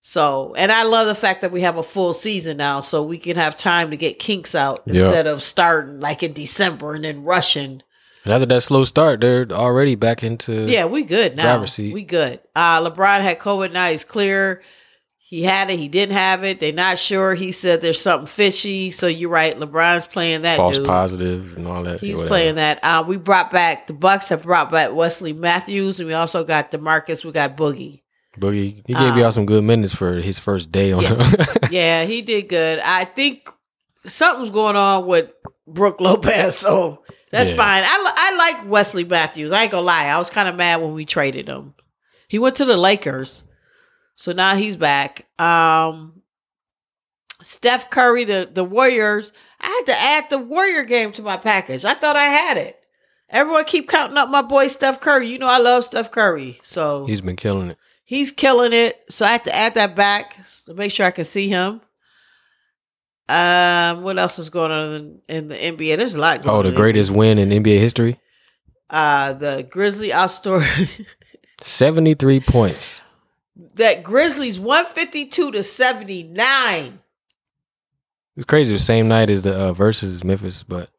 So, 0.00 0.54
and 0.56 0.72
I 0.72 0.84
love 0.84 1.06
the 1.06 1.14
fact 1.14 1.42
that 1.42 1.52
we 1.52 1.60
have 1.60 1.76
a 1.76 1.82
full 1.82 2.14
season 2.14 2.56
now, 2.56 2.80
so 2.80 3.02
we 3.02 3.18
can 3.18 3.36
have 3.36 3.56
time 3.56 3.90
to 3.90 3.96
get 3.98 4.18
kinks 4.18 4.54
out 4.54 4.80
Yeah. 4.86 5.04
instead 5.04 5.26
of 5.26 5.42
starting 5.42 6.00
like 6.00 6.22
in 6.22 6.32
December 6.32 6.94
and 6.94 7.04
then 7.04 7.22
rushing. 7.22 7.82
And 8.24 8.32
after 8.32 8.46
that 8.46 8.60
slow 8.62 8.84
start, 8.84 9.20
they're 9.20 9.46
already 9.50 9.94
back 9.96 10.22
into 10.22 10.66
Yeah, 10.68 10.84
we 10.84 11.04
good 11.04 11.36
now. 11.36 11.42
Driver's 11.42 11.72
seat. 11.72 11.92
We 11.92 12.04
good. 12.04 12.40
Uh 12.54 12.88
LeBron 12.88 13.20
had 13.20 13.38
COVID. 13.38 13.72
Now 13.72 13.88
he's 13.90 14.04
clear. 14.04 14.62
He 15.18 15.42
had 15.44 15.70
it. 15.70 15.78
He 15.78 15.88
didn't 15.88 16.14
have 16.14 16.44
it. 16.44 16.60
They're 16.60 16.74
not 16.74 16.98
sure. 16.98 17.32
He 17.34 17.52
said 17.52 17.80
there's 17.80 17.98
something 18.00 18.26
fishy. 18.26 18.90
So 18.90 19.06
you're 19.06 19.30
right. 19.30 19.56
LeBron's 19.56 20.04
playing 20.06 20.42
that. 20.42 20.58
false 20.58 20.76
dude. 20.76 20.86
positive 20.86 21.56
and 21.56 21.66
all 21.66 21.82
that. 21.84 22.00
He's 22.00 22.16
whatever. 22.16 22.28
playing 22.28 22.54
that. 22.56 22.80
Uh, 22.84 23.02
we 23.08 23.16
brought 23.16 23.50
back 23.50 23.86
the 23.86 23.94
Bucks 23.94 24.28
have 24.28 24.42
brought 24.42 24.70
back 24.70 24.92
Wesley 24.92 25.32
Matthews, 25.32 26.00
and 26.00 26.06
we 26.06 26.12
also 26.12 26.44
got 26.44 26.70
DeMarcus. 26.70 27.24
We 27.24 27.32
got 27.32 27.56
Boogie. 27.56 28.02
Boogie. 28.38 28.82
He 28.86 28.92
gave 28.92 29.12
Um, 29.12 29.18
y'all 29.18 29.32
some 29.32 29.46
good 29.46 29.64
minutes 29.64 29.94
for 29.94 30.16
his 30.16 30.38
first 30.38 30.70
day 30.70 30.92
on. 30.92 31.02
Yeah. 31.02 31.32
yeah, 31.70 32.04
he 32.04 32.20
did 32.20 32.48
good. 32.50 32.78
I 32.80 33.04
think 33.06 33.48
something's 34.06 34.50
going 34.50 34.76
on 34.76 35.06
with 35.06 35.30
Brook 35.66 36.00
Lopez, 36.00 36.56
so 36.58 37.02
that's 37.30 37.50
Yeah. 37.50 37.56
fine. 37.56 37.82
I 37.84 38.12
I 38.16 38.36
like 38.36 38.68
Wesley 38.70 39.04
Matthews. 39.04 39.52
I 39.52 39.62
ain't 39.62 39.70
gonna 39.70 39.86
lie. 39.86 40.06
I 40.06 40.18
was 40.18 40.30
kind 40.30 40.48
of 40.48 40.56
mad 40.56 40.80
when 40.82 40.92
we 40.94 41.04
traded 41.04 41.48
him. 41.48 41.74
He 42.28 42.38
went 42.38 42.56
to 42.56 42.64
the 42.64 42.76
Lakers, 42.76 43.42
so 44.16 44.32
now 44.32 44.54
he's 44.56 44.76
back. 44.76 45.26
Um, 45.38 46.22
Steph 47.42 47.90
Curry, 47.90 48.24
the 48.24 48.48
the 48.52 48.64
Warriors. 48.64 49.32
I 49.60 49.66
had 49.68 49.86
to 49.92 50.00
add 50.00 50.30
the 50.30 50.38
Warrior 50.38 50.84
game 50.84 51.12
to 51.12 51.22
my 51.22 51.36
package. 51.36 51.84
I 51.84 51.94
thought 51.94 52.16
I 52.16 52.24
had 52.24 52.56
it. 52.56 52.78
Everyone 53.30 53.64
keep 53.64 53.88
counting 53.88 54.16
up 54.18 54.28
my 54.28 54.42
boy 54.42 54.66
Steph 54.68 55.00
Curry. 55.00 55.28
You 55.28 55.38
know 55.38 55.46
I 55.46 55.58
love 55.58 55.84
Steph 55.84 56.10
Curry, 56.10 56.58
so 56.62 57.04
He's 57.06 57.20
been 57.22 57.36
killing 57.36 57.70
it. 57.70 57.78
He's 58.04 58.30
killing 58.30 58.72
it. 58.72 59.00
So 59.08 59.24
I 59.24 59.32
have 59.32 59.44
to 59.44 59.54
add 59.56 59.74
that 59.74 59.96
back 59.96 60.36
to 60.66 60.74
make 60.74 60.92
sure 60.92 61.06
I 61.06 61.10
can 61.12 61.24
see 61.24 61.48
him. 61.48 61.80
Um, 63.32 64.02
what 64.02 64.18
else 64.18 64.38
is 64.38 64.50
going 64.50 64.70
on 64.70 65.20
in, 65.28 65.48
the 65.48 65.54
NBA? 65.54 65.96
There's 65.96 66.14
a 66.16 66.20
lot 66.20 66.42
going 66.42 66.66
Oh, 66.66 66.68
the 66.70 66.76
greatest 66.76 67.10
win 67.10 67.38
in 67.38 67.48
NBA 67.50 67.80
history. 67.80 68.18
Uh, 68.90 69.32
the 69.32 69.66
Grizzly 69.70 70.12
outstory 70.12 71.06
Seventy-three 71.62 72.40
points. 72.40 73.00
that 73.76 74.02
Grizzlies 74.02 74.58
152 74.60 75.52
to 75.52 75.62
79. 75.62 76.98
It's 78.36 78.44
crazy. 78.46 78.74
The 78.74 78.78
same 78.78 79.08
night 79.08 79.30
as 79.30 79.42
the 79.42 79.54
uh, 79.54 79.72
versus 79.72 80.24
Memphis, 80.24 80.62
but 80.62 80.90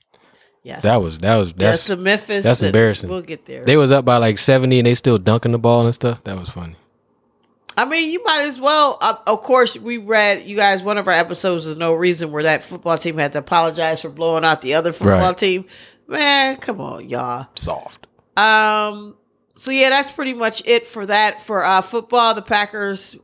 Yes. 0.63 0.83
that 0.83 0.95
was 0.97 1.19
that 1.19 1.35
was 1.35 1.51
that's 1.53 1.59
that's 1.59 1.87
the 1.87 1.97
Memphis. 1.97 2.43
that's 2.45 2.61
embarrassing. 2.61 3.09
We'll 3.09 3.21
get 3.21 3.45
there. 3.45 3.65
they 3.65 3.75
was 3.75 3.91
up 3.91 4.05
by 4.05 4.15
like 4.17 4.37
seventy 4.37 4.79
and 4.79 4.85
they 4.87 4.93
still 4.93 5.17
dunking 5.17 5.51
the 5.51 5.57
ball 5.59 5.85
and 5.85 5.93
stuff. 5.93 6.23
That 6.23 6.39
was 6.39 6.49
funny. 6.49 6.77
I 7.75 7.85
mean, 7.85 8.11
you 8.11 8.23
might 8.23 8.43
as 8.43 8.59
well. 8.59 8.97
Uh, 9.01 9.15
of 9.27 9.41
course, 9.41 9.77
we 9.77 9.97
read 9.97 10.45
you 10.47 10.55
guys. 10.55 10.83
One 10.83 10.97
of 10.97 11.07
our 11.07 11.13
episodes 11.13 11.65
is 11.67 11.75
no 11.75 11.93
reason 11.93 12.31
where 12.31 12.43
that 12.43 12.63
football 12.63 12.97
team 12.97 13.17
had 13.17 13.33
to 13.33 13.39
apologize 13.39 14.01
for 14.01 14.09
blowing 14.09 14.43
out 14.45 14.61
the 14.61 14.75
other 14.75 14.91
football 14.93 15.19
Right. 15.29 15.37
team. 15.37 15.65
Man, 16.07 16.57
come 16.57 16.79
on, 16.81 17.09
y'all. 17.09 17.47
Soft. 17.55 18.07
Um. 18.37 19.15
So 19.55 19.71
yeah, 19.71 19.89
that's 19.89 20.11
pretty 20.11 20.33
much 20.33 20.63
it 20.65 20.85
for 20.87 21.05
that 21.05 21.41
for 21.41 21.63
uh, 21.63 21.81
football. 21.81 22.33
The 22.33 22.41
Packers. 22.41 23.15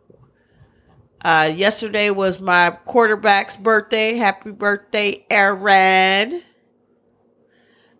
Uh, 1.23 1.51
yesterday 1.53 2.09
was 2.11 2.39
my 2.39 2.69
quarterback's 2.85 3.57
birthday. 3.57 4.15
Happy 4.15 4.51
birthday, 4.51 5.25
Aaron. 5.29 6.41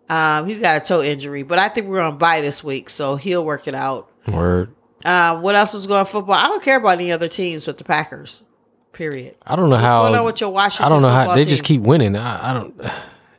Um, 0.07 0.47
he's 0.47 0.59
got 0.59 0.81
a 0.81 0.85
toe 0.85 1.03
injury, 1.03 1.43
but 1.43 1.59
I 1.59 1.67
think 1.67 1.87
we're 1.87 1.99
on 1.99 2.17
bye 2.17 2.41
this 2.41 2.63
week, 2.63 2.89
so 2.89 3.15
he'll 3.17 3.43
work 3.45 3.67
it 3.67 3.75
out. 3.75 4.09
Word. 4.27 4.73
Um, 5.05 5.41
what 5.41 5.55
else 5.55 5.73
was 5.73 5.87
going 5.87 5.99
on 5.99 6.05
football? 6.05 6.35
I 6.35 6.47
don't 6.47 6.63
care 6.63 6.77
about 6.77 6.89
any 6.89 7.11
other 7.11 7.27
teams 7.27 7.65
but 7.65 7.77
the 7.77 7.83
Packers. 7.83 8.43
Period. 8.91 9.35
I 9.45 9.55
don't 9.55 9.69
know 9.69 9.75
What's 9.75 9.85
how. 9.85 10.03
going 10.03 10.15
on 10.19 10.25
with 10.25 10.41
your 10.41 10.49
Washington? 10.49 10.85
I 10.85 10.89
don't 10.89 11.01
know 11.01 11.09
how 11.09 11.33
they 11.35 11.43
team? 11.43 11.49
just 11.49 11.63
keep 11.63 11.81
winning. 11.81 12.15
I, 12.15 12.51
I 12.51 12.53
don't. 12.53 12.81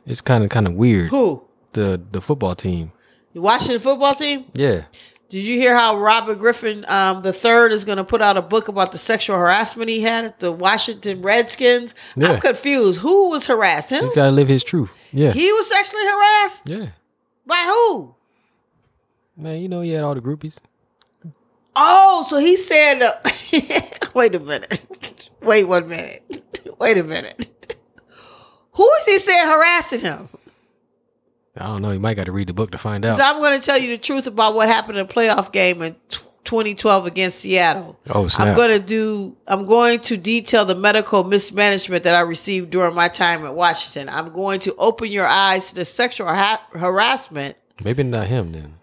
It's 0.07 0.19
kind 0.19 0.43
of 0.43 0.49
kind 0.49 0.65
of 0.65 0.73
weird. 0.73 1.11
who 1.11 1.43
The 1.73 2.01
the 2.11 2.21
football 2.21 2.55
team. 2.55 2.91
the 3.33 3.41
Washington 3.41 3.79
football 3.79 4.15
team. 4.15 4.45
Yeah. 4.53 4.85
Did 5.29 5.43
you 5.43 5.61
hear 5.61 5.77
how 5.77 5.97
Robert 5.99 6.39
Griffin 6.39 6.83
um, 6.89 7.21
the 7.21 7.31
third 7.31 7.71
is 7.71 7.85
going 7.85 7.99
to 7.99 8.03
put 8.03 8.19
out 8.19 8.35
a 8.35 8.41
book 8.41 8.67
about 8.67 8.91
the 8.91 8.97
sexual 8.97 9.37
harassment 9.37 9.89
he 9.91 10.01
had 10.01 10.25
at 10.25 10.39
the 10.39 10.51
Washington 10.51 11.21
Redskins? 11.21 11.93
Yeah. 12.15 12.31
I'm 12.31 12.41
confused. 12.41 12.99
Who 13.01 13.29
was 13.29 13.45
harassed? 13.45 13.91
Him? 13.91 14.03
He's 14.05 14.15
got 14.15 14.25
to 14.25 14.31
live 14.31 14.47
his 14.47 14.63
truth. 14.63 14.91
Yeah. 15.13 15.31
He 15.33 15.49
was 15.53 15.69
sexually 15.69 16.05
harassed 16.05 16.67
yeah. 16.67 16.87
by 17.45 17.63
who? 17.67 18.15
Man, 19.37 19.61
you 19.61 19.69
know 19.69 19.81
he 19.81 19.91
had 19.91 20.03
all 20.03 20.15
the 20.15 20.21
groupies. 20.21 20.57
Oh, 21.75 22.25
so 22.27 22.37
he 22.37 22.57
said. 22.57 23.01
Uh, 23.01 23.13
wait 24.13 24.35
a 24.35 24.39
minute. 24.39 25.29
Wait 25.41 25.63
one 25.67 25.87
minute. 25.87 26.41
Wait 26.79 26.97
a 26.97 27.03
minute. 27.03 27.75
Who 28.73 28.89
is 28.99 29.05
he 29.05 29.17
saying 29.19 29.45
harassing 29.47 29.99
him? 30.01 30.29
I 31.57 31.67
don't 31.67 31.81
know. 31.81 31.91
You 31.91 31.99
might 31.99 32.15
got 32.15 32.25
to 32.27 32.31
read 32.31 32.47
the 32.47 32.53
book 32.53 32.71
to 32.71 32.77
find 32.77 33.03
out. 33.05 33.17
So 33.17 33.23
I'm 33.23 33.37
going 33.41 33.59
to 33.59 33.65
tell 33.65 33.77
you 33.77 33.89
the 33.89 33.97
truth 33.97 34.27
about 34.27 34.53
what 34.55 34.67
happened 34.69 34.97
in 34.97 35.05
the 35.07 35.13
playoff 35.13 35.51
game 35.51 35.81
in 35.81 35.95
t- 36.09 36.19
2012 36.45 37.05
against 37.05 37.39
Seattle. 37.39 37.99
oh 38.09 38.27
snap! 38.27 38.47
I'm 38.49 38.55
going 38.55 38.71
to 38.71 38.79
do. 38.85 39.35
I'm 39.47 39.65
going 39.65 39.99
to 40.01 40.17
detail 40.17 40.63
the 40.65 40.75
medical 40.75 41.23
mismanagement 41.23 42.03
that 42.03 42.15
I 42.15 42.21
received 42.21 42.69
during 42.71 42.95
my 42.95 43.09
time 43.09 43.45
at 43.45 43.53
Washington. 43.53 44.09
I'm 44.09 44.31
going 44.33 44.59
to 44.61 44.75
open 44.77 45.11
your 45.11 45.27
eyes 45.27 45.69
to 45.69 45.75
the 45.75 45.85
sexual 45.85 46.27
ha- 46.27 46.65
harassment. 46.71 47.57
maybe 47.83 48.03
not 48.03 48.27
him 48.27 48.53
then. 48.53 48.75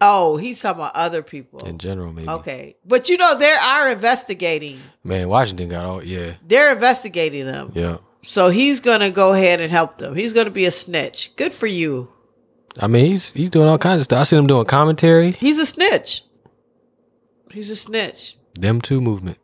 Oh, 0.00 0.36
he's 0.36 0.60
talking 0.60 0.80
about 0.80 0.96
other 0.96 1.22
people. 1.22 1.64
In 1.64 1.78
general, 1.78 2.12
maybe. 2.12 2.28
Okay, 2.28 2.76
but 2.84 3.08
you 3.08 3.16
know 3.16 3.38
they 3.38 3.50
are 3.50 3.90
investigating. 3.90 4.78
Man, 5.02 5.28
Washington 5.28 5.68
got 5.68 5.84
all. 5.84 6.04
Yeah. 6.04 6.34
They're 6.46 6.72
investigating 6.72 7.46
them. 7.46 7.72
Yeah. 7.74 7.98
So 8.22 8.48
he's 8.48 8.80
going 8.80 9.00
to 9.00 9.10
go 9.10 9.32
ahead 9.34 9.60
and 9.60 9.70
help 9.70 9.98
them. 9.98 10.14
He's 10.14 10.32
going 10.32 10.46
to 10.46 10.50
be 10.50 10.64
a 10.64 10.70
snitch. 10.70 11.36
Good 11.36 11.52
for 11.52 11.66
you. 11.66 12.10
I 12.80 12.86
mean, 12.86 13.06
he's 13.06 13.32
he's 13.32 13.50
doing 13.50 13.68
all 13.68 13.78
kinds 13.78 14.00
of 14.00 14.04
stuff. 14.04 14.20
I 14.20 14.22
seen 14.24 14.40
him 14.40 14.46
doing 14.46 14.64
commentary. 14.64 15.32
He's 15.32 15.58
a 15.58 15.66
snitch. 15.66 16.24
He's 17.50 17.70
a 17.70 17.76
snitch. 17.76 18.36
Them 18.58 18.80
two 18.80 19.00
movement. 19.00 19.38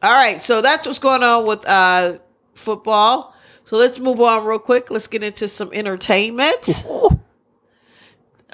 All 0.00 0.12
right, 0.12 0.40
so 0.40 0.62
that's 0.62 0.86
what's 0.86 1.00
going 1.00 1.24
on 1.24 1.46
with 1.46 1.66
uh 1.66 2.18
football. 2.54 3.34
So 3.64 3.76
let's 3.76 3.98
move 3.98 4.20
on 4.20 4.46
real 4.46 4.58
quick. 4.58 4.90
Let's 4.90 5.08
get 5.08 5.22
into 5.22 5.48
some 5.48 5.70
entertainment. 5.72 6.84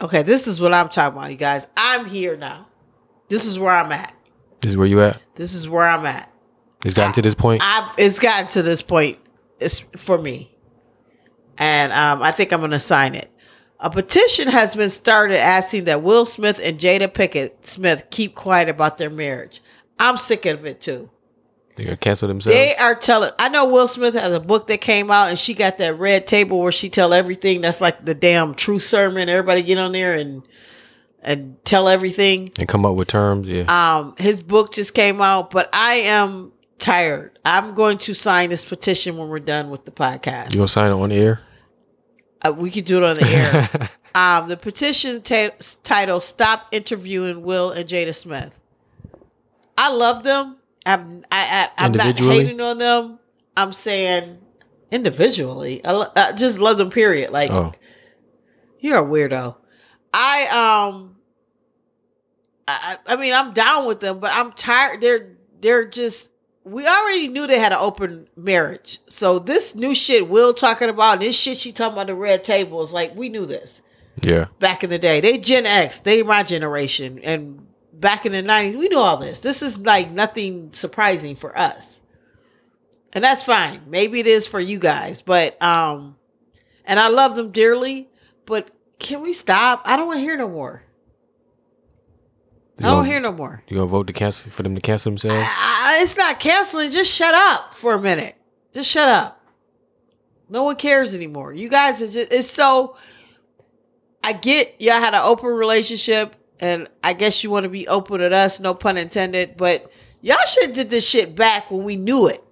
Okay, 0.03 0.23
this 0.23 0.47
is 0.47 0.61
what 0.61 0.73
I'm 0.75 0.89
talking 0.89 1.17
about, 1.19 1.31
you 1.31 1.37
guys. 1.37 1.67
I'm 1.77 2.07
here 2.07 2.37
now. 2.37 2.67
This 3.29 3.47
is 3.47 3.59
where 3.59 3.73
I'm 3.73 3.93
at. 3.93 4.13
This 4.61 4.71
is 4.71 4.77
where 4.77 4.87
you 4.87 5.01
at. 5.01 5.21
This 5.35 5.55
is 5.55 5.69
where 5.69 5.85
I'm 5.85 6.05
at. 6.07 6.31
It's 6.85 6.95
gotten 6.95 7.13
to 7.15 7.23
this 7.23 7.35
point. 7.35 7.63
I've 7.65 7.95
it's 7.97 8.19
gotten 8.19 8.49
to 8.49 8.63
this 8.63 8.83
point. 8.83 9.19
It's 9.61 9.81
for 9.97 10.19
me. 10.19 10.55
and 11.57 11.93
um, 11.93 12.23
I 12.23 12.31
think 12.31 12.53
I'm 12.53 12.61
going 12.61 12.73
to 12.73 12.81
sign 12.81 13.15
it. 13.15 13.31
A 13.81 13.89
petition 13.91 14.49
has 14.49 14.75
been 14.75 14.91
started 14.91 15.39
asking 15.39 15.85
that 15.85 16.03
Will 16.03 16.25
Smith 16.25 16.61
and 16.63 16.79
Jada 16.79 17.09
Pinkett 17.09 17.65
Smith 17.65 18.05
keep 18.11 18.35
quiet 18.35 18.69
about 18.69 18.99
their 18.99 19.11
marriage. 19.11 19.61
I'm 19.99 20.17
sick 20.17 20.47
of 20.47 20.67
it 20.67 20.81
too. 20.81 21.11
They 21.77 21.85
gonna 21.85 21.97
cancel 21.97 22.29
themselves. 22.29 22.57
They 22.57 22.75
are 22.77 22.95
telling. 22.95 23.33
I 23.39 23.49
know 23.49 23.65
Will 23.65 23.89
Smith 23.89 24.15
has 24.15 24.33
a 24.33 24.41
book 24.41 24.69
that 24.69 24.81
came 24.81 25.11
out, 25.11 25.29
and 25.29 25.39
she 25.39 25.55
got 25.55 25.79
that 25.79 25.99
red 25.99 26.27
table 26.27 26.61
where 26.61 26.73
she 26.73 26.89
tell 26.89 27.13
everything. 27.13 27.61
That's 27.61 27.81
like 27.81 28.05
the 28.05 28.15
damn 28.15 28.55
true 28.55 28.79
sermon. 28.79 29.29
Everybody 29.29 29.63
get 29.63 29.79
on 29.79 29.93
there 29.93 30.15
and 30.15 30.43
and 31.21 31.57
tell 31.65 31.89
everything. 31.89 32.53
and 32.59 32.69
come 32.69 32.87
up 32.87 32.95
with 32.95 33.09
terms. 33.09 33.49
Yeah. 33.49 33.65
Um, 33.69 34.15
his 34.19 34.43
book 34.43 34.73
just 34.73 34.95
came 34.95 35.21
out, 35.21 35.51
but 35.51 35.69
I 35.73 35.95
am 35.95 36.53
tired. 36.79 37.39
I'm 37.45 37.75
going 37.75 37.99
to 37.99 38.15
sign 38.15 38.51
this 38.51 38.65
petition 38.65 39.17
when 39.17 39.29
we're 39.29 39.41
done 39.41 39.71
with 39.71 39.85
the 39.85 39.91
podcast. 39.91 40.53
you 40.53 40.59
gonna 40.59 40.69
sign 40.69 40.91
it 40.91 40.95
on 40.95 41.09
the 41.09 41.17
air? 41.17 41.41
Uh, 42.45 42.53
we 42.53 42.71
could 42.71 42.85
do 42.85 42.99
it 42.99 43.05
on 43.05 43.17
the 43.17 43.27
air. 43.27 43.89
um, 44.15 44.49
the 44.49 44.57
petition 44.57 45.23
ta- 45.23 45.57
title 45.83 46.21
"Stop 46.21 46.69
Interviewing 46.73 47.43
Will 47.43 47.71
and 47.73 47.89
Jada 47.89 48.15
Smith." 48.15 48.61
I 49.77 49.91
love 49.91 50.23
them. 50.23 50.57
I'm 50.87 51.25
I, 51.31 51.71
I 51.79 51.85
I'm 51.85 51.93
not 51.93 52.19
hating 52.19 52.61
on 52.61 52.79
them. 52.79 53.19
I'm 53.57 53.73
saying 53.73 54.39
individually. 54.91 55.85
I, 55.85 56.09
I 56.15 56.33
just 56.33 56.59
love 56.59 56.79
them. 56.79 56.91
Period. 56.91 57.31
Like 57.31 57.51
oh, 57.51 57.73
you're 58.81 58.99
a 58.99 59.05
weirdo. 59.05 59.57
I 60.13 60.89
um 60.91 61.17
I, 62.69 62.99
I 63.07 63.17
mean 63.17 63.35
I'm 63.35 63.53
down 63.53 63.87
with 63.87 64.01
them, 64.01 64.21
but 64.21 64.33
I'm 64.33 64.53
tired. 64.53 65.01
They're 65.01 65.37
they're 65.61 65.87
just 65.87 66.31
we 66.65 66.87
already 66.87 67.29
knew 67.29 67.47
they 67.47 67.59
had 67.59 67.73
an 67.73 67.79
open 67.79 68.27
marriage. 68.37 69.01
So 69.09 69.39
this 69.39 69.75
new 69.75 69.95
shit 69.95 70.29
Will 70.29 70.55
talking 70.55 70.89
about, 70.89 71.21
this 71.21 71.37
shit 71.37 71.59
she 71.59 71.73
talking 71.73 71.95
about 71.95 72.07
the 72.07 72.15
red 72.15 72.43
table 72.43 72.83
is 72.83 72.93
like 72.93 73.15
we 73.15 73.29
knew 73.29 73.45
this 73.47 73.83
yeah. 74.23 74.47
back 74.59 74.83
in 74.83 74.91
the 74.91 74.99
day. 74.99 75.21
They 75.21 75.39
Gen 75.39 75.67
X, 75.67 76.01
they 76.01 76.23
my 76.23 76.43
generation, 76.43 77.21
and 77.23 77.67
back 78.01 78.27
in 78.27 78.33
the 78.33 78.43
nineties, 78.43 78.77
we 78.77 78.89
knew 78.89 78.99
all 78.99 79.17
this. 79.17 79.41
This 79.41 79.63
is 79.63 79.79
like 79.81 80.11
nothing 80.11 80.71
surprising 80.73 81.37
for 81.37 81.57
us, 81.59 82.03
and 83.13 83.23
that's 83.25 83.43
fine. 83.43 83.83
Maybe 83.89 84.21
it 84.21 84.27
is 84.27 84.47
for 84.49 84.61
you 84.61 84.79
guys, 84.79 85.23
but 85.23 85.61
um, 85.63 86.17
and 86.85 86.99
I 87.01 87.09
love 87.09 87.37
them 87.37 87.51
dearly. 87.51 88.09
But 88.47 88.71
can 88.99 89.21
we 89.23 89.33
stop? 89.33 89.83
I 89.85 89.97
don't 89.97 90.07
want 90.07 90.19
to 90.19 90.23
hear 90.23 90.37
no 90.37 90.49
more. 90.49 90.83
You 92.81 92.87
I 92.87 92.91
don't 92.91 92.99
gonna- 93.01 93.09
hear 93.11 93.21
no 93.21 93.33
more. 93.33 93.63
You 93.69 93.77
gonna 93.77 93.87
vote 93.87 94.07
to 94.09 94.13
cancel 94.13 94.51
for 94.51 94.63
them 94.65 94.75
to 94.75 94.81
cancel 94.81 95.13
themselves? 95.13 95.47
I, 95.49 95.99
it's 96.03 96.17
not 96.17 96.41
canceling. 96.41 96.91
Just 96.91 97.15
shut 97.15 97.35
up 97.35 97.73
for 97.75 97.95
a 97.95 98.01
minute. 98.01 98.35
Just 98.73 98.91
shut 98.91 99.09
up. 99.09 99.41
No 100.49 100.65
one 100.65 100.77
cares 100.77 101.15
anymore. 101.15 101.53
You 101.53 101.69
guys 101.69 102.03
are 102.03 102.07
just, 102.09 102.33
it's 102.33 102.51
so. 102.51 102.97
I 104.23 104.33
get 104.33 104.75
y'all 104.81 104.95
had 105.01 105.15
an 105.15 105.23
open 105.23 105.51
relationship, 105.51 106.35
and 106.65 106.89
I 107.03 107.13
guess 107.13 107.45
you 107.45 107.51
want 107.51 107.65
to 107.65 107.69
be 107.69 107.87
open 107.89 108.23
with 108.23 108.33
us, 108.33 108.59
no 108.59 108.73
pun 108.73 108.97
intended, 108.97 109.59
but 109.59 109.91
y'all 110.23 110.39
should 110.47 110.65
have 110.69 110.75
did 110.75 110.89
this 110.89 111.07
shit 111.07 111.37
back 111.37 111.71
when 111.71 111.85
we 111.85 111.97
knew 111.97 112.27
it. 112.27 112.43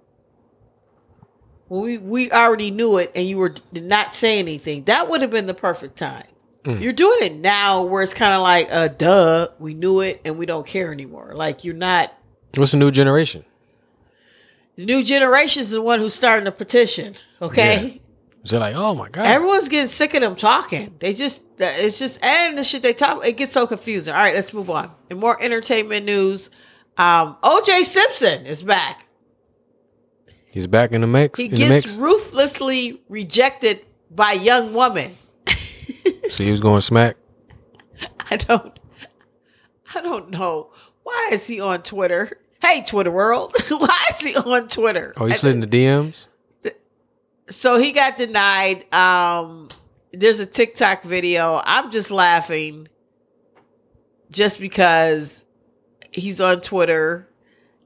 When 1.67 1.81
we, 1.81 1.97
we 1.97 2.31
already 2.31 2.69
knew 2.69 2.99
it 2.99 3.11
and 3.15 3.27
you 3.27 3.39
were 3.39 3.49
did 3.49 3.85
not 3.85 4.13
say 4.13 4.37
anything. 4.37 4.83
That 4.83 5.09
would 5.09 5.21
have 5.23 5.31
been 5.31 5.47
the 5.47 5.55
perfect 5.55 5.97
time. 5.97 6.25
You're 6.65 6.93
doing 6.93 7.23
it 7.23 7.35
now 7.35 7.81
where 7.81 8.03
it's 8.03 8.13
kind 8.13 8.33
of 8.33 8.41
like, 8.41 8.69
uh, 8.71 8.87
duh, 8.87 9.49
we 9.59 9.73
knew 9.73 9.99
it 9.99 10.21
and 10.23 10.37
we 10.37 10.45
don't 10.45 10.65
care 10.65 10.93
anymore. 10.93 11.33
Like 11.35 11.63
you're 11.63 11.73
not 11.73 12.13
What's 12.55 12.71
the 12.71 12.77
new 12.77 12.91
generation? 12.91 13.43
the 14.75 14.85
new 14.85 15.03
generation 15.03 15.61
is 15.61 15.71
the 15.71 15.81
one 15.81 15.99
who's 15.99 16.13
starting 16.13 16.45
the 16.45 16.51
petition. 16.51 17.15
Okay. 17.41 17.99
They're 18.45 18.59
like, 18.59 18.75
oh 18.75 18.93
my 18.93 19.07
god. 19.09 19.25
Everyone's 19.25 19.69
getting 19.69 19.87
sick 19.87 20.13
of 20.13 20.21
them 20.21 20.35
talking. 20.35 20.95
They 20.99 21.13
just, 21.13 21.41
it's 21.57 21.97
just, 21.97 22.23
and 22.23 22.57
the 22.57 22.63
shit 22.63 22.81
they 22.81 22.93
talk, 22.93 23.25
it 23.25 23.37
gets 23.37 23.53
so 23.53 23.65
confusing. 23.65 24.13
All 24.13 24.19
right, 24.19 24.35
let's 24.35 24.53
move 24.53 24.69
on. 24.69 24.91
In 25.09 25.17
more 25.17 25.41
entertainment 25.41 26.05
news, 26.05 26.49
um, 26.97 27.37
OJ 27.41 27.83
Simpson 27.83 28.45
is 28.45 28.61
back. 28.61 29.07
He's 30.51 30.67
back 30.67 30.91
in 30.91 31.01
the 31.01 31.07
mix. 31.07 31.39
He 31.39 31.47
gets 31.47 31.69
mix. 31.69 31.97
ruthlessly 31.97 33.01
rejected 33.07 33.85
by 34.11 34.33
young 34.33 34.73
woman. 34.73 35.17
So 36.29 36.43
he 36.43 36.51
was 36.51 36.59
going 36.59 36.81
smack. 36.81 37.15
I 38.31 38.37
don't, 38.37 38.77
I 39.93 40.01
don't 40.01 40.31
know. 40.31 40.71
Why 41.03 41.29
is 41.31 41.45
he 41.45 41.61
on 41.61 41.83
Twitter? 41.83 42.39
Hey, 42.61 42.83
Twitter 42.85 43.11
world. 43.11 43.53
Why 43.69 43.97
is 44.09 44.19
he 44.19 44.35
on 44.35 44.67
Twitter? 44.67 45.13
Oh, 45.17 45.25
he 45.25 45.33
slid 45.33 45.53
in 45.53 45.59
the 45.59 45.67
DMs. 45.67 46.27
So 47.49 47.77
he 47.77 47.91
got 47.91 48.17
denied 48.17 48.85
um 48.93 49.67
there's 50.11 50.39
a 50.39 50.45
tiktok 50.45 51.03
video 51.03 51.61
i'm 51.65 51.91
just 51.91 52.09
laughing 52.11 52.87
just 54.31 54.59
because 54.59 55.45
he's 56.11 56.39
on 56.41 56.61
twitter 56.61 57.27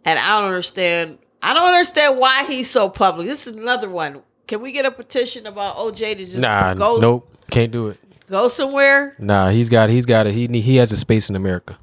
and 0.06 0.20
i 0.20 0.40
don't 0.40 0.48
understand 0.48 1.18
i 1.42 1.54
don't 1.54 1.68
understand 1.68 2.18
why 2.20 2.44
he's 2.46 2.70
so 2.70 2.90
public 2.90 3.28
this 3.28 3.48
is 3.48 3.56
another 3.56 3.90
one 3.90 4.22
can 4.48 4.62
we 4.62 4.72
get 4.72 4.86
a 4.86 4.92
petition 4.92 5.46
about 5.48 5.76
oj 5.78 5.98
to 5.98 6.16
just 6.16 6.38
Nah, 6.38 6.74
go 6.74 6.98
nope, 7.00 7.30
can't 7.52 7.72
do 7.72 7.88
it. 7.88 7.98
go 8.30 8.48
somewhere 8.48 9.16
Nah, 9.20 9.50
he's 9.50 9.70
got 9.70 9.90
he's 9.90 10.06
got 10.06 10.28
it. 10.28 10.34
He 10.34 10.48
he 10.62 10.76
has 10.78 10.92
a 10.92 10.98
space 10.98 11.30
in 11.30 11.36
America. 11.36 11.78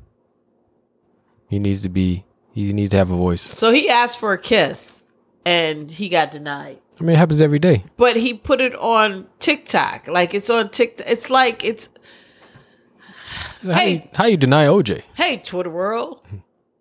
He 1.49 1.59
needs 1.59 1.83
to 1.83 1.89
be. 1.89 2.25
He 2.53 2.73
needs 2.73 2.91
to 2.91 2.97
have 2.97 3.11
a 3.11 3.17
voice. 3.17 3.43
so 3.43 3.71
he 3.73 3.89
asked 3.89 4.19
for 4.19 4.33
a 4.33 4.39
kiss 4.39 5.03
and 5.45 5.91
he 5.91 6.09
got 6.09 6.31
denied 6.31 6.79
I 7.01 7.05
mean, 7.05 7.17
it 7.17 7.19
happens 7.19 7.41
every 7.43 7.59
day. 7.59 7.85
but 7.97 8.17
he 8.17 8.35
put 8.35 8.61
it 8.61 8.75
on 8.77 9.27
tiktok 9.39 10.09
like 10.09 10.35
it's 10.35 10.49
on 10.51 10.71
tiktok 10.71 11.07
it's 11.09 11.29
like 11.31 11.65
it's 11.65 11.89
So 13.63 13.73
how, 13.73 13.79
Hey. 13.81 13.93
you, 13.95 14.09
how 14.15 14.27
you 14.27 14.37
deny 14.37 14.67
OJ? 14.67 15.03
Hey, 15.15 15.39
Twitter 15.39 15.71
world. 15.71 16.21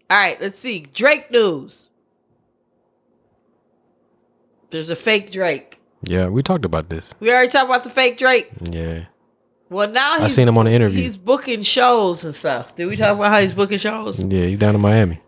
All 0.10 0.18
right, 0.20 0.40
let's 0.42 0.60
see. 0.60 0.82
Drake 0.82 1.32
news. 1.32 1.90
There's 4.70 4.90
a 4.90 4.96
fake 4.96 5.32
Drake. 5.32 5.80
Yeah, 6.04 6.28
we 6.28 6.44
talked 6.44 6.66
about 6.66 6.90
this. 6.90 7.14
We 7.20 7.32
already 7.32 7.48
talked 7.50 7.66
about 7.66 7.84
the 7.86 7.90
fake 7.90 8.18
Drake. 8.18 8.50
Yeah, 8.62 9.06
Well, 9.70 9.90
now 9.90 10.12
I 10.20 10.28
seen 10.28 10.48
him 10.48 10.58
on 10.58 10.66
the 10.66 10.72
interview. 10.72 11.02
he's 11.02 11.16
booking 11.18 11.62
shows 11.62 12.26
and 12.26 12.36
stuff. 12.36 12.76
Did 12.76 12.88
we 12.88 12.96
talk 12.98 13.16
about 13.16 13.32
how 13.32 13.40
he's 13.42 13.54
booking 13.54 13.78
shows? 13.78 14.20
Yeah, 14.26 14.46
he's 14.46 14.60
down 14.60 14.76
in 14.76 14.82
Miami. 14.82 15.22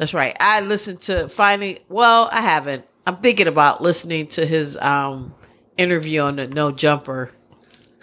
That's 0.00 0.14
right. 0.14 0.34
I 0.40 0.62
listened 0.62 1.00
to 1.00 1.28
finally. 1.28 1.80
Well, 1.90 2.30
I 2.32 2.40
haven't. 2.40 2.86
I'm 3.06 3.18
thinking 3.18 3.46
about 3.46 3.82
listening 3.82 4.28
to 4.28 4.46
his 4.46 4.78
um 4.78 5.34
interview 5.76 6.22
on 6.22 6.36
the 6.36 6.46
No 6.48 6.70
Jumper. 6.70 7.30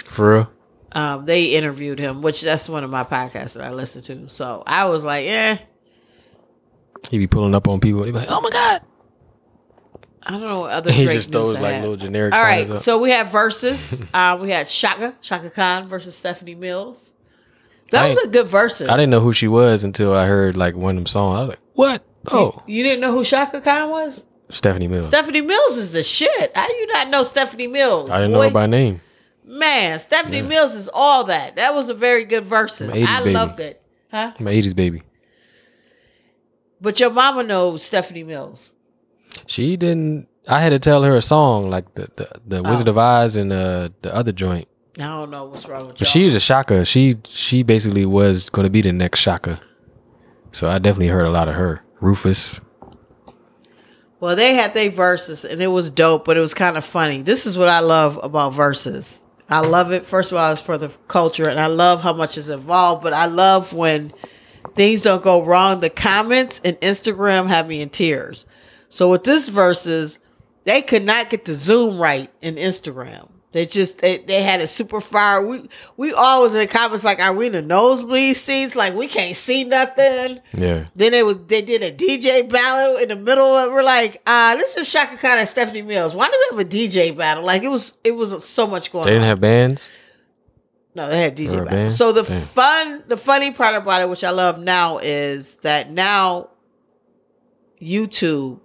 For 0.06 0.34
real. 0.34 0.52
Um, 0.92 1.26
they 1.26 1.56
interviewed 1.56 1.98
him, 1.98 2.22
which 2.22 2.44
that's 2.44 2.70
one 2.70 2.84
of 2.84 2.92
my 2.92 3.04
podcasts 3.04 3.56
that 3.56 3.64
I 3.64 3.72
listen 3.72 4.04
to. 4.04 4.30
So 4.30 4.62
I 4.68 4.86
was 4.86 5.04
like, 5.04 5.26
yeah. 5.26 5.58
He 7.10 7.18
be 7.18 7.26
pulling 7.26 7.56
up 7.56 7.68
on 7.68 7.80
people. 7.80 8.04
He 8.04 8.12
be 8.12 8.20
like, 8.20 8.30
"Oh 8.30 8.42
my 8.42 8.52
god!" 8.52 8.82
I 10.22 10.32
don't 10.32 10.42
know 10.42 10.60
what 10.62 10.72
other 10.74 10.92
He 10.94 11.06
just 11.06 11.32
throws 11.32 11.60
like 11.60 11.82
little 11.82 11.96
generic. 11.96 12.36
All 12.36 12.44
right, 12.44 12.78
so 12.78 13.00
we 13.00 13.10
have 13.10 13.32
verses. 13.32 14.04
uh, 14.14 14.38
we 14.40 14.52
had 14.52 14.68
Chaka 14.68 15.16
Chaka 15.22 15.50
Khan 15.50 15.88
versus 15.88 16.16
Stephanie 16.16 16.54
Mills. 16.54 17.14
That 17.92 18.08
was 18.10 18.18
a 18.18 18.28
good 18.28 18.48
verse. 18.48 18.82
I 18.82 18.86
didn't 18.98 19.10
know 19.10 19.20
who 19.20 19.34
she 19.34 19.48
was 19.48 19.84
until 19.84 20.14
I 20.14 20.26
heard 20.26 20.58
like 20.58 20.76
one 20.76 20.98
of 20.98 21.04
them 21.04 21.06
songs. 21.06 21.38
I 21.38 21.40
was 21.42 21.50
like, 21.50 21.60
"What? 21.74 22.04
Oh, 22.32 22.62
You 22.68 22.84
didn't 22.84 23.00
know 23.02 23.12
who 23.14 23.24
Chaka 23.24 23.62
Khan 23.62 23.90
was? 23.90 24.26
Stephanie 24.50 24.88
Mills." 24.88 25.08
Stephanie 25.08 25.42
Mills 25.42 25.78
is 25.78 25.94
the 25.94 26.04
shit. 26.04 26.52
How 26.56 26.68
do 26.68 26.74
you 26.74 26.88
not 26.88 27.10
know 27.10 27.24
Stephanie 27.24 27.68
Mills? 27.68 28.10
I 28.10 28.18
didn't 28.18 28.32
know 28.34 28.40
boy? 28.40 28.46
her 28.46 28.52
by 28.52 28.66
name. 28.68 29.02
Man, 29.46 29.98
Stephanie 30.00 30.42
Mills 30.42 30.76
is 30.76 30.90
all 30.94 31.24
that. 31.26 31.56
That 31.56 31.74
was 31.74 31.90
a 31.90 31.94
very 31.94 32.26
good. 32.26 32.44
I'm 32.44 32.50
80s 32.50 33.06
I 33.08 33.20
baby. 33.20 33.34
loved 33.34 33.60
it. 33.62 33.82
Huh? 34.12 34.34
I'm 34.38 34.48
an 34.48 34.54
'80s 34.54 34.76
baby. 34.76 35.02
But 36.82 37.00
your 37.00 37.10
mama 37.10 37.44
knows 37.44 37.84
Stephanie 37.84 38.24
Mills. 38.24 38.74
She 39.46 39.78
didn't. 39.78 40.28
I 40.50 40.62
had 40.62 40.70
to 40.70 40.80
tell 40.80 41.04
her 41.04 41.16
a 41.16 41.22
song 41.22 41.70
like 41.70 41.96
the 41.96 42.10
the, 42.16 42.30
the 42.46 42.64
Wizard 42.64 42.88
of 42.88 42.98
Oz 42.98 43.38
and 43.38 43.52
uh, 43.52 43.90
the 44.02 44.14
other 44.14 44.32
joint. 44.32 44.68
I 45.00 45.04
don't 45.06 45.30
know 45.30 45.46
what's 45.46 45.68
wrong 45.68 45.82
with 45.88 45.98
But 45.98 46.02
y'all. 46.02 46.10
she's 46.10 46.34
a 46.36 46.40
Chaka. 46.40 46.84
She 46.86 47.18
she 47.26 47.64
basically 47.64 48.06
was 48.06 48.50
going 48.50 48.66
to 48.66 48.70
be 48.70 48.82
the 48.82 48.92
next 48.92 49.22
Chaka. 49.22 49.60
So 50.52 50.68
I 50.70 50.80
definitely 50.80 51.08
heard 51.08 51.26
a 51.26 51.30
lot 51.30 51.48
of 51.48 51.56
her. 51.56 51.82
Rufus. 52.00 52.60
Well, 54.20 54.36
they 54.36 54.56
had 54.56 54.74
their 54.74 54.90
verses 54.90 55.46
and 55.46 55.62
it 55.62 55.68
was 55.68 55.90
dope, 55.92 56.26
but 56.26 56.38
it 56.38 56.40
was 56.40 56.54
kind 56.56 56.78
of 56.78 56.84
funny. 56.86 57.22
This 57.22 57.46
is 57.46 57.58
what 57.58 57.70
I 57.70 57.80
love 57.80 58.20
about 58.24 58.54
verses. 58.54 59.22
I 59.50 59.62
love 59.62 59.92
it. 59.92 60.06
First 60.06 60.32
of 60.32 60.38
all, 60.38 60.52
it's 60.52 60.60
for 60.60 60.78
the 60.78 60.90
culture, 61.08 61.48
and 61.48 61.58
I 61.60 61.68
love 61.68 62.02
how 62.02 62.12
much 62.14 62.38
is 62.38 62.50
involved. 62.50 63.02
But 63.02 63.14
I 63.14 63.28
love 63.28 63.74
when 63.74 64.12
things 64.76 65.04
don't 65.04 65.24
go 65.24 65.42
wrong. 65.44 65.80
The 65.80 65.90
comments 65.90 66.60
and 66.66 66.76
Instagram 66.82 67.48
have 67.48 67.68
me 67.68 67.80
in 67.82 67.90
tears. 67.90 68.46
So 68.90 69.10
with 69.10 69.24
this 69.24 69.48
verses, 69.48 70.20
they 70.66 70.82
could 70.82 71.04
not 71.04 71.30
get 71.30 71.46
the 71.46 71.54
zoom 71.54 71.98
right 71.98 72.30
in 72.42 72.56
Instagram. 72.56 73.30
They 73.54 73.66
just 73.66 74.00
they, 74.00 74.18
they 74.18 74.44
had 74.44 74.60
a 74.60 74.68
super 74.68 75.00
fire. 75.00 75.46
We 75.46 75.70
we 75.96 76.12
always 76.12 76.54
in 76.54 76.60
the 76.60 76.68
comments 76.68 77.06
like, 77.06 77.22
are 77.22 77.34
we 77.34 77.48
in 77.48 77.54
the 77.54 77.62
nosebleed 77.62 78.36
seats? 78.36 78.76
Like 78.76 78.94
we 78.94 79.08
can't 79.08 79.38
see 79.38 79.64
nothing. 79.64 80.42
Yeah. 80.54 80.88
Then 80.96 81.14
it 81.14 81.26
was 81.26 81.38
they 81.46 81.62
did 81.62 81.82
a 81.82 81.92
DJ 81.92 82.50
battle 82.50 82.98
in 82.98 83.08
the 83.08 83.16
middle. 83.16 83.46
Of, 83.46 83.72
we're 83.72 83.84
like, 83.84 84.22
uh, 84.28 84.56
this 84.58 84.76
is 84.76 84.92
Chaka 84.92 85.16
Khan 85.18 85.40
and 85.40 85.48
Stephanie 85.48 85.82
Mills. 85.82 86.14
Why 86.14 86.28
do 86.28 86.34
we 86.52 86.58
have 86.58 86.68
a 86.68 86.70
DJ 86.70 87.16
battle? 87.16 87.46
Like 87.46 87.64
it 87.64 87.70
was 87.70 87.98
it 88.04 88.12
was 88.12 88.44
so 88.44 88.68
much 88.68 88.92
going 88.92 89.04
on. 89.04 89.06
They 89.06 89.14
didn't 89.14 89.24
on. 89.24 89.30
have 89.30 89.40
bands. 89.40 90.04
No, 90.94 91.08
they 91.08 91.22
had 91.22 91.38
DJ 91.38 91.64
battle. 91.64 91.90
So 91.90 92.12
the 92.12 92.24
Damn. 92.24 92.42
fun, 92.42 93.04
the 93.08 93.18
funny 93.18 93.52
part 93.52 93.76
about 93.76 94.02
it, 94.02 94.10
which 94.10 94.24
I 94.24 94.32
love 94.32 94.60
now, 94.60 94.98
is 94.98 95.56
that 95.58 95.90
now 95.90 96.50
YouTube 97.82 98.60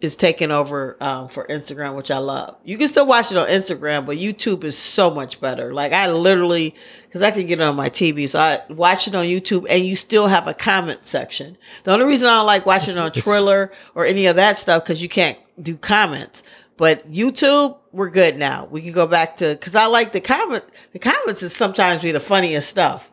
is 0.00 0.16
taking 0.16 0.50
over 0.50 0.96
um, 1.00 1.28
for 1.28 1.46
Instagram, 1.46 1.94
which 1.94 2.10
I 2.10 2.18
love. 2.18 2.56
You 2.64 2.78
can 2.78 2.88
still 2.88 3.06
watch 3.06 3.30
it 3.30 3.36
on 3.36 3.48
Instagram, 3.48 4.06
but 4.06 4.16
YouTube 4.16 4.64
is 4.64 4.76
so 4.76 5.10
much 5.10 5.40
better. 5.40 5.74
Like 5.74 5.92
I 5.92 6.10
literally, 6.10 6.74
because 7.02 7.22
I 7.22 7.30
can 7.30 7.46
get 7.46 7.60
it 7.60 7.64
on 7.64 7.76
my 7.76 7.90
TV, 7.90 8.28
so 8.28 8.38
I 8.38 8.60
watch 8.70 9.06
it 9.06 9.14
on 9.14 9.26
YouTube, 9.26 9.66
and 9.68 9.84
you 9.84 9.94
still 9.94 10.28
have 10.28 10.46
a 10.46 10.54
comment 10.54 11.06
section. 11.06 11.58
The 11.84 11.92
only 11.92 12.06
reason 12.06 12.28
I 12.28 12.38
don't 12.38 12.46
like 12.46 12.66
watching 12.66 12.96
it 12.96 12.98
on 12.98 13.12
Triller 13.14 13.70
or 13.94 14.06
any 14.06 14.26
of 14.26 14.36
that 14.36 14.56
stuff 14.56 14.84
because 14.84 15.02
you 15.02 15.08
can't 15.08 15.38
do 15.62 15.76
comments. 15.76 16.42
But 16.78 17.12
YouTube, 17.12 17.76
we're 17.92 18.08
good 18.08 18.38
now. 18.38 18.66
We 18.70 18.80
can 18.80 18.92
go 18.92 19.06
back 19.06 19.36
to 19.36 19.50
because 19.50 19.74
I 19.74 19.84
like 19.86 20.12
the 20.12 20.20
comment. 20.20 20.64
The 20.92 20.98
comments 20.98 21.42
is 21.42 21.54
sometimes 21.54 22.00
be 22.00 22.12
the 22.12 22.20
funniest 22.20 22.70
stuff. 22.70 23.10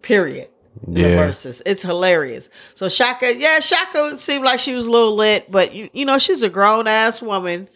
Period. 0.00 0.48
The 0.86 1.02
verses. 1.02 1.62
It's 1.64 1.82
hilarious. 1.82 2.50
So 2.74 2.88
Chaka, 2.88 3.36
yeah, 3.36 3.60
Chaka 3.60 4.16
seemed 4.16 4.44
like 4.44 4.60
she 4.60 4.74
was 4.74 4.86
a 4.86 4.90
little 4.90 5.14
lit, 5.14 5.50
but 5.50 5.72
you, 5.72 5.88
you 5.92 6.04
know, 6.04 6.18
she's 6.18 6.42
a 6.42 6.50
grown 6.50 6.86
ass 6.88 7.22
woman. 7.22 7.68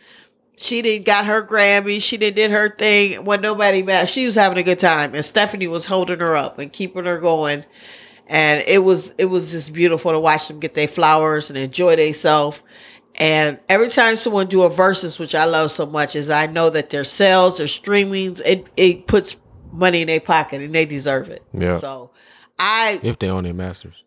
She 0.57 0.83
didn't 0.83 1.05
got 1.05 1.27
her 1.27 1.43
Grammy. 1.43 2.03
She 2.03 2.17
didn't 2.17 2.37
did 2.37 2.51
her 2.51 2.71
thing 2.71 3.25
when 3.25 3.43
nobody 3.43 3.83
mad. 3.83 4.09
She 4.09 4.27
was 4.27 4.35
having 4.35 4.59
a 4.59 4.63
good 4.63 4.79
time, 4.79 5.15
and 5.15 5.25
Stephanie 5.25 5.67
was 5.67 5.87
holding 5.87 6.21
her 6.21 6.35
up 6.35 6.59
and 6.59 6.73
keeping 6.73 7.05
her 7.05 7.19
going. 7.19 7.65
And 8.27 8.65
it 8.67 8.83
was 8.83 9.15
it 9.19 9.27
was 9.27 9.53
just 9.53 9.73
beautiful 9.73 10.13
to 10.13 10.19
watch 10.19 10.49
them 10.49 10.59
get 10.59 10.75
their 10.75 10.89
flowers 10.89 11.51
and 11.51 11.59
enjoy 11.59 11.95
themselves. 11.97 12.63
And 13.15 13.59
every 13.69 13.89
time 13.89 14.17
someone 14.17 14.47
do 14.47 14.63
a 14.63 14.69
versus, 14.71 15.19
which 15.19 15.35
I 15.35 15.45
love 15.45 15.71
so 15.71 15.87
much, 15.87 16.17
is 16.17 16.29
I 16.29 16.47
know 16.47 16.71
that 16.71 16.91
their 16.91 17.05
sales, 17.05 17.59
their 17.59 17.67
streamings, 17.67 18.41
it 18.45 18.67
it 18.77 19.07
puts 19.07 19.37
money 19.73 20.01
in 20.01 20.07
their 20.07 20.21
pocket 20.21 20.61
and 20.61 20.75
they 20.75 20.87
deserve 20.87 21.29
it. 21.29 21.43
Yeah. 21.53 21.79
So 21.79 22.11
I 22.59 23.01
If 23.03 23.19
they 23.19 23.29
own 23.29 23.45
their 23.45 23.55
masters. 23.55 24.05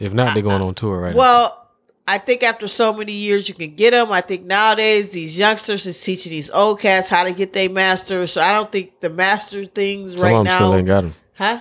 If 0.00 0.12
not, 0.12 0.32
they're 0.32 0.42
going 0.42 0.62
on 0.62 0.74
tour 0.74 1.00
right 1.00 1.12
now. 1.12 1.18
well, 1.18 1.68
I 2.06 2.16
think 2.18 2.42
after 2.42 2.66
so 2.68 2.94
many 2.94 3.12
years, 3.12 3.48
you 3.48 3.54
can 3.54 3.74
get 3.74 3.90
them. 3.90 4.10
I 4.10 4.22
think 4.22 4.44
nowadays 4.46 5.10
these 5.10 5.38
youngsters 5.38 5.86
is 5.86 6.02
teaching 6.02 6.30
these 6.30 6.48
old 6.48 6.80
cats 6.80 7.08
how 7.10 7.24
to 7.24 7.32
get 7.34 7.52
their 7.52 7.68
masters. 7.68 8.32
So 8.32 8.40
I 8.40 8.52
don't 8.52 8.72
think 8.72 9.00
the 9.00 9.10
master 9.10 9.66
things 9.66 10.12
Some 10.12 10.22
right 10.22 10.34
of 10.34 10.44
them 10.46 10.54
still 10.54 10.74
ain't 10.74 10.86
got 10.86 11.00
them. 11.02 11.12
huh? 11.34 11.60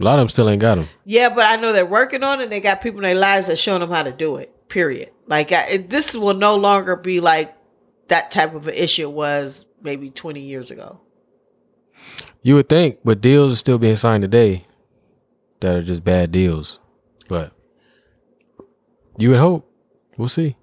A 0.00 0.04
lot 0.04 0.14
of 0.14 0.22
them 0.22 0.28
still 0.30 0.48
ain't 0.48 0.60
got 0.60 0.76
them. 0.76 0.88
Yeah, 1.04 1.28
but 1.28 1.44
I 1.44 1.56
know 1.56 1.72
they're 1.72 1.86
working 1.86 2.24
on 2.24 2.40
it. 2.40 2.50
They 2.50 2.58
got 2.58 2.82
people 2.82 2.98
in 3.00 3.02
their 3.04 3.14
lives 3.14 3.46
that 3.46 3.56
showing 3.58 3.80
them 3.80 3.90
how 3.90 4.02
to 4.02 4.10
do 4.10 4.36
it. 4.36 4.68
Period. 4.68 5.12
Like 5.28 5.52
I, 5.52 5.76
this 5.76 6.16
will 6.16 6.34
no 6.34 6.56
longer 6.56 6.96
be 6.96 7.20
like 7.20 7.54
that 8.08 8.32
type 8.32 8.54
of 8.54 8.66
an 8.66 8.74
issue 8.74 9.08
was 9.08 9.66
maybe 9.80 10.10
twenty 10.10 10.40
years 10.40 10.72
ago. 10.72 11.00
You 12.40 12.56
would 12.56 12.68
think, 12.68 12.98
but 13.04 13.20
deals 13.20 13.52
are 13.52 13.56
still 13.56 13.78
being 13.78 13.94
signed 13.94 14.22
today 14.22 14.66
that 15.62 15.74
are 15.74 15.82
just 15.82 16.04
bad 16.04 16.30
deals. 16.30 16.78
But 17.28 17.52
you 19.16 19.30
would 19.30 19.38
hope. 19.38 19.68
We'll 20.16 20.28
see. 20.28 20.56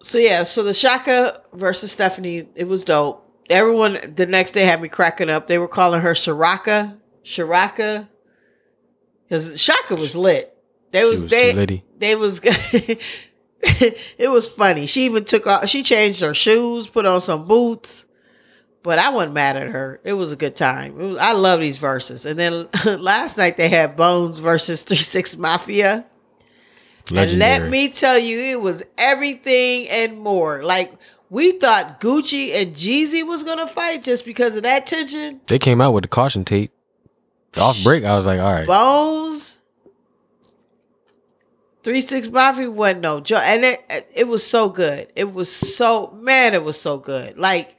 So 0.00 0.18
yeah, 0.18 0.42
so 0.44 0.62
the 0.62 0.74
Chaka 0.74 1.42
versus 1.52 1.92
Stephanie, 1.92 2.48
it 2.54 2.64
was 2.64 2.84
dope. 2.84 3.20
Everyone 3.50 3.98
the 4.14 4.26
next 4.26 4.52
day 4.52 4.64
had 4.64 4.80
me 4.80 4.88
cracking 4.88 5.28
up. 5.28 5.46
They 5.46 5.58
were 5.58 5.68
calling 5.68 6.00
her 6.00 6.12
Shiraka, 6.12 6.96
Shiraka, 7.24 8.08
because 9.28 9.62
Chaka 9.62 9.96
was 9.96 10.16
lit. 10.16 10.56
They 10.90 11.04
was, 11.04 11.22
was 11.22 11.30
they 11.30 11.82
they 11.98 12.16
was. 12.16 12.40
it 13.62 14.30
was 14.30 14.48
funny. 14.48 14.86
She 14.86 15.04
even 15.04 15.24
took 15.24 15.46
off. 15.46 15.68
She 15.68 15.82
changed 15.82 16.20
her 16.20 16.34
shoes, 16.34 16.86
put 16.86 17.06
on 17.06 17.20
some 17.20 17.46
boots. 17.46 18.06
But 18.84 18.98
I 18.98 19.08
wasn't 19.08 19.32
mad 19.32 19.56
at 19.56 19.68
her. 19.68 19.98
It 20.04 20.12
was 20.12 20.30
a 20.30 20.36
good 20.36 20.54
time. 20.54 20.96
Was, 20.98 21.16
I 21.16 21.32
love 21.32 21.58
these 21.58 21.78
verses. 21.78 22.26
And 22.26 22.38
then 22.38 22.68
last 22.98 23.38
night 23.38 23.56
they 23.56 23.70
had 23.70 23.96
Bones 23.96 24.36
versus 24.36 24.82
Three 24.82 24.98
Six 24.98 25.38
Mafia. 25.38 26.04
And 27.10 27.38
let 27.38 27.70
me 27.70 27.88
tell 27.88 28.18
you, 28.18 28.38
it 28.38 28.60
was 28.60 28.82
everything 28.98 29.88
and 29.88 30.18
more. 30.18 30.62
Like 30.62 30.92
we 31.30 31.52
thought 31.52 31.98
Gucci 31.98 32.54
and 32.54 32.74
Jeezy 32.74 33.26
was 33.26 33.42
gonna 33.42 33.66
fight 33.66 34.02
just 34.02 34.26
because 34.26 34.54
of 34.54 34.64
that 34.64 34.86
tension. 34.86 35.40
They 35.46 35.58
came 35.58 35.80
out 35.80 35.92
with 35.92 36.02
the 36.02 36.08
caution 36.08 36.44
tape. 36.44 36.70
Off 37.56 37.82
break, 37.84 38.04
I 38.04 38.14
was 38.14 38.26
like, 38.26 38.38
all 38.38 38.52
right. 38.52 38.66
Bones, 38.66 39.60
Three 41.82 42.02
Six 42.02 42.28
Mafia 42.28 42.70
wasn't 42.70 43.00
no 43.00 43.20
joke, 43.20 43.44
and 43.44 43.64
it 43.64 44.10
it 44.14 44.28
was 44.28 44.46
so 44.46 44.68
good. 44.68 45.10
It 45.16 45.32
was 45.32 45.50
so 45.50 46.10
man, 46.20 46.52
it 46.52 46.64
was 46.64 46.78
so 46.78 46.98
good. 46.98 47.38
Like 47.38 47.78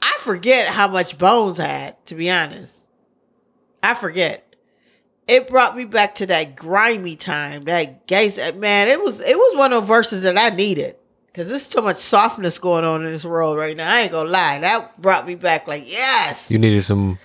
I 0.00 0.16
forget 0.20 0.68
how 0.68 0.88
much 0.88 1.18
Bones 1.18 1.58
had. 1.58 1.96
To 2.06 2.14
be 2.14 2.30
honest, 2.30 2.86
I 3.82 3.94
forget. 3.94 4.44
It 5.26 5.46
brought 5.48 5.76
me 5.76 5.84
back 5.84 6.14
to 6.16 6.26
that 6.26 6.56
grimy 6.56 7.14
time, 7.16 7.64
that 7.64 8.06
gangsta 8.06 8.56
man. 8.56 8.88
It 8.88 9.02
was 9.02 9.20
it 9.20 9.36
was 9.36 9.56
one 9.56 9.72
of 9.72 9.82
those 9.82 9.88
verses 9.88 10.22
that 10.22 10.38
I 10.38 10.54
needed 10.54 10.96
because 11.26 11.48
there's 11.50 11.66
so 11.66 11.82
much 11.82 11.98
softness 11.98 12.58
going 12.58 12.84
on 12.86 13.04
in 13.04 13.10
this 13.10 13.26
world 13.26 13.58
right 13.58 13.76
now. 13.76 13.92
I 13.92 14.00
ain't 14.02 14.12
gonna 14.12 14.30
lie, 14.30 14.58
that 14.60 15.00
brought 15.02 15.26
me 15.26 15.34
back. 15.34 15.68
Like 15.68 15.90
yes, 15.90 16.50
You 16.50 16.58
needed 16.58 16.82
some 16.82 17.18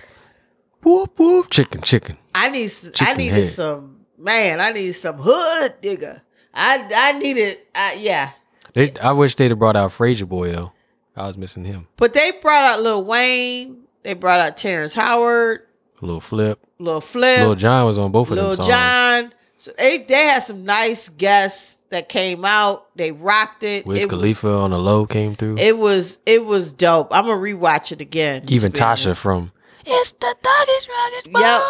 whoop 0.81 1.17
whoop 1.17 1.49
chicken 1.49 1.81
chicken. 1.81 2.17
I 2.35 2.49
need 2.49 2.65
s- 2.65 2.87
I 2.87 2.91
Chicken 2.91 3.17
needed 3.17 3.33
head. 3.35 3.43
some 3.45 3.99
man. 4.17 4.59
I 4.59 4.71
needed 4.73 4.93
some 4.95 5.15
hood 5.19 5.73
nigga. 5.81 6.21
I 6.53 6.89
I 6.93 7.11
needed 7.17 7.57
uh, 7.73 7.91
yeah. 7.97 8.31
They, 8.73 8.91
I 9.01 9.13
wish 9.13 9.35
they'd 9.35 9.51
have 9.51 9.59
brought 9.59 9.75
out 9.77 9.91
Frayser 9.91 10.27
Boy 10.27 10.51
though. 10.51 10.73
I 11.15 11.27
was 11.27 11.37
missing 11.37 11.65
him. 11.65 11.87
But 11.97 12.13
they 12.13 12.31
brought 12.31 12.63
out 12.63 12.81
Lil 12.81 13.03
Wayne. 13.03 13.83
They 14.03 14.13
brought 14.13 14.39
out 14.39 14.57
Terrence 14.57 14.93
Howard, 14.93 15.61
little 16.01 16.19
flip. 16.19 16.59
Lil 16.79 17.01
Flip, 17.01 17.39
Lil 17.39 17.47
Lil, 17.49 17.55
Jon 17.55 17.85
was 17.85 17.97
on 17.97 18.11
both 18.11 18.29
of 18.31 18.35
them 18.37 18.53
songs. 18.55 18.67
Jon. 18.67 19.33
So 19.57 19.71
they 19.77 19.99
they 19.99 20.25
had 20.25 20.39
some 20.39 20.65
nice 20.65 21.07
guests 21.07 21.79
that 21.89 22.09
came 22.09 22.43
out. 22.43 22.93
They 22.97 23.11
rocked 23.11 23.63
it. 23.63 23.85
Wiz 23.85 24.03
it 24.03 24.09
Khalifa 24.09 24.49
on 24.49 24.71
the 24.71 24.79
low 24.79 25.05
came 25.05 25.35
through. 25.35 25.57
It 25.57 25.77
was 25.77 26.17
it 26.25 26.45
was 26.45 26.73
dope. 26.73 27.07
I'm 27.11 27.25
gonna 27.25 27.41
rewatch 27.41 27.93
it 27.93 28.01
again. 28.01 28.43
Even 28.49 28.73
Tasha 28.73 29.05
honest. 29.05 29.21
from 29.21 29.51
It's 29.85 30.11
the 30.13 30.35
Thuggish 30.41 31.31
Ruggish 31.33 31.41
Yep. 31.41 31.61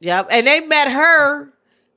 Yep. 0.00 0.28
And 0.30 0.46
they 0.46 0.60
met 0.60 0.90
her. 0.90 1.50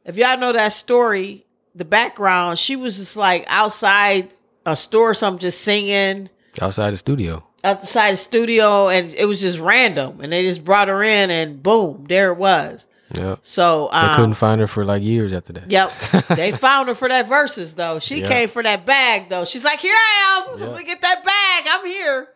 If 0.05 0.17
y'all 0.17 0.37
know 0.37 0.53
that 0.53 0.71
story, 0.73 1.45
the 1.75 1.85
background, 1.85 2.57
she 2.57 2.75
was 2.77 2.97
just 2.97 3.17
like 3.17 3.43
outside 3.49 4.29
a 4.65 4.75
store 4.75 5.09
or 5.09 5.13
something, 5.13 5.39
just 5.39 5.61
singing 5.61 6.29
outside 6.59 6.91
the 6.91 6.97
studio. 6.97 7.43
outside 7.63 8.13
the 8.13 8.17
studio, 8.17 8.89
and 8.89 9.13
it 9.13 9.25
was 9.25 9.41
just 9.41 9.59
random. 9.59 10.19
And 10.21 10.31
they 10.31 10.43
just 10.43 10.65
brought 10.65 10.87
her 10.87 11.03
in, 11.03 11.29
and 11.29 11.61
boom, 11.61 12.05
there 12.09 12.31
it 12.31 12.37
was. 12.37 12.87
Yep. 13.13 13.39
So 13.41 13.89
They 13.91 13.97
um, 13.97 14.15
couldn't 14.15 14.33
find 14.35 14.61
her 14.61 14.67
for 14.67 14.85
like 14.85 15.03
years 15.03 15.33
after 15.33 15.51
that. 15.53 15.69
Yep. 15.69 15.91
they 16.35 16.51
found 16.53 16.87
her 16.87 16.95
for 16.95 17.09
that 17.09 17.27
verses 17.27 17.75
though. 17.75 17.99
She 17.99 18.21
Yeah. 18.21 18.27
came 18.29 18.47
for 18.49 18.63
that 18.63 18.85
bag 18.85 19.27
though. 19.29 19.43
She's 19.43 19.65
like, 19.65 19.79
Here 19.79 19.93
I 19.93 20.47
am. 20.53 20.59
Yeah. 20.59 20.65
Let 20.67 20.77
me 20.77 20.85
get 20.85 21.01
that 21.01 21.23
bag. 21.25 21.67
I'm 21.71 21.85
here. 21.85 22.29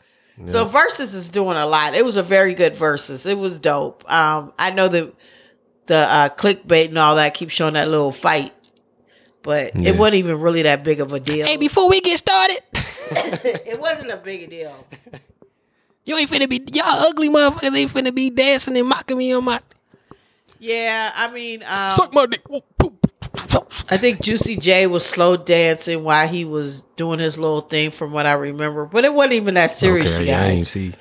So 0.48 0.66
versus 0.66 1.14
is 1.14 1.30
doing 1.30 1.56
a 1.56 1.66
lot. 1.66 1.94
It 1.96 2.04
was 2.04 2.18
a 2.18 2.24
very 2.24 2.54
good 2.54 2.76
versus. 2.76 3.26
It 3.26 3.38
was 3.38 3.58
dope. 3.58 4.04
Um, 4.12 4.52
I 4.60 4.70
know 4.72 4.90
the 4.90 5.14
the 5.86 5.96
uh, 5.96 6.28
clickbait 6.30 6.90
and 6.90 6.98
all 6.98 7.16
that 7.16 7.34
keeps 7.36 7.54
showing 7.54 7.76
that 7.76 7.88
little 7.88 8.12
fight, 8.12 8.52
but 9.46 9.74
Yeah. 9.80 9.90
it 9.90 9.98
wasn't 9.98 10.16
even 10.16 10.42
really 10.42 10.64
that 10.64 10.84
big 10.84 11.00
of 11.00 11.14
a 11.14 11.20
deal. 11.22 11.46
Hey, 11.46 11.56
before 11.58 11.88
we 11.90 12.02
get 12.02 12.18
started, 12.18 12.60
it 13.12 13.80
wasn't 13.80 14.12
a 14.12 14.18
big 14.18 14.50
deal. 14.50 14.76
you 16.06 16.18
ain't 16.18 16.30
finna 16.30 16.50
be 16.50 16.62
y'all 16.74 16.86
ugly 17.08 17.30
motherfuckers 17.30 17.78
ain't 17.78 17.92
finna 17.92 18.14
be 18.14 18.30
dancing 18.30 18.76
and 18.76 18.88
mocking 18.88 19.18
me 19.18 19.32
on 19.32 19.44
my 19.46 19.60
Yeah, 20.60 21.12
I 21.16 21.32
mean, 21.32 21.64
um, 21.64 21.92
suck 21.92 22.14
my 22.14 22.26
dick. 22.26 22.42
Whoop, 22.50 22.66
whoop. 22.82 22.92
I 23.90 23.98
think 23.98 24.22
Juicy 24.22 24.58
J 24.58 24.88
was 24.88 25.06
slow 25.06 25.38
dancing 25.38 26.04
while 26.04 26.28
he 26.28 26.44
was 26.46 26.82
doing 26.96 27.20
his 27.20 27.38
little 27.38 27.62
thing, 27.62 27.92
from 27.92 28.12
what 28.12 28.26
I 28.26 28.34
remember. 28.34 28.86
But 28.86 29.06
it 29.06 29.14
wasn't 29.14 29.34
even 29.34 29.54
that 29.54 29.72
serious, 29.72 30.10
okay, 30.10 30.22
you 30.22 30.28
yeah, 30.28 30.40
I 30.42 30.50
guys. 30.50 30.58
ain't 30.60 30.68
see. 30.68 30.94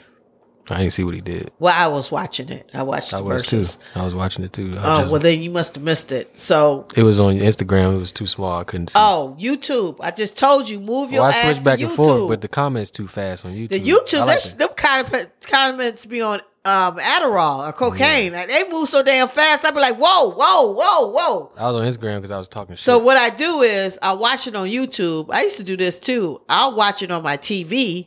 I 0.70 0.78
didn't 0.78 0.93
see 0.95 1.05
what 1.05 1.15
he 1.15 1.20
did. 1.20 1.51
Well, 1.59 1.74
I 1.77 1.89
was 1.89 2.11
watching 2.11 2.49
it. 2.49 2.70
I 2.73 2.82
watched 2.82 3.12
I 3.12 3.19
the 3.19 3.24
was 3.24 3.43
verses. 3.43 3.77
too. 3.77 4.01
I 4.01 4.05
was 4.05 4.15
watching 4.15 4.45
it 4.45 4.53
too. 4.55 4.74
I 4.78 4.97
Oh 4.97 5.01
just- 5.01 5.12
well, 5.12 5.20
then 5.20 5.43
you 5.43 5.51
must 5.51 5.74
have 5.74 5.85
missed 5.85 6.11
it. 6.11 6.39
So, 6.39 6.86
it 6.97 7.03
was 7.03 7.19
on 7.19 7.35
Instagram. 7.39 7.95
It 7.95 7.99
was 7.99 8.12
too 8.12 8.27
small. 8.27 8.61
I 8.61 8.65
couldn't 8.65 8.89
see. 8.89 8.99
oh, 8.99 9.36
YouTube. 9.39 9.97
I 10.01 10.11
just 10.11 10.39
told 10.39 10.69
you, 10.69 10.81
move 10.81 11.12
your 11.12 11.20
well, 11.23 11.31
I 11.32 11.35
ass 11.36 11.43
switched 11.45 11.65
back 11.65 11.78
to 11.81 11.85
and 11.85 11.95
forth, 11.95 12.28
but 12.28 12.41
the 12.41 12.49
comments 12.49 12.91
too 12.91 13.07
fast 13.07 13.45
on 13.45 13.53
YouTube. 13.53 13.69
the 13.69 13.81
YouTube, 13.81 14.20
I 14.20 14.24
like 14.24 14.28
that's, 14.28 14.55
them 14.55 14.69
kind 14.77 15.07
of 15.15 15.41
comments 15.43 16.07
be 16.07 16.23
on 16.23 16.41
um, 16.66 16.97
Adderall 16.97 17.69
or 17.69 17.73
cocaine. 17.74 18.32
Like, 18.32 18.49
They 18.49 18.66
move 18.70 18.89
so 18.89 19.03
damn 19.03 19.28
fast. 19.28 19.66
I'd 19.66 19.74
be 19.74 19.81
like, 19.81 19.97
whoa, 19.99 20.31
whoa, 20.31 20.73
whoa, 20.73 21.09
whoa. 21.11 21.53
I 21.59 21.70
was 21.70 21.77
on 21.77 21.82
Instagram 21.82 22.16
because 22.16 22.31
I 22.31 22.39
was 22.39 22.49
talking 22.49 22.74
shit. 22.74 22.85
So 22.85 22.97
what 22.99 23.19
I 23.19 23.28
do 23.28 23.61
is 23.61 23.99
I 24.01 24.15
watch 24.15 24.47
it 24.47 24.57
on 24.57 24.69
YouTube. 24.69 25.27
I 25.31 25.43
used 25.43 25.59
to 25.59 25.62
do 25.62 25.77
this 25.77 25.99
too. 25.99 26.41
I'll 26.49 26.74
watch 26.74 27.03
it 27.03 27.11
on 27.11 27.23
my 27.23 27.36
TV. 27.36 28.07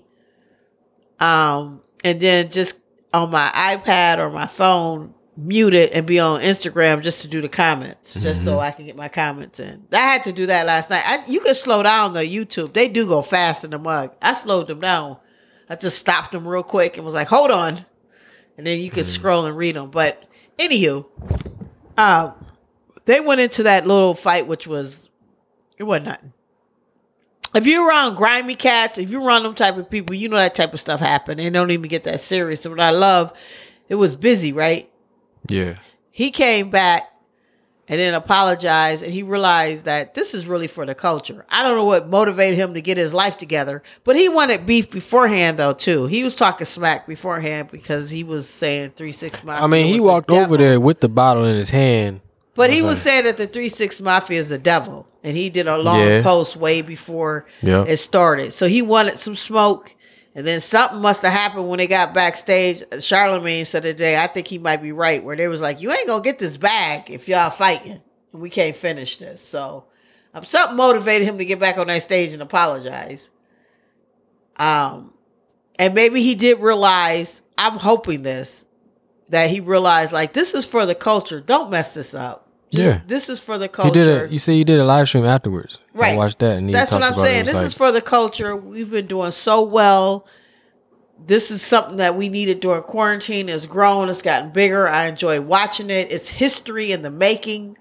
Um, 1.19 1.81
and 2.03 2.19
then 2.19 2.49
just 2.49 2.79
on 3.13 3.31
my 3.31 3.49
iPad 3.53 4.17
or 4.19 4.29
my 4.29 4.45
phone 4.45 5.13
mute 5.37 5.75
it 5.75 5.91
and 5.93 6.07
be 6.07 6.19
on 6.19 6.41
Instagram 6.41 7.03
just 7.03 7.21
to 7.21 7.27
do 7.27 7.41
the 7.41 7.49
comments, 7.49 8.15
just 8.15 8.43
so 8.43 8.59
I 8.59 8.71
can 8.71 8.85
get 8.85 8.95
my 8.95 9.07
comments 9.07 9.59
in. 9.59 9.85
I 9.93 9.97
had 9.97 10.23
to 10.23 10.33
do 10.33 10.47
that 10.47 10.65
last 10.65 10.89
night. 10.89 11.03
I, 11.05 11.23
you 11.27 11.39
can 11.41 11.53
slow 11.53 11.83
down 11.83 12.13
the 12.13 12.21
YouTube. 12.21 12.73
They 12.73 12.87
do 12.87 13.07
go 13.07 13.21
fast 13.21 13.63
in 13.63 13.69
the 13.69 13.77
mug. 13.77 14.15
I 14.21 14.33
slowed 14.33 14.67
them 14.67 14.79
down. 14.79 15.17
I 15.69 15.75
just 15.75 15.99
stopped 15.99 16.31
them 16.31 16.47
real 16.47 16.63
quick 16.63 16.97
and 16.97 17.05
was 17.05 17.13
like, 17.13 17.27
hold 17.27 17.51
on. 17.51 17.85
And 18.57 18.65
then 18.65 18.79
you 18.79 18.89
can 18.89 19.03
scroll 19.03 19.45
and 19.45 19.55
read 19.55 19.75
them. 19.75 19.91
But 19.91 20.23
anywho, 20.57 21.05
uh, 21.97 22.31
they 23.05 23.19
went 23.19 23.41
into 23.41 23.63
that 23.63 23.85
little 23.85 24.15
fight, 24.15 24.47
which 24.47 24.65
was, 24.65 25.11
it 25.77 25.83
wasn't 25.83 26.07
nothing. 26.07 26.33
If 27.57 27.67
you're 27.67 27.87
around 27.87 28.15
grimy 28.15 28.55
cats, 28.55 28.97
if 28.97 29.09
you're 29.09 29.21
around 29.23 29.43
them 29.43 29.55
type 29.55 29.77
of 29.77 29.89
people, 29.89 30.15
you 30.15 30.29
know 30.29 30.37
that 30.37 30.55
type 30.55 30.73
of 30.73 30.79
stuff 30.79 30.99
happen. 30.99 31.37
They 31.37 31.49
don't 31.49 31.71
even 31.71 31.87
get 31.89 32.03
that 32.05 32.19
serious. 32.19 32.65
And 32.65 32.73
what 32.75 32.81
I 32.81 32.91
love, 32.91 33.33
it 33.89 33.95
was 33.95 34.15
Bizzy, 34.15 34.55
right? 34.55 34.89
Yeah. 35.47 35.75
he 36.11 36.29
came 36.31 36.69
back 36.69 37.11
and 37.87 37.99
then 37.99 38.13
apologized 38.13 39.01
and 39.01 39.13
he 39.13 39.23
realized 39.23 39.85
that 39.85 40.13
this 40.13 40.33
is 40.33 40.45
really 40.45 40.67
for 40.67 40.85
the 40.85 40.93
culture. 40.93 41.45
I 41.49 41.63
don't 41.63 41.75
know 41.75 41.85
what 41.85 42.09
motivated 42.09 42.59
him 42.59 42.73
to 42.73 42.81
get 42.81 42.97
his 42.97 43.13
life 43.13 43.37
together, 43.37 43.81
but 44.03 44.15
he 44.17 44.27
wanted 44.27 44.65
beef 44.65 44.91
beforehand 44.91 45.57
though 45.57 45.73
too. 45.73 46.07
He 46.07 46.23
was 46.23 46.35
talking 46.35 46.65
smack 46.65 47.07
beforehand 47.07 47.69
because 47.71 48.09
he 48.09 48.23
was 48.25 48.49
saying 48.49 48.91
three 48.91 49.13
six 49.13 49.43
mafia. 49.43 49.63
I 49.63 49.67
mean, 49.67 49.85
he 49.85 49.93
was 49.93 50.01
the 50.01 50.07
walked 50.07 50.31
over 50.31 50.57
there 50.57 50.79
with 50.79 50.99
the 50.99 51.09
bottle 51.09 51.45
in 51.45 51.55
his 51.55 51.69
hand. 51.69 52.19
but 52.55 52.69
he 52.71 52.81
was 52.81 52.89
was 52.97 53.01
saying 53.01 53.23
that 53.23 53.37
the 53.37 53.47
three 53.47 53.69
six 53.69 54.01
mafia 54.01 54.39
is 54.39 54.49
the 54.49 54.57
devil, 54.57 55.06
and 55.23 55.35
he 55.35 55.49
did 55.49 55.67
a 55.67 55.77
long 55.77 56.07
Yeah. 56.07 56.21
post 56.21 56.55
way 56.55 56.81
before 56.81 57.45
Yeah. 57.61 57.83
it 57.87 57.97
started. 57.97 58.53
So 58.53 58.67
he 58.67 58.81
wanted 58.81 59.17
some 59.17 59.35
smoke. 59.35 59.93
And 60.35 60.45
then 60.45 60.59
something 60.59 60.99
must 60.99 61.23
have 61.23 61.33
happened 61.33 61.67
when 61.67 61.79
they 61.79 61.87
got 61.87 62.13
backstage. 62.13 62.83
Charlemagne 62.99 63.65
said 63.65 63.81
today, 63.81 64.17
I 64.17 64.27
think 64.27 64.47
he 64.47 64.59
might 64.59 64.83
be 64.83 64.91
right, 64.91 65.23
where 65.23 65.35
they 65.35 65.47
was 65.47 65.61
like, 65.61 65.81
"You 65.81 65.91
ain't 65.91 66.07
gonna 66.07 66.21
get 66.23 66.37
this 66.37 66.57
bag 66.57 67.09
if 67.09 67.27
y'all 67.27 67.49
fighting, 67.49 68.01
and 68.33 68.41
we 68.41 68.51
can't 68.51 68.75
finish 68.75 69.17
this." 69.17 69.41
So, 69.41 69.85
um, 70.35 70.43
something 70.43 70.77
motivated 70.77 71.27
him 71.27 71.39
to 71.39 71.45
get 71.45 71.59
back 71.59 71.79
on 71.79 71.87
that 71.87 72.03
stage 72.03 72.33
and 72.33 72.41
apologize. 72.43 73.31
Um, 74.57 75.13
and 75.79 75.95
maybe 75.95 76.21
he 76.21 76.35
did 76.35 76.59
realize. 76.59 77.41
I'm 77.57 77.77
hoping 77.79 78.21
this 78.21 78.65
that 79.29 79.49
he 79.49 79.59
realized, 79.59 80.13
like, 80.13 80.33
this 80.33 80.53
is 80.53 80.65
for 80.67 80.85
the 80.85 80.93
culture. 80.93 81.41
Don't 81.41 81.71
mess 81.71 81.95
this 81.95 82.13
up. 82.13 82.46
Yeah. 82.69 83.01
this 83.07 83.29
is 83.29 83.39
for 83.39 83.57
the 83.57 83.65
He 83.65 83.69
culture. 83.69 83.91
did 83.93 84.29
a. 84.29 84.31
You 84.33 84.39
see, 84.39 84.55
you 84.55 84.65
did 84.65 84.79
a 84.79 84.85
live 84.85 85.07
stream 85.07 85.25
afterwards. 85.25 85.79
I 85.95 85.97
Right. 85.97 86.17
watched 86.17 86.39
that, 86.39 86.57
and 86.57 86.73
That's 86.73 86.91
what 86.91 87.01
I'm 87.03 87.13
saying. 87.13 87.45
This 87.45 87.55
like- 87.55 87.65
is 87.65 87.73
for 87.73 87.91
the 87.91 88.01
culture. 88.01 88.55
We've 88.55 88.89
been 88.91 89.07
doing 89.07 89.31
so 89.31 89.61
well. 89.61 90.25
This 91.25 91.49
is 91.49 91.61
something 91.61 91.97
that 91.97 92.15
we 92.15 92.29
needed 92.29 92.59
during 92.59 92.83
quarantine. 92.83 93.49
It's 93.49 93.65
grown. 93.65 94.07
It's 94.09 94.21
gotten 94.21 94.49
bigger. 94.49 94.87
I 94.87 95.07
enjoy 95.07 95.41
watching 95.41 95.89
it. 95.89 96.11
It's 96.11 96.27
history 96.29 96.91
in 96.91 97.01
the 97.01 97.09
making. 97.09 97.77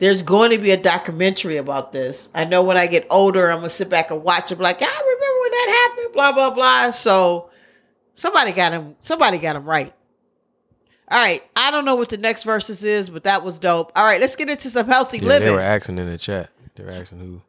There's 0.00 0.22
going 0.22 0.50
to 0.50 0.58
be 0.58 0.72
a 0.72 0.76
documentary 0.76 1.56
about 1.56 1.92
this. 1.92 2.28
I 2.34 2.44
know 2.44 2.62
when 2.62 2.76
I 2.76 2.88
get 2.88 3.06
older, 3.10 3.48
I'm 3.50 3.58
gonna 3.58 3.68
sit 3.68 3.88
back 3.88 4.10
and 4.10 4.24
watch 4.24 4.50
it. 4.50 4.58
Like 4.58 4.82
I 4.82 4.86
remember 4.86 5.40
when 5.42 5.50
that 5.52 5.88
happened. 5.96 6.12
Blah 6.14 6.32
blah 6.32 6.50
blah. 6.50 6.90
So 6.90 7.48
somebody 8.14 8.50
got 8.52 8.72
him. 8.72 8.96
Somebody 9.00 9.38
got 9.38 9.54
him 9.54 9.64
right. 9.64 9.94
All 11.10 11.18
right. 11.22 11.42
I 11.54 11.70
don't 11.70 11.84
know 11.84 11.96
what 11.96 12.08
the 12.08 12.16
next 12.16 12.44
verses 12.44 12.84
is, 12.84 13.10
but 13.10 13.24
that 13.24 13.44
was 13.44 13.58
dope. 13.58 13.92
All 13.94 14.04
right. 14.04 14.20
Let's 14.20 14.36
get 14.36 14.48
into 14.48 14.70
some 14.70 14.86
healthy 14.86 15.18
yeah, 15.18 15.28
living. 15.28 15.48
they 15.48 15.54
were 15.54 15.60
asking 15.60 15.98
in 15.98 16.06
the 16.06 16.18
chat. 16.18 16.50
They 16.74 16.84
were 16.84 16.92
asking 16.92 17.20
who. 17.20 17.42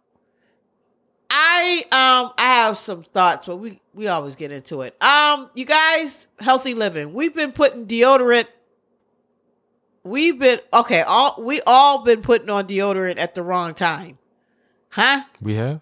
I 1.30 1.80
um 1.92 2.34
I 2.38 2.56
have 2.56 2.78
some 2.78 3.04
thoughts, 3.04 3.48
but 3.48 3.58
we 3.58 3.82
we 3.94 4.08
always 4.08 4.36
get 4.36 4.52
into 4.52 4.82
it. 4.82 4.96
Um, 5.02 5.50
you 5.54 5.66
guys, 5.66 6.28
healthy 6.40 6.74
living. 6.74 7.14
We've 7.14 7.34
been 7.34 7.52
putting 7.52 7.88
deodorant. 7.88 8.48
We've 10.04 10.38
been 10.38 10.60
okay. 10.72 11.02
All 11.02 11.36
we 11.40 11.62
all 11.66 12.04
been 12.04 12.22
putting 12.22 12.50
on 12.50 12.68
deodorant 12.68 13.18
at 13.18 13.36
the 13.36 13.42
wrong 13.42 13.74
time, 13.74 14.18
huh? 14.90 15.24
We 15.42 15.56
have. 15.56 15.82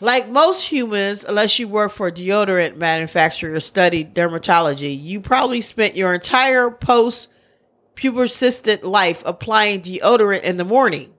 Like 0.00 0.30
most 0.30 0.66
humans, 0.66 1.24
unless 1.24 1.58
you 1.58 1.68
work 1.68 1.92
for 1.92 2.06
a 2.06 2.12
deodorant 2.12 2.76
manufacturer 2.76 3.54
or 3.54 3.60
study 3.60 4.04
dermatology, 4.04 5.00
you 5.00 5.20
probably 5.20 5.60
spent 5.60 5.96
your 5.96 6.14
entire 6.14 6.70
post 6.70 7.28
pubescent 7.96 8.82
life 8.82 9.22
applying 9.26 9.82
deodorant 9.82 10.42
in 10.42 10.56
the 10.56 10.64
morning. 10.64 11.12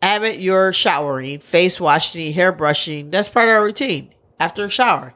Abbott, 0.00 0.38
you're 0.38 0.72
showering, 0.72 1.40
face 1.40 1.80
washing, 1.80 2.32
hair 2.32 2.52
brushing. 2.52 3.10
That's 3.10 3.28
part 3.28 3.48
of 3.48 3.56
our 3.56 3.64
routine 3.64 4.14
after 4.38 4.64
a 4.64 4.70
shower. 4.70 5.14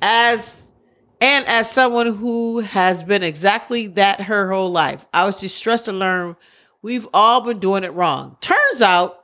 As 0.00 0.72
and 1.20 1.46
as 1.46 1.70
someone 1.70 2.14
who 2.14 2.60
has 2.60 3.02
been 3.02 3.22
exactly 3.22 3.86
that 3.88 4.22
her 4.22 4.50
whole 4.50 4.72
life, 4.72 5.06
I 5.12 5.26
was 5.26 5.40
distressed 5.40 5.84
to 5.84 5.92
learn 5.92 6.36
we've 6.80 7.06
all 7.12 7.42
been 7.42 7.58
doing 7.58 7.84
it 7.84 7.92
wrong. 7.92 8.38
Turns 8.40 8.80
out 8.80 9.21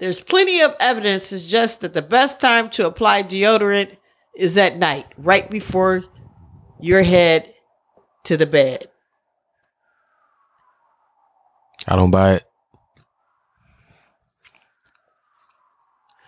there's 0.00 0.18
plenty 0.18 0.62
of 0.62 0.74
evidence 0.80 1.28
to 1.28 1.38
suggest 1.38 1.82
that 1.82 1.94
the 1.94 2.02
best 2.02 2.40
time 2.40 2.70
to 2.70 2.86
apply 2.86 3.22
deodorant 3.22 3.96
is 4.34 4.56
at 4.56 4.76
night, 4.76 5.06
right 5.18 5.48
before 5.48 6.02
your 6.80 7.02
head 7.02 7.52
to 8.24 8.36
the 8.36 8.46
bed. 8.46 8.88
I 11.86 11.96
don't 11.96 12.10
buy 12.10 12.34
it. 12.34 12.44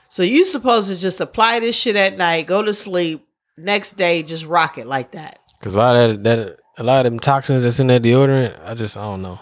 So 0.09 0.23
you 0.23 0.45
supposed 0.45 0.91
to 0.91 1.01
just 1.01 1.23
apply 1.23 1.61
this 1.61 1.75
shit 1.75 1.97
at 1.97 2.19
night, 2.19 2.47
go 2.47 2.63
to 2.63 2.75
sleep, 2.75 3.27
next 3.57 3.97
day 3.97 4.23
just 4.23 4.45
rock 4.45 4.77
it 4.77 4.87
like 4.87 5.13
that. 5.13 5.39
Cause 5.61 5.75
a 5.75 5.79
lot 5.79 5.97
of 5.97 6.23
that, 6.23 6.37
that 6.37 6.59
a 6.77 6.85
lot 6.85 7.07
of 7.07 7.13
them 7.13 7.21
toxins 7.21 7.63
that's 7.63 7.81
in 7.81 7.87
that 7.87 8.03
deodorant, 8.03 8.59
I 8.67 8.75
just 8.75 8.97
I 8.97 9.03
don't 9.03 9.23
know. 9.23 9.41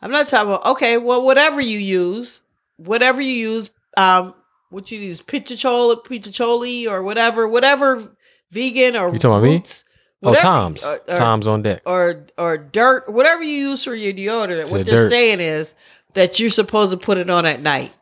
I'm 0.00 0.12
not 0.12 0.28
talking 0.28 0.50
about 0.50 0.66
okay, 0.66 0.98
well 0.98 1.24
whatever 1.24 1.60
you 1.60 1.78
use, 1.78 2.42
whatever 2.84 3.20
you 3.20 3.32
use, 3.32 3.70
um, 3.96 4.34
what 4.70 4.90
you 4.90 4.98
use, 4.98 5.20
pichacholi, 5.22 6.04
pichacholi 6.04 6.90
or 6.90 7.02
whatever, 7.02 7.46
whatever 7.48 8.00
vegan 8.50 8.96
or 8.96 9.12
You 9.12 9.18
talking 9.18 9.30
about 9.30 9.42
me? 9.42 9.52
roots, 9.56 9.84
Oh, 10.22 10.34
Tom's, 10.34 10.84
or- 10.84 11.00
or- 11.08 11.16
Tom's 11.16 11.46
on 11.46 11.62
deck. 11.62 11.82
or 11.86 12.26
or 12.36 12.58
dirt, 12.58 13.10
whatever 13.10 13.42
you 13.42 13.68
use 13.70 13.84
for 13.84 13.94
your 13.94 14.12
deodorant. 14.12 14.52
It's 14.60 14.70
what 14.70 14.84
they're 14.84 14.96
dirt. 14.96 15.10
saying 15.10 15.40
is 15.40 15.74
that 16.14 16.38
you're 16.38 16.50
supposed 16.50 16.90
to 16.92 16.98
put 16.98 17.16
it 17.18 17.30
on 17.30 17.46
at 17.46 17.62
night. 17.62 17.92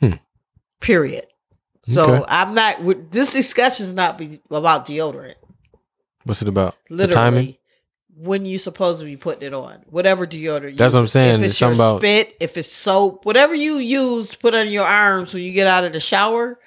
Hmm. 0.00 0.14
Period. 0.80 1.26
So 1.86 2.16
Okay. 2.16 2.24
I'm 2.28 2.54
not. 2.54 3.10
This 3.10 3.32
discussion 3.32 3.86
is 3.86 3.92
not 3.92 4.18
be 4.18 4.40
about 4.50 4.84
deodorant. 4.86 5.34
What's 6.24 6.42
it 6.42 6.48
about? 6.48 6.76
Literally, 6.90 7.58
when 8.16 8.46
you 8.46 8.58
supposed 8.58 9.00
to 9.00 9.06
be 9.06 9.16
putting 9.16 9.46
it 9.46 9.54
on, 9.54 9.84
whatever 9.90 10.26
deodorant. 10.26 10.70
you 10.70 10.76
That's 10.76 10.94
what 10.94 11.00
I'm 11.00 11.06
saying. 11.06 11.36
If 11.36 11.42
It's 11.42 11.52
it's 11.54 11.60
your 11.60 11.72
about- 11.72 12.00
spit, 12.00 12.36
if 12.40 12.56
it's 12.56 12.68
soap, 12.70 13.24
whatever 13.26 13.54
you 13.54 13.76
use, 13.76 14.30
to 14.30 14.38
put 14.38 14.54
on 14.54 14.68
your 14.68 14.86
arms 14.86 15.34
when 15.34 15.42
you 15.42 15.52
get 15.52 15.66
out 15.66 15.84
of 15.84 15.92
the 15.92 16.00
shower. 16.00 16.58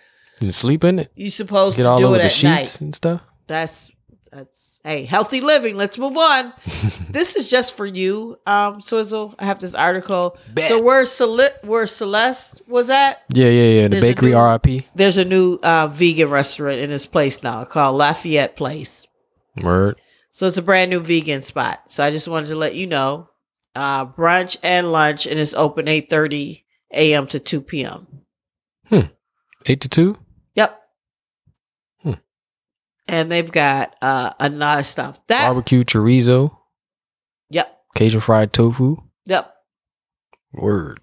You 0.42 0.52
sleep 0.52 0.84
in 0.84 1.00
it? 1.00 1.12
You 1.16 1.30
supposed 1.30 1.78
Get 1.78 1.84
to 1.84 1.90
all 1.90 1.98
do 1.98 2.06
over 2.08 2.16
it 2.16 2.20
the 2.20 2.26
at 2.26 2.32
sheets 2.32 2.44
night. 2.44 2.82
and 2.82 2.94
stuff? 2.96 3.22
That's 3.48 3.92
that's 4.32 4.80
hey 4.84 5.06
healthy 5.06 5.40
living. 5.42 5.78
Let's 5.78 5.98
move 5.98 6.16
on. 6.18 6.52
this 7.10 7.36
is 7.38 7.50
just 7.50 7.76
for 7.78 7.86
you, 7.86 8.38
um, 8.46 8.82
Swizzle. 8.82 9.34
I 9.40 9.46
have 9.46 9.58
this 9.60 9.74
article. 9.74 10.38
Bet. 10.54 10.68
So 10.68 10.82
where 10.82 11.06
Celeste, 11.06 11.64
where 11.64 11.88
Celeste 11.88 12.62
was 12.68 12.90
at, 12.90 13.24
Yeah, 13.34 13.48
yeah, 13.48 13.82
yeah. 13.82 13.88
The 13.88 14.02
bakery 14.02 14.32
new- 14.32 14.38
RIP. 14.40 14.84
there's 14.96 15.18
a 15.18 15.26
new 15.26 15.56
uh, 15.64 15.88
vegan 15.88 16.30
restaurant 16.30 16.80
in 16.82 16.90
this 16.90 17.06
place 17.06 17.42
now 17.42 17.64
called 17.66 17.96
Lafayette 17.96 18.56
Place. 18.58 19.08
Word. 19.64 20.00
So 20.32 20.46
it's 20.46 20.58
a 20.58 20.62
brand 20.62 20.92
new 20.92 21.00
vegan 21.00 21.42
spot. 21.42 21.84
So 21.88 22.04
I 22.04 22.12
just 22.12 22.28
wanted 22.28 22.48
to 22.48 22.56
let 22.56 22.76
you 22.76 22.86
know, 22.88 23.30
uh, 23.76 24.06
brunch 24.06 24.58
and 24.64 24.92
lunch, 24.92 25.26
and 25.26 25.40
it's 25.40 25.54
open 25.54 25.88
eight 25.88 26.10
thirty 26.10 26.66
a.m. 26.94 27.28
to 27.28 27.40
two 27.40 27.62
p.m. 27.62 28.08
Hmm. 28.88 29.00
Eight 29.66 29.82
to 29.82 29.90
two? 29.90 30.18
Yep. 30.56 30.80
Hmm. 32.04 32.14
And 33.08 33.32
they've 33.32 33.52
got 33.52 33.96
uh, 34.02 34.32
a 34.40 34.50
lot 34.50 34.80
of 34.80 34.86
stuff. 34.86 35.20
That 35.28 35.48
Barbecue 35.48 35.84
chorizo, 35.84 36.56
yep, 37.50 37.76
Cajun 37.96 38.22
fried 38.22 38.54
tofu. 38.54 38.98
yep. 39.26 39.54
Word. 40.54 41.00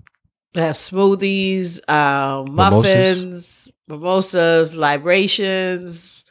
They 0.55 0.62
have 0.62 0.76
smoothies, 0.76 1.80
um, 1.90 2.44
Mimosas. 2.48 3.22
muffins, 3.24 3.72
mimosas, 3.88 4.74
libations. 4.76 6.23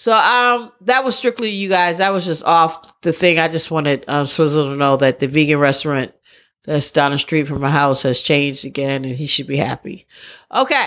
So 0.00 0.12
um, 0.14 0.72
that 0.80 1.04
was 1.04 1.14
strictly 1.14 1.50
you 1.50 1.68
guys. 1.68 1.98
That 1.98 2.14
was 2.14 2.24
just 2.24 2.42
off 2.42 3.02
the 3.02 3.12
thing. 3.12 3.38
I 3.38 3.48
just 3.48 3.70
wanted 3.70 4.02
um, 4.08 4.24
Swizzle 4.24 4.70
to 4.70 4.74
know 4.74 4.96
that 4.96 5.18
the 5.18 5.28
vegan 5.28 5.58
restaurant 5.58 6.14
that's 6.64 6.90
down 6.90 7.12
the 7.12 7.18
street 7.18 7.46
from 7.46 7.60
my 7.60 7.68
house 7.68 8.02
has 8.04 8.18
changed 8.18 8.64
again, 8.64 9.04
and 9.04 9.14
he 9.14 9.26
should 9.26 9.46
be 9.46 9.58
happy. 9.58 10.06
Okay, 10.50 10.86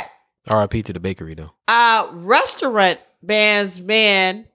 RIP 0.52 0.84
to 0.85 0.94
the 0.94 0.99
bakery 0.99 1.35
though. 1.35 1.52
uh, 1.68 2.07
restaurant 2.14 2.98
bans 3.22 3.80
man 3.80 4.48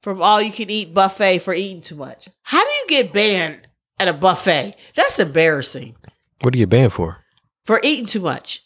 from 0.00 0.20
all 0.20 0.42
you 0.42 0.50
can 0.50 0.68
eat 0.68 0.92
buffet 0.92 1.38
for 1.38 1.54
eating 1.54 1.80
too 1.80 1.94
much. 1.94 2.28
How 2.42 2.64
do 2.64 2.70
you 2.70 2.86
get 2.88 3.12
banned 3.12 3.68
at 4.00 4.08
a 4.08 4.12
buffet? 4.12 4.74
That's 4.96 5.20
embarrassing 5.20 5.94
What 6.40 6.52
do 6.54 6.58
you 6.58 6.66
get 6.66 6.70
banned 6.70 6.92
for? 6.92 7.18
for 7.66 7.78
eating 7.84 8.06
too 8.06 8.20
much. 8.20 8.64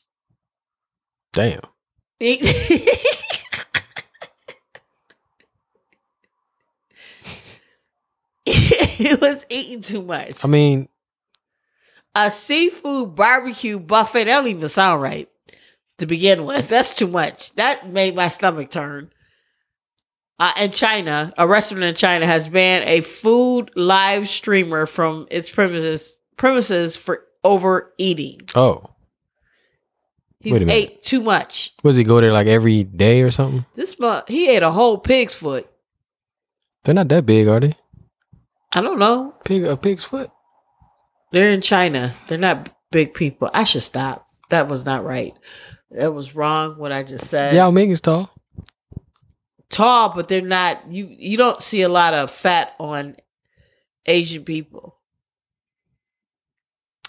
Damn. 1.34 1.60
Eat- 2.20 2.40
he 8.96 9.14
was 9.14 9.44
eating 9.48 9.80
too 9.80 10.02
much. 10.02 10.44
I 10.44 10.48
mean, 10.48 10.88
a 12.14 12.30
seafood 12.30 13.14
barbecue 13.14 13.78
buffet. 13.78 14.24
That 14.24 14.36
don't 14.38 14.46
even 14.48 14.68
sound 14.68 15.02
right 15.02 15.28
to 15.98 16.06
begin 16.06 16.44
with. 16.44 16.68
That's 16.70 16.94
too 16.94 17.06
much. 17.08 17.54
That 17.56 17.88
made 17.88 18.14
my 18.14 18.28
stomach 18.28 18.70
turn. 18.70 19.10
Uh, 20.38 20.52
in 20.62 20.70
China, 20.70 21.32
a 21.38 21.48
restaurant 21.48 21.84
in 21.84 21.94
China 21.94 22.26
has 22.26 22.48
banned 22.48 22.84
a 22.88 23.00
food 23.00 23.70
live 23.74 24.28
streamer 24.28 24.84
from 24.86 25.26
its 25.30 25.48
premises 25.48 26.18
premises 26.36 26.96
for 26.96 27.24
overeating. 27.42 28.42
oh, 28.54 28.84
He's 30.40 30.52
Wait 30.52 30.62
a 30.62 30.66
minute. 30.66 30.78
ate 30.90 31.02
too 31.02 31.22
much. 31.22 31.72
was 31.82 31.96
he 31.96 32.04
go 32.04 32.20
there 32.20 32.32
like 32.32 32.46
every 32.46 32.84
day 32.84 33.22
or 33.22 33.30
something? 33.30 33.64
This 33.74 33.98
mu- 33.98 34.20
he 34.28 34.48
ate 34.50 34.62
a 34.62 34.70
whole 34.70 34.98
pig's 34.98 35.34
foot. 35.34 35.66
They're 36.84 36.94
not 36.94 37.08
that 37.08 37.24
big, 37.26 37.48
are 37.48 37.58
they? 37.58 37.74
I 38.76 38.80
don't 38.82 38.98
know. 38.98 39.34
Pig 39.44 39.64
a 39.64 39.76
pig's 39.76 40.04
foot. 40.04 40.30
They're 41.32 41.50
in 41.50 41.60
China. 41.62 42.14
They're 42.28 42.38
not 42.38 42.68
big 42.92 43.14
people. 43.14 43.50
I 43.52 43.64
should 43.64 43.82
stop. 43.82 44.26
That 44.50 44.68
was 44.68 44.84
not 44.84 45.02
right. 45.04 45.34
That 45.90 46.12
was 46.12 46.34
wrong. 46.34 46.78
What 46.78 46.92
I 46.92 47.02
just 47.02 47.26
said. 47.26 47.54
Yao 47.54 47.70
Ming 47.70 47.90
is 47.90 48.00
tall. 48.00 48.30
tall, 49.70 50.10
but 50.14 50.28
they're 50.28 50.40
not. 50.42 50.92
You 50.92 51.08
you 51.10 51.36
don't 51.36 51.60
see 51.60 51.82
a 51.82 51.88
lot 51.88 52.14
of 52.14 52.30
fat 52.30 52.74
on 52.78 53.16
Asian 54.04 54.44
people. 54.44 54.96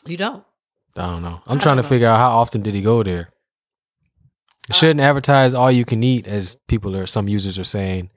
You 0.06 0.18
don't. 0.18 0.44
I 0.96 1.08
don't 1.12 1.22
know. 1.22 1.42
I'm 1.46 1.58
I 1.58 1.62
trying 1.62 1.78
to 1.78 1.84
know. 1.84 1.90
figure 1.90 2.08
out 2.08 2.18
how 2.18 2.38
often 2.40 2.62
did 2.62 2.74
he 2.74 2.82
go 2.82 3.04
there. 3.04 3.30
It 4.70 4.72
Uh, 4.72 4.74
shouldn't 4.74 5.02
advertise 5.02 5.54
all 5.54 5.72
you 5.72 5.86
can 5.86 6.02
eat, 6.02 6.28
as 6.28 6.58
people 6.68 6.96
are 6.96 7.06
some 7.08 7.28
users 7.28 7.60
are 7.60 7.64
saying. 7.64 8.10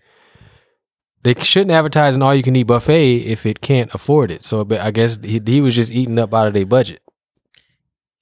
They 1.22 1.34
shouldn't 1.34 1.70
advertise 1.70 2.16
an 2.16 2.22
all 2.22 2.34
you 2.34 2.42
can 2.42 2.56
eat 2.56 2.64
buffet 2.64 3.16
if 3.18 3.44
it 3.44 3.60
can't 3.60 3.94
afford 3.94 4.30
it. 4.30 4.44
So, 4.44 4.64
but 4.64 4.80
I 4.80 4.90
guess 4.90 5.18
he, 5.22 5.40
he 5.44 5.60
was 5.60 5.74
just 5.74 5.92
eating 5.92 6.18
up 6.18 6.32
out 6.32 6.47
of 6.47 6.55
their 6.55 6.64
budget. 6.64 7.02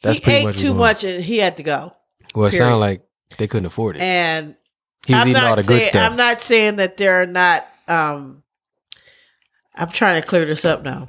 That's 0.02 0.18
he 0.18 0.24
pretty 0.24 0.38
ate 0.38 0.44
much 0.44 0.58
too 0.58 0.74
much, 0.74 1.04
and 1.04 1.22
he 1.22 1.38
had 1.38 1.56
to 1.58 1.62
go. 1.62 1.94
Well, 2.34 2.46
it 2.46 2.52
sounded 2.52 2.78
like 2.78 3.02
they 3.36 3.46
couldn't 3.46 3.66
afford 3.66 3.96
it. 3.96 4.02
And 4.02 4.56
He 5.06 5.14
was 5.14 5.22
I'm 5.22 5.28
eating 5.28 5.42
all 5.42 5.56
the 5.56 5.62
good 5.62 5.82
stuff. 5.82 6.10
I'm 6.10 6.16
not 6.16 6.40
saying 6.40 6.76
that 6.76 6.96
they're 6.96 7.26
not. 7.26 7.66
Um, 7.86 8.42
I'm 9.74 9.88
trying 9.90 10.20
to 10.20 10.26
clear 10.26 10.44
this 10.44 10.64
up 10.64 10.82
now. 10.82 11.08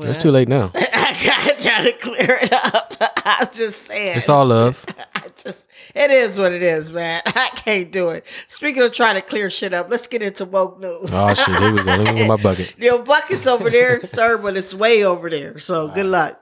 It's 0.00 0.18
too 0.18 0.30
late 0.30 0.48
now. 0.48 0.72
I 0.74 1.16
gotta 1.24 1.62
try 1.62 1.84
to 1.84 1.92
clear 1.92 2.38
it 2.42 2.52
up. 2.52 2.94
I'm 3.24 3.48
just 3.52 3.86
saying. 3.86 4.16
It's 4.16 4.28
all 4.28 4.46
love. 4.46 4.84
I 5.14 5.28
just 5.36 5.68
it 5.94 6.10
is 6.10 6.38
what 6.38 6.52
it 6.52 6.62
is, 6.62 6.90
man. 6.90 7.22
I 7.26 7.50
can't 7.54 7.90
do 7.90 8.10
it. 8.10 8.26
Speaking 8.46 8.82
of 8.82 8.92
trying 8.92 9.14
to 9.14 9.22
clear 9.22 9.50
shit 9.50 9.72
up, 9.72 9.88
let's 9.90 10.06
get 10.06 10.22
into 10.22 10.44
woke 10.44 10.80
news. 10.80 11.10
Oh 11.12 11.34
shit! 11.34 11.56
Here 11.56 11.72
we 11.72 11.78
go. 11.78 11.84
Let 11.84 12.08
me 12.08 12.18
get 12.18 12.28
my 12.28 12.36
bucket. 12.36 12.74
Your 12.78 13.02
bucket's 13.02 13.46
over 13.46 13.70
there, 13.70 14.04
sir, 14.04 14.38
but 14.38 14.56
it's 14.56 14.74
way 14.74 15.04
over 15.04 15.30
there. 15.30 15.58
So 15.58 15.88
good 15.88 16.06
luck. 16.06 16.40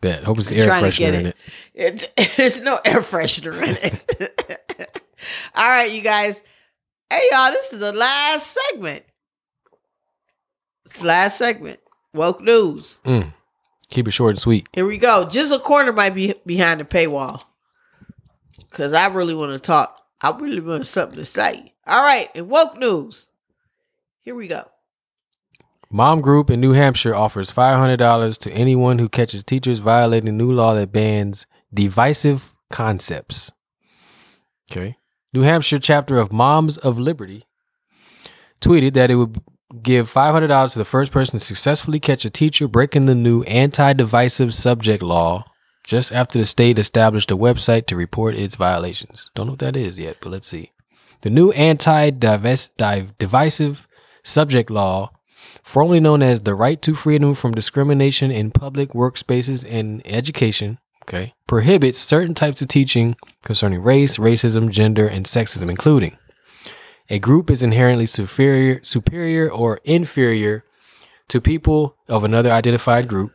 Bet. 0.00 0.24
Hope 0.24 0.38
it's 0.38 0.52
I'm 0.52 0.58
air 0.58 0.68
freshener 0.68 0.96
get 0.96 1.14
in 1.14 1.26
it. 1.26 1.36
it. 1.74 2.12
It, 2.16 2.34
there's 2.36 2.60
no 2.60 2.80
air 2.84 3.00
freshener 3.00 3.54
in 3.54 3.76
it. 3.80 5.02
All 5.54 5.68
right, 5.68 5.90
you 5.90 6.02
guys. 6.02 6.42
Hey, 7.10 7.22
y'all, 7.32 7.50
this 7.50 7.72
is 7.72 7.80
the 7.80 7.92
last 7.92 8.56
segment. 8.70 9.04
It's 10.84 11.00
the 11.00 11.06
last 11.06 11.38
segment. 11.38 11.80
Woke 12.12 12.40
news. 12.40 13.00
Mm. 13.04 13.32
Keep 13.88 14.08
it 14.08 14.12
short 14.12 14.30
and 14.30 14.38
sweet. 14.38 14.68
Here 14.72 14.86
we 14.86 14.98
go. 14.98 15.24
Just 15.24 15.52
a 15.52 15.58
Corner 15.58 15.92
might 15.92 16.14
be 16.14 16.34
behind 16.44 16.80
the 16.80 16.84
paywall. 16.84 17.42
Because 18.58 18.92
I 18.92 19.08
really 19.08 19.34
want 19.34 19.52
to 19.52 19.58
talk. 19.58 20.02
I 20.20 20.36
really 20.36 20.60
want 20.60 20.86
something 20.86 21.18
to 21.18 21.24
say. 21.24 21.74
All 21.86 22.02
right, 22.02 22.28
in 22.34 22.48
woke 22.48 22.76
news. 22.76 23.28
Here 24.20 24.34
we 24.34 24.46
go. 24.46 24.68
Mom 25.90 26.20
Group 26.20 26.50
in 26.50 26.60
New 26.60 26.72
Hampshire 26.72 27.14
offers 27.14 27.50
$500 27.50 28.38
to 28.38 28.52
anyone 28.52 28.98
who 28.98 29.08
catches 29.08 29.42
teachers 29.42 29.78
violating 29.78 30.36
new 30.36 30.52
law 30.52 30.74
that 30.74 30.92
bans 30.92 31.46
divisive 31.72 32.54
concepts. 32.70 33.52
Okay. 34.70 34.98
New 35.32 35.42
Hampshire 35.42 35.78
chapter 35.78 36.18
of 36.18 36.30
Moms 36.30 36.76
of 36.76 36.98
Liberty 36.98 37.44
tweeted 38.60 38.92
that 38.94 39.10
it 39.10 39.14
would 39.14 39.38
give 39.82 40.12
$500 40.12 40.72
to 40.72 40.78
the 40.78 40.84
first 40.84 41.12
person 41.12 41.38
to 41.38 41.44
successfully 41.44 42.00
catch 42.00 42.24
a 42.24 42.30
teacher 42.30 42.68
breaking 42.68 43.06
the 43.06 43.14
new 43.14 43.42
anti 43.44 43.92
divisive 43.92 44.54
subject 44.54 45.02
law 45.02 45.44
just 45.84 46.12
after 46.12 46.38
the 46.38 46.44
state 46.44 46.78
established 46.78 47.30
a 47.30 47.36
website 47.36 47.86
to 47.86 47.96
report 47.96 48.34
its 48.34 48.56
violations. 48.56 49.30
Don't 49.34 49.46
know 49.46 49.52
what 49.52 49.60
that 49.60 49.76
is 49.76 49.98
yet, 49.98 50.18
but 50.20 50.30
let's 50.30 50.46
see. 50.46 50.72
The 51.22 51.30
new 51.30 51.50
anti 51.52 52.10
divisive 52.10 53.88
subject 54.22 54.70
law 54.70 55.10
formerly 55.62 56.00
known 56.00 56.22
as 56.22 56.42
the 56.42 56.54
right 56.54 56.80
to 56.82 56.94
freedom 56.94 57.34
from 57.34 57.52
discrimination 57.52 58.30
in 58.30 58.50
public 58.50 58.90
workspaces 58.90 59.66
and 59.68 60.02
education, 60.06 60.78
okay, 61.04 61.34
prohibits 61.46 61.98
certain 61.98 62.34
types 62.34 62.62
of 62.62 62.68
teaching 62.68 63.16
concerning 63.42 63.82
race, 63.82 64.18
racism, 64.18 64.70
gender, 64.70 65.06
and 65.06 65.26
sexism, 65.26 65.70
including 65.70 66.16
a 67.08 67.18
group 67.18 67.50
is 67.50 67.62
inherently 67.62 68.06
superior, 68.06 68.80
superior 68.82 69.50
or 69.50 69.80
inferior 69.84 70.64
to 71.28 71.40
people 71.40 71.96
of 72.08 72.24
another 72.24 72.50
identified 72.50 73.08
group. 73.08 73.32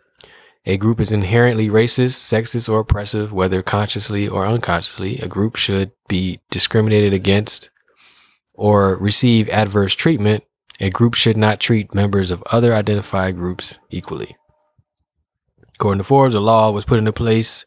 A 0.66 0.78
group 0.78 1.00
is 1.00 1.12
inherently 1.12 1.68
racist, 1.68 2.16
sexist, 2.18 2.70
or 2.70 2.80
oppressive, 2.80 3.34
whether 3.34 3.62
consciously 3.62 4.28
or 4.28 4.46
unconsciously. 4.46 5.20
A 5.20 5.28
group 5.28 5.58
should 5.58 5.92
be 6.08 6.40
discriminated 6.50 7.14
against 7.14 7.70
or 8.54 8.98
receive 8.98 9.50
adverse 9.50 9.94
treatment 9.94 10.46
a 10.80 10.90
group 10.90 11.14
should 11.14 11.38
not 11.38 11.60
treat 11.60 11.94
members 11.94 12.32
of 12.32 12.44
other 12.52 12.74
identified 12.74 13.36
groups 13.36 13.80
equally. 13.90 14.36
According 15.76 16.00
to 16.00 16.04
Forbes, 16.04 16.34
the 16.34 16.42
law 16.42 16.72
was 16.72 16.86
put 16.86 17.00
into 17.00 17.14
place 17.14 17.66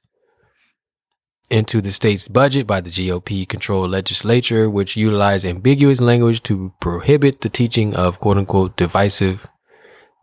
into 1.50 1.80
the 1.80 1.92
state's 1.92 2.28
budget 2.28 2.66
by 2.66 2.80
the 2.80 2.90
GOP 2.90 3.48
controlled 3.48 3.90
legislature, 3.90 4.68
which 4.68 4.96
utilized 4.96 5.46
ambiguous 5.46 6.00
language 6.00 6.42
to 6.44 6.72
prohibit 6.80 7.40
the 7.40 7.48
teaching 7.48 7.94
of 7.94 8.18
quote 8.18 8.36
unquote 8.36 8.76
divisive 8.76 9.46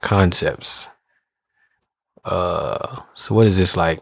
concepts. 0.02 0.90
Uh, 2.26 3.02
so 3.14 3.36
what 3.36 3.48
is 3.48 3.58
this 3.58 3.76
like? 3.76 4.02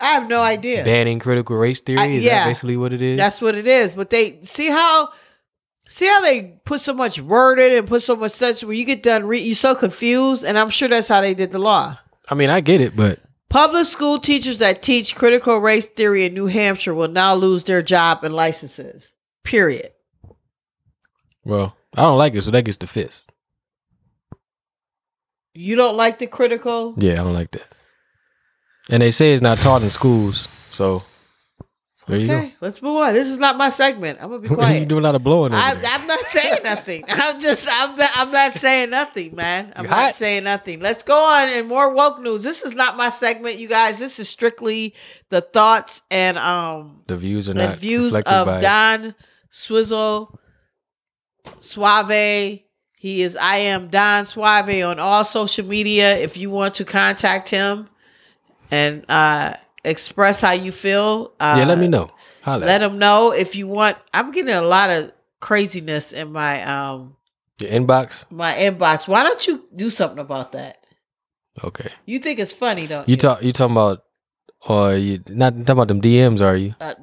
I 0.00 0.12
have 0.12 0.28
no 0.28 0.42
idea. 0.42 0.84
Banning 0.84 1.18
critical 1.18 1.56
race 1.56 1.80
theory? 1.80 1.98
I- 1.98 2.06
is 2.06 2.24
yeah. 2.24 2.44
that 2.44 2.50
basically 2.50 2.76
what 2.76 2.92
it 2.92 3.02
is? 3.02 3.18
That's 3.18 3.40
what 3.40 3.54
it 3.54 3.66
is. 3.66 3.92
But 3.92 4.10
they 4.10 4.40
see 4.42 4.68
how 4.68 5.10
see 5.86 6.06
how 6.06 6.20
they 6.20 6.58
put 6.64 6.80
so 6.80 6.94
much 6.94 7.20
word 7.20 7.58
in 7.58 7.76
and 7.76 7.88
put 7.88 8.02
so 8.02 8.14
much 8.14 8.32
such 8.32 8.62
where 8.62 8.74
you 8.74 8.84
get 8.84 9.02
done 9.02 9.26
re- 9.26 9.40
you're 9.40 9.54
so 9.54 9.74
confused, 9.74 10.44
and 10.44 10.58
I'm 10.58 10.70
sure 10.70 10.88
that's 10.88 11.08
how 11.08 11.20
they 11.20 11.34
did 11.34 11.50
the 11.50 11.58
law. 11.58 11.98
I 12.30 12.34
mean, 12.34 12.50
I 12.50 12.60
get 12.60 12.80
it, 12.80 12.94
but 12.94 13.18
Public 13.50 13.86
school 13.86 14.18
teachers 14.18 14.58
that 14.58 14.82
teach 14.82 15.14
critical 15.14 15.58
race 15.58 15.86
theory 15.86 16.24
in 16.26 16.34
New 16.34 16.46
Hampshire 16.46 16.94
will 16.94 17.08
now 17.08 17.34
lose 17.34 17.64
their 17.64 17.82
job 17.82 18.22
and 18.22 18.34
licenses. 18.34 19.14
Period. 19.42 19.92
well, 21.44 21.74
I 21.96 22.02
don't 22.02 22.18
like 22.18 22.34
it, 22.34 22.42
so 22.42 22.50
that 22.50 22.64
gets 22.66 22.76
the 22.76 22.86
fist. 22.86 23.32
You 25.54 25.74
don't 25.74 25.96
like 25.96 26.18
the 26.18 26.26
critical? 26.26 26.94
Yeah, 26.98 27.12
I 27.12 27.16
don't 27.16 27.32
like 27.32 27.50
that. 27.52 27.66
And 28.90 29.02
they 29.02 29.10
say 29.10 29.32
it's 29.32 29.42
not 29.42 29.58
taught 29.58 29.82
in 29.82 29.90
schools, 29.90 30.48
so 30.70 31.02
there 32.08 32.18
Okay, 32.18 32.54
let's 32.60 32.80
move 32.82 32.96
on. 32.96 33.14
This 33.14 33.28
is 33.28 33.38
not 33.38 33.56
my 33.56 33.68
segment. 33.68 34.18
I'm 34.20 34.28
gonna 34.30 34.40
be 34.40 34.48
go. 34.48 34.54
you 34.54 34.58
quiet. 34.58 34.88
doing 34.88 35.04
a 35.04 35.06
lot 35.06 35.14
of 35.14 35.22
blowing 35.22 35.52
I, 35.54 35.74
I'm 35.84 36.06
not 36.06 36.18
saying 36.20 36.62
nothing. 36.64 37.04
I'm 37.08 37.38
just, 37.38 37.68
I'm, 37.70 37.94
not, 37.94 38.10
I'm 38.16 38.30
not 38.30 38.52
saying 38.54 38.90
nothing, 38.90 39.34
man. 39.34 39.72
I'm 39.76 39.84
You 39.84 39.90
not 39.90 39.96
hot? 39.98 40.14
saying 40.14 40.44
nothing. 40.44 40.80
Let's 40.80 41.02
go 41.02 41.16
on 41.16 41.48
and 41.48 41.68
more 41.68 41.92
woke 41.94 42.20
news. 42.20 42.42
This 42.42 42.62
is 42.62 42.72
not 42.72 42.96
my 42.96 43.10
segment, 43.10 43.58
you 43.58 43.68
guys. 43.68 43.98
This 43.98 44.18
is 44.18 44.28
strictly 44.28 44.94
the 45.28 45.40
thoughts 45.40 46.02
and 46.10 46.38
um 46.38 47.02
the 47.06 47.16
views 47.16 47.48
are 47.48 47.54
the 47.54 47.66
not 47.68 47.78
views 47.78 48.16
of 48.16 48.46
by 48.46 48.60
Don 48.60 49.14
Swizzle 49.50 50.38
Suave. 51.60 52.62
He 53.00 53.22
is 53.22 53.36
I 53.36 53.56
am 53.58 53.88
Don 53.88 54.24
Suave 54.26 54.82
on 54.84 54.98
all 54.98 55.24
social 55.24 55.64
media. 55.66 56.16
If 56.16 56.36
you 56.36 56.50
want 56.50 56.74
to 56.74 56.84
contact 56.84 57.48
him 57.48 57.88
and 58.70 59.04
uh 59.08 59.54
express 59.88 60.40
how 60.40 60.52
you 60.52 60.72
feel, 60.72 61.32
uh, 61.40 61.56
Yeah, 61.58 61.64
let 61.64 61.78
me 61.78 61.88
know. 61.88 62.10
Holla. 62.42 62.64
let 62.64 62.82
him 62.82 62.98
know 62.98 63.32
if 63.32 63.56
you 63.56 63.66
want. 63.68 63.96
I'm 64.14 64.30
getting 64.32 64.54
a 64.54 64.62
lot 64.62 64.90
of 64.90 65.12
craziness 65.40 66.12
in 66.12 66.32
my 66.32 66.62
um 66.64 67.16
Your 67.58 67.70
inbox. 67.70 68.24
my 68.30 68.54
inbox. 68.54 69.06
Why 69.08 69.22
don't 69.22 69.46
you 69.46 69.64
do 69.74 69.90
something 69.90 70.18
about 70.18 70.52
that? 70.52 70.78
Okay. 71.64 71.90
You 72.06 72.18
think 72.18 72.38
it's 72.38 72.52
funny, 72.52 72.86
don't 72.86 73.08
you? 73.08 73.12
You 73.12 73.16
talk. 73.16 73.42
You 73.42 73.52
talking 73.52 73.72
about? 73.74 74.02
Or 74.68 74.94
you 74.94 75.22
not 75.28 75.52
talking 75.52 75.70
about 75.70 75.88
them 75.88 76.00
DMs? 76.00 76.40
Are 76.40 76.56
you? 76.56 76.74
Uh, 76.80 76.94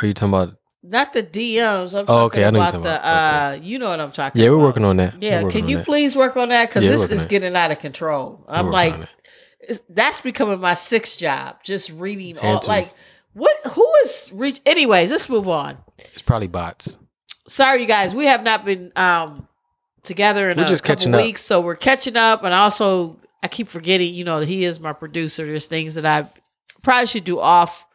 Are 0.00 0.06
you 0.06 0.14
talking 0.14 0.30
about? 0.34 0.54
not 0.82 1.12
the 1.12 1.22
DMs. 1.22 1.96
I'm 1.96 2.06
Oh, 2.08 2.24
okay, 2.24 2.44
I 2.44 2.50
know 2.50 2.58
you're 2.58 2.68
about 2.68 2.70
talking 2.72 2.82
the. 2.82 2.98
about. 3.00 3.52
Uh, 3.52 3.58
you 3.62 3.78
know 3.78 3.88
what 3.90 4.00
I'm 4.00 4.10
talking. 4.10 4.40
About. 4.40 4.44
Yeah, 4.44 4.50
we're 4.50 4.62
working 4.64 4.84
on 4.84 4.96
that. 4.96 5.22
Yeah, 5.22 5.48
can 5.48 5.68
you 5.68 5.78
please 5.80 6.16
work 6.16 6.36
on 6.36 6.48
that? 6.48 6.68
Because 6.68 6.84
Yeah, 6.84 6.90
this 6.92 7.10
is 7.10 7.24
getting 7.26 7.54
out 7.54 7.70
of 7.70 7.78
control. 7.78 8.44
I'm 8.48 8.68
like, 8.70 8.94
on 8.94 9.02
it. 9.02 9.08
it's, 9.18 9.21
that's 9.88 10.20
becoming 10.20 10.60
my 10.60 10.74
sixth 10.74 11.18
job. 11.18 11.62
Just 11.62 11.90
reading 11.90 12.38
all 12.38 12.60
like 12.66 12.92
what? 13.32 13.56
Who 13.72 13.90
is 14.04 14.30
reach? 14.34 14.60
Anyways, 14.66 15.10
let's 15.10 15.28
move 15.28 15.48
on. 15.48 15.78
it's 15.98 16.22
probably 16.22 16.48
bots. 16.48 16.98
Sorry, 17.48 17.80
you 17.80 17.86
guys. 17.86 18.14
We 18.14 18.26
have 18.26 18.42
not 18.42 18.64
been 18.64 18.92
um 18.96 19.48
together 20.02 20.50
in 20.50 20.56
We're 20.58 20.64
a 20.64 20.66
just 20.66 20.82
couple 20.84 20.96
catching 20.96 21.14
up. 21.14 21.22
weeks, 21.22 21.42
so 21.42 21.60
we're 21.60 21.76
catching 21.76 22.16
up. 22.16 22.42
And 22.44 22.52
also, 22.52 23.18
I 23.42 23.48
keep 23.48 23.68
forgetting, 23.68 24.14
you 24.14 24.24
know, 24.24 24.40
that 24.40 24.48
he 24.48 24.64
is 24.64 24.80
my 24.80 24.92
producer. 24.92 25.46
There's 25.46 25.66
things 25.66 25.94
that 25.94 26.04
I 26.06 26.28
probably 26.82 27.06
should 27.06 27.24
do 27.24 27.38
off 27.40 27.86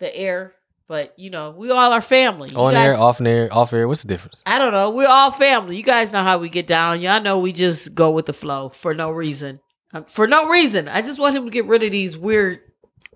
the 0.00 0.14
air, 0.16 0.54
but 0.88 1.14
you 1.18 1.30
know, 1.30 1.50
we 1.56 1.70
all 1.70 1.92
are 1.92 2.00
family. 2.00 2.48
You 2.50 2.56
On 2.56 2.72
guys- 2.74 2.90
air, 2.90 2.96
off 2.98 3.20
air, 3.20 3.48
off 3.52 3.72
air. 3.72 3.86
What's 3.86 4.02
the 4.02 4.08
difference? 4.08 4.42
I 4.46 4.58
don't 4.58 4.72
know. 4.72 4.90
We're 4.90 5.06
all 5.08 5.30
family. 5.30 5.76
You 5.76 5.82
guys 5.84 6.10
know 6.12 6.22
how 6.22 6.38
we 6.38 6.48
get 6.48 6.66
down. 6.66 7.00
Y'all 7.00 7.22
know 7.22 7.38
we 7.38 7.52
just 7.52 7.94
go 7.94 8.10
with 8.10 8.26
the 8.26 8.32
flow 8.32 8.68
for 8.70 8.92
no 8.94 9.10
reason. 9.10 9.60
Um, 9.92 10.04
for 10.04 10.26
no 10.26 10.48
reason. 10.48 10.88
I 10.88 11.02
just 11.02 11.18
want 11.18 11.34
him 11.36 11.44
to 11.44 11.50
get 11.50 11.66
rid 11.66 11.82
of 11.82 11.90
these 11.90 12.16
weird 12.16 12.60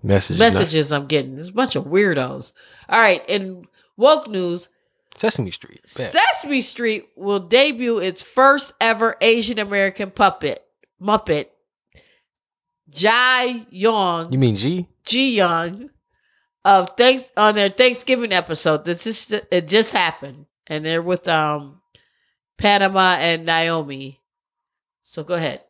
Message. 0.03 0.37
messages 0.37 0.91
I'm 0.91 1.07
getting. 1.07 1.35
There's 1.35 1.49
a 1.49 1.53
bunch 1.53 1.75
of 1.75 1.85
weirdos. 1.85 2.51
All 2.89 2.99
right. 2.99 3.27
and 3.29 3.65
woke 3.97 4.27
news, 4.27 4.69
Sesame 5.15 5.51
Street. 5.51 5.79
Sesame 5.87 6.59
Street 6.61 7.07
will 7.15 7.39
debut 7.39 7.99
its 7.99 8.21
first 8.21 8.73
ever 8.81 9.15
Asian 9.21 9.57
American 9.59 10.11
puppet, 10.11 10.63
Muppet, 11.01 11.45
Jai 12.89 13.65
Young, 13.69 14.31
you 14.31 14.37
mean 14.37 14.55
G? 14.55 14.87
Ji 15.05 15.35
Young, 15.35 15.89
of 16.65 16.91
thanks 16.97 17.29
on 17.37 17.55
their 17.55 17.69
Thanksgiving 17.69 18.33
episode. 18.33 18.85
This 18.85 19.07
is 19.07 19.31
it 19.51 19.67
just 19.67 19.93
happened, 19.93 20.45
and 20.67 20.85
they're 20.85 21.01
with 21.01 21.27
um 21.27 21.81
Panama 22.57 23.15
and 23.19 23.45
Naomi. 23.45 24.21
So 25.03 25.23
go 25.23 25.35
ahead. 25.35 25.61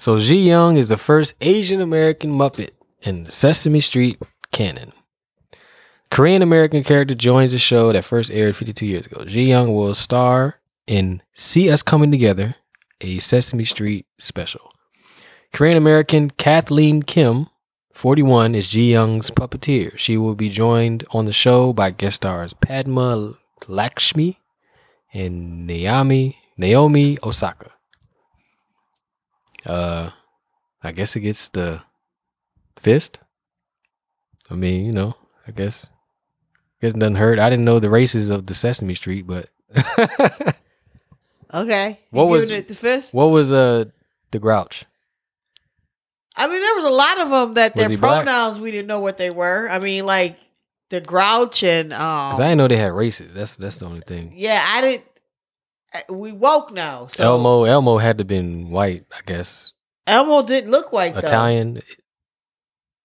So 0.00 0.18
Ji 0.18 0.48
Young 0.48 0.78
is 0.78 0.88
the 0.88 0.96
first 0.96 1.34
Asian 1.42 1.82
American 1.82 2.30
Muppet 2.30 2.70
in 3.02 3.26
Sesame 3.26 3.80
Street 3.80 4.18
canon. 4.50 4.94
Korean 6.10 6.40
American 6.40 6.82
character 6.82 7.14
joins 7.14 7.52
the 7.52 7.58
show 7.58 7.92
that 7.92 8.06
first 8.06 8.30
aired 8.30 8.56
52 8.56 8.86
years 8.86 9.04
ago. 9.04 9.26
Ji 9.26 9.42
Young 9.42 9.74
will 9.74 9.94
star 9.94 10.58
in 10.86 11.20
See 11.34 11.70
Us 11.70 11.82
Coming 11.82 12.10
Together, 12.10 12.54
a 13.02 13.18
Sesame 13.18 13.66
Street 13.66 14.06
special. 14.18 14.72
Korean 15.52 15.76
American 15.76 16.30
Kathleen 16.30 17.02
Kim, 17.02 17.48
41, 17.92 18.54
is 18.54 18.68
Ji 18.68 18.90
Young's 18.90 19.30
puppeteer. 19.30 19.98
She 19.98 20.16
will 20.16 20.34
be 20.34 20.48
joined 20.48 21.04
on 21.10 21.26
the 21.26 21.32
show 21.34 21.74
by 21.74 21.90
guest 21.90 22.16
stars 22.16 22.54
Padma 22.54 23.34
Lakshmi 23.68 24.40
and 25.12 25.66
Naomi 25.66 26.38
Naomi 26.56 27.18
Osaka. 27.22 27.72
Uh, 29.66 30.10
I 30.82 30.92
guess 30.92 31.14
it 31.16 31.20
gets 31.20 31.48
the 31.50 31.82
fist. 32.78 33.20
I 34.50 34.54
mean, 34.54 34.84
you 34.86 34.92
know, 34.92 35.14
I 35.46 35.50
guess, 35.52 35.86
guess 36.80 36.92
it 36.94 36.98
doesn't 36.98 37.16
hurt. 37.16 37.38
I 37.38 37.50
didn't 37.50 37.64
know 37.64 37.78
the 37.78 37.90
races 37.90 38.30
of 38.30 38.46
the 38.46 38.54
Sesame 38.54 38.94
Street, 38.94 39.26
but 39.26 39.48
Okay. 41.52 41.98
What 42.10 42.24
You 42.24 42.28
was- 42.30 42.50
it 42.50 42.68
the 42.68 42.74
fist? 42.74 43.12
what 43.14 43.26
was 43.26 43.52
uh 43.52 43.86
the 44.30 44.38
Grouch? 44.38 44.84
I 46.36 46.46
mean, 46.48 46.60
there 46.60 46.74
was 46.76 46.84
a 46.84 46.90
lot 46.90 47.18
of 47.20 47.28
them 47.30 47.54
that 47.54 47.74
Was 47.74 47.82
their 47.82 47.90
he 47.90 47.96
black? 47.96 48.24
pronouns 48.24 48.58
we 48.60 48.70
didn't 48.70 48.86
know 48.86 49.00
what 49.00 49.18
they 49.18 49.30
were. 49.30 49.68
I 49.68 49.78
mean, 49.80 50.06
like 50.06 50.38
the 50.88 51.00
Grouch 51.00 51.62
and 51.64 51.92
um, 51.92 52.30
'Cause 52.32 52.40
I 52.40 52.44
didn't 52.48 52.58
know 52.58 52.68
they 52.68 52.76
had 52.76 52.92
races. 52.92 53.34
That's 53.34 53.56
that's 53.56 53.76
the 53.78 53.86
only 53.86 54.00
thing. 54.00 54.32
yeah, 54.36 54.62
I 54.66 54.80
didn't. 54.80 55.04
I- 55.94 56.12
We 56.12 56.32
woke 56.32 56.72
now. 56.72 57.06
So 57.08 57.24
Elmo 57.24 57.64
Elmo 57.64 57.98
had 57.98 58.18
to 58.18 58.24
been 58.24 58.70
white, 58.70 59.04
I 59.12 59.20
guess. 59.26 59.72
Elmo 60.06 60.42
didn't 60.46 60.70
look 60.70 60.92
white 60.92 61.14
though. 61.14 61.20
Italian. 61.20 61.82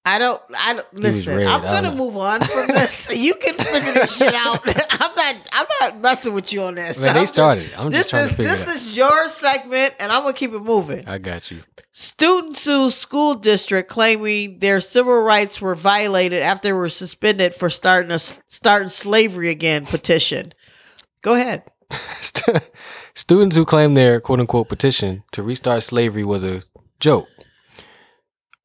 I 0.08 0.20
don't. 0.20 0.40
I 0.56 0.74
don't 0.76 0.94
listen. 0.94 1.36
red, 1.36 1.48
I'm 1.48 1.64
gonna 1.64 1.96
move 1.96 2.16
on 2.16 2.40
from 2.42 2.68
this. 2.74 3.12
you 3.16 3.34
can 3.34 3.56
figure 3.56 3.92
this 3.92 4.18
shit 4.18 4.36
out. 4.36 4.60
I'm 5.02 5.12
not. 5.16 5.36
I'm 5.52 5.66
not 5.82 6.00
messing 6.00 6.36
with 6.36 6.54
you 6.54 6.62
on 6.62 6.76
this. 6.76 7.00
Man, 7.00 7.10
I'm 7.10 7.16
they 7.16 7.22
just- 7.22 7.34
started. 7.34 7.74
I'm 7.76 7.90
this 7.90 8.02
just 8.02 8.10
trying 8.12 8.24
is 8.26 8.30
to 8.30 8.36
figure 8.36 8.52
this 8.56 8.76
is 8.76 8.96
your 8.96 9.28
segment, 9.30 9.96
and 10.00 10.12
I'm 10.12 10.22
gonna 10.22 10.34
keep 10.34 10.54
it 10.54 10.60
moving. 10.62 11.08
I 11.08 11.18
got 11.18 11.50
you. 11.50 11.62
Student 11.92 12.56
sues 12.56 12.94
school 12.94 13.34
district 13.34 13.90
claiming 13.90 14.60
their 14.60 14.80
civil 14.80 15.20
rights 15.24 15.60
were 15.60 15.76
violated 15.76 16.44
after 16.44 16.68
they 16.68 16.74
were 16.74 16.90
suspended 16.90 17.56
for 17.56 17.72
starting 17.72 18.12
a 18.12 18.20
starting 18.20 18.90
slavery 18.90 19.50
again 19.50 19.88
petition. 19.88 20.54
Go 21.24 21.34
ahead. 21.34 21.64
Students 23.14 23.56
who 23.56 23.66
claim 23.66 23.94
their 23.94 24.20
quote 24.20 24.40
unquote 24.40 24.70
petition 24.70 25.24
to 25.32 25.44
restart 25.44 25.84
slavery 25.84 26.24
was 26.24 26.44
a 26.44 26.64
joke 27.00 27.28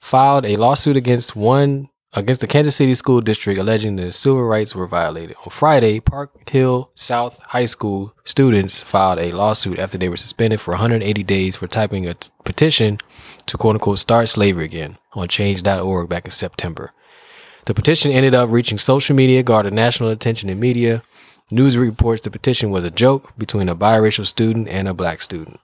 filed 0.01 0.45
a 0.45 0.57
lawsuit 0.57 0.97
against 0.97 1.37
one 1.37 1.89
against 2.15 2.41
the 2.41 2.47
Kansas 2.47 2.75
City 2.75 2.95
School 2.95 3.21
District 3.21 3.59
alleging 3.59 3.95
the 3.95 4.11
civil 4.11 4.43
rights 4.43 4.75
were 4.75 4.89
violated. 4.89 5.37
On 5.45 5.51
Friday, 5.51 6.01
Park 6.01 6.51
Hill 6.51 6.91
South 6.97 7.41
High 7.47 7.67
School 7.67 8.15
students 8.25 8.83
filed 8.83 9.21
a 9.21 9.31
lawsuit 9.31 9.79
after 9.79 9.97
they 9.97 10.09
were 10.09 10.17
suspended 10.17 10.61
for 10.61 10.73
180 10.73 11.23
days 11.23 11.57
for 11.57 11.69
typing 11.69 12.07
a 12.07 12.15
t- 12.15 12.31
petition 12.45 12.99
to 13.47 13.57
quote 13.57 13.77
unquote 13.77 14.01
start 14.01 14.29
slavery 14.29 14.65
again 14.65 14.99
on 15.13 15.29
change.org 15.29 16.09
back 16.09 16.25
in 16.25 16.31
September. 16.33 16.93
The 17.67 17.75
petition 17.75 18.11
ended 18.11 18.35
up 18.35 18.51
reaching 18.51 18.79
social 18.79 19.15
media, 19.15 19.45
garnered 19.45 19.75
national 19.75 20.11
attention 20.11 20.49
in 20.49 20.59
media. 20.59 21.03
News 21.53 21.77
reports 21.77 22.23
the 22.23 22.31
petition 22.31 22.71
was 22.71 22.85
a 22.85 22.91
joke 22.91 23.37
between 23.37 23.69
a 23.69 23.75
biracial 23.75 24.27
student 24.27 24.69
and 24.69 24.87
a 24.87 24.95
black 24.95 25.21
student. 25.21 25.59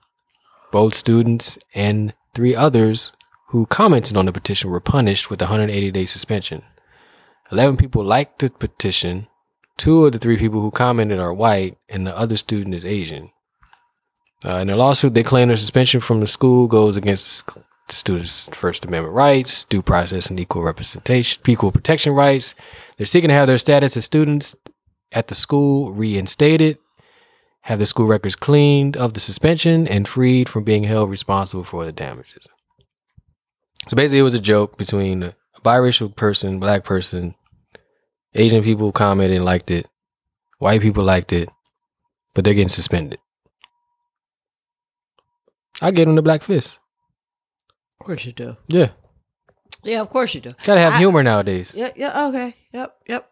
Both 0.71 0.93
students 0.93 1.57
and 1.73 2.13
three 2.33 2.53
others 2.53 3.13
who 3.49 3.65
commented 3.67 4.17
on 4.17 4.25
the 4.25 4.33
petition 4.33 4.69
were 4.69 4.81
punished 4.81 5.29
with 5.29 5.41
a 5.41 5.45
180 5.45 5.91
day 5.91 6.05
suspension. 6.05 6.63
11 7.53 7.77
people 7.77 8.03
liked 8.03 8.39
the 8.39 8.49
petition. 8.49 9.27
Two 9.77 10.05
of 10.05 10.11
the 10.11 10.19
three 10.19 10.37
people 10.37 10.59
who 10.59 10.71
commented 10.71 11.19
are 11.19 11.33
white, 11.33 11.77
and 11.87 12.05
the 12.05 12.17
other 12.17 12.35
student 12.35 12.75
is 12.75 12.83
Asian. 12.83 13.31
Uh, 14.43 14.57
in 14.57 14.67
their 14.67 14.75
lawsuit, 14.75 15.13
they 15.13 15.23
claim 15.23 15.47
their 15.47 15.55
suspension 15.55 16.01
from 16.01 16.19
the 16.19 16.27
school 16.27 16.67
goes 16.67 16.97
against 16.97 17.47
the 17.47 17.63
students' 17.93 18.49
First 18.49 18.83
Amendment 18.83 19.15
rights, 19.15 19.63
due 19.63 19.81
process, 19.81 20.29
and 20.29 20.39
equal 20.39 20.63
representation, 20.63 21.41
equal 21.47 21.71
protection 21.71 22.11
rights. 22.13 22.55
They're 22.97 23.05
seeking 23.05 23.29
to 23.29 23.35
have 23.35 23.47
their 23.47 23.57
status 23.57 23.95
as 23.95 24.03
students 24.03 24.55
at 25.11 25.27
the 25.27 25.35
school 25.35 25.91
reinstated, 25.93 26.77
have 27.61 27.79
the 27.79 27.85
school 27.85 28.07
records 28.07 28.35
cleaned 28.35 28.95
of 28.97 29.13
the 29.13 29.19
suspension, 29.19 29.87
and 29.87 30.07
freed 30.07 30.47
from 30.49 30.63
being 30.63 30.83
held 30.83 31.09
responsible 31.09 31.63
for 31.63 31.85
the 31.85 31.91
damages. 31.91 32.47
So 33.87 33.95
basically, 33.95 34.19
it 34.19 34.23
was 34.23 34.33
a 34.33 34.39
joke 34.39 34.77
between 34.77 35.23
a 35.23 35.35
biracial 35.63 36.13
person, 36.15 36.59
black 36.59 36.83
person, 36.83 37.35
Asian 38.33 38.63
people 38.63 38.91
commented 38.91 39.35
and 39.37 39.45
liked 39.45 39.71
it, 39.71 39.87
white 40.59 40.81
people 40.81 41.03
liked 41.03 41.31
it, 41.33 41.49
but 42.33 42.43
they're 42.45 42.53
getting 42.53 42.69
suspended. 42.69 43.19
I 45.81 45.91
gave 45.91 46.07
them 46.07 46.15
the 46.15 46.21
black 46.21 46.43
fist. 46.43 46.79
Of 47.99 48.05
course 48.05 48.25
you 48.25 48.31
do. 48.31 48.57
Yeah, 48.67 48.89
Yeah, 49.83 50.01
of 50.01 50.09
course 50.09 50.33
you 50.35 50.41
do. 50.41 50.53
gotta 50.63 50.79
have 50.79 50.93
I- 50.93 50.97
humor 50.97 51.23
nowadays. 51.23 51.73
Yeah, 51.75 51.91
yeah, 51.95 52.27
okay. 52.27 52.55
Yep, 52.73 52.95
yep. 53.07 53.31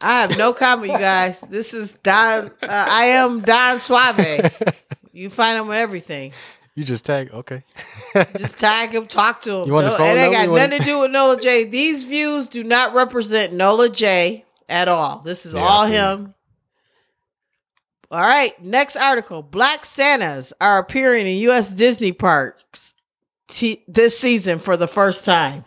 I 0.00 0.20
have 0.22 0.36
no 0.36 0.52
comment, 0.52 0.92
you 0.92 0.98
guys. 0.98 1.40
This 1.40 1.72
is 1.72 1.92
Don. 2.02 2.50
Uh, 2.62 2.66
I 2.68 3.06
am 3.06 3.40
Don 3.40 3.80
Suave. 3.80 4.52
You 5.16 5.30
find 5.30 5.56
him 5.56 5.68
with 5.68 5.76
everything. 5.78 6.32
you 6.74 6.82
just 6.82 7.04
tag, 7.04 7.30
okay. 7.32 7.62
Just 8.36 8.58
tag 8.58 8.90
him, 8.90 9.06
talk 9.06 9.40
to 9.42 9.58
him. 9.62 9.68
You 9.68 9.74
want 9.74 9.84
his 9.84 9.92
No, 9.92 9.98
phone 9.98 10.06
it 10.08 10.10
ain't 10.20 10.32
number? 10.32 10.36
got 10.36 10.48
You 10.48 10.56
nothing 10.56 10.78
to 10.80 10.84
do 10.84 11.00
with 11.02 11.10
Nola 11.12 11.40
J. 11.40 11.62
These 11.66 12.02
views 12.02 12.48
do 12.48 12.64
not 12.64 12.94
represent 12.94 13.52
Nola 13.52 13.88
J 13.88 14.44
at 14.68 14.88
all. 14.88 15.18
This 15.20 15.46
is 15.46 15.54
Yeah, 15.54 15.60
all 15.60 15.84
feel 15.86 15.92
you. 15.94 16.00
him. 16.00 16.34
All 18.10 18.20
right, 18.20 18.60
next 18.60 18.96
article. 18.96 19.40
Black 19.40 19.84
Santas 19.84 20.52
are 20.60 20.78
appearing 20.80 21.28
in 21.28 21.36
U.S. 21.42 21.72
Disney 21.72 22.10
parks 22.10 22.92
t- 23.46 23.84
this 23.86 24.18
season 24.18 24.58
for 24.58 24.76
the 24.76 24.88
first 24.88 25.24
time. 25.24 25.64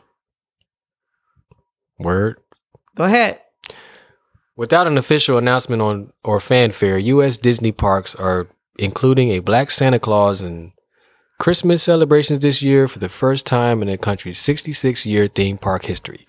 Word. 2.00 2.42
Go 2.96 3.06
ahead. 3.06 3.40
Without 4.58 4.88
an 4.88 4.98
official 4.98 5.38
announcement 5.38 5.84
on 5.84 6.12
or 6.24 6.40
fanfare, 6.40 6.98
U.S. 6.98 7.38
Disney 7.38 7.72
parks 7.72 8.16
are 8.16 8.48
including 8.80 9.30
a 9.30 9.40
Black 9.40 9.70
Santa 9.70 10.00
Claus 10.00 10.42
in 10.42 10.74
Christmas 11.38 11.84
celebrations 11.84 12.40
this 12.40 12.64
year 12.64 12.88
for 12.88 12.98
the 12.98 13.08
first 13.08 13.46
time 13.46 13.84
in 13.84 13.88
the 13.88 14.00
country's 14.00 14.40
66 14.40 15.06
year 15.06 15.28
theme 15.28 15.60
park 15.60 15.86
history. 15.86 16.26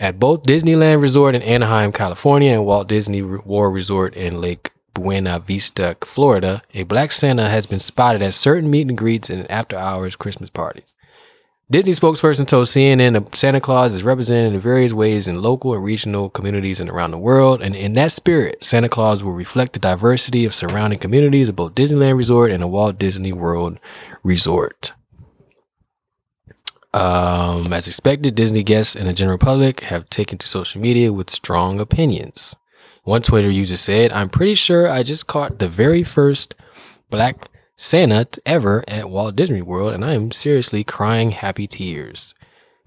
At 0.00 0.18
both 0.18 0.42
Disneyland 0.42 1.00
Resort 1.00 1.36
in 1.36 1.42
Anaheim, 1.42 1.92
California, 1.92 2.52
and 2.52 2.66
Walt 2.66 2.88
Disney 2.88 3.22
World 3.22 3.72
Resort 3.72 4.14
in 4.14 4.40
Lake 4.40 4.72
Buena 4.92 5.38
Vista, 5.38 5.96
Florida, 6.00 6.60
a 6.74 6.82
Black 6.82 7.12
Santa 7.12 7.48
has 7.48 7.66
been 7.66 7.78
spotted 7.78 8.20
at 8.20 8.34
certain 8.34 8.68
meet 8.68 8.88
and 8.88 8.98
greets 8.98 9.30
and 9.30 9.48
after 9.48 9.76
hours 9.76 10.16
Christmas 10.16 10.50
parties. 10.50 10.92
Disney 11.70 11.92
spokesperson 11.92 12.46
told 12.46 12.66
CNN 12.66 13.14
that 13.14 13.34
Santa 13.34 13.58
Claus 13.58 13.94
is 13.94 14.02
represented 14.02 14.52
in 14.52 14.60
various 14.60 14.92
ways 14.92 15.26
in 15.26 15.40
local 15.40 15.72
and 15.72 15.82
regional 15.82 16.28
communities 16.28 16.78
and 16.78 16.90
around 16.90 17.10
the 17.10 17.18
world. 17.18 17.62
And 17.62 17.74
in 17.74 17.94
that 17.94 18.12
spirit, 18.12 18.62
Santa 18.62 18.90
Claus 18.90 19.24
will 19.24 19.32
reflect 19.32 19.72
the 19.72 19.78
diversity 19.78 20.44
of 20.44 20.52
surrounding 20.52 20.98
communities 20.98 21.48
of 21.48 21.56
both 21.56 21.74
Disneyland 21.74 22.18
Resort 22.18 22.50
and 22.50 22.62
the 22.62 22.66
Walt 22.66 22.98
Disney 22.98 23.32
World 23.32 23.80
Resort. 24.22 24.92
Um, 26.92 27.72
as 27.72 27.88
expected, 27.88 28.34
Disney 28.34 28.62
guests 28.62 28.94
and 28.94 29.08
the 29.08 29.14
general 29.14 29.38
public 29.38 29.80
have 29.80 30.10
taken 30.10 30.36
to 30.38 30.46
social 30.46 30.82
media 30.82 31.14
with 31.14 31.30
strong 31.30 31.80
opinions. 31.80 32.54
One 33.04 33.22
Twitter 33.22 33.50
user 33.50 33.78
said, 33.78 34.12
I'm 34.12 34.28
pretty 34.28 34.54
sure 34.54 34.88
I 34.88 35.02
just 35.02 35.26
caught 35.26 35.58
the 35.58 35.68
very 35.68 36.02
first 36.02 36.54
Black 37.08 37.48
Santa 37.76 38.26
ever 38.46 38.84
at 38.86 39.10
Walt 39.10 39.36
Disney 39.36 39.62
World, 39.62 39.92
and 39.94 40.04
I 40.04 40.14
am 40.14 40.30
seriously 40.30 40.84
crying 40.84 41.32
happy 41.32 41.66
tears. 41.66 42.34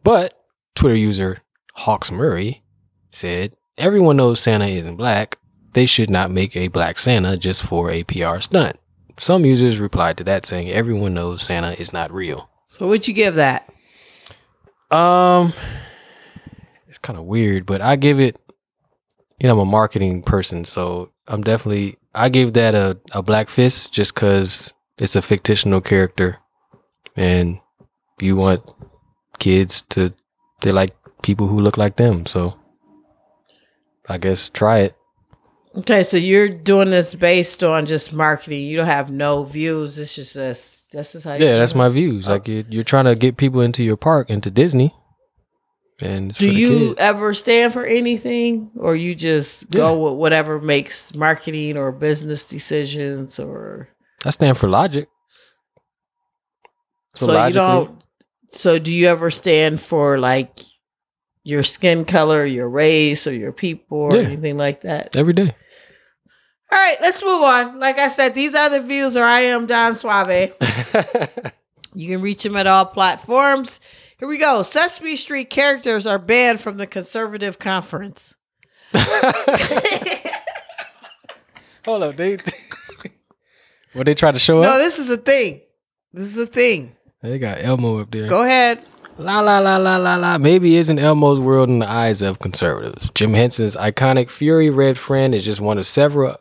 But 0.03 0.41
Twitter 0.75 0.95
user 0.95 1.39
Hawks 1.73 2.11
Murray 2.11 2.63
said, 3.11 3.53
Everyone 3.77 4.17
knows 4.17 4.39
Santa 4.39 4.65
isn't 4.65 4.95
black. 4.95 5.37
They 5.73 5.85
should 5.85 6.09
not 6.09 6.31
make 6.31 6.55
a 6.55 6.69
black 6.69 6.97
Santa 6.97 7.37
just 7.37 7.63
for 7.63 7.91
a 7.91 8.03
PR 8.03 8.39
stunt. 8.39 8.77
Some 9.19 9.45
users 9.45 9.79
replied 9.79 10.17
to 10.17 10.23
that 10.25 10.45
saying, 10.45 10.69
Everyone 10.69 11.13
knows 11.13 11.43
Santa 11.43 11.79
is 11.79 11.93
not 11.93 12.11
real. 12.11 12.49
So 12.67 12.87
what'd 12.87 13.07
you 13.07 13.13
give 13.13 13.35
that? 13.35 13.69
Um, 14.89 15.53
it's 16.87 16.97
kind 16.97 17.19
of 17.19 17.25
weird, 17.25 17.65
but 17.65 17.81
I 17.81 17.95
give 17.95 18.19
it. 18.19 18.39
You 19.39 19.47
know, 19.47 19.53
I'm 19.53 19.67
a 19.67 19.71
marketing 19.71 20.23
person, 20.23 20.65
so 20.65 21.11
I'm 21.27 21.43
definitely. 21.43 21.97
I 22.15 22.29
gave 22.29 22.53
that 22.53 22.73
a 22.73 22.97
a 23.11 23.21
black 23.21 23.49
fist 23.49 23.91
just 23.93 24.15
because 24.15 24.73
it's 24.97 25.15
a 25.15 25.21
fictional 25.21 25.81
character, 25.81 26.37
and 27.15 27.59
you 28.19 28.35
want 28.35 28.61
kids 29.39 29.83
to 29.89 30.13
they 30.61 30.71
like 30.71 30.95
people 31.21 31.47
who 31.47 31.59
look 31.59 31.77
like 31.77 31.97
them. 31.97 32.25
So, 32.25 32.57
I 34.07 34.17
guess 34.17 34.49
try 34.49 34.79
it. 34.79 34.95
Okay, 35.75 36.01
so 36.01 36.17
you're 36.17 36.49
doing 36.49 36.89
this 36.89 37.13
based 37.13 37.63
on 37.63 37.85
just 37.85 38.11
marketing. 38.11 38.63
You 38.63 38.77
don't 38.77 38.87
have 38.87 39.11
no 39.11 39.43
views. 39.43 39.99
It's 39.99 40.15
just 40.15 40.33
this. 40.33 40.85
This 40.91 41.13
is 41.13 41.23
how. 41.23 41.33
you 41.33 41.45
Yeah, 41.45 41.57
that's 41.57 41.75
my 41.75 41.89
views. 41.89 42.27
Like 42.27 42.47
you're, 42.47 42.63
you're 42.69 42.83
trying 42.83 43.05
to 43.05 43.15
get 43.15 43.37
people 43.37 43.61
into 43.61 43.83
your 43.83 43.97
park, 43.97 44.29
into 44.31 44.49
Disney, 44.49 44.95
and 46.01 46.33
Do 46.33 46.51
you 46.51 46.95
ever 46.97 47.33
stand 47.33 47.73
for 47.73 47.83
anything, 47.83 48.71
or 48.75 48.95
you 48.95 49.13
just 49.13 49.69
go 49.69 49.97
with 49.97 50.13
whatever 50.13 50.59
makes 50.59 51.13
marketing 51.13 51.77
or 51.77 51.91
business 51.91 52.47
decisions, 52.47 53.37
or 53.37 53.89
I 54.25 54.29
stand 54.31 54.57
for 54.57 54.67
logic. 54.67 55.07
so, 57.15 57.27
you 57.27 57.33
logically- 57.33 57.61
don't? 57.61 58.01
So 58.51 58.79
do 58.79 58.93
you 58.93 59.07
ever 59.07 59.29
stand 59.29 59.81
for 59.81 60.17
like 60.17 60.49
your 61.43 61.63
skin 61.63 62.05
color, 62.05 62.45
your 62.45 62.69
race, 62.69 63.27
or 63.27 63.33
your 63.33 63.51
people, 63.51 63.97
or 64.13 64.15
Yeah. 64.15 64.23
anything 64.27 64.57
like 64.57 64.81
that? 64.81 65.15
every 65.15 65.33
day. 65.33 65.53
All 66.71 66.77
right, 66.79 66.97
let's 67.01 67.23
move 67.23 67.41
on. 67.41 67.79
Like 67.79 67.97
I 67.99 68.07
said, 68.09 68.33
these 68.35 68.53
are 68.55 68.69
the 68.69 68.81
views, 68.81 69.15
or 69.17 69.23
I 69.23 69.39
am 69.41 69.65
Don 69.67 69.95
Suave. 69.95 70.51
You 71.95 72.09
can 72.09 72.21
reach 72.21 72.45
him 72.45 72.55
at 72.55 72.67
all 72.67 72.85
platforms. 72.85 73.79
Here 74.19 74.27
we 74.27 74.37
go. 74.37 74.61
Sesame 74.61 75.15
Street 75.15 75.49
characters 75.49 76.05
are 76.05 76.19
banned 76.19 76.61
from 76.61 76.77
the 76.77 76.85
conservative 76.85 77.57
conference. 77.57 78.35
Hold 81.85 82.03
up, 82.03 82.15
they. 82.17 82.37
what 83.93 84.05
they 84.05 84.13
try 84.13 84.31
to 84.31 84.39
show 84.39 84.61
No, 84.61 84.67
up? 84.67 84.73
No, 84.75 84.77
this 84.79 84.99
is 84.99 85.09
a 85.09 85.17
thing. 85.17 85.61
This 86.13 86.27
is 86.27 86.37
a 86.37 86.47
thing. 86.47 86.95
They 87.21 87.39
got 87.39 87.63
Elmo 87.63 87.99
up 87.99 88.11
there. 88.11 88.27
Go 88.27 88.43
ahead. 88.43 88.81
La 89.17 89.39
la 89.39 89.57
la 89.59 89.77
la 89.77 89.97
la 89.97 90.15
la. 90.15 90.37
Maybe 90.37 90.75
isn't 90.77 90.99
Elmo's 90.99 91.39
world 91.39 91.69
in 91.69 91.79
the 91.79 91.89
eyes 91.89 92.21
of 92.21 92.39
conservatives. 92.39 93.09
Jim 93.15 93.33
Henson's 93.33 93.75
iconic 93.75 94.29
Fury 94.29 94.69
Red 94.69 94.97
friend 94.97 95.33
is 95.33 95.43
just 95.43 95.59
one 95.59 95.77
of 95.79 95.87
several 95.87 96.35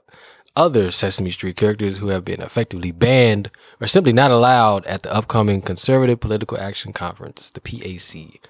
other 0.54 0.90
Sesame 0.90 1.30
Street 1.30 1.56
characters 1.56 1.98
who 1.98 2.08
have 2.08 2.24
been 2.24 2.40
effectively 2.42 2.90
banned 2.90 3.50
or 3.80 3.86
simply 3.86 4.12
not 4.12 4.30
allowed 4.30 4.84
at 4.86 5.02
the 5.02 5.14
upcoming 5.14 5.62
Conservative 5.62 6.20
Political 6.20 6.58
Action 6.58 6.92
Conference, 6.92 7.50
the 7.50 7.60
PAC. 7.60 8.40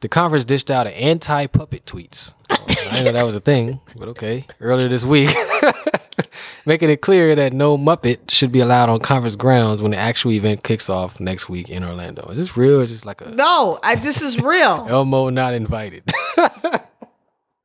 The 0.00 0.08
conference 0.08 0.46
dished 0.46 0.70
out 0.70 0.86
an 0.86 0.94
anti-puppet 0.94 1.84
tweets. 1.84 2.32
I 2.50 2.56
didn't 2.96 3.04
know 3.06 3.12
that 3.12 3.26
was 3.26 3.34
a 3.36 3.40
thing, 3.40 3.80
but 3.96 4.08
okay. 4.08 4.46
Earlier 4.60 4.88
this 4.88 5.04
week, 5.04 5.30
making 6.66 6.90
it 6.90 7.00
clear 7.00 7.34
that 7.34 7.52
no 7.52 7.76
Muppet 7.78 8.30
should 8.30 8.52
be 8.52 8.60
allowed 8.60 8.88
on 8.88 9.00
conference 9.00 9.36
grounds 9.36 9.82
when 9.82 9.90
the 9.92 9.96
actual 9.96 10.32
event 10.32 10.62
kicks 10.64 10.88
off 10.90 11.20
next 11.20 11.48
week 11.48 11.68
in 11.68 11.84
Orlando. 11.84 12.28
Is 12.30 12.38
this 12.38 12.56
real? 12.56 12.80
Or 12.80 12.82
is 12.82 12.90
this 12.90 13.04
like 13.04 13.20
a 13.20 13.30
No, 13.30 13.78
I, 13.82 13.94
this 13.96 14.22
is 14.22 14.40
real. 14.40 14.86
Elmo 14.90 15.28
not 15.30 15.54
invited? 15.54 16.04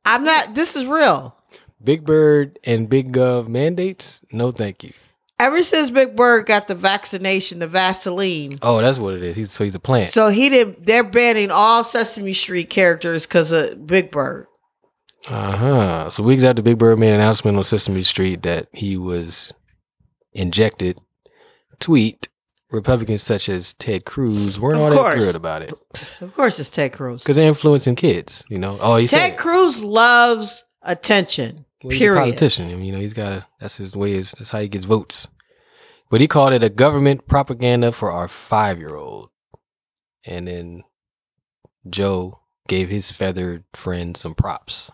I'm 0.04 0.24
not. 0.24 0.54
This 0.54 0.76
is 0.76 0.86
real. 0.86 1.36
Big 1.82 2.04
Bird 2.04 2.58
and 2.64 2.88
Big 2.88 3.12
Gov 3.12 3.48
mandates? 3.48 4.20
No, 4.32 4.50
thank 4.50 4.82
you. 4.84 4.92
Ever 5.38 5.62
since 5.62 5.90
Big 5.90 6.16
Bird 6.16 6.46
got 6.46 6.66
the 6.66 6.74
vaccination, 6.74 7.58
the 7.58 7.66
Vaseline, 7.66 8.58
Oh, 8.62 8.80
that's 8.80 8.98
what 8.98 9.12
it 9.14 9.22
is. 9.22 9.36
He's 9.36 9.52
so 9.52 9.64
he's 9.64 9.74
a 9.74 9.78
plant. 9.80 10.10
so 10.10 10.28
he 10.28 10.48
didn't. 10.48 10.86
They're 10.86 11.04
banning 11.04 11.50
all 11.50 11.84
Sesame 11.84 12.32
Street 12.32 12.70
characters 12.70 13.26
because 13.26 13.52
of 13.52 13.86
Big 13.86 14.10
Bird. 14.10 14.46
Uh 15.28 15.56
huh. 15.56 16.10
So 16.10 16.22
weeks 16.22 16.42
after 16.44 16.62
Big 16.62 16.78
Bird 16.78 16.98
made 16.98 17.08
an 17.08 17.16
announcement 17.16 17.56
on 17.56 17.64
Sesame 17.64 18.02
Street 18.02 18.42
that 18.42 18.68
he 18.72 18.96
was 18.96 19.52
injected, 20.32 21.00
tweet 21.80 22.28
Republicans 22.70 23.22
such 23.22 23.48
as 23.48 23.74
Ted 23.74 24.04
Cruz 24.04 24.60
weren't 24.60 24.76
Of 24.80 24.82
all 24.96 25.04
that 25.04 25.12
thrilled 25.14 25.36
about 25.36 25.62
it 25.62 25.72
Of 26.20 26.34
course, 26.34 26.58
it's 26.58 26.70
Ted 26.70 26.92
Cruz. 26.92 27.22
because 27.22 27.36
they're 27.36 27.48
influencing 27.48 27.94
kids. 27.96 28.44
You 28.48 28.58
know. 28.58 28.78
Oh, 28.80 28.96
he 28.96 29.06
Ted 29.06 29.36
Cruz 29.36 29.82
loves 29.82 30.64
attention. 30.82 31.64
well, 31.82 31.90
he's 31.92 32.00
a 32.00 32.04
period. 32.04 32.20
politician. 32.20 32.70
I 32.70 32.74
mean, 32.74 32.84
you 32.84 32.92
know, 32.92 32.98
he's 33.00 33.14
got 33.14 33.28
to. 33.30 33.46
That's 33.60 33.76
his 33.76 33.96
way. 33.96 34.12
Is 34.12 34.32
that's 34.38 34.50
how 34.50 34.60
he 34.60 34.68
gets 34.68 34.84
votes. 34.84 35.28
But 36.08 36.20
he 36.20 36.28
called 36.28 36.52
it 36.52 36.62
a 36.62 36.68
government 36.68 37.26
propaganda 37.26 37.90
for 37.90 38.12
our 38.12 38.28
five 38.28 38.78
year 38.78 38.94
old, 38.94 39.30
and 40.24 40.46
then 40.46 40.84
Joe 41.88 42.40
gave 42.68 42.88
his 42.90 43.10
feathered 43.10 43.64
friend 43.74 44.16
some 44.16 44.34
props. 44.34 44.90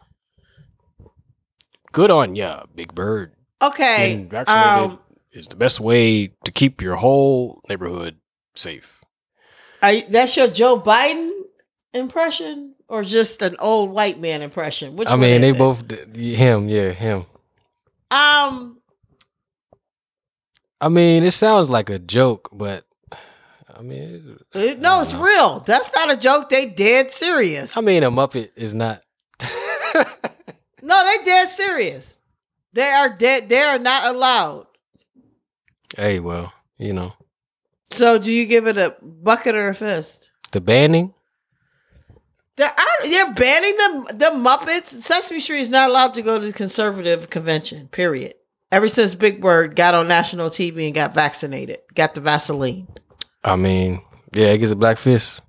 Good 1.92 2.10
on 2.10 2.34
ya, 2.36 2.64
Big 2.74 2.94
Bird. 2.94 3.34
Okay. 3.60 3.96
Getting 4.10 4.28
vaccinated 4.28 4.92
Um, 4.92 4.98
is 5.32 5.46
the 5.46 5.56
best 5.56 5.78
way 5.80 6.28
to 6.44 6.52
keep 6.52 6.80
your 6.82 6.96
whole 6.96 7.60
neighborhood 7.68 8.16
safe. 8.54 9.00
are 9.82 9.92
you- 9.92 10.04
that's 10.08 10.36
your 10.36 10.46
Joe 10.48 10.80
Biden 10.80 11.30
impression, 11.92 12.74
or 12.88 13.02
just 13.02 13.42
an 13.42 13.56
old 13.58 13.90
white 13.90 14.20
man 14.20 14.40
impression? 14.42 14.96
Which 14.96 15.08
I 15.08 15.16
mean, 15.16 15.40
they 15.40 15.50
it? 15.50 15.58
both 15.58 15.90
him, 16.16 16.68
yeah, 16.68 16.90
him. 16.90 17.26
Um, 18.10 18.78
I 20.80 20.88
mean, 20.88 21.24
it 21.24 21.32
sounds 21.32 21.68
like 21.70 21.90
a 21.90 21.98
joke, 21.98 22.48
but 22.52 22.84
I 23.74 23.82
mean, 23.82 24.38
it- 24.54 24.78
no, 24.80 25.00
it's 25.00 25.12
know. 25.12 25.22
real. 25.22 25.60
That's 25.60 25.90
not 25.96 26.12
a 26.12 26.16
joke. 26.16 26.48
They 26.50 26.66
dead 26.66 27.10
serious. 27.10 27.76
I 27.76 27.80
mean, 27.80 28.02
a 28.02 28.10
Muppet 28.10 28.50
is 28.56 28.74
not. 28.74 29.02
No, 30.82 31.00
they 31.04 31.24
dead 31.24 31.48
serious. 31.48 32.18
They 32.72 32.90
are 32.90 33.08
dead. 33.16 33.48
They 33.48 33.60
are 33.60 33.78
not 33.78 34.14
allowed. 34.14 34.66
hey, 35.96 36.20
well, 36.20 36.52
you 36.78 36.92
know, 36.92 37.12
So, 37.90 38.18
do 38.18 38.32
you 38.32 38.46
give 38.46 38.66
it 38.66 38.76
a 38.76 38.96
bucket 39.02 39.54
or 39.54 39.68
a 39.68 39.74
fist? 39.74 40.30
the 40.52 40.60
banning. 40.60 41.14
They're, 42.56 42.70
out- 42.76 43.02
they're 43.02 43.32
banning 43.32 43.76
them. 43.78 44.18
The 44.18 44.30
Muppets. 44.36 44.88
Sesame 45.00 45.40
Street 45.40 45.60
is 45.60 45.70
not 45.70 45.88
allowed 45.88 46.12
to 46.14 46.22
go 46.22 46.38
to 46.38 46.46
the 46.46 46.52
conservative 46.52 47.30
convention. 47.30 47.88
Period. 47.88 48.34
Ever 48.70 48.88
since 48.88 49.14
Big 49.14 49.40
Bird 49.40 49.74
got 49.76 49.94
on 49.94 50.08
national 50.08 50.50
TV 50.50 50.86
and 50.86 50.94
got 50.94 51.14
vaccinated, 51.14 51.78
got 51.94 52.14
the 52.14 52.20
Vaseline, 52.20 52.88
I 53.44 53.56
mean, 53.56 54.02
yeah, 54.34 54.48
it 54.48 54.58
gets 54.58 54.72
a 54.72 54.76
black 54.76 54.98
fist. 54.98 55.40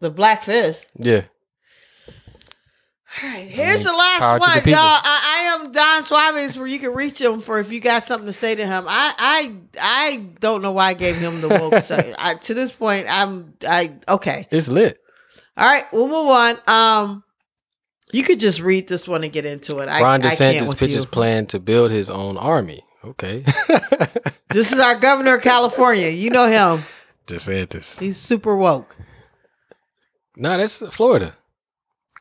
the 0.00 0.10
Black 0.10 0.42
Fist. 0.44 0.86
Yeah, 0.96 1.22
All 3.20 3.28
right, 3.30 3.48
here's 3.48 3.82
the 3.84 3.92
last 3.92 4.18
to 4.20 4.60
the 4.60 4.60
one, 4.60 4.68
y'all. 4.68 4.76
I, 4.78 5.58
I 5.58 5.64
am 5.64 5.72
Don 5.72 6.02
Suave, 6.04 6.56
where 6.56 6.66
you 6.66 6.78
can 6.78 6.92
reach 6.94 7.20
him 7.20 7.40
for 7.40 7.58
if 7.58 7.72
you 7.72 7.80
got 7.80 8.04
something 8.04 8.26
to 8.26 8.32
say 8.32 8.54
to 8.54 8.64
him. 8.66 8.84
I 8.86 9.14
I 9.18 9.52
I 9.80 10.16
don't 10.40 10.62
know 10.62 10.72
why 10.72 10.88
I 10.90 10.94
gave 10.94 11.16
him 11.16 11.40
the 11.40 11.48
woke. 11.48 11.82
so 11.82 11.96
I, 12.18 12.34
to 12.34 12.54
this 12.54 12.70
point, 12.70 13.06
I'm 13.08 13.54
I 13.66 13.94
okay. 14.08 14.46
it's 14.50 14.68
lit. 14.68 15.00
All 15.56 15.66
right, 15.66 15.84
we'll 15.92 16.06
move 16.06 16.28
on. 16.28 16.58
Um, 16.68 17.24
you 18.12 18.22
could 18.22 18.38
just 18.38 18.60
read 18.60 18.88
this 18.88 19.08
one 19.08 19.24
and 19.24 19.32
get 19.32 19.44
into 19.44 19.78
it. 19.78 19.88
I, 19.88 20.00
Ron 20.00 20.22
I 20.24 20.34
can't 20.34 20.56
DeSantis 20.58 20.68
with 20.68 20.78
pitches 20.78 21.04
you. 21.04 21.10
plan 21.10 21.46
to 21.46 21.58
build 21.58 21.90
his 21.90 22.10
own 22.10 22.36
army. 22.38 22.84
Okay, 23.04 23.44
This 24.50 24.72
is 24.72 24.78
our 24.78 24.94
governor 24.96 25.34
of 25.36 25.42
California. 25.42 26.08
You 26.08 26.30
know 26.30 26.48
him. 26.48 26.84
DeSantis. 27.26 27.98
He's 27.98 28.16
super 28.16 28.56
woke. 28.56 28.96
No, 30.36 30.56
that's 30.56 30.78
Florida. 30.94 31.34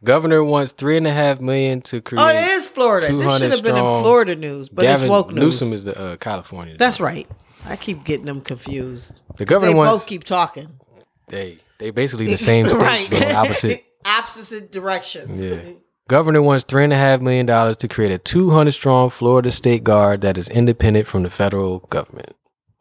Governor 0.03 0.43
wants 0.43 0.71
three 0.73 0.97
and 0.97 1.07
a 1.07 1.11
half 1.11 1.41
million 1.41 1.81
to 1.81 2.01
create. 2.01 2.21
Oh, 2.21 2.27
it 2.27 2.47
is 2.51 2.67
Florida. 2.67 3.07
This 3.11 3.37
should 3.39 3.51
have 3.51 3.63
been 3.63 3.75
in. 3.75 3.83
Florida 3.83 4.35
news, 4.35 4.69
but 4.69 4.83
Gavin 4.83 5.05
it's 5.05 5.09
woke 5.09 5.29
news. 5.33 5.43
Newsom 5.43 5.73
is 5.73 5.83
the 5.85 5.99
uh, 5.99 6.15
California. 6.17 6.75
That's 6.77 6.99
right. 6.99 7.27
I 7.65 7.75
keep 7.75 8.03
getting 8.03 8.25
them 8.25 8.41
confused. 8.41 9.19
The 9.37 9.45
governor 9.45 9.71
They 9.71 9.77
wants. 9.77 9.91
both 9.93 10.07
keep 10.07 10.23
talking. 10.23 10.79
they 11.27 11.57
they 11.79 11.89
basically 11.89 12.27
the 12.27 12.37
same 12.37 12.65
state, 12.65 13.07
but 13.09 13.33
opposite. 13.35 13.83
opposite 14.05 14.71
directions. 14.71 15.41
Yeah. 15.41 15.73
Governor 16.07 16.41
wants 16.41 16.63
three 16.63 16.85
and 16.85 16.93
a 16.93 16.97
half 16.97 17.19
million 17.19 17.45
dollars 17.45 17.75
to 17.77 17.87
create 17.89 18.11
a 18.13 18.17
200 18.17 18.71
strong 18.71 19.09
Florida 19.09 19.51
State 19.51 19.83
Guard 19.83 20.21
that 20.21 20.37
is 20.37 20.47
independent 20.47 21.05
from 21.05 21.23
the 21.23 21.29
federal 21.29 21.79
government. 21.79 22.33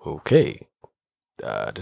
Okay. 0.07 0.65
Uh, 1.43 1.73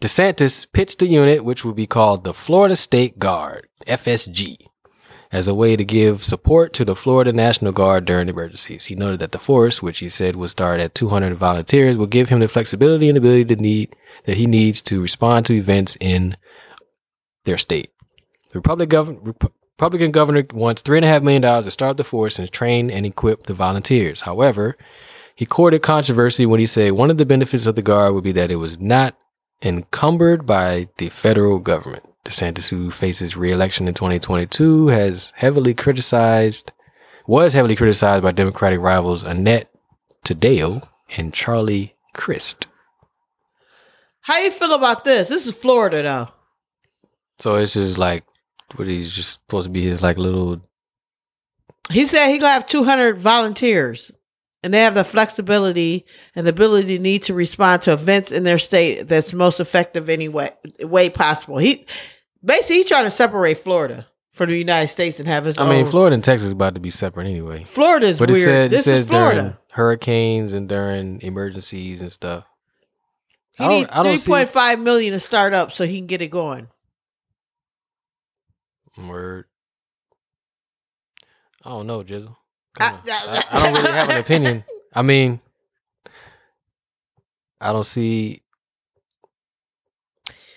DeSantis 0.00 0.70
pitched 0.72 1.00
the 1.00 1.06
unit, 1.08 1.44
which 1.44 1.64
would 1.64 1.74
be 1.74 1.86
called 1.86 2.22
the 2.22 2.34
Florida 2.34 2.76
State 2.76 3.18
Guard 3.18 3.66
(FSG). 3.86 4.56
as 5.32 5.48
a 5.48 5.54
way 5.54 5.76
to 5.76 5.84
give 5.84 6.24
support 6.24 6.72
to 6.72 6.84
the 6.84 6.94
Florida 6.94 7.32
National 7.32 7.72
Guard 7.72 8.04
during 8.04 8.28
emergencies. 8.28 8.86
He 8.86 8.94
noted 8.94 9.18
that 9.18 9.32
the 9.32 9.38
force, 9.38 9.82
which 9.82 9.98
he 9.98 10.08
said 10.08 10.36
would 10.36 10.50
start 10.50 10.80
at 10.80 10.94
200 10.94 11.34
volunteers, 11.34 11.96
will 11.96 12.06
give 12.06 12.28
him 12.28 12.40
the 12.40 12.48
flexibility 12.48 13.08
and 13.08 13.18
ability 13.18 13.44
to 13.46 13.56
need 13.56 13.94
that 14.24 14.36
he 14.36 14.46
needs 14.46 14.80
to 14.82 15.02
respond 15.02 15.44
to 15.46 15.54
events 15.54 15.98
in 16.00 16.34
their 17.44 17.58
state. 17.58 17.90
The 18.52 18.60
gov- 18.60 19.18
Rep- 19.20 19.52
Republican 19.78 20.12
governor 20.12 20.44
wants 20.52 20.80
three 20.82 20.98
and 20.98 21.04
a 21.04 21.08
half 21.08 21.22
million 21.22 21.42
dollars 21.42 21.64
to 21.64 21.70
start 21.72 21.96
the 21.96 22.04
force 22.04 22.38
and 22.38 22.50
train 22.50 22.90
and 22.90 23.04
equip 23.04 23.44
the 23.44 23.54
volunteers. 23.54 24.22
However, 24.22 24.76
he 25.34 25.44
courted 25.44 25.82
controversy 25.82 26.46
when 26.46 26.60
he 26.60 26.66
said 26.66 26.92
one 26.92 27.10
of 27.10 27.18
the 27.18 27.26
benefits 27.26 27.66
of 27.66 27.74
the 27.74 27.82
guard 27.82 28.14
would 28.14 28.24
be 28.24 28.32
that 28.32 28.50
it 28.50 28.56
was 28.56 28.80
not 28.80 29.16
encumbered 29.62 30.46
by 30.46 30.88
the 30.98 31.08
federal 31.08 31.58
government. 31.58 32.04
DeSantis, 32.24 32.68
who 32.68 32.90
faces 32.90 33.36
re-election 33.36 33.88
in 33.88 33.94
2022, 33.94 34.88
has 34.88 35.32
heavily 35.36 35.74
criticized, 35.74 36.72
was 37.26 37.54
heavily 37.54 37.76
criticized 37.76 38.22
by 38.22 38.32
Democratic 38.32 38.80
rivals 38.80 39.24
Annette 39.24 39.70
Taddeo 40.24 40.86
and 41.16 41.32
Charlie 41.32 41.94
Crist. 42.12 42.66
How 44.20 44.38
you 44.38 44.50
feel 44.50 44.74
about 44.74 45.04
this? 45.04 45.28
This 45.28 45.46
is 45.46 45.52
Florida 45.58 46.02
though. 46.02 46.28
So 47.38 47.54
it's 47.54 47.74
just 47.74 47.96
like 47.96 48.24
what 48.76 48.88
he's 48.88 49.14
just 49.14 49.40
supposed 49.40 49.66
to 49.66 49.70
be 49.70 49.82
his 49.82 50.02
like 50.02 50.18
little 50.18 50.60
He 51.90 52.04
said 52.04 52.28
he 52.28 52.38
gonna 52.38 52.52
have 52.52 52.66
200 52.66 53.18
volunteers, 53.18 54.12
and 54.62 54.74
they 54.74 54.80
have 54.80 54.94
the 54.94 55.04
flexibility 55.04 56.04
and 56.34 56.46
the 56.46 56.50
ability 56.50 56.96
to 56.96 57.02
need 57.02 57.22
to 57.24 57.34
respond 57.34 57.82
to 57.82 57.92
events 57.92 58.32
in 58.32 58.44
their 58.44 58.58
state 58.58 59.06
that's 59.08 59.32
most 59.32 59.60
effective 59.60 60.08
any 60.08 60.28
way, 60.28 60.50
way 60.80 61.08
possible. 61.10 61.58
He 61.58 61.86
basically 62.44 62.78
he 62.78 62.84
trying 62.84 63.04
to 63.04 63.10
separate 63.10 63.58
Florida 63.58 64.06
from 64.32 64.50
the 64.50 64.56
United 64.58 64.88
States 64.88 65.18
and 65.18 65.28
have 65.28 65.44
his 65.44 65.58
I 65.58 65.64
own. 65.64 65.70
mean, 65.70 65.86
Florida 65.86 66.14
and 66.14 66.22
Texas 66.24 66.52
about 66.52 66.74
to 66.74 66.80
be 66.80 66.90
separate 66.90 67.26
anyway. 67.26 67.64
Florida's 67.64 68.18
But 68.18 68.30
it 68.30 68.34
weird. 68.34 68.44
said 68.44 68.66
it 68.66 68.70
this 68.70 68.84
says 68.84 69.00
is 69.00 69.08
Florida. 69.08 69.40
during 69.40 69.56
hurricanes 69.72 70.52
and 70.52 70.68
during 70.68 71.20
emergencies 71.22 72.00
and 72.02 72.12
stuff. 72.12 72.44
He 73.56 73.64
I 73.64 73.68
don't- 73.68 73.80
need 73.80 73.88
don't 73.90 74.18
see- 74.18 74.30
3.5 74.30 74.80
million 74.80 75.12
to 75.12 75.20
start 75.20 75.52
up 75.54 75.72
so 75.72 75.84
he 75.86 75.98
can 75.98 76.06
get 76.06 76.22
it 76.22 76.28
going. 76.28 76.68
Word. 78.96 79.44
I 81.64 81.70
don't 81.70 81.86
know, 81.86 82.02
Jizzle. 82.02 82.36
I- 82.80 82.98
I, 83.08 83.44
I 83.50 83.62
don't 83.64 83.74
really 83.82 83.92
have 83.92 84.10
an 84.10 84.20
opinion. 84.20 84.64
I 84.94 85.02
mean, 85.02 85.40
I 87.60 87.72
don't 87.72 87.84
see. 87.86 88.42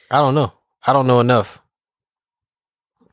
I 0.10 0.18
don't 0.18 0.36
know. 0.36 0.52
I 0.86 0.94
don't 0.94 1.08
know 1.08 1.20
enough. 1.20 1.60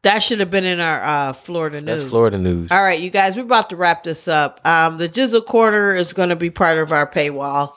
That 0.03 0.21
should 0.23 0.41
have 0.41 0.51
been 0.51 0.65
in 0.65 0.81
our 0.81 1.03
uh, 1.03 1.33
Florida 1.33 1.81
news. 1.81 2.01
That's 2.01 2.11
Florida 2.11 2.39
news. 2.39 2.71
All 2.71 2.83
right, 2.83 2.99
you 3.01 3.11
guys, 3.11 3.37
we're 3.37 3.43
about 3.43 3.71
to 3.71 3.77
wrap 3.77 4.05
this 4.05 4.29
up. 4.29 4.61
Um, 4.65 4.97
the 4.99 5.09
Jizzle 5.09 5.45
Corner 5.45 5.95
is 5.95 6.13
going 6.13 6.29
to 6.29 6.37
be 6.37 6.51
part 6.51 6.79
of 6.79 6.93
our 6.93 7.07
paywall. 7.11 7.73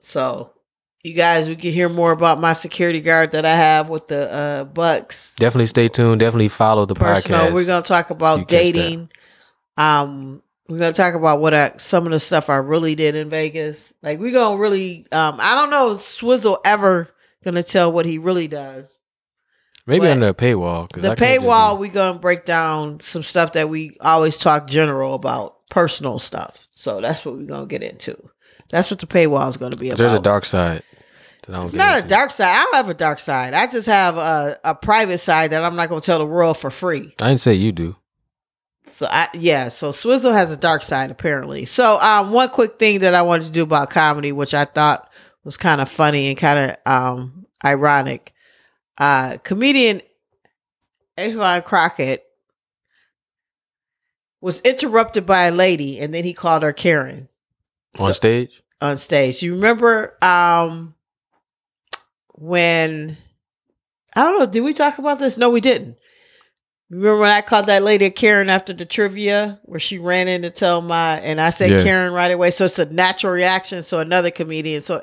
So, 0.00 0.50
you 1.02 1.14
guys, 1.14 1.48
we 1.48 1.54
can 1.56 1.72
hear 1.72 1.88
more 1.88 2.10
about 2.10 2.40
my 2.40 2.52
security 2.52 3.00
guard 3.00 3.30
that 3.30 3.46
I 3.46 3.54
have 3.54 3.88
with 3.88 4.08
the 4.08 4.30
uh, 4.30 4.64
Bucks. 4.64 5.34
Definitely 5.36 5.66
stay 5.66 5.88
tuned. 5.88 6.18
Definitely 6.20 6.48
follow 6.48 6.84
the 6.84 6.94
Personal. 6.94 7.40
podcast. 7.46 7.54
We're 7.54 7.66
going 7.66 7.82
to 7.82 7.88
talk 7.88 8.10
about 8.10 8.48
dating. 8.48 9.08
Um, 9.76 10.42
we're 10.68 10.78
going 10.78 10.92
to 10.92 10.96
talk 10.96 11.14
about 11.14 11.40
what 11.40 11.52
I, 11.54 11.72
some 11.76 12.06
of 12.06 12.12
the 12.12 12.18
stuff 12.20 12.48
I 12.48 12.56
really 12.56 12.94
did 12.94 13.14
in 13.14 13.28
Vegas. 13.28 13.92
Like, 14.02 14.18
we're 14.18 14.32
going 14.32 14.56
to 14.56 14.62
really, 14.62 15.06
um, 15.12 15.38
I 15.40 15.54
don't 15.54 15.70
know 15.70 15.92
if 15.92 16.00
Swizzle 16.00 16.58
ever 16.64 17.08
going 17.42 17.54
to 17.56 17.62
tell 17.62 17.92
what 17.92 18.06
he 18.06 18.18
really 18.18 18.48
does. 18.48 18.90
Maybe 19.86 20.06
under 20.06 20.28
a 20.28 20.34
paywall. 20.34 20.88
the 20.90 21.12
I 21.12 21.14
paywall 21.14 21.78
we're 21.78 21.92
gonna 21.92 22.18
break 22.18 22.46
down 22.46 23.00
some 23.00 23.22
stuff 23.22 23.52
that 23.52 23.68
we 23.68 23.98
always 24.00 24.38
talk 24.38 24.66
general 24.66 25.14
about 25.14 25.68
personal 25.68 26.18
stuff 26.18 26.66
so 26.74 27.02
that's 27.02 27.22
what 27.24 27.36
we're 27.36 27.44
gonna 27.44 27.66
get 27.66 27.82
into 27.82 28.16
that's 28.70 28.90
what 28.90 29.00
the 29.00 29.06
paywall 29.06 29.46
is 29.46 29.58
gonna 29.58 29.76
be 29.76 29.88
about 29.88 29.98
There's 29.98 30.14
a 30.14 30.20
dark 30.20 30.46
side. 30.46 30.82
That 31.42 31.52
I 31.52 31.56
don't 31.56 31.64
it's 31.64 31.74
not 31.74 32.02
a 32.02 32.06
dark 32.06 32.30
side 32.30 32.48
i 32.50 32.62
don't 32.64 32.76
have 32.76 32.88
a 32.88 32.94
dark 32.94 33.20
side 33.20 33.52
i 33.52 33.66
just 33.66 33.86
have 33.86 34.16
a, 34.16 34.58
a 34.64 34.74
private 34.74 35.18
side 35.18 35.50
that 35.50 35.62
i'm 35.62 35.76
not 35.76 35.90
gonna 35.90 36.00
tell 36.00 36.18
the 36.18 36.24
world 36.24 36.56
for 36.56 36.70
free 36.70 37.12
I 37.20 37.28
didn't 37.28 37.40
say 37.40 37.52
you 37.52 37.70
do. 37.70 37.94
So 38.92 39.06
I 39.10 39.28
yeah, 39.34 39.68
so 39.68 39.90
Swizzle 39.90 40.32
has 40.32 40.50
a 40.52 40.56
dark 40.56 40.82
side 40.82 41.10
apparently. 41.10 41.64
So 41.64 42.00
um 42.00 42.32
one 42.32 42.48
quick 42.50 42.78
thing 42.78 43.00
that 43.00 43.14
I 43.14 43.22
wanted 43.22 43.44
to 43.46 43.50
do 43.50 43.62
about 43.62 43.90
comedy, 43.90 44.32
which 44.32 44.54
I 44.54 44.64
thought 44.64 45.10
was 45.44 45.56
kind 45.56 45.80
of 45.80 45.88
funny 45.88 46.28
and 46.28 46.36
kind 46.38 46.70
of 46.70 46.76
um 46.92 47.46
ironic. 47.64 48.32
Uh 48.98 49.38
comedian 49.42 50.00
Avon 51.18 51.62
Crockett 51.62 52.24
was 54.40 54.60
interrupted 54.60 55.24
by 55.26 55.44
a 55.46 55.50
lady 55.52 55.98
and 55.98 56.12
then 56.12 56.24
he 56.24 56.32
called 56.34 56.62
her 56.62 56.72
Karen 56.72 57.28
On 57.98 58.06
So- 58.06 58.12
stage? 58.12 58.62
on 58.80 58.98
stage. 58.98 59.42
You 59.42 59.54
remember 59.54 60.16
um 60.22 60.94
when 62.34 63.16
I 64.14 64.22
don't 64.24 64.38
know, 64.38 64.46
did 64.46 64.60
we 64.60 64.72
talk 64.72 64.98
about 64.98 65.18
this? 65.18 65.36
No, 65.36 65.50
we 65.50 65.60
didn't. 65.60 65.96
Remember 66.90 67.18
when 67.18 67.30
I 67.30 67.40
called 67.40 67.66
that 67.66 67.82
lady 67.82 68.08
Karen 68.10 68.48
after 68.50 68.72
the 68.72 68.84
trivia 68.84 69.58
where 69.64 69.80
she 69.80 69.98
ran 69.98 70.28
in 70.28 70.42
to 70.42 70.50
tell 70.50 70.80
my 70.80 71.18
and 71.20 71.40
I 71.40 71.50
said 71.50 71.70
Yeah. 71.70 71.82
Karen 71.82 72.12
right 72.12 72.30
away. 72.30 72.50
So 72.50 72.66
it's 72.66 72.78
a 72.78 72.84
natural 72.86 73.32
reaction. 73.32 73.82
So 73.82 73.98
another 73.98 74.30
comedian. 74.30 74.82
So 74.82 75.02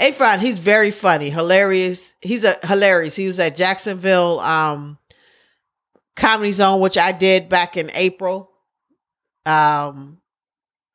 Afron, 0.00 0.38
he's 0.38 0.58
very 0.60 0.90
funny, 0.92 1.28
hilarious. 1.28 2.14
He's 2.20 2.44
a 2.44 2.56
hilarious. 2.64 3.16
He 3.16 3.26
was 3.26 3.40
at 3.40 3.56
Jacksonville 3.56 4.38
um 4.40 4.98
Comedy 6.16 6.52
Zone, 6.52 6.80
which 6.80 6.96
I 6.96 7.12
did 7.12 7.48
back 7.48 7.76
in 7.76 7.90
April. 7.94 8.50
Um 9.44 10.18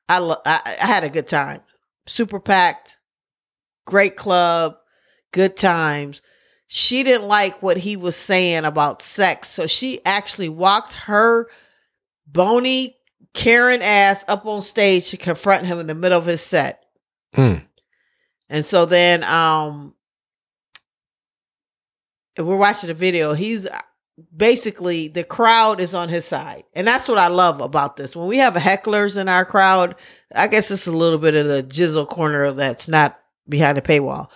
I, 0.10 0.20
lo- 0.20 0.42
I 0.46 0.78
I 0.82 0.86
had 0.86 1.04
a 1.04 1.10
good 1.10 1.28
time. 1.28 1.62
Super 2.08 2.40
packed, 2.40 2.98
great 3.86 4.16
club, 4.16 4.78
good 5.32 5.56
times. 5.58 6.22
She 6.76 7.04
didn't 7.04 7.28
like 7.28 7.62
what 7.62 7.78
he 7.78 7.96
was 7.96 8.16
saying 8.16 8.66
about 8.66 9.00
sex, 9.00 9.48
so 9.48 9.68
she 9.68 10.04
actually 10.06 10.50
walked 10.50 10.96
her 10.96 11.48
bony 12.26 12.98
Karen 13.36 13.84
ass 13.84 14.26
up 14.28 14.48
on 14.48 14.64
stage 14.64 15.12
to 15.12 15.18
confront 15.18 15.68
him 15.68 15.80
in 15.80 15.86
the 15.86 15.94
middle 15.94 16.18
of 16.18 16.26
his 16.26 16.42
set. 16.42 16.84
Mm. 17.36 17.64
And 18.50 18.66
so 18.66 18.88
then 18.88 19.24
um 19.24 19.94
we're 22.40 22.58
watching 22.58 22.88
the 22.88 22.96
video. 22.96 23.36
He's 23.36 23.68
basically 24.36 25.10
the 25.10 25.24
crowd 25.24 25.80
is 25.80 25.94
on 25.94 26.10
his 26.10 26.26
side. 26.26 26.64
And 26.74 26.88
that's 26.88 27.08
what 27.08 27.20
I 27.20 27.28
love 27.28 27.62
about 27.62 27.98
this. 27.98 28.16
When 28.16 28.26
we 28.26 28.38
have 28.38 28.56
hecklers 28.56 29.16
in 29.16 29.30
our 29.30 29.46
crowd, 29.46 29.94
I 30.34 30.48
guess 30.48 30.72
it's 30.72 30.88
a 30.88 30.92
little 30.92 31.20
bit 31.20 31.36
of 31.36 31.46
the 31.46 31.62
jizzle 31.62 32.08
corner 32.08 32.52
that's 32.52 32.88
not 32.88 33.20
behind 33.48 33.78
the 33.78 33.84
paywall. 33.84 34.30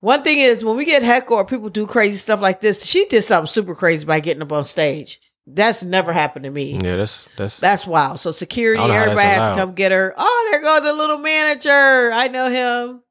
One 0.00 0.22
thing 0.22 0.38
is 0.38 0.64
when 0.64 0.76
we 0.76 0.84
get 0.84 1.02
heckle 1.02 1.36
or 1.36 1.44
people 1.44 1.68
do 1.68 1.86
crazy 1.86 2.16
stuff 2.16 2.40
like 2.40 2.60
this, 2.60 2.84
she 2.84 3.04
did 3.06 3.22
something 3.22 3.46
super 3.46 3.74
crazy 3.74 4.06
by 4.06 4.20
getting 4.20 4.42
up 4.42 4.52
on 4.52 4.64
stage. 4.64 5.20
That's 5.46 5.82
never 5.82 6.12
happened 6.12 6.44
to 6.44 6.50
me. 6.50 6.78
Yeah, 6.82 6.96
that's 6.96 7.26
that's 7.36 7.60
That's 7.60 7.86
wild. 7.86 8.20
So 8.20 8.30
security, 8.30 8.80
I 8.80 8.86
don't 8.86 8.88
know 8.88 8.94
how 8.94 9.02
everybody 9.04 9.28
had 9.28 9.50
to 9.50 9.56
come 9.56 9.74
get 9.74 9.92
her. 9.92 10.14
Oh, 10.16 10.48
there 10.50 10.62
goes 10.62 10.82
the 10.82 10.92
little 10.92 11.18
manager. 11.18 12.12
I 12.12 12.28
know 12.28 12.48
him. 12.48 13.02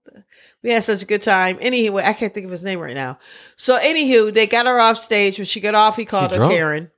We 0.63 0.71
had 0.71 0.83
such 0.83 1.01
a 1.01 1.05
good 1.05 1.21
time. 1.21 1.57
Anyway, 1.61 2.03
I 2.03 2.13
can't 2.13 2.33
think 2.33 2.45
of 2.45 2.51
his 2.51 2.63
name 2.63 2.79
right 2.79 2.95
now. 2.95 3.17
So, 3.55 3.79
anywho, 3.79 4.33
they 4.33 4.45
got 4.45 4.65
her 4.65 4.79
off 4.79 4.97
stage. 4.97 5.37
When 5.37 5.45
she 5.45 5.61
got 5.61 5.75
off, 5.75 5.95
he 5.95 6.05
called 6.05 6.31
her 6.31 6.37
drunk? 6.37 6.53
Karen. 6.53 6.91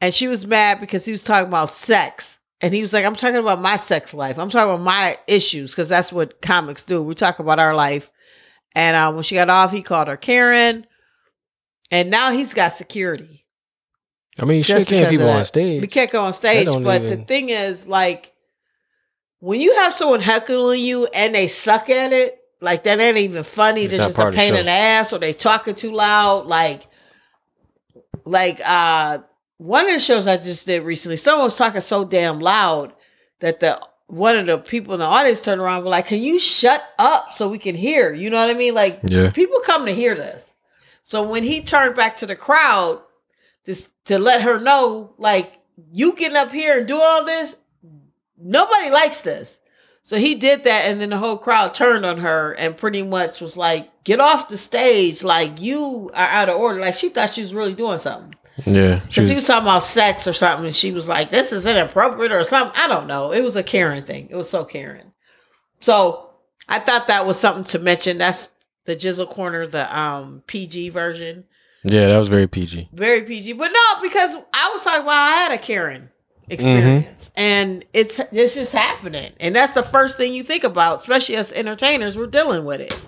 And 0.00 0.14
she 0.14 0.26
was 0.26 0.46
mad 0.46 0.80
because 0.80 1.04
he 1.04 1.12
was 1.12 1.22
talking 1.22 1.48
about 1.48 1.68
sex. 1.68 2.38
And 2.62 2.72
he 2.72 2.80
was 2.80 2.92
like, 2.92 3.04
I'm 3.04 3.16
talking 3.16 3.36
about 3.36 3.60
my 3.60 3.76
sex 3.76 4.14
life. 4.14 4.38
I'm 4.38 4.48
talking 4.48 4.74
about 4.74 4.84
my 4.84 5.18
issues 5.26 5.72
because 5.72 5.88
that's 5.88 6.12
what 6.12 6.40
comics 6.40 6.86
do. 6.86 7.02
We 7.02 7.14
talk 7.14 7.38
about 7.38 7.58
our 7.58 7.74
life. 7.74 8.10
And 8.74 8.96
um, 8.96 9.14
when 9.14 9.24
she 9.24 9.34
got 9.34 9.50
off, 9.50 9.72
he 9.72 9.82
called 9.82 10.08
her 10.08 10.16
Karen. 10.16 10.86
And 11.90 12.10
now 12.10 12.32
he's 12.32 12.54
got 12.54 12.72
security. 12.72 13.44
I 14.40 14.44
mean, 14.44 14.58
you 14.58 14.64
Just 14.64 14.88
should 14.88 14.88
can't 14.88 15.10
people 15.10 15.28
on 15.28 15.44
stage. 15.44 15.80
We 15.80 15.88
can't 15.88 16.10
go 16.10 16.24
on 16.24 16.32
stage, 16.32 16.68
but 16.68 17.08
the 17.08 17.16
thing 17.16 17.50
is, 17.50 17.86
like, 17.86 18.32
when 19.40 19.60
you 19.60 19.74
have 19.76 19.92
someone 19.92 20.20
heckling 20.20 20.80
you 20.80 21.06
and 21.06 21.34
they 21.34 21.48
suck 21.48 21.90
at 21.90 22.12
it, 22.12 22.38
like 22.60 22.84
that 22.84 23.00
ain't 23.00 23.16
even 23.16 23.42
funny. 23.42 23.82
It's 23.82 23.90
They're 23.90 24.06
just 24.06 24.18
a 24.18 24.30
pain 24.30 24.54
in 24.54 24.66
the 24.66 24.70
ass, 24.70 25.12
or 25.12 25.18
they 25.18 25.32
talking 25.32 25.74
too 25.74 25.92
loud. 25.92 26.46
Like, 26.46 26.86
like 28.24 28.60
uh, 28.64 29.20
one 29.56 29.86
of 29.86 29.92
the 29.92 29.98
shows 29.98 30.28
I 30.28 30.36
just 30.36 30.66
did 30.66 30.84
recently, 30.84 31.16
someone 31.16 31.44
was 31.44 31.56
talking 31.56 31.80
so 31.80 32.04
damn 32.04 32.38
loud 32.38 32.92
that 33.40 33.60
the 33.60 33.80
one 34.10 34.36
of 34.36 34.46
the 34.46 34.58
people 34.58 34.94
in 34.94 35.00
the 35.00 35.06
audience 35.06 35.40
turned 35.40 35.60
around 35.60 35.76
and 35.76 35.84
were 35.84 35.90
like, 35.90 36.06
"Can 36.06 36.20
you 36.22 36.38
shut 36.38 36.82
up 36.98 37.32
so 37.32 37.48
we 37.48 37.58
can 37.58 37.74
hear?" 37.74 38.12
You 38.12 38.30
know 38.30 38.40
what 38.40 38.50
I 38.50 38.54
mean? 38.58 38.74
Like, 38.74 39.00
Yeah. 39.04 39.30
people 39.30 39.60
come 39.64 39.86
to 39.86 39.94
hear 39.94 40.14
this. 40.14 40.52
So 41.02 41.22
when 41.22 41.42
he 41.42 41.62
turned 41.62 41.94
back 41.96 42.16
to 42.18 42.26
the 42.26 42.36
crowd, 42.36 43.00
just 43.66 43.90
to 44.06 44.18
let 44.18 44.42
her 44.42 44.58
know, 44.58 45.14
like, 45.18 45.52
you 45.92 46.14
getting 46.14 46.36
up 46.36 46.50
here 46.52 46.78
and 46.78 46.86
doing 46.86 47.02
all 47.02 47.24
this, 47.24 47.56
nobody 48.38 48.90
likes 48.90 49.22
this. 49.22 49.58
So 50.02 50.16
he 50.16 50.34
did 50.34 50.64
that, 50.64 50.86
and 50.86 51.00
then 51.00 51.10
the 51.10 51.18
whole 51.18 51.36
crowd 51.36 51.74
turned 51.74 52.04
on 52.06 52.18
her 52.18 52.52
and 52.52 52.76
pretty 52.76 53.02
much 53.02 53.40
was 53.40 53.56
like, 53.56 53.90
"Get 54.04 54.18
off 54.18 54.48
the 54.48 54.56
stage! 54.56 55.22
Like 55.22 55.60
you 55.60 56.10
are 56.14 56.26
out 56.28 56.48
of 56.48 56.56
order." 56.56 56.80
Like 56.80 56.94
she 56.94 57.10
thought 57.10 57.30
she 57.30 57.42
was 57.42 57.54
really 57.54 57.74
doing 57.74 57.98
something. 57.98 58.34
Yeah, 58.66 59.00
she 59.08 59.20
Because 59.20 59.28
he 59.28 59.34
was, 59.34 59.46
talking 59.46 59.66
about 59.66 59.82
sex 59.82 60.26
or 60.26 60.32
something, 60.32 60.66
and 60.66 60.76
she 60.76 60.92
was 60.92 61.08
like, 61.08 61.30
"This 61.30 61.52
is 61.52 61.66
inappropriate" 61.66 62.32
or 62.32 62.44
something. 62.44 62.80
I 62.80 62.88
don't 62.88 63.06
know. 63.06 63.32
It 63.32 63.42
was 63.42 63.56
a 63.56 63.62
Karen 63.62 64.04
thing. 64.04 64.28
It 64.30 64.36
was 64.36 64.48
so 64.48 64.64
Karen. 64.64 65.12
So 65.80 66.30
I 66.68 66.78
thought 66.78 67.08
that 67.08 67.26
was 67.26 67.38
something 67.38 67.64
to 67.64 67.78
mention. 67.78 68.18
That's 68.18 68.48
the 68.84 68.96
Jizzle 68.96 69.28
Corner, 69.28 69.66
the 69.66 69.96
um 69.96 70.42
PG 70.46 70.90
version, 70.90 71.44
yeah, 71.82 72.08
that 72.08 72.18
was 72.18 72.28
very 72.28 72.46
PG. 72.46 72.90
very 72.92 73.22
PG. 73.22 73.54
But 73.54 73.72
no, 73.72 74.02
because 74.02 74.36
I 74.52 74.70
was 74.72 74.82
talking 74.82 75.02
about 75.02 75.12
I 75.12 75.30
had 75.30 75.52
a 75.52 75.58
Karen 75.58 76.10
experience, 76.48 77.30
and 77.36 77.84
it's 77.92 78.20
it's 78.32 78.54
just 78.54 78.74
happening, 78.74 79.32
and 79.40 79.56
that's 79.56 79.72
the 79.72 79.82
first 79.82 80.16
thing 80.16 80.34
you 80.34 80.42
think 80.42 80.64
about, 80.64 81.00
especially 81.00 81.36
as 81.36 81.52
entertainers. 81.52 82.18
We're 82.18 82.26
dealing 82.26 82.64
with 82.64 82.80
it. 82.80 82.98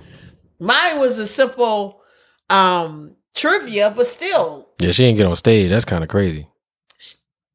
Mine 0.59 0.99
was 0.99 1.19
a 1.19 1.27
simple 1.27 2.01
um 2.49 3.17
trivia, 3.35 3.91
but 3.91 4.07
still 4.07 4.69
Yeah, 4.81 4.93
she 4.93 5.05
didn't 5.05 5.19
get 5.19 5.27
on 5.27 5.37
stage. 5.37 5.71
That's 5.71 5.85
kind 5.85 6.03
of 6.03 6.11
crazy. 6.11 6.49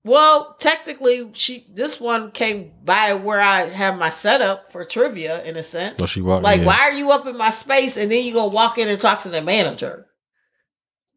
Well, 0.03 0.55
technically, 0.57 1.29
she 1.33 1.67
this 1.69 1.99
one 1.99 2.31
came 2.31 2.71
by 2.83 3.13
where 3.13 3.41
I 3.41 3.63
have 3.63 3.99
my 3.99 4.09
setup 4.09 4.71
for 4.71 4.85
trivia 4.85 5.43
in 5.43 5.57
a 5.57 5.63
sense. 5.63 5.99
Well, 5.99 6.07
she 6.07 6.21
walked. 6.21 6.43
like, 6.43 6.61
yeah. 6.61 6.65
why 6.67 6.79
are 6.83 6.93
you 6.93 7.11
up 7.11 7.25
in 7.25 7.35
my 7.35 7.49
space 7.49 7.97
and 7.97 8.09
then 8.09 8.23
you 8.23 8.31
go 8.31 8.47
walk 8.47 8.77
in 8.77 8.87
and 8.87 8.99
talk 8.99 9.21
to 9.21 9.29
the 9.29 9.41
manager? 9.41 10.07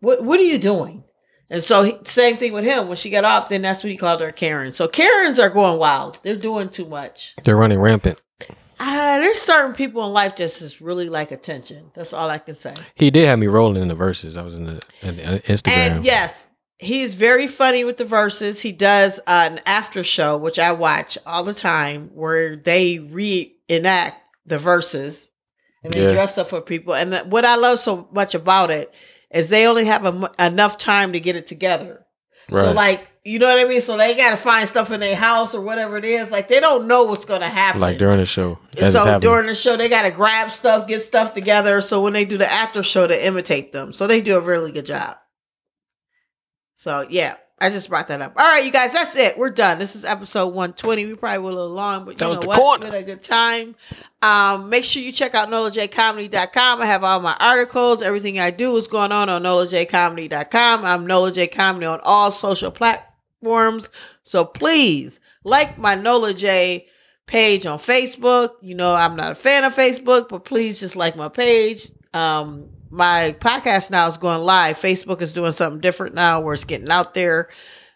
What 0.01 0.25
What 0.25 0.41
are 0.41 0.45
you 0.45 0.59
doing? 0.59 1.05
And 1.49 1.63
so, 1.63 1.83
he, 1.83 1.99
same 2.05 2.37
thing 2.37 2.53
with 2.53 2.65
him. 2.65 2.89
When 2.89 2.97
she 2.97 3.11
got 3.11 3.25
off, 3.25 3.49
then 3.49 3.63
that's 3.63 3.83
what 3.83 3.91
he 3.91 3.97
called 3.97 4.21
her 4.21 4.31
Karen. 4.33 4.73
So 4.73 4.87
Karens 4.87 5.41
are 5.41 5.51
going 5.51 5.79
wild. 5.79 6.19
They're 6.23 6.37
doing 6.37 6.69
too 6.69 6.87
much. 6.87 7.35
They're 7.43 7.57
running 7.57 7.81
rampant. 7.81 8.21
Uh, 8.83 9.19
there's 9.19 9.39
certain 9.39 9.75
people 9.75 10.03
in 10.07 10.13
life 10.13 10.35
just 10.35 10.81
really 10.81 11.11
like 11.11 11.31
attention. 11.33 11.91
That's 11.95 12.15
all 12.15 12.31
I 12.31 12.39
can 12.39 12.55
say. 12.55 12.75
He 12.95 13.11
did 13.11 13.27
have 13.27 13.39
me 13.39 13.47
rolling 13.47 13.83
in 13.83 13.89
the 13.89 13.95
verses. 13.95 14.39
I 14.39 14.43
was 14.43 14.55
in 14.55 14.65
the, 14.65 14.81
in 15.03 15.17
the 15.17 15.23
Instagram. 15.41 15.69
And 15.69 16.05
yes, 16.05 16.47
he's 16.79 17.15
very 17.15 17.47
funny 17.47 17.85
with 17.85 17.99
the 17.99 18.07
verses. 18.07 18.63
He 18.63 18.73
does 18.73 19.21
an 19.27 19.61
after 19.67 20.03
show, 20.03 20.39
which 20.39 20.59
I 20.59 20.73
watch 20.73 21.19
all 21.27 21.45
the 21.45 21.53
time, 21.53 22.09
where 22.15 22.57
they 22.57 22.99
reenact 22.99 24.17
the 24.47 24.57
verses 24.57 25.31
and 25.85 25.93
they 25.93 26.07
Yeah. 26.07 26.13
dress 26.13 26.39
up 26.39 26.49
for 26.49 26.63
people. 26.63 26.95
And 26.95 27.31
what 27.31 27.45
I 27.45 27.57
love 27.57 27.79
so 27.79 28.09
much 28.13 28.35
about 28.35 28.71
it 28.71 28.93
is 29.31 29.51
they 29.51 29.67
only 29.67 29.85
have 29.85 30.07
a, 30.07 30.31
enough 30.45 30.79
time 30.79 31.13
to 31.13 31.21
get 31.21 31.37
it 31.37 31.47
together. 31.47 32.07
So, 32.51 32.73
like, 32.73 33.07
you 33.25 33.39
know 33.39 33.47
what 33.55 33.65
I 33.65 33.69
mean? 33.69 33.81
So 33.81 33.97
they 33.97 34.17
got 34.17 34.31
to 34.31 34.37
find 34.37 34.67
stuff 34.69 34.91
in 34.93 35.01
their 35.01 35.17
house 35.17 35.55
or 35.55 35.61
whatever 35.61 35.97
it 35.99 36.05
is. 36.05 36.31
Like, 36.31 36.49
they 36.49 36.59
don't 36.61 36.89
know 36.89 37.05
what's 37.05 37.25
going 37.27 37.43
to 37.43 37.49
happen. 37.49 37.81
like 37.81 37.99
during 37.99 38.19
the 38.19 38.27
show. 38.27 38.59
As 38.79 38.93
so 38.93 39.01
happening. 39.01 39.21
during 39.21 39.47
the 39.47 39.55
show, 39.55 39.77
they 39.77 39.89
got 39.89 40.03
to 40.03 40.11
grab 40.11 40.51
stuff, 40.51 40.87
get 40.89 41.03
stuff 41.03 41.35
together. 41.35 41.81
So 41.83 42.03
when 42.03 42.13
they 42.15 42.25
do 42.25 42.39
the 42.39 42.51
after 42.51 42.83
show, 42.83 43.07
to 43.07 43.27
imitate 43.27 43.73
them. 43.73 43.93
So 43.93 44.07
they 44.07 44.21
do 44.23 44.37
a 44.37 44.41
really 44.41 44.73
good 44.73 44.87
job. 44.87 45.17
So 46.77 47.07
yeah, 47.11 47.37
I 47.59 47.69
just 47.69 47.91
brought 47.91 48.09
that 48.09 48.23
up. 48.23 48.33
All 48.39 48.43
right, 48.45 48.65
you 48.65 48.73
guys, 48.73 48.95
that's 48.95 49.15
it. 49.17 49.37
We're 49.37 49.51
done. 49.51 49.79
This 49.79 49.95
is 49.95 50.03
episode 50.07 50.47
120. 50.47 51.05
We 51.05 51.15
probably 51.15 51.39
were 51.45 51.51
a 51.51 51.55
little 51.55 51.69
long, 51.69 52.07
but 52.07 52.13
you 52.13 52.17
That 52.17 52.29
was 52.29 52.37
know 52.39 52.41
the 52.41 52.47
what? 52.49 52.59
corner. 52.59 52.87
We 52.87 52.93
had 52.93 53.03
a 53.03 53.07
good 53.07 53.23
time. 53.23 53.75
Um, 54.23 54.71
make 54.71 54.85
sure 54.85 55.03
you 55.03 55.13
check 55.13 55.35
out 55.35 55.51
NolaJComedy.com. 55.51 56.81
I 56.81 56.87
have 56.87 57.05
all 57.05 57.21
my 57.21 57.37
articles. 57.39 58.01
Everything 58.01 58.39
I 58.39 58.51
do 58.51 58.75
is 58.79 58.87
going 58.87 59.13
on 59.13 59.29
on 59.29 59.43
NolaJComedy.com. 59.43 60.85
I'm 60.87 61.07
Nola 61.07 61.33
J 61.33 61.49
Comedy 61.49 61.85
on 61.85 62.01
all 62.03 62.31
social 62.31 62.71
platforms. 62.71 63.09
So 64.23 64.45
please 64.45 65.21
like 65.45 65.79
my 65.79 65.95
Nola 65.95 66.35
J 66.35 66.87
page 67.27 67.65
on 67.67 67.79
Facebook. 67.79 68.51
You 68.61 68.75
know, 68.75 68.95
I'm 68.95 69.17
not 69.17 69.33
a 69.33 69.37
fan 69.37 69.65
of 69.65 69.75
Facebook, 69.75 70.29
but 70.29 70.45
please 70.45 70.81
just 70.81 70.97
like 70.97 71.17
my 71.17 71.29
page. 71.29 71.91
Um, 72.13 72.69
my 72.91 73.37
podcast 73.39 73.91
now 73.91 74.07
is 74.09 74.17
going 74.17 74.41
live. 74.41 74.77
Facebook 74.77 75.23
is 75.23 75.33
doing 75.33 75.53
something 75.53 75.81
different 75.81 76.15
now 76.15 76.41
where 76.41 76.55
it's 76.55 76.65
getting 76.65 76.91
out 76.91 77.15
there. 77.15 77.49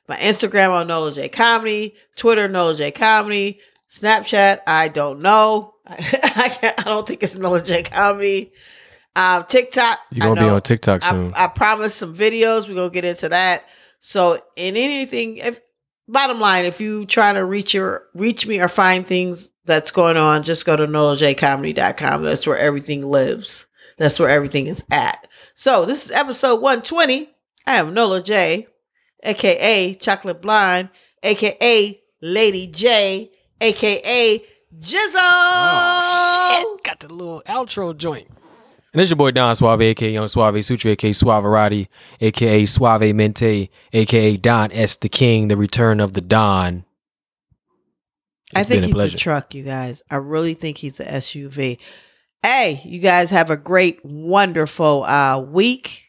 My 0.09 0.17
Instagram 0.17 0.71
on 0.71 0.87
Nola 0.87 1.13
J 1.13 1.29
Comedy, 1.29 1.95
Twitter 2.15 2.47
Nola 2.47 2.75
J 2.75 2.91
Comedy, 2.91 3.59
Snapchat 3.91 4.61
I 4.67 4.89
don't 4.89 5.21
know. 5.21 5.75
I, 5.87 6.75
I 6.79 6.83
don't 6.85 7.07
think 7.07 7.23
it's 7.23 7.35
Nola 7.35 7.63
J 7.63 7.83
Comedy. 7.83 8.53
Um, 9.17 9.45
TikTok 9.45 9.99
You're 10.11 10.35
gonna 10.35 10.41
be 10.41 10.49
on 10.49 10.63
TikTok 10.63 11.03
soon. 11.03 11.33
I, 11.35 11.45
I 11.45 11.49
promised 11.49 11.99
some 11.99 12.15
videos. 12.15 12.69
We're 12.69 12.75
gonna 12.75 12.91
get 12.91 13.05
into 13.05 13.29
that. 13.29 13.65
So 14.07 14.39
in 14.55 14.77
anything, 14.77 15.39
if 15.39 15.61
bottom 16.07 16.39
line, 16.39 16.67
if 16.67 16.79
you 16.79 17.07
trying 17.07 17.37
to 17.37 17.45
reach 17.45 17.73
your 17.73 18.05
reach 18.13 18.47
me 18.47 18.61
or 18.61 18.69
find 18.69 19.07
things 19.07 19.49
that's 19.65 19.93
going 19.93 20.19
on, 20.19 20.43
just 20.43 20.67
go 20.67 20.77
to 20.77 20.87
NolaJComedy.com. 20.87 22.23
That's 22.23 22.47
where 22.47 22.59
everything 22.59 23.11
lives. 23.11 23.65
That's 23.97 24.21
where 24.21 24.29
everything 24.29 24.67
is 24.67 24.85
at. 24.91 25.27
So 25.55 25.87
this 25.87 26.05
is 26.05 26.11
episode 26.11 26.57
120. 26.57 27.31
I 27.67 27.77
am 27.77 27.95
Nola 27.95 28.23
J, 28.23 28.67
aka 29.23 29.95
Chocolate 29.95 30.43
Blonde, 30.43 30.91
aka 31.23 31.99
Lady 32.21 32.67
J, 32.67 33.31
aka 33.63 34.45
Jizzle. 34.77 35.15
Oh, 35.17 36.79
Got 36.85 37.01
the 37.01 37.09
little 37.09 37.43
outro 37.47 37.97
joint. 37.97 38.29
And 38.95 39.01
it's 39.01 39.11
your 39.11 39.17
boy 39.17 39.33
Don 39.33 39.57
Suave, 39.57 39.81
aka 39.83 40.09
Young 40.09 40.29
Suave 40.29 40.65
Sutra, 40.65 40.93
aka 40.93 41.11
Suaverati, 41.11 41.89
aka 42.21 42.65
Suave 42.65 43.13
Mente, 43.13 43.69
aka 43.93 44.37
Don 44.37 44.71
S. 44.71 44.95
the 44.95 45.09
King, 45.09 45.49
the 45.49 45.57
return 45.57 45.99
of 45.99 46.13
the 46.13 46.21
Don. 46.21 46.85
I 48.55 48.63
think 48.63 48.83
been 48.83 48.85
he's 48.85 48.95
pleasure. 48.95 49.17
a 49.17 49.19
truck, 49.19 49.53
you 49.53 49.65
guys. 49.65 50.01
I 50.09 50.17
really 50.17 50.55
think 50.55 50.79
he's 50.79 51.01
a 51.01 51.07
SUV. 51.07 51.81
Hey, 52.45 52.83
you 52.85 53.01
guys 53.01 53.31
have 53.31 53.51
a 53.51 53.57
great, 53.57 53.99
wonderful 54.05 55.03
uh, 55.03 55.41
week. 55.41 56.05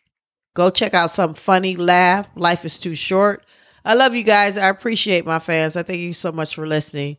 Go 0.54 0.70
check 0.70 0.94
out 0.94 1.10
some 1.10 1.34
funny 1.34 1.76
laugh. 1.76 2.30
Life 2.36 2.66
is 2.66 2.80
too 2.80 2.94
short. 2.94 3.48
I 3.84 3.96
love 3.96 4.14
you 4.14 4.24
guys. 4.24 4.60
I 4.60 4.70
appreciate 4.70 5.26
my 5.26 5.40
fans. 5.40 5.76
I 5.76 5.82
thank 5.82 6.02
you 6.02 6.14
so 6.14 6.32
much 6.32 6.54
for 6.54 6.68
listening. 6.68 7.18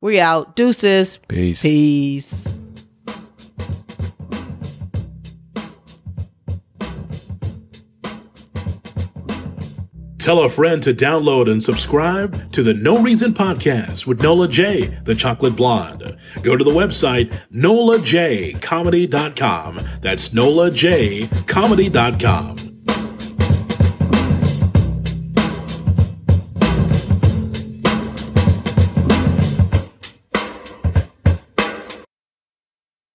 We 0.00 0.20
out. 0.20 0.56
Deuces. 0.56 1.18
Peace. 1.28 1.60
Peace. 1.60 2.61
Tell 10.22 10.44
a 10.44 10.48
friend 10.48 10.80
to 10.84 10.94
download 10.94 11.50
and 11.50 11.60
subscribe 11.60 12.52
to 12.52 12.62
the 12.62 12.74
No 12.74 13.02
Reason 13.02 13.32
Podcast 13.32 14.06
with 14.06 14.22
Nola 14.22 14.46
J, 14.46 14.82
the 15.02 15.16
Chocolate 15.16 15.56
Blonde. 15.56 16.16
Go 16.44 16.56
to 16.56 16.62
the 16.62 16.70
website 16.70 17.42
nolajcomedy.com. 17.52 19.80
That's 20.00 20.28
nolajcomedy.com. 20.28 22.61